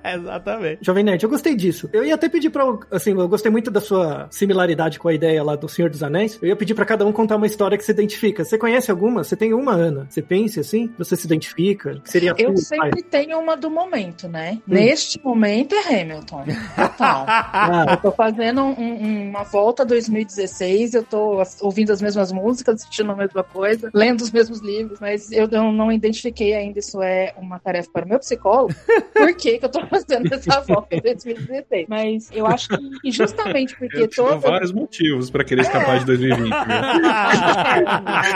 Exatamente. 0.04 0.80
Jovem 0.82 1.04
Nerd, 1.04 1.24
eu 1.24 1.30
gostei 1.30 1.56
disso. 1.56 1.90
Eu 1.94 2.04
ia 2.04 2.16
até 2.16 2.28
pedir 2.30 2.50
pra. 2.50 2.64
Assim, 2.92 3.12
eu 3.12 3.28
gostei 3.28 3.52
muito 3.52 3.70
da 3.70 3.80
sua 3.82 4.28
similaridade 4.32 4.98
com 5.00 5.08
a 5.08 5.14
ideia 5.14 5.44
lá 5.44 5.56
do 5.56 5.68
Senhor 5.70 5.90
dos 5.90 6.02
Anéis. 6.02 6.40
Eu 6.42 6.50
ia 6.50 6.56
pedir 6.56 6.74
pra 6.74 6.86
cada 6.86 7.06
um 7.06 7.12
contar 7.12 7.36
uma 7.36 7.46
história 7.46 7.78
que 7.78 7.84
se 7.84 7.92
identifica. 7.92 8.44
Você 8.44 8.58
conhece 8.58 8.90
alguma? 8.90 9.24
Você 9.24 9.36
tem 9.36 9.54
uma, 9.54 9.74
Ana? 9.74 10.08
Você 10.10 10.22
pensa 10.22 10.62
assim? 10.62 10.92
Você 10.98 11.16
se 11.16 11.26
identifica? 11.26 12.00
Que 12.04 12.10
seria 12.10 12.34
Eu 12.38 12.56
sua? 12.58 12.66
sempre 12.66 13.04
tenho 13.04 13.38
uma 13.40 13.56
do 13.56 13.70
momento, 13.70 14.28
né? 14.28 14.60
Neste 14.66 15.20
momento 15.24 15.76
é 15.76 16.02
Hamilton. 16.02 16.46
Total. 16.76 17.26
Eu 17.92 17.98
tô 17.98 18.12
fazendo 18.12 18.62
um- 18.62 18.80
um- 18.80 19.30
uma 19.30 19.44
volta 19.44 19.86
2016, 20.26 20.94
eu 20.94 21.04
tô 21.04 21.42
ouvindo 21.62 21.92
as 21.92 22.02
mesmas 22.02 22.32
músicas, 22.32 22.76
assistindo 22.76 23.12
a 23.12 23.16
mesma 23.16 23.44
coisa, 23.44 23.90
lendo 23.94 24.22
os 24.22 24.32
mesmos 24.32 24.60
livros, 24.60 25.00
mas 25.00 25.32
eu 25.32 25.48
não, 25.48 25.72
não 25.72 25.92
identifiquei 25.92 26.54
ainda, 26.54 26.80
isso 26.80 27.02
é 27.02 27.34
uma 27.38 27.60
tarefa 27.60 27.90
para 27.92 28.06
o 28.06 28.10
meu 28.10 28.20
psicólogo, 28.20 28.74
por 29.14 29.36
que, 29.36 29.60
que 29.60 29.66
eu 29.66 29.70
tô 29.70 29.86
fazendo 29.88 30.34
essa 30.34 30.62
volta 30.62 30.96
em 30.96 31.02
2016. 31.02 31.88
Mas 31.88 32.30
eu 32.32 32.46
acho 32.46 32.70
que 33.02 33.12
justamente 33.12 33.76
porque 33.80 33.98
Eu 33.98 34.10
toda... 34.10 34.38
vários 34.38 34.72
motivos 34.72 35.30
pra 35.30 35.44
querer 35.44 35.62
escapar 35.62 36.00
de 36.00 36.06
2020. 36.06 36.50
viu? 36.50 36.60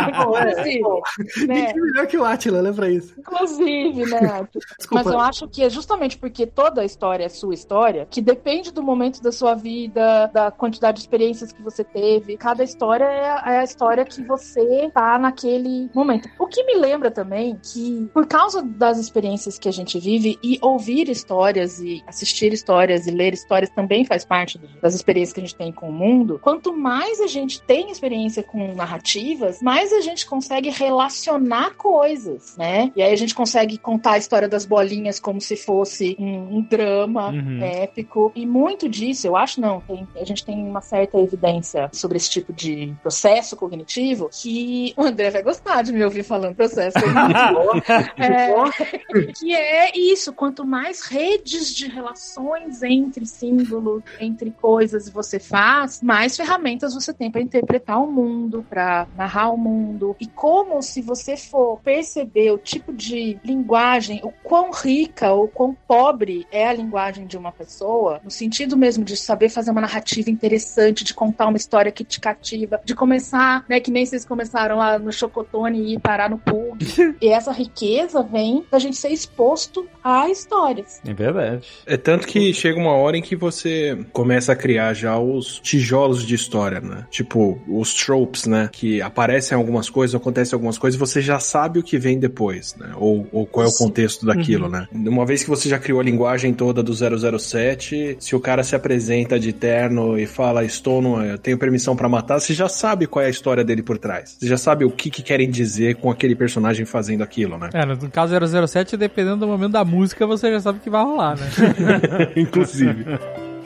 Inclusive, 0.09 1.47
né? 1.47 1.67
Ninguém 1.73 1.81
melhor 1.81 2.07
que 2.07 2.17
o 2.17 2.25
Atila, 2.25 2.61
lembra 2.61 2.89
isso. 2.89 3.13
Inclusive, 3.17 4.05
né? 4.05 4.47
Desculpa. 4.77 5.03
Mas 5.03 5.13
eu 5.13 5.19
acho 5.19 5.47
que 5.47 5.63
é 5.63 5.69
justamente 5.69 6.17
porque 6.17 6.45
toda 6.45 6.81
a 6.81 6.85
história 6.85 7.25
é 7.25 7.29
sua 7.29 7.53
história, 7.53 8.07
que 8.09 8.21
depende 8.21 8.71
do 8.71 8.83
momento 8.83 9.21
da 9.21 9.31
sua 9.31 9.55
vida, 9.55 10.27
da 10.27 10.51
quantidade 10.51 10.97
de 10.97 11.01
experiências 11.01 11.51
que 11.51 11.61
você 11.61 11.72
teve. 11.81 12.35
Cada 12.35 12.61
história 12.61 13.05
é 13.05 13.29
a, 13.29 13.43
é 13.53 13.59
a 13.59 13.63
história 13.63 14.03
que 14.03 14.21
você 14.23 14.91
tá 14.93 15.17
naquele 15.17 15.89
momento. 15.95 16.27
O 16.37 16.45
que 16.45 16.61
me 16.65 16.75
lembra 16.75 17.09
também 17.09 17.57
que, 17.63 18.09
por 18.13 18.27
causa 18.27 18.61
das 18.61 18.97
experiências 18.97 19.57
que 19.57 19.69
a 19.69 19.71
gente 19.71 19.97
vive, 19.97 20.37
e 20.43 20.59
ouvir 20.61 21.07
histórias 21.07 21.79
e 21.79 22.03
assistir 22.05 22.51
histórias 22.51 23.07
e 23.07 23.11
ler 23.11 23.33
histórias 23.33 23.69
também 23.69 24.03
faz 24.03 24.25
parte 24.25 24.59
das 24.81 24.93
experiências 24.93 25.31
que 25.33 25.39
a 25.39 25.43
gente 25.43 25.55
tem 25.55 25.71
com 25.71 25.87
o 25.87 25.93
mundo, 25.93 26.37
quanto 26.43 26.75
mais 26.75 27.21
a 27.21 27.27
gente 27.27 27.61
tem 27.61 27.89
experiência 27.89 28.43
com 28.43 28.73
narrativas, 28.73 29.61
mais 29.61 29.93
a 29.93 30.01
gente 30.01 30.25
consegue 30.25 30.69
relacionar 30.69 31.75
coisas, 31.75 32.57
né? 32.57 32.91
E 32.95 33.01
aí 33.01 33.13
a 33.13 33.15
gente 33.15 33.33
consegue 33.35 33.77
contar 33.77 34.13
a 34.13 34.17
história 34.17 34.47
das 34.49 34.65
bolinhas 34.65 35.19
como 35.19 35.39
se 35.39 35.55
fosse 35.55 36.15
um, 36.19 36.57
um 36.57 36.61
drama 36.61 37.29
Uhum. 37.29 37.63
épico. 37.63 38.31
E 38.35 38.45
muito 38.45 38.89
disso, 38.89 39.27
eu 39.27 39.35
acho, 39.35 39.61
não, 39.61 39.79
tem- 39.81 40.07
a 40.19 40.23
gente 40.25 40.43
tem 40.43 40.55
uma 40.67 40.81
certa 40.81 41.17
evidência 41.19 41.62
sobre 41.91 42.17
esse 42.17 42.29
tipo 42.29 42.51
de 42.53 42.93
processo 43.01 43.55
cognitivo 43.55 44.29
que 44.31 44.93
o 44.97 45.03
André 45.03 45.29
vai 45.29 45.43
gostar 45.43 45.81
de 45.81 45.91
me 45.91 46.03
ouvir 46.03 46.23
falando 46.23 46.55
processo 46.55 46.97
cognitivo. 46.99 47.83
É, 48.23 49.31
que 49.33 49.53
é 49.53 49.97
isso, 49.97 50.33
quanto 50.33 50.65
mais 50.65 51.01
redes 51.01 51.73
de 51.73 51.87
relações 51.87 52.81
entre 52.83 53.25
símbolos, 53.25 54.03
entre 54.19 54.51
coisas 54.51 55.09
você 55.09 55.39
faz, 55.39 56.01
mais 56.01 56.35
ferramentas 56.35 56.93
você 56.93 57.13
tem 57.13 57.31
para 57.31 57.41
interpretar 57.41 58.01
o 58.01 58.11
mundo, 58.11 58.65
para 58.69 59.07
narrar 59.15 59.51
o 59.51 59.57
mundo. 59.57 60.15
E 60.19 60.27
como 60.27 60.81
se 60.81 61.01
você 61.01 61.35
for 61.35 61.79
perceber 61.81 62.51
o 62.51 62.57
tipo 62.57 62.93
de 62.93 63.39
linguagem, 63.43 64.21
o 64.23 64.31
quão 64.31 64.71
rica 64.71 65.31
ou 65.31 65.47
quão 65.47 65.75
pobre 65.87 66.47
é 66.51 66.67
a 66.67 66.73
linguagem 66.73 67.25
de 67.25 67.37
uma 67.37 67.51
pessoa, 67.51 68.19
no 68.23 68.31
sentido 68.31 68.77
mesmo 68.77 69.03
de 69.03 69.15
saber 69.15 69.49
fazer 69.49 69.71
uma 69.71 69.81
narrativa 69.81 70.29
interessante, 70.29 71.03
de 71.03 71.13
contar 71.13 71.47
uma 71.47 71.52
história 71.57 71.91
que 71.91 72.03
te 72.03 72.19
cativa, 72.19 72.79
de 72.83 72.95
começar, 72.95 73.65
né, 73.69 73.79
que 73.79 73.91
nem 73.91 74.05
vocês 74.05 74.25
começaram 74.25 74.77
lá 74.77 74.97
no 74.99 75.11
Chocotone 75.11 75.93
e 75.93 75.99
parar 75.99 76.29
no 76.29 76.37
Pug. 76.37 76.77
e 77.21 77.29
essa 77.29 77.51
riqueza 77.51 78.21
vem 78.23 78.65
da 78.71 78.79
gente 78.79 78.97
ser 78.97 79.09
exposto 79.09 79.87
a 80.03 80.29
histórias. 80.29 80.99
É 81.05 81.13
verdade. 81.13 81.67
É 81.85 81.97
tanto 81.97 82.27
que 82.27 82.53
chega 82.53 82.77
uma 82.79 82.93
hora 82.93 83.17
em 83.17 83.21
que 83.21 83.35
você 83.35 83.97
começa 84.11 84.51
a 84.51 84.55
criar 84.55 84.93
já 84.93 85.17
os 85.17 85.59
tijolos 85.59 86.23
de 86.25 86.35
história, 86.35 86.79
né? 86.81 87.05
Tipo, 87.09 87.61
os 87.67 87.93
tropes, 87.93 88.45
né? 88.45 88.69
Que 88.71 89.01
aparecem 89.01 89.57
algumas 89.57 89.89
coisas, 89.89 90.15
acontecem 90.15 90.55
algumas 90.55 90.77
coisas, 90.77 90.99
você 90.99 91.21
já 91.21 91.39
sabe 91.39 91.79
o 91.79 91.83
que 91.83 91.97
vem 91.97 92.19
depois, 92.19 92.75
né? 92.75 92.91
Ou, 92.97 93.27
ou 93.31 93.45
qual 93.45 93.65
é 93.65 93.69
o 93.69 93.73
contexto 93.73 94.25
daquilo, 94.25 94.65
Uhum. 94.65 94.71
né? 94.71 94.87
Uma 94.93 95.25
vez 95.25 95.43
que 95.43 95.49
você 95.49 95.69
já 95.69 95.79
criou 95.79 95.99
a 95.99 96.03
linguagem 96.03 96.53
toda 96.53 96.83
do 96.83 96.93
007, 97.39 98.17
se 98.19 98.35
o 98.35 98.39
cara 98.39 98.63
se 98.63 98.75
apresenta 98.75 99.39
de 99.39 99.53
terno 99.53 100.17
e 100.17 100.25
fala, 100.25 100.63
estou 100.63 101.01
no, 101.01 101.32
eu 101.33 101.37
tenho 101.37 101.57
permissão 101.57 101.95
pra 101.95 102.07
matar, 102.07 102.39
você 102.39 102.53
já 102.53 102.67
sabe 102.67 103.07
qual 103.07 103.23
é 103.23 103.27
a 103.27 103.29
história 103.29 103.63
dele 103.63 103.83
por 103.83 103.97
trás. 103.97 104.37
Você 104.39 104.47
já 104.47 104.57
sabe 104.57 104.85
o 104.85 104.91
que, 104.91 105.09
que 105.09 105.21
querem 105.21 105.49
dizer 105.49 105.95
com 105.95 106.09
aquele 106.09 106.35
personagem 106.35 106.85
fazendo 106.85 107.23
aquilo, 107.23 107.57
né? 107.57 107.69
É, 107.73 107.85
no 107.85 108.09
caso 108.09 108.33
007, 108.67 108.97
dependendo 108.97 109.37
do 109.37 109.47
momento 109.47 109.73
da 109.73 109.85
música, 109.85 110.25
você 110.25 110.51
já 110.51 110.59
sabe 110.59 110.79
o 110.79 110.81
que 110.81 110.89
vai 110.89 111.03
rolar, 111.03 111.37
né? 111.37 111.45
Inclusive. 112.35 113.05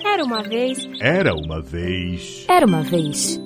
Era 0.03 0.23
uma 0.23 0.44
vez. 0.44 0.88
Era 0.99 1.34
uma 1.34 1.61
vez. 1.61 2.45
Era 2.48 2.65
uma 2.65 2.81
vez. 2.81 3.39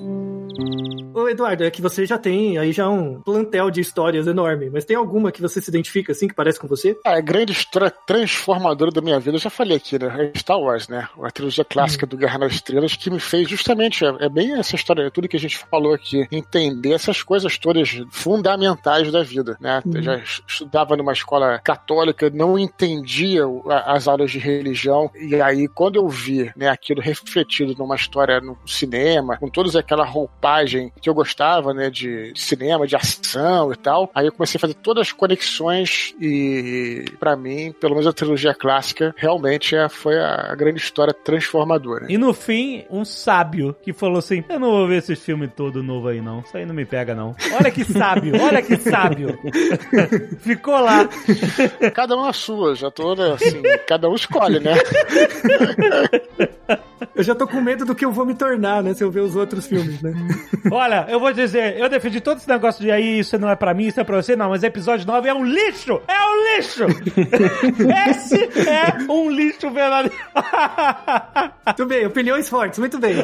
Ô, 1.14 1.28
Eduardo, 1.28 1.64
é 1.64 1.70
que 1.70 1.82
você 1.82 2.04
já 2.06 2.18
tem 2.18 2.58
aí 2.58 2.72
já 2.72 2.88
um 2.88 3.20
plantel 3.20 3.70
de 3.70 3.80
histórias 3.80 4.26
enorme, 4.26 4.70
mas 4.70 4.84
tem 4.84 4.96
alguma 4.96 5.30
que 5.32 5.40
você 5.40 5.60
se 5.60 5.70
identifica 5.70 6.12
assim, 6.12 6.28
que 6.28 6.34
parece 6.34 6.58
com 6.58 6.66
você? 6.66 6.96
A 7.04 7.20
grande 7.20 7.52
história 7.52 7.90
transformadora 8.06 8.90
da 8.90 9.00
minha 9.00 9.18
vida, 9.20 9.36
eu 9.36 9.40
já 9.40 9.50
falei 9.50 9.76
aqui, 9.76 9.98
né? 9.98 10.30
É 10.34 10.38
Star 10.38 10.58
Wars, 10.58 10.88
né? 10.88 11.08
A 11.22 11.30
trilogia 11.30 11.64
clássica 11.64 12.06
do 12.06 12.16
Guerra 12.16 12.38
nas 12.38 12.52
Estrelas, 12.52 12.96
que 12.96 13.10
me 13.10 13.20
fez 13.20 13.48
justamente, 13.48 14.04
é, 14.04 14.08
é 14.20 14.28
bem 14.28 14.52
essa 14.58 14.74
história, 14.74 15.10
tudo 15.10 15.28
que 15.28 15.36
a 15.36 15.40
gente 15.40 15.58
falou 15.58 15.94
aqui, 15.94 16.26
entender 16.30 16.92
essas 16.92 17.22
coisas 17.22 17.56
todas 17.58 18.00
fundamentais 18.10 19.10
da 19.12 19.22
vida, 19.22 19.56
né? 19.60 19.82
Eu 19.94 20.02
já 20.02 20.16
es- 20.16 20.42
estudava 20.46 20.96
numa 20.96 21.12
escola 21.12 21.58
católica, 21.58 22.30
não 22.30 22.58
entendia 22.58 23.42
as 23.86 24.08
aulas 24.08 24.30
de 24.30 24.38
religião, 24.38 25.10
e 25.14 25.34
aí 25.40 25.68
quando 25.68 25.96
eu 25.96 26.08
vi, 26.08 26.50
né, 26.56 26.68
aquilo 26.68 27.00
refletido 27.00 27.74
numa 27.78 27.96
história 27.96 28.40
no 28.40 28.56
cinema, 28.66 29.36
com 29.36 29.48
toda 29.48 29.78
aquela 29.78 30.04
roupagem 30.42 30.92
que 31.00 31.08
eu 31.08 31.14
gostava, 31.14 31.72
né, 31.72 31.88
de, 31.88 32.32
de 32.32 32.40
cinema, 32.40 32.86
de 32.86 32.96
ação 32.96 33.72
e 33.72 33.76
tal, 33.76 34.10
aí 34.12 34.26
eu 34.26 34.32
comecei 34.32 34.58
a 34.58 34.60
fazer 34.60 34.74
todas 34.74 35.06
as 35.08 35.12
conexões 35.12 36.14
e 36.20 37.04
pra 37.20 37.36
mim, 37.36 37.72
pelo 37.80 37.94
menos 37.94 38.08
a 38.08 38.12
trilogia 38.12 38.52
clássica, 38.52 39.14
realmente 39.16 39.76
é, 39.76 39.88
foi 39.88 40.18
a 40.18 40.54
grande 40.56 40.78
história 40.78 41.14
transformadora. 41.14 42.06
E 42.08 42.18
no 42.18 42.34
fim, 42.34 42.84
um 42.90 43.04
sábio 43.04 43.76
que 43.82 43.92
falou 43.92 44.18
assim: 44.18 44.42
Eu 44.48 44.58
não 44.58 44.70
vou 44.70 44.88
ver 44.88 44.98
esses 44.98 45.18
filmes 45.20 45.50
todo 45.54 45.82
novo 45.82 46.08
aí, 46.08 46.20
não. 46.20 46.40
Isso 46.40 46.56
aí 46.56 46.66
não 46.66 46.74
me 46.74 46.84
pega, 46.84 47.14
não. 47.14 47.36
Olha 47.58 47.70
que 47.70 47.84
sábio, 47.84 48.34
olha 48.40 48.60
que 48.62 48.76
sábio. 48.76 49.38
Ficou 50.40 50.80
lá. 50.80 51.08
Cada 51.94 52.16
um 52.16 52.24
a 52.24 52.32
sua, 52.32 52.74
já 52.74 52.90
tô, 52.90 53.14
né, 53.14 53.32
assim, 53.32 53.62
cada 53.86 54.08
um 54.08 54.14
escolhe, 54.14 54.58
né? 54.58 54.74
Eu 57.14 57.22
já 57.22 57.34
tô 57.34 57.46
com 57.46 57.60
medo 57.60 57.84
do 57.84 57.94
que 57.94 58.04
eu 58.04 58.12
vou 58.12 58.24
me 58.24 58.34
tornar, 58.34 58.82
né, 58.82 58.94
se 58.94 59.04
eu 59.04 59.10
ver 59.10 59.20
os 59.20 59.36
outros 59.36 59.66
filmes, 59.66 60.00
né? 60.00 60.12
Olha, 60.70 61.06
eu 61.08 61.18
vou 61.18 61.32
dizer, 61.32 61.78
eu 61.78 61.88
defendi 61.88 62.20
todo 62.20 62.36
esse 62.38 62.48
negócio 62.48 62.82
de 62.82 62.90
aí, 62.90 63.20
isso 63.20 63.38
não 63.38 63.48
é 63.48 63.56
pra 63.56 63.72
mim, 63.74 63.86
isso 63.86 64.00
é 64.00 64.04
pra 64.04 64.16
você, 64.16 64.36
não, 64.36 64.50
mas 64.50 64.62
episódio 64.62 65.06
9 65.06 65.28
é 65.28 65.34
um 65.34 65.44
lixo! 65.44 66.00
É 66.06 66.20
um 66.20 66.56
lixo! 66.56 66.86
Esse 68.10 68.44
é 68.68 69.10
um 69.10 69.30
lixo 69.30 69.70
verdadeiro. 69.70 70.14
Muito 71.66 71.86
bem, 71.86 72.06
opiniões 72.06 72.48
fortes, 72.48 72.78
muito 72.78 72.98
bem. 72.98 73.16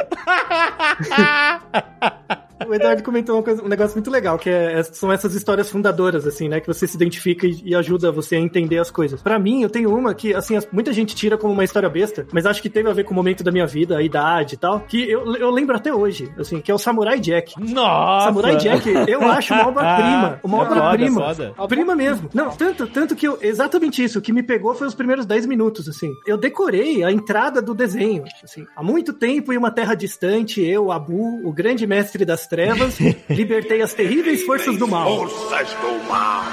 O 2.66 2.74
Eduardo 2.74 3.02
comentou 3.02 3.36
uma 3.36 3.42
coisa- 3.42 3.62
um 3.62 3.68
negócio 3.68 3.94
muito 3.96 4.10
legal, 4.10 4.38
que 4.38 4.48
é- 4.50 4.82
são 4.82 5.12
essas 5.12 5.34
histórias 5.34 5.70
fundadoras, 5.70 6.26
assim, 6.26 6.48
né? 6.48 6.60
Que 6.60 6.66
você 6.66 6.86
se 6.86 6.96
identifica 6.96 7.46
e, 7.46 7.60
e 7.64 7.74
ajuda 7.74 8.10
você 8.10 8.36
a 8.36 8.38
entender 8.40 8.78
as 8.78 8.90
coisas. 8.90 9.22
Pra 9.22 9.38
mim, 9.38 9.62
eu 9.62 9.70
tenho 9.70 9.94
uma 9.94 10.14
que, 10.14 10.34
assim, 10.34 10.56
as- 10.56 10.68
muita 10.72 10.92
gente 10.92 11.14
tira 11.14 11.36
como 11.38 11.52
uma 11.52 11.64
história 11.64 11.88
besta, 11.88 12.26
mas 12.32 12.46
acho 12.46 12.60
que 12.60 12.68
teve 12.68 12.88
a 12.88 12.92
ver 12.92 13.04
com 13.04 13.12
o 13.12 13.14
momento 13.14 13.42
da 13.44 13.50
minha 13.52 13.66
vida, 13.66 13.96
a 13.98 14.02
idade 14.02 14.54
e 14.54 14.58
tal, 14.58 14.80
que 14.80 15.08
eu, 15.10 15.36
eu 15.36 15.50
lembro 15.50 15.76
até 15.76 15.94
hoje, 15.94 16.30
assim, 16.38 16.60
que 16.60 16.70
é 16.70 16.74
o 16.74 16.78
Samurai 16.78 17.18
Jack. 17.20 17.54
Nossa! 17.72 18.26
Samurai 18.26 18.56
Jack, 18.56 18.88
eu 19.08 19.22
acho 19.30 19.54
uma 19.54 19.68
obra-prima. 19.68 20.40
Uma 20.48 20.62
É 20.62 20.66
foda, 20.66 20.80
obra-prima. 20.80 21.68
Prima 21.68 21.94
mesmo. 21.96 22.28
Não, 22.34 22.50
tanto, 22.50 22.86
tanto 22.86 23.14
que 23.14 23.26
eu, 23.28 23.38
exatamente 23.40 24.02
isso, 24.02 24.18
o 24.18 24.22
que 24.22 24.32
me 24.32 24.42
pegou 24.42 24.74
foi 24.74 24.86
os 24.86 24.94
primeiros 24.94 25.26
10 25.26 25.46
minutos, 25.46 25.88
assim. 25.88 26.12
Eu 26.26 26.36
decorei 26.36 27.04
a 27.04 27.12
entrada 27.12 27.60
do 27.62 27.74
desenho, 27.74 28.24
assim. 28.42 28.66
Há 28.74 28.82
muito 28.82 29.12
tempo, 29.12 29.52
em 29.52 29.56
uma 29.56 29.70
terra 29.70 29.94
distante, 29.94 30.60
eu, 30.62 30.90
Abu, 30.90 31.46
o 31.46 31.52
grande 31.52 31.86
mestre 31.86 32.24
das 32.24 32.46
trevas, 32.48 32.98
libertei 33.28 33.82
as 33.82 33.92
terríveis 33.92 34.42
forças 34.42 34.76
do 34.76 34.88
mal. 34.88 35.28
Forças 35.28 35.68
do 35.74 36.08
mal. 36.08 36.44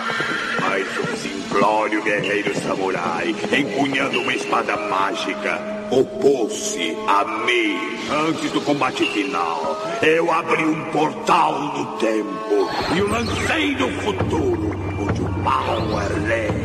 Mais 0.61 0.85
um 0.97 1.15
simplório 1.15 2.03
guerreiro 2.03 2.53
samurai, 2.55 3.33
empunhando 3.51 4.21
uma 4.21 4.33
espada 4.33 4.75
mágica, 4.75 5.61
opôs-se 5.89 6.95
a 7.07 7.23
mim. 7.45 7.77
Antes 8.27 8.51
do 8.51 8.61
combate 8.61 9.05
final, 9.11 9.77
eu 10.01 10.31
abri 10.31 10.65
um 10.65 10.85
portal 10.91 11.59
no 11.59 11.97
tempo 11.97 12.69
e 12.95 13.01
o 13.01 13.09
lancei 13.09 13.75
no 13.75 13.89
futuro, 14.01 14.71
onde 14.99 15.21
o 15.21 15.29
mal 15.39 16.01
é 16.01 16.27
lei. 16.27 16.64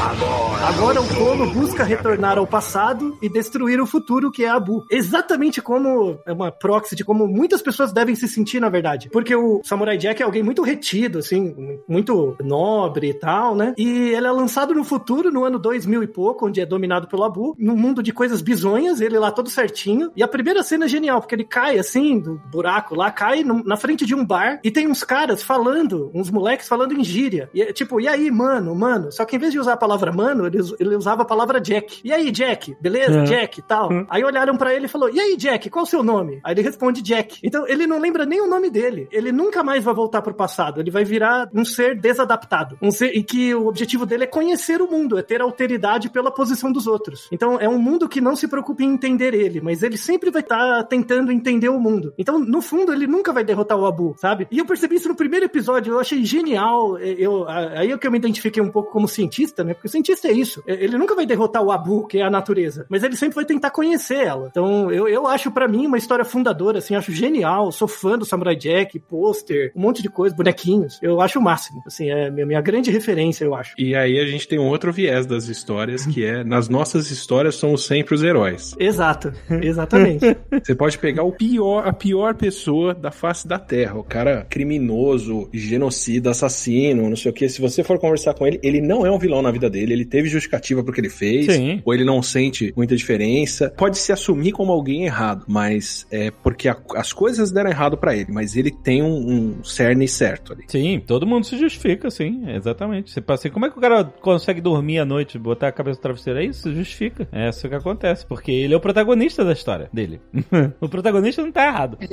Agora 0.00 0.50
Agora 0.70 1.00
o 1.00 1.08
Kono 1.16 1.50
busca 1.50 1.84
retornar 1.84 2.38
ao 2.38 2.46
passado 2.46 3.16
e 3.20 3.28
destruir 3.28 3.80
o 3.80 3.86
futuro, 3.86 4.30
que 4.30 4.44
é 4.44 4.48
Abu. 4.48 4.84
Exatamente 4.90 5.60
como 5.60 6.18
é 6.24 6.32
uma 6.32 6.50
proxy 6.50 6.94
de 6.94 7.04
como 7.04 7.26
muitas 7.26 7.60
pessoas 7.60 7.92
devem 7.92 8.14
se 8.14 8.26
sentir, 8.28 8.60
na 8.60 8.68
verdade. 8.68 9.10
Porque 9.10 9.34
o 9.34 9.60
Samurai 9.64 9.98
Jack 9.98 10.22
é 10.22 10.24
alguém 10.24 10.42
muito 10.42 10.62
retido, 10.62 11.18
assim, 11.18 11.78
muito 11.88 12.36
nobre 12.42 13.10
e 13.10 13.14
tal, 13.14 13.54
né? 13.54 13.74
E 13.76 14.10
ele 14.10 14.26
é 14.26 14.30
lançado 14.30 14.72
no 14.74 14.84
futuro, 14.84 15.30
no 15.30 15.44
ano 15.44 15.58
2000 15.58 16.02
e 16.02 16.06
pouco, 16.06 16.46
onde 16.46 16.60
é 16.60 16.66
dominado 16.66 17.08
pelo 17.08 17.24
Abu, 17.24 17.54
num 17.58 17.76
mundo 17.76 18.02
de 18.02 18.12
coisas 18.12 18.40
bizonhas, 18.40 19.00
ele 19.00 19.18
lá 19.18 19.30
todo 19.30 19.50
certinho. 19.50 20.10
E 20.16 20.22
a 20.22 20.28
primeira 20.28 20.62
cena 20.62 20.84
é 20.86 20.88
genial, 20.88 21.20
porque 21.20 21.34
ele 21.34 21.44
cai 21.44 21.78
assim, 21.78 22.18
do 22.18 22.40
buraco 22.50 22.94
lá, 22.94 23.10
cai 23.10 23.42
no- 23.42 23.62
na 23.64 23.76
frente 23.76 24.06
de 24.06 24.14
um 24.14 24.24
bar 24.24 24.60
e 24.64 24.70
tem 24.70 24.86
uns 24.88 25.04
caras 25.04 25.42
falando, 25.42 26.10
uns 26.14 26.30
moleques 26.30 26.68
falando 26.68 26.92
em 26.94 27.02
gíria. 27.04 27.50
E 27.52 27.60
é 27.62 27.72
tipo, 27.72 28.00
e 28.00 28.06
aí, 28.08 28.30
mano, 28.30 28.74
mano? 28.74 29.10
Só 29.12 29.24
que 29.24 29.36
em 29.36 29.38
vez 29.38 29.52
de 29.52 29.58
usar 29.58 29.72
a 29.74 29.76
palavra 29.76 29.89
mano, 29.98 30.46
ele, 30.46 30.58
ele 30.78 30.96
usava 30.96 31.22
a 31.22 31.24
palavra 31.24 31.60
Jack. 31.60 32.00
E 32.04 32.12
aí, 32.12 32.30
Jack? 32.30 32.76
Beleza? 32.80 33.20
É. 33.20 33.24
Jack 33.24 33.58
e 33.58 33.62
tal. 33.62 33.88
Aí 34.08 34.24
olharam 34.24 34.56
pra 34.56 34.74
ele 34.74 34.86
e 34.86 34.88
falou: 34.88 35.10
E 35.10 35.20
aí, 35.20 35.36
Jack, 35.36 35.68
qual 35.70 35.84
o 35.84 35.86
seu 35.86 36.02
nome? 36.02 36.40
Aí 36.44 36.54
ele 36.54 36.62
responde 36.62 37.02
Jack. 37.02 37.38
Então 37.42 37.66
ele 37.66 37.86
não 37.86 37.98
lembra 37.98 38.24
nem 38.24 38.40
o 38.40 38.46
nome 38.46 38.70
dele. 38.70 39.08
Ele 39.10 39.32
nunca 39.32 39.62
mais 39.62 39.84
vai 39.84 39.94
voltar 39.94 40.22
pro 40.22 40.34
passado. 40.34 40.80
Ele 40.80 40.90
vai 40.90 41.04
virar 41.04 41.48
um 41.54 41.64
ser 41.64 41.98
desadaptado. 41.98 42.78
Um 42.82 42.90
ser 42.90 43.14
e 43.14 43.22
que 43.22 43.54
o 43.54 43.66
objetivo 43.66 44.06
dele 44.06 44.24
é 44.24 44.26
conhecer 44.26 44.80
o 44.80 44.90
mundo, 44.90 45.18
é 45.18 45.22
ter 45.22 45.40
alteridade 45.40 46.08
pela 46.08 46.30
posição 46.30 46.72
dos 46.72 46.86
outros. 46.86 47.28
Então 47.32 47.58
é 47.58 47.68
um 47.68 47.78
mundo 47.78 48.08
que 48.08 48.20
não 48.20 48.36
se 48.36 48.48
preocupa 48.48 48.82
em 48.82 48.92
entender 48.92 49.34
ele, 49.34 49.60
mas 49.60 49.82
ele 49.82 49.96
sempre 49.96 50.30
vai 50.30 50.42
estar 50.42 50.84
tentando 50.84 51.32
entender 51.32 51.68
o 51.68 51.78
mundo. 51.78 52.12
Então, 52.18 52.38
no 52.38 52.60
fundo, 52.60 52.92
ele 52.92 53.06
nunca 53.06 53.32
vai 53.32 53.44
derrotar 53.44 53.78
o 53.78 53.86
Abu, 53.86 54.14
sabe? 54.18 54.46
E 54.50 54.58
eu 54.58 54.66
percebi 54.66 54.96
isso 54.96 55.08
no 55.08 55.14
primeiro 55.14 55.46
episódio, 55.46 55.94
eu 55.94 56.00
achei 56.00 56.24
genial. 56.24 56.98
Eu, 56.98 57.48
aí 57.48 57.90
é 57.90 57.98
que 57.98 58.06
eu 58.06 58.10
me 58.10 58.18
identifiquei 58.18 58.62
um 58.62 58.70
pouco 58.70 58.90
como 58.90 59.08
cientista, 59.08 59.62
né? 59.62 59.74
Porque 59.80 59.88
o 59.88 59.90
cientista 59.90 60.28
é 60.28 60.32
isso. 60.32 60.62
Ele 60.66 60.98
nunca 60.98 61.14
vai 61.14 61.24
derrotar 61.24 61.62
o 61.62 61.72
Abu, 61.72 62.06
que 62.06 62.18
é 62.18 62.22
a 62.22 62.30
natureza, 62.30 62.84
mas 62.88 63.02
ele 63.02 63.16
sempre 63.16 63.36
vai 63.36 63.46
tentar 63.46 63.70
conhecer 63.70 64.26
ela. 64.26 64.48
Então, 64.50 64.92
eu, 64.92 65.08
eu 65.08 65.26
acho 65.26 65.50
pra 65.50 65.66
mim 65.66 65.86
uma 65.86 65.96
história 65.96 66.24
fundadora, 66.24 66.78
assim, 66.78 66.94
acho 66.94 67.10
genial. 67.12 67.72
Sou 67.72 67.88
fã 67.88 68.18
do 68.18 68.26
Samurai 68.26 68.54
Jack, 68.54 68.98
pôster, 68.98 69.72
um 69.74 69.80
monte 69.80 70.02
de 70.02 70.10
coisa, 70.10 70.36
bonequinhos. 70.36 70.98
Eu 71.00 71.20
acho 71.20 71.38
o 71.38 71.42
máximo. 71.42 71.82
Assim, 71.86 72.10
é 72.10 72.30
minha, 72.30 72.44
minha 72.44 72.60
grande 72.60 72.90
referência, 72.90 73.44
eu 73.44 73.54
acho. 73.54 73.74
E 73.78 73.94
aí 73.94 74.20
a 74.20 74.26
gente 74.26 74.46
tem 74.46 74.58
um 74.58 74.68
outro 74.68 74.92
viés 74.92 75.24
das 75.24 75.48
histórias, 75.48 76.04
que 76.04 76.24
é 76.24 76.44
nas 76.44 76.68
nossas 76.68 77.10
histórias 77.10 77.54
somos 77.54 77.86
sempre 77.86 78.14
os 78.14 78.22
heróis. 78.22 78.74
Exato, 78.78 79.32
exatamente. 79.62 80.36
Você 80.62 80.74
pode 80.74 80.98
pegar 80.98 81.22
o 81.22 81.32
pior, 81.32 81.86
a 81.86 81.92
pior 81.92 82.34
pessoa 82.34 82.92
da 82.92 83.10
face 83.10 83.48
da 83.48 83.58
Terra, 83.58 83.98
o 83.98 84.04
cara 84.04 84.46
criminoso, 84.50 85.48
genocida, 85.52 86.30
assassino, 86.30 87.08
não 87.08 87.16
sei 87.16 87.30
o 87.30 87.34
que. 87.34 87.48
Se 87.48 87.60
você 87.60 87.82
for 87.82 87.98
conversar 87.98 88.34
com 88.34 88.46
ele, 88.46 88.60
ele 88.62 88.80
não 88.80 89.06
é 89.06 89.10
um 89.10 89.18
vilão 89.18 89.40
na 89.40 89.50
vida 89.50 89.69
dele, 89.70 89.92
ele 89.92 90.04
teve 90.04 90.28
justificativa 90.28 90.82
pro 90.82 90.92
que 90.92 91.00
ele 91.00 91.08
fez, 91.08 91.46
Sim. 91.54 91.80
ou 91.84 91.94
ele 91.94 92.04
não 92.04 92.22
sente 92.22 92.72
muita 92.76 92.94
diferença. 92.96 93.72
Pode 93.76 93.96
se 93.98 94.12
assumir 94.12 94.52
como 94.52 94.72
alguém 94.72 95.04
errado, 95.04 95.44
mas 95.48 96.06
é 96.10 96.30
porque 96.30 96.68
a- 96.68 96.76
as 96.96 97.12
coisas 97.12 97.50
deram 97.50 97.70
errado 97.70 97.96
pra 97.96 98.14
ele, 98.14 98.30
mas 98.32 98.56
ele 98.56 98.70
tem 98.70 99.02
um, 99.02 99.30
um 99.60 99.64
cerne 99.64 100.06
certo 100.08 100.52
ali. 100.52 100.64
Sim, 100.68 101.00
todo 101.06 101.26
mundo 101.26 101.44
se 101.46 101.56
justifica, 101.58 102.10
sim, 102.10 102.42
exatamente. 102.50 103.10
Você 103.10 103.20
passa 103.20 103.42
assim, 103.46 103.52
como 103.54 103.66
é 103.66 103.70
que 103.70 103.78
o 103.78 103.80
cara 103.80 104.04
consegue 104.04 104.60
dormir 104.60 104.98
à 104.98 105.04
noite, 105.04 105.38
botar 105.38 105.68
a 105.68 105.72
cabeça 105.72 105.96
no 105.98 106.02
travesseiro? 106.02 106.38
É 106.40 106.44
isso, 106.44 106.74
justifica. 106.74 107.28
É 107.32 107.48
isso 107.48 107.68
que 107.68 107.74
acontece, 107.74 108.26
porque 108.26 108.50
ele 108.50 108.74
é 108.74 108.76
o 108.76 108.80
protagonista 108.80 109.44
da 109.44 109.52
história 109.52 109.88
dele. 109.92 110.20
o 110.80 110.88
protagonista 110.88 111.42
não 111.42 111.52
tá 111.52 111.66
errado. 111.66 111.96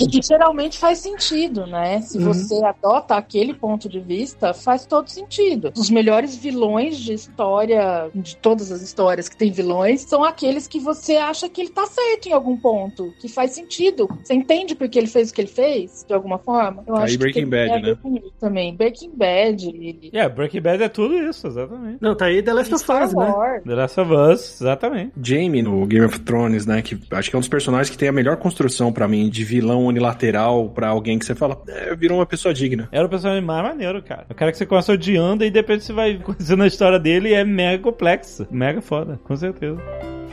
E 0.00 0.06
que 0.08 0.20
geralmente 0.22 0.78
faz 0.78 0.98
sentido, 0.98 1.66
né? 1.66 2.00
Se 2.00 2.18
Uhum. 2.18 2.24
você 2.32 2.54
adota 2.64 3.14
aquele 3.16 3.54
ponto 3.54 3.88
de 3.88 4.00
vista, 4.00 4.52
faz 4.54 4.86
todo 4.86 5.08
sentido. 5.08 5.72
Os 5.76 5.90
melhores 5.90 6.25
vilões 6.34 6.96
de 6.98 7.12
história, 7.12 8.10
de 8.14 8.36
todas 8.36 8.72
as 8.72 8.82
histórias 8.82 9.28
que 9.28 9.36
tem 9.36 9.52
vilões, 9.52 10.02
são 10.02 10.24
aqueles 10.24 10.66
que 10.66 10.80
você 10.80 11.16
acha 11.16 11.48
que 11.48 11.60
ele 11.60 11.70
tá 11.70 11.86
certo 11.86 12.28
em 12.28 12.32
algum 12.32 12.56
ponto, 12.56 13.12
que 13.20 13.28
faz 13.28 13.52
sentido. 13.52 14.08
Você 14.24 14.34
entende 14.34 14.74
porque 14.74 14.98
ele 14.98 15.06
fez 15.06 15.30
o 15.30 15.34
que 15.34 15.40
ele 15.42 15.48
fez, 15.48 16.04
de 16.06 16.14
alguma 16.14 16.38
forma? 16.38 16.82
Eu 16.86 16.96
Aí 16.96 17.04
acho 17.04 17.18
Breaking 17.18 17.44
que 17.44 17.50
Bad, 17.50 17.82
né? 17.82 17.96
também. 18.40 18.74
Breaking 18.74 19.12
Bad, 19.14 19.68
ele... 19.68 20.10
É, 20.12 20.28
Breaking 20.28 20.60
Bad 20.60 20.82
é 20.82 20.88
tudo 20.88 21.16
isso, 21.18 21.46
exatamente. 21.46 21.98
Não, 22.00 22.14
tá 22.14 22.26
aí 22.26 22.42
The 22.42 22.52
Last 22.52 22.74
of 22.74 22.82
Star 22.82 23.04
Us, 23.04 23.14
né? 23.14 23.60
The 23.64 23.74
Last 23.74 24.00
of 24.00 24.12
Us, 24.12 24.60
exatamente. 24.60 25.12
Jamie 25.22 25.62
no 25.62 25.86
Game 25.86 26.06
of 26.06 26.18
Thrones, 26.20 26.66
né? 26.66 26.82
Que 26.82 26.98
acho 27.10 27.30
que 27.30 27.36
é 27.36 27.38
um 27.38 27.40
dos 27.40 27.48
personagens 27.48 27.90
que 27.90 27.98
tem 27.98 28.08
a 28.08 28.12
melhor 28.12 28.36
construção 28.36 28.92
pra 28.92 29.06
mim 29.06 29.28
de 29.28 29.44
vilão 29.44 29.84
unilateral 29.84 30.70
pra 30.70 30.88
alguém 30.88 31.18
que 31.18 31.24
você 31.24 31.34
fala, 31.34 31.60
é, 31.68 31.94
virou 31.94 32.18
uma 32.18 32.26
pessoa 32.26 32.54
digna. 32.54 32.88
Era 32.90 33.06
o 33.06 33.08
personagem 33.08 33.44
mais 33.44 33.62
maneiro, 33.62 34.02
cara. 34.02 34.26
O 34.30 34.34
cara 34.34 34.50
que 34.50 34.58
você 34.58 34.66
começa 34.66 34.92
odiando 34.92 35.44
e 35.44 35.50
depois 35.50 35.84
você 35.84 35.92
vai 35.92 36.15
conhecendo 36.24 36.62
a 36.62 36.66
história 36.66 36.98
dele 36.98 37.30
e 37.30 37.34
é 37.34 37.44
mega 37.44 37.82
complexo. 37.82 38.46
Mega 38.50 38.80
foda, 38.80 39.18
com 39.24 39.36
certeza. 39.36 39.80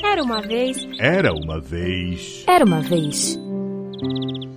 Era 0.04 0.22
uma 0.24 0.42
vez. 0.42 0.86
Era 1.00 1.34
uma 1.34 1.60
vez. 1.60 2.44
Era 2.48 2.66
uma 2.66 2.82
vez. 2.82 3.40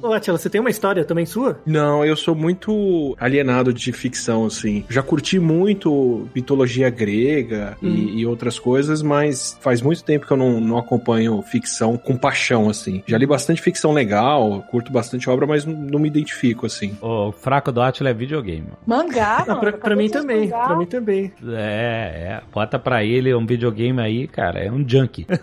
Ô, 0.03 0.13
Atila, 0.13 0.39
você 0.39 0.49
tem 0.49 0.61
uma 0.61 0.71
história 0.71 1.05
também 1.05 1.27
sua? 1.27 1.59
Não, 1.67 2.05
eu 2.05 2.17
sou 2.17 2.35
muito 2.35 3.17
alienado 3.19 3.73
de 3.73 3.93
ficção, 3.93 4.47
assim. 4.47 4.85
Já 4.89 5.03
curti 5.03 5.39
muito 5.39 6.29
mitologia 6.35 6.89
grega 6.91 7.77
e- 7.83 7.87
Hum. 7.87 8.11
e, 8.17 8.27
outras 8.27 8.59
coisas, 8.59 9.03
mas 9.03 9.57
faz 9.61 9.81
muito 9.83 10.05
tempo 10.05 10.27
que 10.27 10.33
eu 10.33 10.37
não, 10.37 10.61
não 10.61 10.79
acompanho 10.79 11.41
ficção 11.43 11.97
com 11.97 12.17
paixão, 12.17 12.69
assim. 12.69 13.03
Já 13.07 13.19
li 13.19 13.27
bastante 13.27 13.61
ficção 13.61 13.93
legal, 13.93 14.63
curto 14.71 14.93
bastante 14.93 15.29
obra, 15.29 15.47
mas 15.47 15.65
não, 15.65 15.75
não 15.75 15.99
me 15.99 16.09
identifico, 16.09 16.67
assim. 16.67 16.97
O 17.01 17.33
fraco 17.33 17.73
do 17.73 17.81
Atila 17.81 18.11
é 18.11 18.15
videogame. 18.15 18.69
Mangá, 18.87 19.39
Ah, 19.41 19.45
mano. 19.47 19.61
pra, 19.61 19.73
pra 19.73 19.97
mim 19.97 20.09
também, 20.09 20.49
mangá. 20.49 20.65
pra 20.67 20.77
mim 20.77 20.87
também. 20.87 21.33
É, 21.49 22.39
é. 22.39 22.41
Bota 22.53 22.79
pra 22.79 23.05
ele 23.05 23.35
um 23.35 23.45
videogame 23.47 24.01
aí, 24.01 24.27
cara. 24.29 24.61
É 24.61 24.71
um 24.71 24.87
junkie. 24.89 25.27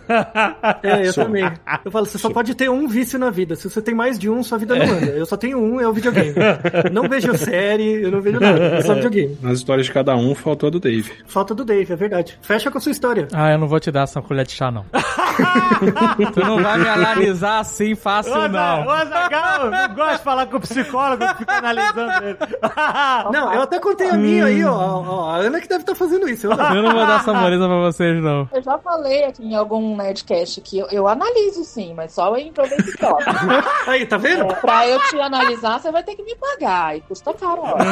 É, 0.82 1.06
eu 1.06 1.12
Sou. 1.12 1.24
também. 1.24 1.44
Eu 1.84 1.90
falo, 1.90 2.06
você 2.06 2.18
só 2.18 2.30
pode 2.30 2.54
ter 2.54 2.68
um 2.70 2.86
vício 2.88 3.18
na 3.18 3.30
vida. 3.30 3.54
Se 3.56 3.68
você 3.68 3.80
tem 3.82 3.93
mais 3.94 4.18
de 4.18 4.28
um, 4.28 4.42
sua 4.42 4.58
vida 4.58 4.74
não 4.76 4.86
anda. 4.86 5.06
Eu 5.06 5.26
só 5.26 5.36
tenho 5.36 5.58
um, 5.58 5.80
é 5.80 5.88
o 5.88 5.92
videogame. 5.92 6.34
Não 6.92 7.08
vejo 7.08 7.34
série, 7.38 8.02
eu 8.02 8.10
não 8.10 8.20
vejo 8.20 8.38
nada. 8.40 8.58
É 8.76 8.82
só 8.82 8.94
videogame. 8.94 9.38
Nas 9.42 9.58
histórias 9.58 9.86
de 9.86 9.92
cada 9.92 10.14
um, 10.16 10.34
faltou 10.34 10.66
a 10.68 10.70
do 10.70 10.80
Dave. 10.80 11.10
Falta 11.26 11.54
do 11.54 11.64
Dave, 11.64 11.92
é 11.92 11.96
verdade. 11.96 12.38
Fecha 12.42 12.70
com 12.70 12.78
a 12.78 12.80
sua 12.80 12.92
história. 12.92 13.28
Ah, 13.32 13.52
eu 13.52 13.58
não 13.58 13.68
vou 13.68 13.78
te 13.80 13.90
dar 13.90 14.02
essa 14.02 14.20
colher 14.20 14.44
de 14.46 14.52
chá, 14.52 14.70
não. 14.70 14.84
tu 16.32 16.40
não 16.40 16.62
vai 16.62 16.78
me 16.78 16.88
analisar 16.88 17.58
assim 17.60 17.94
fácil, 17.94 18.34
não. 18.48 18.84
Não 18.84 19.94
gosto 19.94 20.18
de 20.18 20.22
falar 20.22 20.46
com 20.46 20.56
o 20.56 20.60
psicólogo 20.60 21.26
que 21.28 21.38
fica 21.38 21.58
analisando 21.58 22.24
ele. 22.24 22.38
Não, 23.32 23.52
eu 23.52 23.62
até 23.62 23.78
contei 23.78 24.08
a 24.10 24.14
minha 24.16 24.44
aí, 24.46 24.64
ó. 24.64 24.72
ó, 24.74 25.30
A 25.30 25.36
Ana 25.38 25.60
que 25.60 25.68
deve 25.68 25.82
estar 25.82 25.94
fazendo 25.94 26.28
isso. 26.28 26.46
Eu 26.46 26.56
não. 26.56 26.74
Eu 26.74 26.82
não 26.82 26.92
vou 26.92 27.06
dar 27.06 27.20
essa 27.20 27.32
moleza 27.32 27.66
pra 27.66 27.76
vocês, 27.80 28.22
não. 28.22 28.48
Eu 28.52 28.62
já 28.62 28.78
falei 28.78 29.24
aqui 29.24 29.44
em 29.44 29.54
algum 29.54 29.96
Nerdcast 29.96 30.60
que 30.60 30.78
eu, 30.78 30.86
eu 30.90 31.08
analiso 31.08 31.64
sim, 31.64 31.94
mas 31.94 32.12
só 32.12 32.36
em 32.36 32.52
proveito 32.52 32.96
próprio. 32.98 33.26
Aí, 33.86 34.06
tá 34.06 34.16
vendo? 34.16 34.50
É, 34.50 34.54
pra 34.54 34.88
eu 34.88 34.98
te 35.00 35.20
analisar, 35.20 35.78
você 35.78 35.92
vai 35.92 36.02
ter 36.02 36.14
que 36.14 36.22
me 36.22 36.34
pagar. 36.36 36.96
E 36.96 37.02
custa 37.02 37.34
caro, 37.34 37.60
ó. 37.62 37.74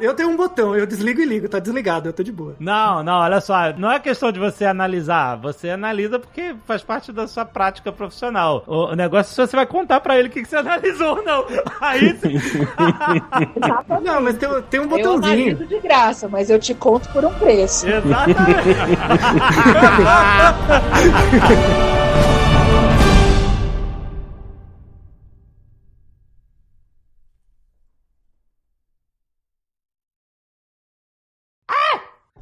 Eu 0.00 0.14
tenho 0.14 0.30
um 0.30 0.36
botão, 0.36 0.76
eu 0.76 0.86
desligo 0.86 1.20
e 1.20 1.24
ligo, 1.24 1.48
tá 1.48 1.58
desligado, 1.58 2.08
eu 2.08 2.12
tô 2.12 2.22
de 2.22 2.32
boa. 2.32 2.56
Não, 2.58 3.02
não, 3.02 3.20
olha 3.20 3.40
só. 3.40 3.72
Não 3.76 3.90
é 3.90 3.98
questão 4.00 4.32
de 4.32 4.38
você 4.38 4.64
analisar. 4.64 5.36
Você 5.36 5.70
analisa 5.70 6.18
porque 6.18 6.54
faz 6.66 6.82
parte 6.82 7.12
da 7.12 7.26
sua 7.26 7.44
prática 7.44 7.92
profissional. 7.92 8.64
O, 8.66 8.94
negócio 8.94 9.30
é 9.30 9.34
se 9.34 9.50
você 9.50 9.56
vai 9.56 9.66
contar 9.66 10.00
pra 10.00 10.18
ele 10.18 10.28
o 10.28 10.30
que, 10.30 10.42
que 10.42 10.48
você 10.48 10.56
analisou 10.56 11.18
ou 11.18 11.24
não. 11.24 11.44
Aí. 11.80 12.18
Não, 14.02 14.20
mas 14.20 14.36
tem, 14.38 14.48
tem 14.70 14.80
um 14.80 14.84
Eu 14.84 14.88
botãozinho. 14.88 15.32
analiso 15.32 15.66
de 15.66 15.78
graça, 15.80 16.28
mas 16.28 16.50
eu 16.50 16.58
te 16.58 16.74
conto 16.74 17.08
por 17.10 17.24
um 17.24 17.32
preço. 17.34 17.86
Exatamente. 17.88 18.42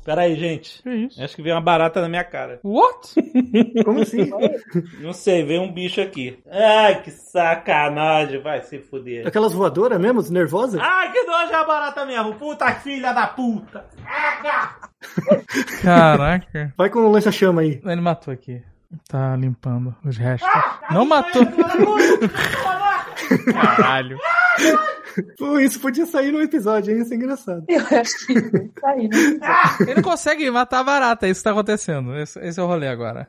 Peraí, 0.04 0.34
gente. 0.34 0.82
Que 0.82 0.90
isso? 0.90 1.22
Acho 1.22 1.36
que 1.36 1.42
veio 1.42 1.54
uma 1.54 1.60
barata 1.60 2.00
na 2.00 2.08
minha 2.08 2.24
cara. 2.24 2.58
What? 2.64 3.14
Como 3.84 4.00
assim? 4.00 4.30
Não 5.00 5.12
sei, 5.12 5.44
veio 5.44 5.62
um 5.62 5.72
bicho 5.72 6.00
aqui. 6.00 6.38
Ai, 6.50 7.02
que 7.02 7.10
sacanagem. 7.10 8.40
Vai 8.40 8.62
se 8.62 8.78
fuder. 8.78 9.26
Aquelas 9.26 9.52
voadoras 9.52 10.00
mesmo, 10.00 10.22
nervosas? 10.30 10.80
Ai, 10.82 11.12
que 11.12 11.22
nojo 11.22 11.52
é 11.52 11.56
a 11.56 11.64
barata 11.64 12.06
mesmo. 12.06 12.34
Puta 12.34 12.72
filha 12.74 13.12
da 13.12 13.26
puta. 13.26 13.84
Caraca. 15.82 16.72
Vai 16.76 16.88
com 16.88 17.00
o 17.00 17.10
lança-chama 17.10 17.60
aí. 17.60 17.80
Ele 17.84 18.00
matou 18.00 18.32
aqui. 18.32 18.62
Tá 19.08 19.36
limpando 19.36 19.94
os 20.04 20.16
restos. 20.16 20.48
Não 20.90 21.04
matou. 21.04 21.42
Caralho. 23.52 24.18
Pô, 25.38 25.58
isso 25.58 25.80
podia 25.80 26.06
sair 26.06 26.32
no 26.32 26.40
episódio, 26.40 26.94
hein? 26.94 27.02
Isso 27.02 27.12
é 27.12 27.16
engraçado. 27.16 27.64
Eu 27.68 27.80
acho 27.98 28.26
que 28.26 28.34
né? 28.34 28.70
Ele 29.80 29.94
não 29.94 30.02
consegue 30.02 30.50
matar 30.50 30.80
a 30.80 30.84
barata, 30.84 31.26
é 31.26 31.30
isso 31.30 31.42
tá 31.42 31.50
acontecendo. 31.50 32.16
Esse, 32.16 32.38
esse 32.40 32.60
é 32.60 32.62
o 32.62 32.66
rolê 32.66 32.88
agora. 32.88 33.28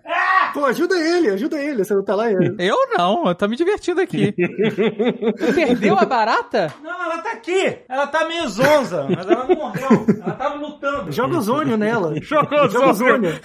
Pô, 0.54 0.66
ajuda 0.66 0.96
ele, 0.96 1.30
ajuda 1.30 1.60
ele. 1.60 1.84
Você 1.84 1.94
não 1.94 2.04
tá 2.04 2.16
lá. 2.16 2.32
Eu, 2.32 2.56
eu 2.58 2.78
não, 2.98 3.28
eu 3.28 3.36
tô 3.36 3.48
me 3.48 3.56
divertindo 3.56 4.02
aqui. 4.02 4.34
Perdeu 5.56 5.98
a 5.98 6.06
barata? 6.06 6.74
Não, 6.84 7.04
ela 7.04 7.20
tá 7.20 7.32
aqui. 7.32 7.78
Ela 7.88 8.08
tá 8.08 8.26
meio 8.28 8.48
zonza, 8.48 9.08
mas 9.10 9.30
ela 9.30 9.46
não 9.46 9.56
morreu. 9.56 10.06
Ela 10.22 10.34
tava 10.34 10.56
lutando. 10.56 11.12
Joga 11.12 11.38
ozônio 11.38 11.78
nela. 11.78 12.14
Joga 12.22 12.70
Joga 12.70 12.90
ozônio. 12.90 13.40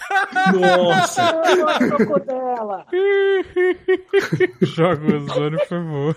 Nossa. 0.61 1.33
dela. 2.27 2.87
Joga 4.63 5.05
o 5.05 5.17
ozônio, 5.17 5.59
por 5.67 5.69
favor. 5.69 6.17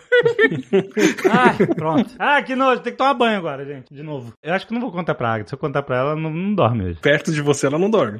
Ai, 1.32 1.68
pronto. 1.76 2.16
Ah, 2.18 2.42
que 2.42 2.56
nojo. 2.56 2.82
Tem 2.82 2.92
que 2.94 2.98
tomar 2.98 3.14
banho 3.14 3.38
agora, 3.38 3.66
gente. 3.66 3.94
De 3.94 4.04
novo. 4.04 4.34
Eu 4.42 4.54
acho 4.54 4.68
que 4.68 4.74
não 4.74 4.82
vou 4.82 4.92
contar 4.92 5.16
pra 5.16 5.34
Agatha. 5.34 5.50
Se 5.50 5.56
eu 5.56 5.60
contar 5.60 5.84
pra 5.84 5.98
ela, 5.98 6.16
não, 6.16 6.30
não 6.30 6.54
dorme 6.54 6.86
hoje. 6.86 7.00
Perto 7.02 7.32
de 7.32 7.42
você 7.42 7.68
ela 7.68 7.80
não 7.80 7.90
dorme. 7.90 8.20